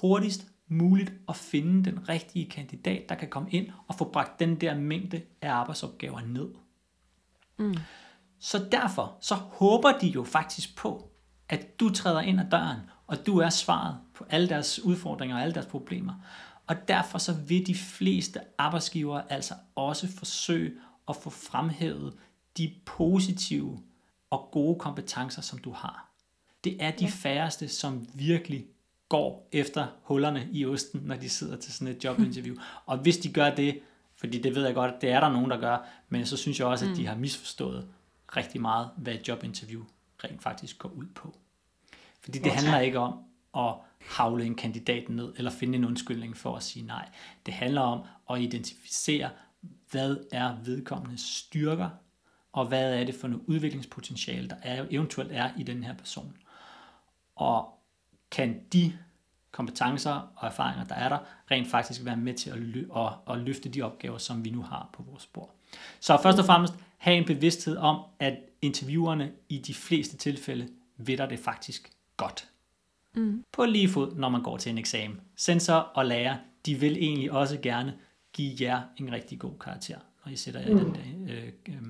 hurtigst 0.00 0.46
muligt 0.68 1.12
at 1.28 1.36
finde 1.36 1.90
den 1.90 2.08
rigtige 2.08 2.50
kandidat, 2.50 3.08
der 3.08 3.14
kan 3.14 3.28
komme 3.28 3.50
ind 3.50 3.68
og 3.88 3.94
få 3.94 4.04
bragt 4.04 4.40
den 4.40 4.60
der 4.60 4.74
mængde 4.74 5.22
af 5.42 5.50
arbejdsopgaver 5.52 6.20
ned. 6.20 6.48
Mm. 7.58 7.76
Så 8.40 8.68
derfor 8.72 9.16
så 9.20 9.34
håber 9.34 9.92
de 9.98 10.06
jo 10.06 10.24
faktisk 10.24 10.76
på, 10.76 11.10
at 11.48 11.80
du 11.80 11.90
træder 11.90 12.20
ind 12.20 12.40
ad 12.40 12.46
døren, 12.50 12.80
og 13.06 13.26
du 13.26 13.38
er 13.38 13.50
svaret 13.50 13.96
på 14.14 14.24
alle 14.30 14.48
deres 14.48 14.80
udfordringer 14.80 15.36
og 15.36 15.42
alle 15.42 15.54
deres 15.54 15.66
problemer. 15.66 16.14
Og 16.66 16.88
derfor 16.88 17.18
så 17.18 17.32
vil 17.32 17.66
de 17.66 17.74
fleste 17.74 18.40
arbejdsgivere 18.58 19.32
altså 19.32 19.54
også 19.74 20.08
forsøge 20.08 20.72
at 21.08 21.16
få 21.16 21.30
fremhævet 21.30 22.14
de 22.56 22.74
positive 22.84 23.82
og 24.30 24.48
gode 24.52 24.78
kompetencer, 24.78 25.42
som 25.42 25.58
du 25.58 25.72
har. 25.72 26.10
Det 26.64 26.76
er 26.80 26.90
de 26.90 27.08
færreste, 27.08 27.68
som 27.68 28.08
virkelig 28.14 28.66
går 29.08 29.48
efter 29.52 29.86
hullerne 30.02 30.48
i 30.52 30.66
osten, 30.66 31.00
når 31.04 31.16
de 31.16 31.28
sidder 31.28 31.56
til 31.56 31.72
sådan 31.72 31.96
et 31.96 32.04
jobinterview. 32.04 32.56
Og 32.86 32.98
hvis 32.98 33.18
de 33.18 33.32
gør 33.32 33.54
det, 33.54 33.80
fordi 34.16 34.42
det 34.42 34.54
ved 34.54 34.64
jeg 34.64 34.74
godt, 34.74 35.00
det 35.00 35.10
er 35.10 35.20
der 35.20 35.28
nogen, 35.28 35.50
der 35.50 35.60
gør, 35.60 35.88
men 36.08 36.26
så 36.26 36.36
synes 36.36 36.58
jeg 36.58 36.66
også, 36.66 36.84
at 36.84 36.96
de 36.96 37.02
mm. 37.02 37.06
har 37.08 37.14
misforstået 37.14 37.88
rigtig 38.28 38.60
meget, 38.60 38.90
hvad 38.96 39.14
et 39.14 39.28
jobinterview 39.28 39.84
rent 40.24 40.42
faktisk 40.42 40.78
går 40.78 40.88
ud 40.88 41.06
på. 41.06 41.36
Fordi 42.20 42.38
det 42.38 42.52
handler 42.52 42.78
ikke 42.78 42.98
om 42.98 43.18
at 43.56 43.74
havle 44.10 44.44
en 44.44 44.54
kandidat 44.54 45.08
ned, 45.08 45.34
eller 45.36 45.50
finde 45.50 45.78
en 45.78 45.84
undskyldning 45.84 46.36
for 46.36 46.56
at 46.56 46.62
sige 46.62 46.86
nej. 46.86 47.08
Det 47.46 47.54
handler 47.54 47.80
om 47.80 48.02
at 48.30 48.40
identificere, 48.40 49.30
hvad 49.90 50.16
er 50.32 50.56
vedkommendes 50.64 51.20
styrker, 51.20 51.88
og 52.52 52.66
hvad 52.66 53.00
er 53.00 53.04
det 53.04 53.14
for 53.14 53.28
noget 53.28 53.44
udviklingspotentiale, 53.46 54.48
der 54.48 54.56
er, 54.62 54.86
eventuelt 54.90 55.32
er 55.32 55.50
i 55.58 55.62
den 55.62 55.84
her 55.84 55.94
person. 55.94 56.36
Og 57.36 57.78
kan 58.30 58.60
de 58.72 58.98
kompetencer 59.50 60.32
og 60.36 60.46
erfaringer, 60.46 60.84
der 60.84 60.94
er 60.94 61.08
der, 61.08 61.18
rent 61.50 61.70
faktisk 61.70 62.04
være 62.04 62.16
med 62.16 62.34
til 62.34 62.50
at, 62.50 62.56
lø- 62.56 62.98
at, 62.98 63.12
at 63.34 63.38
løfte 63.38 63.68
de 63.68 63.82
opgaver, 63.82 64.18
som 64.18 64.44
vi 64.44 64.50
nu 64.50 64.62
har 64.62 64.90
på 64.92 65.02
vores 65.02 65.26
bord. 65.26 65.54
Så 66.00 66.18
først 66.22 66.38
og 66.38 66.44
fremmest 66.44 66.74
have 66.96 67.16
en 67.16 67.24
bevidsthed 67.24 67.76
om, 67.76 68.00
at 68.18 68.34
interviewerne 68.62 69.32
i 69.48 69.58
de 69.58 69.74
fleste 69.74 70.16
tilfælde 70.16 70.68
ved 70.96 71.16
det 71.16 71.38
faktisk 71.38 71.90
godt. 72.16 72.48
Mm. 73.14 73.44
På 73.52 73.64
lige 73.64 73.88
fod, 73.88 74.14
når 74.14 74.28
man 74.28 74.42
går 74.42 74.56
til 74.56 74.70
en 74.70 74.78
eksamen. 74.78 75.20
Sensor 75.36 75.74
og 75.74 76.06
lærer, 76.06 76.36
de 76.66 76.74
vil 76.74 76.96
egentlig 76.96 77.32
også 77.32 77.58
gerne 77.62 77.94
give 78.32 78.52
jer 78.60 78.80
en 78.96 79.12
rigtig 79.12 79.38
god 79.38 79.58
karakter, 79.60 79.98
når 80.24 80.32
I 80.32 80.36
sætter 80.36 80.60
jer 80.60 80.70
mm. 80.70 80.76
i 80.76 80.80
den 80.80 80.94
der 80.94 81.34
øh, 81.34 81.52
øh, 81.68 81.82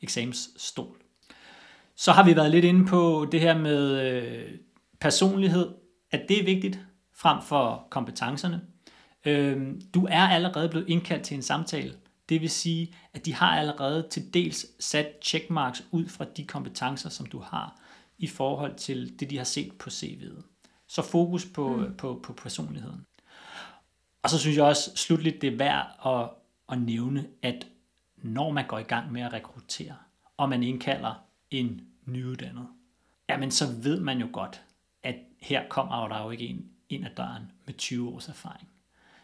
eksamensstol. 0.00 0.96
Så 1.96 2.12
har 2.12 2.24
vi 2.24 2.36
været 2.36 2.50
lidt 2.50 2.64
inde 2.64 2.86
på 2.86 3.28
det 3.32 3.40
her 3.40 3.58
med 3.58 4.00
øh, 4.00 4.54
personlighed, 5.00 5.68
at 6.10 6.24
det 6.28 6.40
er 6.40 6.44
vigtigt 6.44 6.78
frem 7.14 7.42
for 7.42 7.86
kompetencerne. 7.90 8.60
Øh, 9.24 9.68
du 9.94 10.06
er 10.10 10.28
allerede 10.28 10.68
blevet 10.68 10.88
indkaldt 10.88 11.22
til 11.22 11.34
en 11.34 11.42
samtale. 11.42 11.92
Det 12.30 12.40
vil 12.40 12.50
sige, 12.50 12.94
at 13.12 13.26
de 13.26 13.34
har 13.34 13.58
allerede 13.58 14.08
til 14.10 14.34
dels 14.34 14.84
sat 14.84 15.06
checkmarks 15.22 15.86
ud 15.90 16.08
fra 16.08 16.24
de 16.24 16.44
kompetencer, 16.44 17.08
som 17.08 17.26
du 17.26 17.38
har 17.38 17.80
i 18.18 18.26
forhold 18.26 18.74
til 18.74 19.20
det, 19.20 19.30
de 19.30 19.36
har 19.36 19.44
set 19.44 19.72
på 19.78 19.90
CV'et. 19.90 20.42
Så 20.86 21.02
fokus 21.02 21.46
på, 21.46 21.76
mm. 21.76 21.96
på, 21.96 22.20
på 22.22 22.32
personligheden. 22.32 23.06
Og 24.22 24.30
så 24.30 24.38
synes 24.38 24.56
jeg 24.56 24.64
også 24.64 24.96
slutligt, 24.96 25.42
det 25.42 25.52
er 25.52 25.56
værd 25.56 26.06
at, 26.06 26.30
at 26.72 26.82
nævne, 26.82 27.26
at 27.42 27.66
når 28.16 28.50
man 28.50 28.66
går 28.66 28.78
i 28.78 28.82
gang 28.82 29.12
med 29.12 29.22
at 29.22 29.32
rekruttere, 29.32 29.96
og 30.36 30.48
man 30.48 30.62
indkalder 30.62 31.14
en 31.50 31.80
nyuddannet, 32.04 32.68
jamen 33.28 33.50
så 33.50 33.64
ved 33.82 34.00
man 34.00 34.20
jo 34.20 34.28
godt, 34.32 34.62
at 35.02 35.16
her 35.40 35.68
kommer 35.68 36.08
der 36.08 36.22
jo 36.22 36.30
ikke 36.30 36.46
en 36.46 36.70
ind 36.88 37.04
ad 37.04 37.10
døren 37.16 37.52
med 37.66 37.74
20 37.74 38.08
års 38.08 38.28
erfaring. 38.28 38.68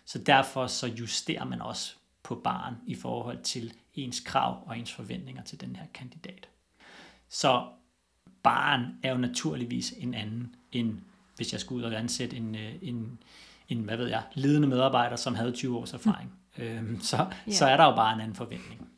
Så 0.04 0.18
derfor 0.18 0.66
så 0.66 0.86
justerer 0.86 1.44
man 1.44 1.62
også 1.62 1.96
på 2.26 2.34
baren 2.34 2.74
i 2.86 2.94
forhold 2.94 3.42
til 3.42 3.72
ens 3.94 4.20
krav 4.20 4.62
og 4.66 4.78
ens 4.78 4.92
forventninger 4.92 5.42
til 5.42 5.60
den 5.60 5.76
her 5.76 5.86
kandidat. 5.94 6.48
Så 7.28 7.64
baren 8.42 8.82
er 9.02 9.12
jo 9.12 9.18
naturligvis 9.18 9.94
en 9.98 10.14
anden 10.14 10.54
end 10.72 10.98
hvis 11.36 11.52
jeg 11.52 11.60
skulle 11.60 11.86
ud 11.86 11.92
og 11.92 11.98
ansætte 11.98 12.36
en, 12.36 12.54
øh, 12.54 12.74
en, 12.82 13.18
en 13.68 13.78
hvad 13.78 13.96
ved 13.96 14.08
jeg, 14.08 14.22
ledende 14.34 14.68
medarbejder, 14.68 15.16
som 15.16 15.34
havde 15.34 15.52
20 15.52 15.78
års 15.78 15.92
erfaring. 15.92 16.32
Mm. 16.56 16.62
Øhm, 16.62 17.00
så, 17.00 17.16
yeah. 17.16 17.32
så 17.48 17.66
er 17.66 17.76
der 17.76 17.84
jo 17.84 17.94
bare 17.94 18.14
en 18.14 18.20
anden 18.20 18.34
forventning. 18.34 18.88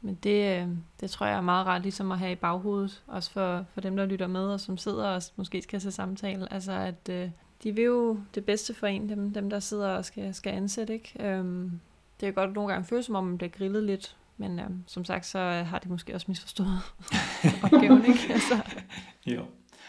Men 0.00 0.14
det, 0.14 0.60
øh, 0.60 0.68
det 1.00 1.10
tror 1.10 1.26
jeg 1.26 1.36
er 1.36 1.40
meget 1.40 1.66
rart 1.66 1.82
ligesom 1.82 2.12
at 2.12 2.18
have 2.18 2.32
i 2.32 2.34
baghovedet, 2.34 3.02
også 3.06 3.30
for, 3.30 3.66
for 3.74 3.80
dem, 3.80 3.96
der 3.96 4.06
lytter 4.06 4.26
med, 4.26 4.44
og 4.44 4.60
som 4.60 4.76
sidder 4.76 5.08
og 5.08 5.22
måske 5.36 5.62
skal 5.62 5.80
se 5.80 5.90
samtale. 5.90 6.52
Altså, 6.52 6.72
at 6.72 7.08
øh, 7.10 7.30
de 7.62 7.74
vil 7.74 7.84
jo 7.84 8.20
det 8.34 8.44
bedste 8.44 8.74
for 8.74 8.86
en, 8.86 9.08
dem, 9.08 9.32
dem 9.32 9.50
der 9.50 9.60
sidder 9.60 9.88
og 9.88 10.04
skal, 10.04 10.34
skal 10.34 10.52
ansætte. 10.52 10.92
Ikke? 10.92 11.12
Øhm, 11.20 11.80
det 12.20 12.28
er 12.28 12.32
godt 12.32 12.54
nogle 12.54 12.72
gange 12.72 12.86
føles, 12.86 13.06
som 13.06 13.14
om 13.14 13.24
man 13.24 13.38
bliver 13.38 13.50
grillet 13.50 13.82
lidt, 13.82 14.16
men 14.36 14.58
øhm, 14.58 14.84
som 14.86 15.04
sagt, 15.04 15.26
så 15.26 15.38
har 15.38 15.78
de 15.78 15.88
måske 15.88 16.14
også 16.14 16.26
misforstået 16.28 16.80
opgaven. 17.64 18.04
Ikke? 18.04 18.32
Altså. 18.32 18.58
Jo. 19.26 19.44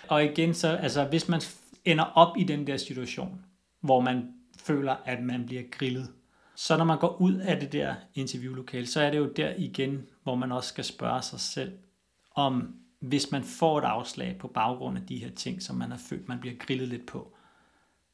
Og 0.08 0.24
igen, 0.24 0.54
så 0.54 0.68
altså, 0.68 1.06
hvis 1.06 1.30
man 1.30 1.42
ender 1.86 2.04
op 2.04 2.38
i 2.38 2.44
den 2.44 2.68
der 2.68 2.78
situation, 2.78 3.46
hvor 3.82 4.00
man 4.00 4.34
føler, 4.58 4.96
at 5.06 5.24
man 5.24 5.46
bliver 5.46 5.64
grillet. 5.72 6.10
Så 6.56 6.78
når 6.78 6.86
man 6.86 7.00
går 7.00 7.22
ud 7.22 7.34
af 7.34 7.60
det 7.60 7.72
der 7.72 7.96
interviewlokale, 8.16 8.88
så 8.88 9.02
er 9.02 9.12
det 9.12 9.18
jo 9.18 9.32
der 9.36 9.54
igen, 9.58 10.08
hvor 10.24 10.36
man 10.36 10.52
også 10.52 10.70
skal 10.70 10.84
spørge 10.84 11.22
sig 11.22 11.40
selv, 11.40 11.78
om 12.36 12.76
hvis 13.00 13.32
man 13.32 13.44
får 13.44 13.78
et 13.78 13.84
afslag 13.84 14.38
på 14.40 14.48
baggrund 14.48 14.98
af 14.98 15.06
de 15.06 15.18
her 15.18 15.30
ting, 15.30 15.62
som 15.62 15.76
man 15.76 15.92
har 15.92 15.98
følt, 15.98 16.28
man 16.28 16.40
bliver 16.40 16.56
grillet 16.60 16.88
lidt 16.88 17.06
på, 17.06 17.34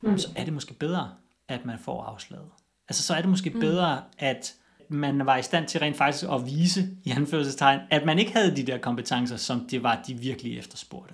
mm. 0.02 0.18
så 0.18 0.30
er 0.36 0.44
det 0.44 0.54
måske 0.54 0.74
bedre, 0.74 1.14
at 1.48 1.66
man 1.66 1.80
får 1.80 2.04
afslaget. 2.04 2.50
Altså 2.90 3.04
så 3.04 3.14
er 3.14 3.22
det 3.22 3.30
måske 3.30 3.50
mm. 3.50 3.60
bedre, 3.60 4.04
at 4.18 4.56
man 4.90 5.26
var 5.26 5.38
i 5.38 5.44
stand 5.44 5.68
til 5.68 5.80
rent 5.80 5.98
faktisk 5.98 6.26
at 6.32 6.46
vise, 6.46 6.90
i 7.04 7.10
anførselstegn, 7.10 7.80
at 7.90 8.06
man 8.06 8.20
ikke 8.20 8.34
havde 8.34 8.56
de 8.56 8.64
der 8.64 8.78
kompetencer, 8.78 9.38
som 9.38 9.68
det 9.72 9.84
var, 9.84 10.04
de 10.08 10.14
virkelig 10.14 10.58
efterspurgte. 10.58 11.14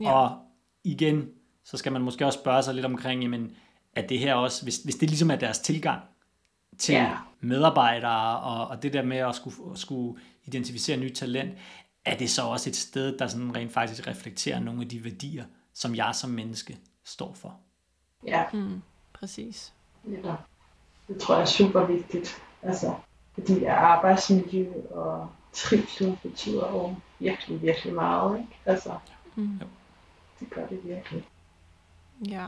Ja. 0.00 0.12
Og 0.12 0.38
igen, 0.84 1.28
så 1.64 1.76
skal 1.76 1.92
man 1.92 2.02
måske 2.02 2.26
også 2.26 2.38
spørge 2.38 2.62
sig 2.62 2.74
lidt 2.74 2.86
omkring, 2.86 3.22
jamen, 3.22 3.56
at 3.92 4.08
det 4.08 4.18
her 4.18 4.34
også, 4.34 4.62
hvis, 4.62 4.78
hvis 4.78 4.94
det 4.94 5.08
ligesom 5.08 5.30
er 5.30 5.36
deres 5.36 5.58
tilgang 5.58 6.02
til 6.78 6.94
ja. 6.94 7.16
medarbejdere, 7.40 8.40
og, 8.40 8.68
og 8.68 8.82
det 8.82 8.92
der 8.92 9.02
med 9.02 9.16
at 9.16 9.34
skulle, 9.34 9.56
skulle 9.78 10.20
identificere 10.44 10.96
nyt 10.96 11.14
talent, 11.14 11.58
er 12.04 12.16
det 12.16 12.30
så 12.30 12.42
også 12.42 12.70
et 12.70 12.76
sted, 12.76 13.18
der 13.18 13.26
sådan 13.26 13.56
rent 13.56 13.72
faktisk 13.72 14.06
reflekterer 14.06 14.60
nogle 14.60 14.82
af 14.82 14.88
de 14.88 15.04
værdier, 15.04 15.44
som 15.74 15.94
jeg 15.94 16.14
som 16.14 16.30
menneske 16.30 16.78
står 17.04 17.34
for. 17.34 17.60
Ja. 18.26 18.44
Mm, 18.52 18.82
præcis. 19.12 19.72
Ja, 20.24 20.34
det 21.12 21.20
tror 21.20 21.34
jeg 21.34 21.42
er 21.42 21.46
super 21.46 21.86
vigtigt. 21.86 22.42
Altså, 22.62 22.94
fordi 23.34 23.64
arbejdsmiljø 23.64 24.72
og 24.90 25.28
trivsel 25.52 26.18
betyder 26.22 26.68
jo 26.70 26.94
virkelig, 27.18 27.62
virkelig 27.62 27.94
meget. 27.94 28.38
Ikke? 28.38 28.58
Altså, 28.66 28.90
mm. 29.34 29.60
det 30.40 30.50
gør 30.50 30.66
det 30.66 30.80
virkelig. 30.84 31.24
Ja, 32.28 32.46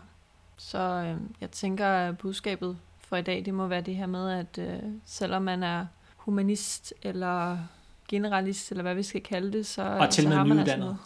så 0.57 0.79
øh, 0.79 1.17
jeg 1.41 1.51
tænker, 1.51 1.87
at 1.87 2.19
budskabet 2.19 2.79
for 2.99 3.17
i 3.17 3.23
dag, 3.23 3.45
det 3.45 3.55
må 3.55 3.67
være 3.67 3.81
det 3.81 3.97
her 3.97 4.07
med, 4.07 4.31
at 4.31 4.59
øh, 4.59 4.83
selvom 5.05 5.43
man 5.43 5.63
er 5.63 5.87
humanist 6.17 6.95
eller 7.03 7.59
generalist, 8.09 8.71
eller 8.71 8.83
hvad 8.83 8.95
vi 8.95 9.03
skal 9.03 9.21
kalde 9.21 9.53
det, 9.53 9.67
så, 9.67 9.83
og 9.83 10.11
til 10.11 10.25
så 10.25 10.31
har 10.31 10.45
man 10.45 10.59
altså 10.59 10.77
noget. 10.77 10.99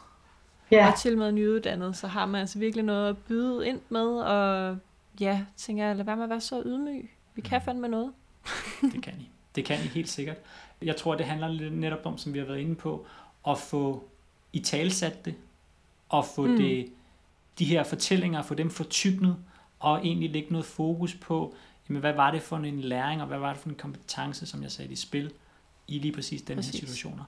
Ja. 0.70 0.92
Og 0.92 0.98
til 0.98 1.18
med 1.18 1.32
nyuddannet, 1.32 1.96
så 1.96 2.06
har 2.06 2.26
man 2.26 2.40
altså 2.40 2.58
virkelig 2.58 2.84
noget 2.84 3.08
at 3.08 3.18
byde 3.18 3.68
ind 3.68 3.80
med, 3.88 4.06
og 4.06 4.76
ja, 5.20 5.44
tænker 5.56 5.86
jeg, 5.86 5.96
lad 5.96 6.04
være 6.04 6.16
med 6.16 6.24
at 6.24 6.30
være 6.30 6.40
så 6.40 6.62
ydmyg. 6.66 7.10
Vi 7.38 7.42
kan 7.42 7.62
fandme 7.62 7.88
noget. 7.88 8.12
det 8.92 9.02
kan 9.02 9.14
I. 9.20 9.28
Det 9.54 9.64
kan 9.64 9.76
I 9.76 9.88
helt 9.88 10.08
sikkert. 10.08 10.36
Jeg 10.82 10.96
tror, 10.96 11.14
det 11.14 11.26
handler 11.26 11.48
lidt 11.48 11.74
netop 11.74 11.98
om, 12.04 12.18
som 12.18 12.34
vi 12.34 12.38
har 12.38 12.46
været 12.46 12.58
inde 12.58 12.74
på, 12.74 13.06
at 13.48 13.58
få 13.58 14.08
i 14.52 14.58
talsat 14.58 15.24
det, 15.24 15.34
og 16.08 16.24
få 16.24 16.46
mm. 16.46 16.56
det 16.56 16.92
de 17.58 17.64
her 17.64 17.84
fortællinger, 17.84 18.42
få 18.42 18.54
dem 18.54 18.70
fortyknet, 18.70 19.36
og 19.78 20.06
egentlig 20.06 20.30
lægge 20.30 20.48
noget 20.50 20.64
fokus 20.66 21.14
på, 21.14 21.54
jamen, 21.88 22.00
hvad 22.00 22.12
var 22.12 22.30
det 22.30 22.42
for 22.42 22.56
en 22.56 22.80
læring, 22.80 23.20
og 23.20 23.28
hvad 23.28 23.38
var 23.38 23.52
det 23.52 23.62
for 23.62 23.68
en 23.68 23.74
kompetence, 23.74 24.46
som 24.46 24.62
jeg 24.62 24.70
sagde 24.70 24.92
i 24.92 24.96
spil, 24.96 25.32
i 25.88 25.98
lige 25.98 26.12
præcis 26.12 26.42
den 26.42 26.56
præcis. 26.56 26.72
her 26.72 26.78
situationer. 26.78 27.24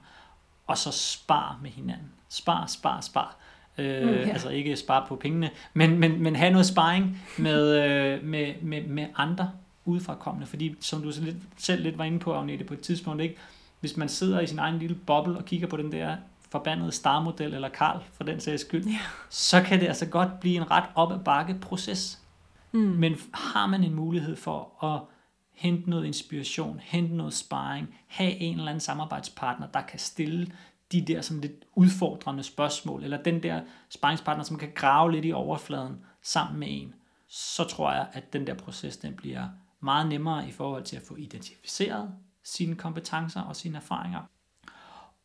Og 0.67 0.77
så 0.77 0.91
spar 0.91 1.59
med 1.61 1.69
hinanden. 1.69 2.11
Spar, 2.29 2.65
spar, 2.65 3.01
spar. 3.01 3.37
Øh, 3.77 4.03
mm, 4.03 4.09
ja. 4.09 4.29
Altså 4.29 4.49
ikke 4.49 4.75
spare 4.75 5.05
på 5.07 5.15
pengene, 5.15 5.49
men, 5.73 5.99
men, 5.99 6.23
men 6.23 6.35
have 6.35 6.51
noget 6.51 6.65
sparring 6.65 7.21
med, 7.37 7.83
øh, 7.83 8.23
med, 8.23 8.53
med, 8.61 8.83
med 8.87 9.07
andre 9.15 9.51
udefrakommende. 9.85 10.47
Fordi 10.47 10.75
som 10.79 11.01
du 11.01 11.11
lidt, 11.21 11.37
selv 11.57 11.83
lidt 11.83 11.97
var 11.97 12.03
inde 12.03 12.19
på, 12.19 12.33
Agnete, 12.33 12.63
på 12.63 12.73
et 12.73 12.81
tidspunkt, 12.81 13.21
ikke? 13.21 13.37
hvis 13.79 13.97
man 13.97 14.09
sidder 14.09 14.39
i 14.39 14.47
sin 14.47 14.59
egen 14.59 14.79
lille 14.79 14.95
boble 14.95 15.37
og 15.37 15.45
kigger 15.45 15.67
på 15.67 15.77
den 15.77 15.91
der 15.91 16.17
forbandede 16.49 16.91
starmodel 16.91 17.53
eller 17.53 17.69
Karl 17.69 18.03
for 18.13 18.23
den 18.23 18.39
sags 18.39 18.61
skyld, 18.61 18.85
ja. 18.85 18.99
så 19.29 19.61
kan 19.61 19.79
det 19.79 19.87
altså 19.87 20.05
godt 20.05 20.39
blive 20.39 20.55
en 20.55 20.71
ret 20.71 20.83
op 20.95 21.11
ad 21.11 21.19
bakke 21.19 21.57
proces. 21.61 22.19
Mm. 22.71 22.79
Men 22.79 23.15
har 23.33 23.67
man 23.67 23.83
en 23.83 23.93
mulighed 23.93 24.35
for 24.35 24.83
at 24.83 25.01
hente 25.53 25.89
noget 25.89 26.05
inspiration, 26.05 26.79
hente 26.83 27.15
noget 27.15 27.33
sparring, 27.33 27.95
have 28.07 28.31
en 28.31 28.57
eller 28.57 28.67
anden 28.67 28.79
samarbejdspartner, 28.79 29.67
der 29.67 29.81
kan 29.81 29.99
stille 29.99 30.51
de 30.91 31.01
der 31.01 31.21
som 31.21 31.39
lidt 31.39 31.65
udfordrende 31.75 32.43
spørgsmål, 32.43 33.03
eller 33.03 33.23
den 33.23 33.43
der 33.43 33.61
sparringspartner, 33.89 34.43
som 34.43 34.57
kan 34.57 34.71
grave 34.75 35.11
lidt 35.11 35.25
i 35.25 35.31
overfladen 35.31 35.99
sammen 36.21 36.59
med 36.59 36.67
en, 36.71 36.93
så 37.27 37.63
tror 37.63 37.91
jeg, 37.91 38.07
at 38.13 38.33
den 38.33 38.47
der 38.47 38.53
proces, 38.53 38.97
den 38.97 39.13
bliver 39.13 39.47
meget 39.81 40.09
nemmere 40.09 40.47
i 40.47 40.51
forhold 40.51 40.83
til 40.83 40.95
at 40.95 41.01
få 41.01 41.15
identificeret 41.15 42.15
sine 42.43 42.75
kompetencer 42.75 43.41
og 43.41 43.55
sine 43.55 43.77
erfaringer. 43.77 44.21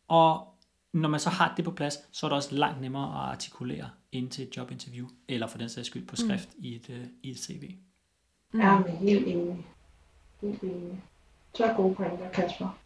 Og 0.07 0.53
når 0.93 1.09
man 1.09 1.19
så 1.19 1.29
har 1.29 1.53
det 1.57 1.65
på 1.65 1.71
plads, 1.71 1.97
så 2.11 2.25
er 2.25 2.29
det 2.29 2.35
også 2.35 2.55
langt 2.55 2.81
nemmere 2.81 3.23
at 3.23 3.31
artikulere 3.31 3.89
ind 4.11 4.29
til 4.29 4.47
et 4.47 4.57
jobinterview, 4.57 5.07
eller 5.27 5.47
for 5.47 5.57
den 5.57 5.69
sags 5.69 5.87
skyld 5.87 6.07
på 6.07 6.15
mm. 6.19 6.27
skrift 6.27 6.49
mm. 6.57 6.63
i, 6.63 6.75
et, 6.75 6.89
uh, 6.89 7.05
i 7.23 7.31
et 7.31 7.39
CV. 7.39 7.75
Mm. 8.53 8.59
Ja, 8.59 8.79
men 8.79 8.97
helt 8.97 9.27
enig. 9.27 9.65
Helt 10.41 10.61
enig. 10.61 11.03
Så 11.55 11.73
gode 11.75 11.95
pointer, 11.95 12.29
Kasper. 12.29 12.77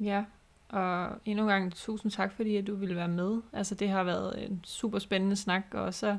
Ja, 0.00 0.24
og 0.68 1.10
endnu 1.24 1.44
en 1.44 1.48
gang 1.48 1.74
tusind 1.74 2.12
tak, 2.12 2.32
fordi 2.32 2.56
at 2.56 2.66
du 2.66 2.74
ville 2.74 2.96
være 2.96 3.08
med. 3.08 3.42
Altså, 3.52 3.74
det 3.74 3.88
har 3.88 4.04
været 4.04 4.46
en 4.46 4.60
super 4.64 4.98
spændende 4.98 5.36
snak, 5.36 5.62
og 5.72 5.94
så 5.94 6.18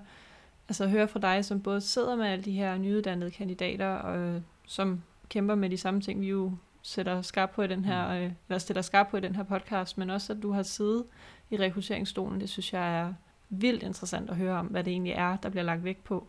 altså, 0.68 0.88
høre 0.88 1.08
fra 1.08 1.20
dig, 1.20 1.46
som 1.46 1.62
både 1.62 1.82
sidder 1.82 2.16
med 2.16 2.26
alle 2.26 2.46
de 2.46 2.52
her 2.52 2.78
nyuddannede 2.78 3.32
kandidater, 3.32 3.88
og 3.88 4.42
som 4.68 5.02
kæmper 5.30 5.56
med 5.56 5.70
de 5.70 5.78
samme 5.78 6.02
ting, 6.02 6.22
vi 6.22 6.28
jo 6.28 6.52
sætter 6.82 7.22
skarp 7.22 7.50
på 7.50 7.62
i 7.62 7.68
den 7.68 7.86
her, 7.86 8.08
mm. 8.08 8.14
øh, 8.14 8.32
eller 8.50 8.60
stiller 8.60 8.82
skarp 8.82 9.08
på 9.08 9.18
i 9.18 9.22
den 9.22 9.36
her 9.36 9.44
podcast, 9.44 9.98
men 9.98 10.10
også 10.10 10.34
at 10.34 10.44
du 10.44 10.52
har 10.52 10.64
siddet 10.64 11.04
i 11.50 11.58
rekrutteringsstolen, 11.58 12.42
det 12.42 12.50
synes 12.50 12.74
jeg 12.74 13.00
er 13.00 13.14
vildt 13.50 13.84
interessant 13.84 14.30
at 14.30 14.36
høre 14.36 14.60
om, 14.60 14.66
hvad 14.66 14.84
det 14.84 14.92
egentlig 14.92 15.14
er, 15.14 15.36
der 15.36 15.50
bliver 15.50 15.64
lagt 15.64 15.84
vægt 15.84 16.04
på. 16.04 16.28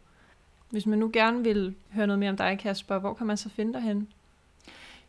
Hvis 0.71 0.87
man 0.87 0.99
nu 0.99 1.11
gerne 1.13 1.45
vil 1.45 1.75
høre 1.93 2.07
noget 2.07 2.19
mere 2.19 2.31
om 2.31 2.37
dig, 2.37 2.59
Kasper, 2.59 2.99
hvor 2.99 3.15
kan 3.15 3.27
man 3.27 3.37
så 3.37 3.49
finde 3.49 3.73
dig 3.73 3.83
hen? 3.83 4.09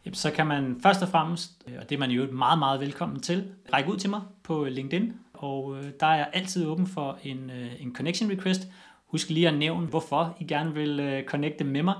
Jamen, 0.05 0.15
så 0.15 0.31
kan 0.31 0.47
man 0.47 0.79
først 0.83 1.01
og 1.01 1.09
fremmest, 1.09 1.63
øh, 1.67 1.73
og 1.79 1.89
det 1.89 1.95
er 1.95 1.99
man 1.99 2.11
jo 2.11 2.31
meget, 2.31 2.59
meget 2.59 2.79
velkommen 2.79 3.19
til, 3.19 3.51
række 3.73 3.91
ud 3.91 3.97
til 3.97 4.09
mig 4.09 4.21
på 4.43 4.63
LinkedIn, 4.63 5.13
og 5.33 5.77
øh, 5.77 5.91
der 5.99 6.07
er 6.07 6.15
jeg 6.15 6.29
altid 6.33 6.65
åben 6.65 6.87
for 6.87 7.17
en, 7.23 7.49
øh, 7.49 7.81
en 7.81 7.95
connection 7.95 8.31
request. 8.31 8.67
Husk 9.11 9.29
lige 9.29 9.47
at 9.47 9.53
nævne, 9.53 9.87
hvorfor 9.87 10.35
I 10.39 10.43
gerne 10.43 10.73
vil 10.73 11.23
connecte 11.27 11.63
med 11.63 11.83
mig, 11.83 11.95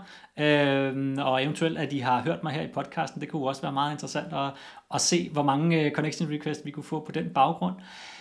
og 1.26 1.44
eventuelt, 1.44 1.78
at 1.78 1.94
I 1.94 2.00
har 2.00 2.22
hørt 2.22 2.44
mig 2.44 2.54
her 2.54 2.62
i 2.62 2.68
podcasten. 2.74 3.22
Det 3.22 3.30
kunne 3.30 3.48
også 3.48 3.62
være 3.62 3.72
meget 3.72 3.92
interessant 3.92 4.34
at, 4.34 4.52
at 4.94 5.02
se, 5.02 5.30
hvor 5.30 5.44
mange 5.44 5.92
connection 5.96 6.32
requests 6.32 6.66
vi 6.66 6.72
kunne 6.72 6.84
få 6.84 7.00
på 7.00 7.12
den 7.12 7.30
baggrund. 7.30 7.76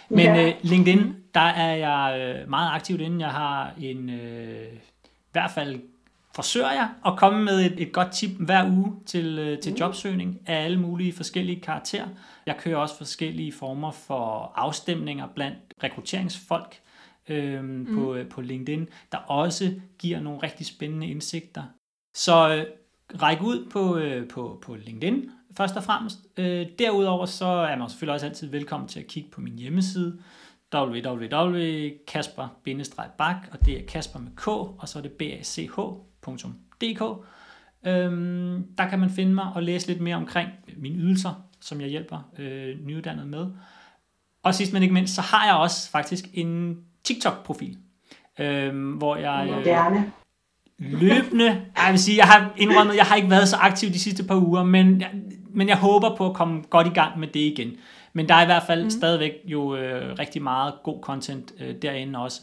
Men 0.09 0.21
ja. 0.21 0.53
LinkedIn, 0.63 1.17
der 1.35 1.41
er 1.41 1.75
jeg 1.75 2.35
meget 2.49 2.71
aktiv 2.73 3.01
inde. 3.01 3.21
Jeg 3.21 3.35
har 3.35 3.73
en, 3.81 4.09
i 4.09 5.33
hvert 5.33 5.51
fald 5.51 5.81
forsøger 6.39 6.71
jeg 6.71 6.89
at 7.07 7.13
komme 7.17 7.45
med 7.45 7.67
et, 7.67 7.81
et 7.83 7.93
godt 7.93 8.13
tip 8.13 8.31
hver 8.31 8.67
uge 8.71 8.93
til, 9.07 9.39
øh, 9.39 9.59
til 9.59 9.73
mm. 9.73 9.79
jobsøgning 9.79 10.39
af 10.47 10.65
alle 10.65 10.81
mulige 10.81 11.13
forskellige 11.13 11.61
karakterer. 11.61 12.07
Jeg 12.47 12.57
kører 12.57 12.77
også 12.77 12.97
forskellige 12.97 13.53
former 13.53 13.91
for 13.91 14.53
afstemninger 14.57 15.27
blandt 15.35 15.59
rekrutteringsfolk 15.83 16.81
øhm, 17.29 17.65
mm. 17.65 17.95
på, 17.95 18.15
øh, 18.15 18.29
på 18.29 18.41
LinkedIn, 18.41 18.89
der 19.13 19.19
også 19.19 19.75
giver 19.99 20.21
nogle 20.21 20.43
rigtig 20.43 20.67
spændende 20.67 21.07
indsigter. 21.07 21.63
Så 22.15 22.55
øh, 22.55 22.67
ræk 23.23 23.43
ud 23.43 23.71
på, 23.71 23.97
øh, 23.97 24.29
på, 24.29 24.59
på 24.63 24.75
LinkedIn 24.75 25.31
først 25.57 25.77
og 25.77 25.85
fremmest. 25.85 26.19
Øh, 26.37 26.67
derudover 26.79 27.27
så 27.27 27.47
er 27.47 27.77
man 27.77 27.89
selvfølgelig 27.89 28.15
også 28.15 28.27
altid 28.27 28.49
velkommen 28.49 28.89
til 28.89 29.01
at 29.01 29.07
kigge 29.07 29.31
på 29.31 29.41
min 29.41 29.59
hjemmeside 29.59 30.19
www.kasper-bak, 30.75 33.49
og 33.53 33.67
det 33.67 33.81
er 33.81 33.87
Kasper 33.87 34.19
med 34.19 34.31
K, 34.37 34.49
og 34.49 34.89
så 34.89 34.99
er 34.99 35.03
det 35.03 35.13
bach.dk. 35.13 37.03
Øhm, 37.87 38.65
der 38.79 38.89
kan 38.89 38.99
man 38.99 39.11
finde 39.11 39.35
mig 39.35 39.53
og 39.55 39.63
læse 39.63 39.87
lidt 39.87 40.01
mere 40.01 40.17
omkring 40.17 40.49
mine 40.77 40.99
ydelser, 40.99 41.49
som 41.61 41.81
jeg 41.81 41.89
hjælper 41.89 42.31
øh, 42.39 42.87
nyuddannede 42.87 43.27
med. 43.27 43.47
Og 44.49 44.55
sidst 44.55 44.73
men 44.73 44.83
ikke 44.83 44.95
mindst, 44.95 45.15
så 45.15 45.21
har 45.21 45.47
jeg 45.47 45.55
også 45.55 45.91
faktisk 45.91 46.25
en 46.35 46.77
TikTok-profil, 47.05 47.77
øh, 48.39 48.95
hvor 48.97 49.17
jeg... 49.17 49.49
Øh, 49.59 49.65
Gerne. 49.65 50.13
løbende, 50.79 51.63
jeg 51.77 51.89
vil 51.91 51.99
sige, 51.99 52.17
jeg 52.17 52.27
har 52.27 52.53
indrømmet, 52.57 52.97
jeg 52.97 53.05
har 53.05 53.17
ikke 53.17 53.31
været 53.31 53.49
så 53.49 53.57
aktiv 53.57 53.89
de 53.89 53.99
sidste 53.99 54.25
par 54.25 54.37
uger, 54.37 54.65
men 54.65 55.01
jeg, 55.01 55.11
men 55.51 55.69
jeg 55.69 55.77
håber 55.77 56.17
på 56.17 56.27
at 56.27 56.35
komme 56.35 56.63
godt 56.71 56.87
i 56.87 56.91
gang 56.91 57.19
med 57.19 57.29
det 57.29 57.41
igen. 57.41 57.71
Men 58.13 58.29
der 58.29 58.35
er 58.35 58.43
i 58.43 58.47
hvert 58.47 58.63
fald 58.67 58.85
mm. 58.85 58.91
stadigvæk 58.91 59.33
jo 59.45 59.77
øh, 59.77 60.19
rigtig 60.19 60.43
meget 60.43 60.75
god 60.85 61.03
content 61.03 61.53
øh, 61.61 61.75
derinde 61.83 62.19
også. 62.19 62.41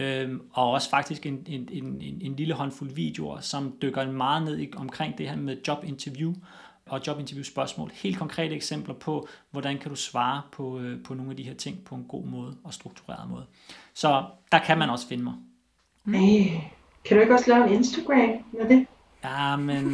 Øhm, 0.00 0.40
og 0.52 0.70
også 0.70 0.90
faktisk 0.90 1.26
en, 1.26 1.38
en, 1.46 1.68
en, 1.72 2.02
en 2.20 2.36
lille 2.36 2.54
håndfuld 2.54 2.90
videoer, 2.90 3.40
som 3.40 3.74
dykker 3.82 4.10
meget 4.10 4.42
ned 4.42 4.58
i, 4.58 4.68
omkring 4.76 5.18
det 5.18 5.28
her 5.28 5.36
med 5.36 5.56
jobinterview 5.68 6.34
og 6.88 7.00
jobinterview 7.06 7.44
spørgsmål. 7.44 7.90
Helt 7.94 8.18
konkrete 8.18 8.54
eksempler 8.54 8.94
på, 8.94 9.28
hvordan 9.50 9.78
kan 9.78 9.90
du 9.90 9.96
svare 9.96 10.42
på, 10.52 10.78
øh, 10.78 11.04
på 11.04 11.14
nogle 11.14 11.30
af 11.30 11.36
de 11.36 11.42
her 11.42 11.54
ting 11.54 11.84
på 11.84 11.94
en 11.94 12.04
god 12.08 12.26
måde 12.26 12.56
og 12.64 12.74
struktureret 12.74 13.30
måde. 13.30 13.46
Så 13.94 14.24
der 14.52 14.58
kan 14.58 14.78
man 14.78 14.90
også 14.90 15.08
finde 15.08 15.24
mig. 15.24 15.34
Mm. 16.04 16.14
kan 17.04 17.16
du 17.16 17.20
ikke 17.20 17.34
også 17.34 17.50
lave 17.50 17.68
en 17.68 17.74
Instagram 17.74 18.44
med 18.52 18.68
det? 18.68 18.86
Ja, 19.24 19.56
men 19.56 19.84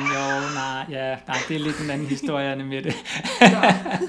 jo, 0.00 0.54
nej, 0.54 0.86
ja, 0.90 1.16
nej, 1.26 1.36
det 1.48 1.56
er 1.56 1.60
lidt 1.60 1.80
en 1.84 1.90
anden 1.90 2.06
historie 2.06 2.56
med 2.56 2.82
det. 2.82 2.94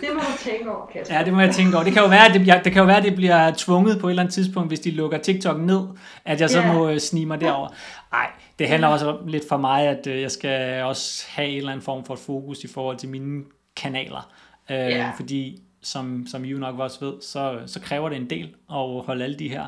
det 0.02 0.10
må 0.14 0.20
du 0.20 0.38
tænke 0.40 0.72
over, 0.72 0.86
Kasper. 0.94 1.16
Ja, 1.16 1.24
det 1.24 1.34
må 1.34 1.42
jeg 1.42 1.56
tænke 1.56 1.76
over. 1.76 1.84
Det 1.84 1.94
kan 1.94 2.02
jo 2.02 2.08
være, 2.08 2.26
at 2.26 2.34
det, 2.34 2.48
ja, 2.48 2.62
det, 2.64 2.74
kan 2.74 2.80
jo 2.80 2.86
være, 2.86 2.98
at 2.98 3.04
det 3.04 3.16
bliver 3.16 3.54
tvunget 3.58 4.00
på 4.02 4.08
et 4.08 4.12
eller 4.12 4.24
andet 4.24 4.34
tidspunkt, 4.34 4.70
hvis 4.70 4.80
de 4.80 4.92
lukker 4.92 5.18
TikTok 5.18 5.60
ned, 5.60 5.82
at 6.26 6.42
jeg 6.42 6.50
så 6.50 6.60
yeah. 6.60 6.76
må 6.76 6.92
uh, 6.92 6.98
snige 6.98 7.26
mig 7.26 7.42
derover. 7.42 7.68
Nej, 8.12 8.28
det 8.60 8.68
handler 8.68 8.88
også 8.88 9.18
lidt 9.28 9.48
for 9.50 9.58
mig, 9.58 9.88
at 9.88 10.08
uh, 10.08 10.22
jeg 10.22 10.32
skal 10.32 10.84
også 10.84 11.26
have 11.30 11.48
en 11.48 11.58
eller 11.58 11.72
anden 11.72 11.84
form 11.84 12.06
for 12.06 12.16
fokus 12.16 12.64
i 12.64 12.68
forhold 12.68 12.98
til 12.98 13.10
mine 13.10 13.44
kanaler. 13.76 14.32
Uh, 14.70 14.76
yeah. 14.76 15.16
Fordi, 15.16 15.64
som, 15.82 16.28
som 16.28 16.46
I 16.46 16.48
jo 16.48 16.58
nok 16.58 16.80
også 16.80 17.06
ved, 17.06 17.22
så, 17.22 17.60
så 17.66 17.80
kræver 17.80 18.10
det 18.10 18.16
en 18.16 18.30
del 18.30 18.56
at 18.70 19.06
holde 19.06 19.24
alle 19.24 19.40
de 19.40 19.50
her 19.50 19.68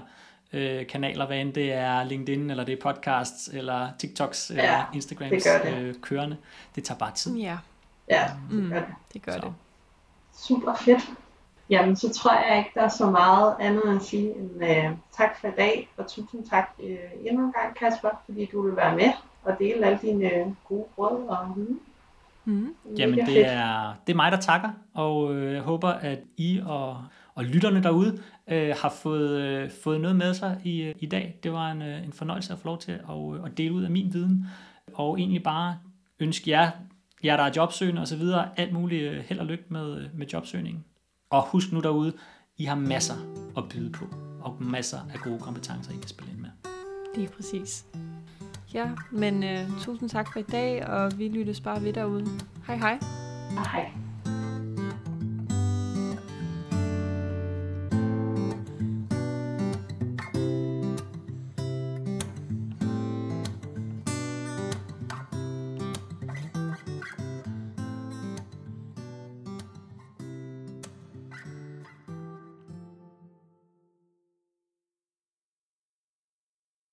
øh, 0.54 0.88
kanaler, 0.88 1.28
hvad 1.28 1.38
end 1.38 1.54
det 1.54 1.74
er 1.74 2.04
LinkedIn, 2.04 2.50
eller 2.50 2.64
det 2.64 2.74
er 2.74 2.94
podcasts, 2.94 3.48
eller 3.54 3.90
TikToks, 4.00 4.52
ja, 4.56 4.62
eller 4.62 4.92
Instagrams 4.94 5.44
det 5.44 5.62
det. 5.64 5.78
Øh, 5.78 5.96
kørende. 6.02 6.38
Det 6.76 6.84
tager 6.84 6.98
bare 6.98 7.12
tid. 7.16 7.36
Ja, 7.36 7.58
ja 8.10 8.30
det 8.52 8.64
mm, 8.64 8.70
gør 8.70 8.80
det. 8.80 8.88
Det 9.14 9.22
gør 9.22 9.32
så. 9.32 9.40
det. 9.40 9.54
Super 10.34 10.76
fedt. 10.76 11.10
Jamen, 11.72 11.96
så 11.96 12.14
tror 12.14 12.48
jeg 12.48 12.58
ikke, 12.58 12.72
der 12.76 12.82
er 12.82 12.88
så 12.88 13.10
meget 13.10 13.56
andet 13.60 13.96
at 13.96 14.02
sige 14.02 14.36
end 14.36 14.56
uh, 14.56 14.98
tak 15.18 15.40
for 15.42 15.48
i 15.48 15.52
dag, 15.58 15.90
og 15.98 16.08
tusind 16.08 16.46
tak 16.50 16.70
uh, 16.80 16.86
endnu 17.26 17.46
en 17.46 17.54
gang, 17.54 17.76
Kasper, 17.76 18.10
fordi 18.26 18.46
du 18.46 18.62
vil 18.62 18.76
være 18.76 18.96
med 18.96 19.12
og 19.44 19.56
dele 19.60 19.86
alle 19.86 20.00
dine 20.02 20.30
uh, 20.46 20.54
gode 20.68 20.86
råd 20.98 21.28
og 21.28 21.54
viden. 21.56 21.80
Mm. 22.46 22.76
Jamen, 22.98 23.26
det 23.26 23.48
er, 23.48 23.94
det 24.08 24.14
er 24.14 24.16
mig, 24.16 24.32
der 24.32 24.38
takker, 24.38 24.70
og 24.94 25.36
øh, 25.36 25.54
jeg 25.54 25.62
håber, 25.62 25.90
at 25.90 26.20
I 26.38 26.62
og, 26.66 27.04
og 27.36 27.44
lytterne 27.44 27.84
derude 27.84 28.22
øh, 28.48 28.76
har 28.82 28.90
fået, 28.90 29.42
øh, 29.42 29.70
fået 29.84 30.02
noget 30.02 30.16
med 30.16 30.34
sig 30.34 30.62
i, 30.64 30.82
øh, 30.82 30.96
i 31.00 31.06
dag. 31.06 31.40
Det 31.44 31.54
var 31.54 31.72
en, 31.72 31.82
øh, 31.82 32.04
en 32.04 32.14
fornøjelse 32.14 32.54
at 32.54 32.60
få 32.60 32.66
lov 32.68 32.78
til 32.78 32.92
at, 32.92 33.36
øh, 33.36 33.46
at 33.46 33.58
dele 33.58 33.74
ud 33.74 33.84
af 33.84 33.92
min 33.92 34.14
viden, 34.14 34.46
og 34.94 35.20
egentlig 35.20 35.44
bare 35.44 35.78
ønske 36.20 36.50
jer, 36.50 36.72
jer 37.24 37.38
der 37.38 37.44
er 37.44 37.52
jobsøgende 37.56 38.02
osv., 38.02 38.22
alt 38.58 38.74
muligt 38.74 39.12
øh, 39.12 39.24
held 39.28 39.40
og 39.40 39.46
lykke 39.46 39.66
med, 39.70 39.98
øh, 39.98 40.06
med 40.14 40.28
jobsøgningen. 40.28 40.86
Og 41.32 41.44
husk 41.44 41.72
nu 41.72 41.80
derude, 41.80 42.14
I 42.58 42.66
har 42.66 42.76
masser 42.76 43.16
at 43.58 43.64
byde 43.70 43.92
på, 43.92 44.06
og 44.42 44.64
masser 44.64 45.00
af 45.14 45.20
gode 45.20 45.40
kompetencer, 45.40 45.92
I 45.92 45.96
kan 45.96 46.08
spille 46.08 46.32
ind 46.32 46.40
med. 46.40 46.50
Lige 47.16 47.28
præcis. 47.28 47.86
Ja, 48.74 48.90
men 49.12 49.44
uh, 49.44 49.82
tusind 49.82 50.10
tak 50.10 50.34
for 50.34 50.40
i 50.40 50.44
dag, 50.52 50.88
og 50.88 51.12
vi 51.18 51.28
lyttes 51.28 51.62
bare 51.62 51.84
ved 51.84 51.94
derude. 51.94 52.26
Hej 52.68 52.78
hej. 52.78 53.00
Hej. 53.50 54.11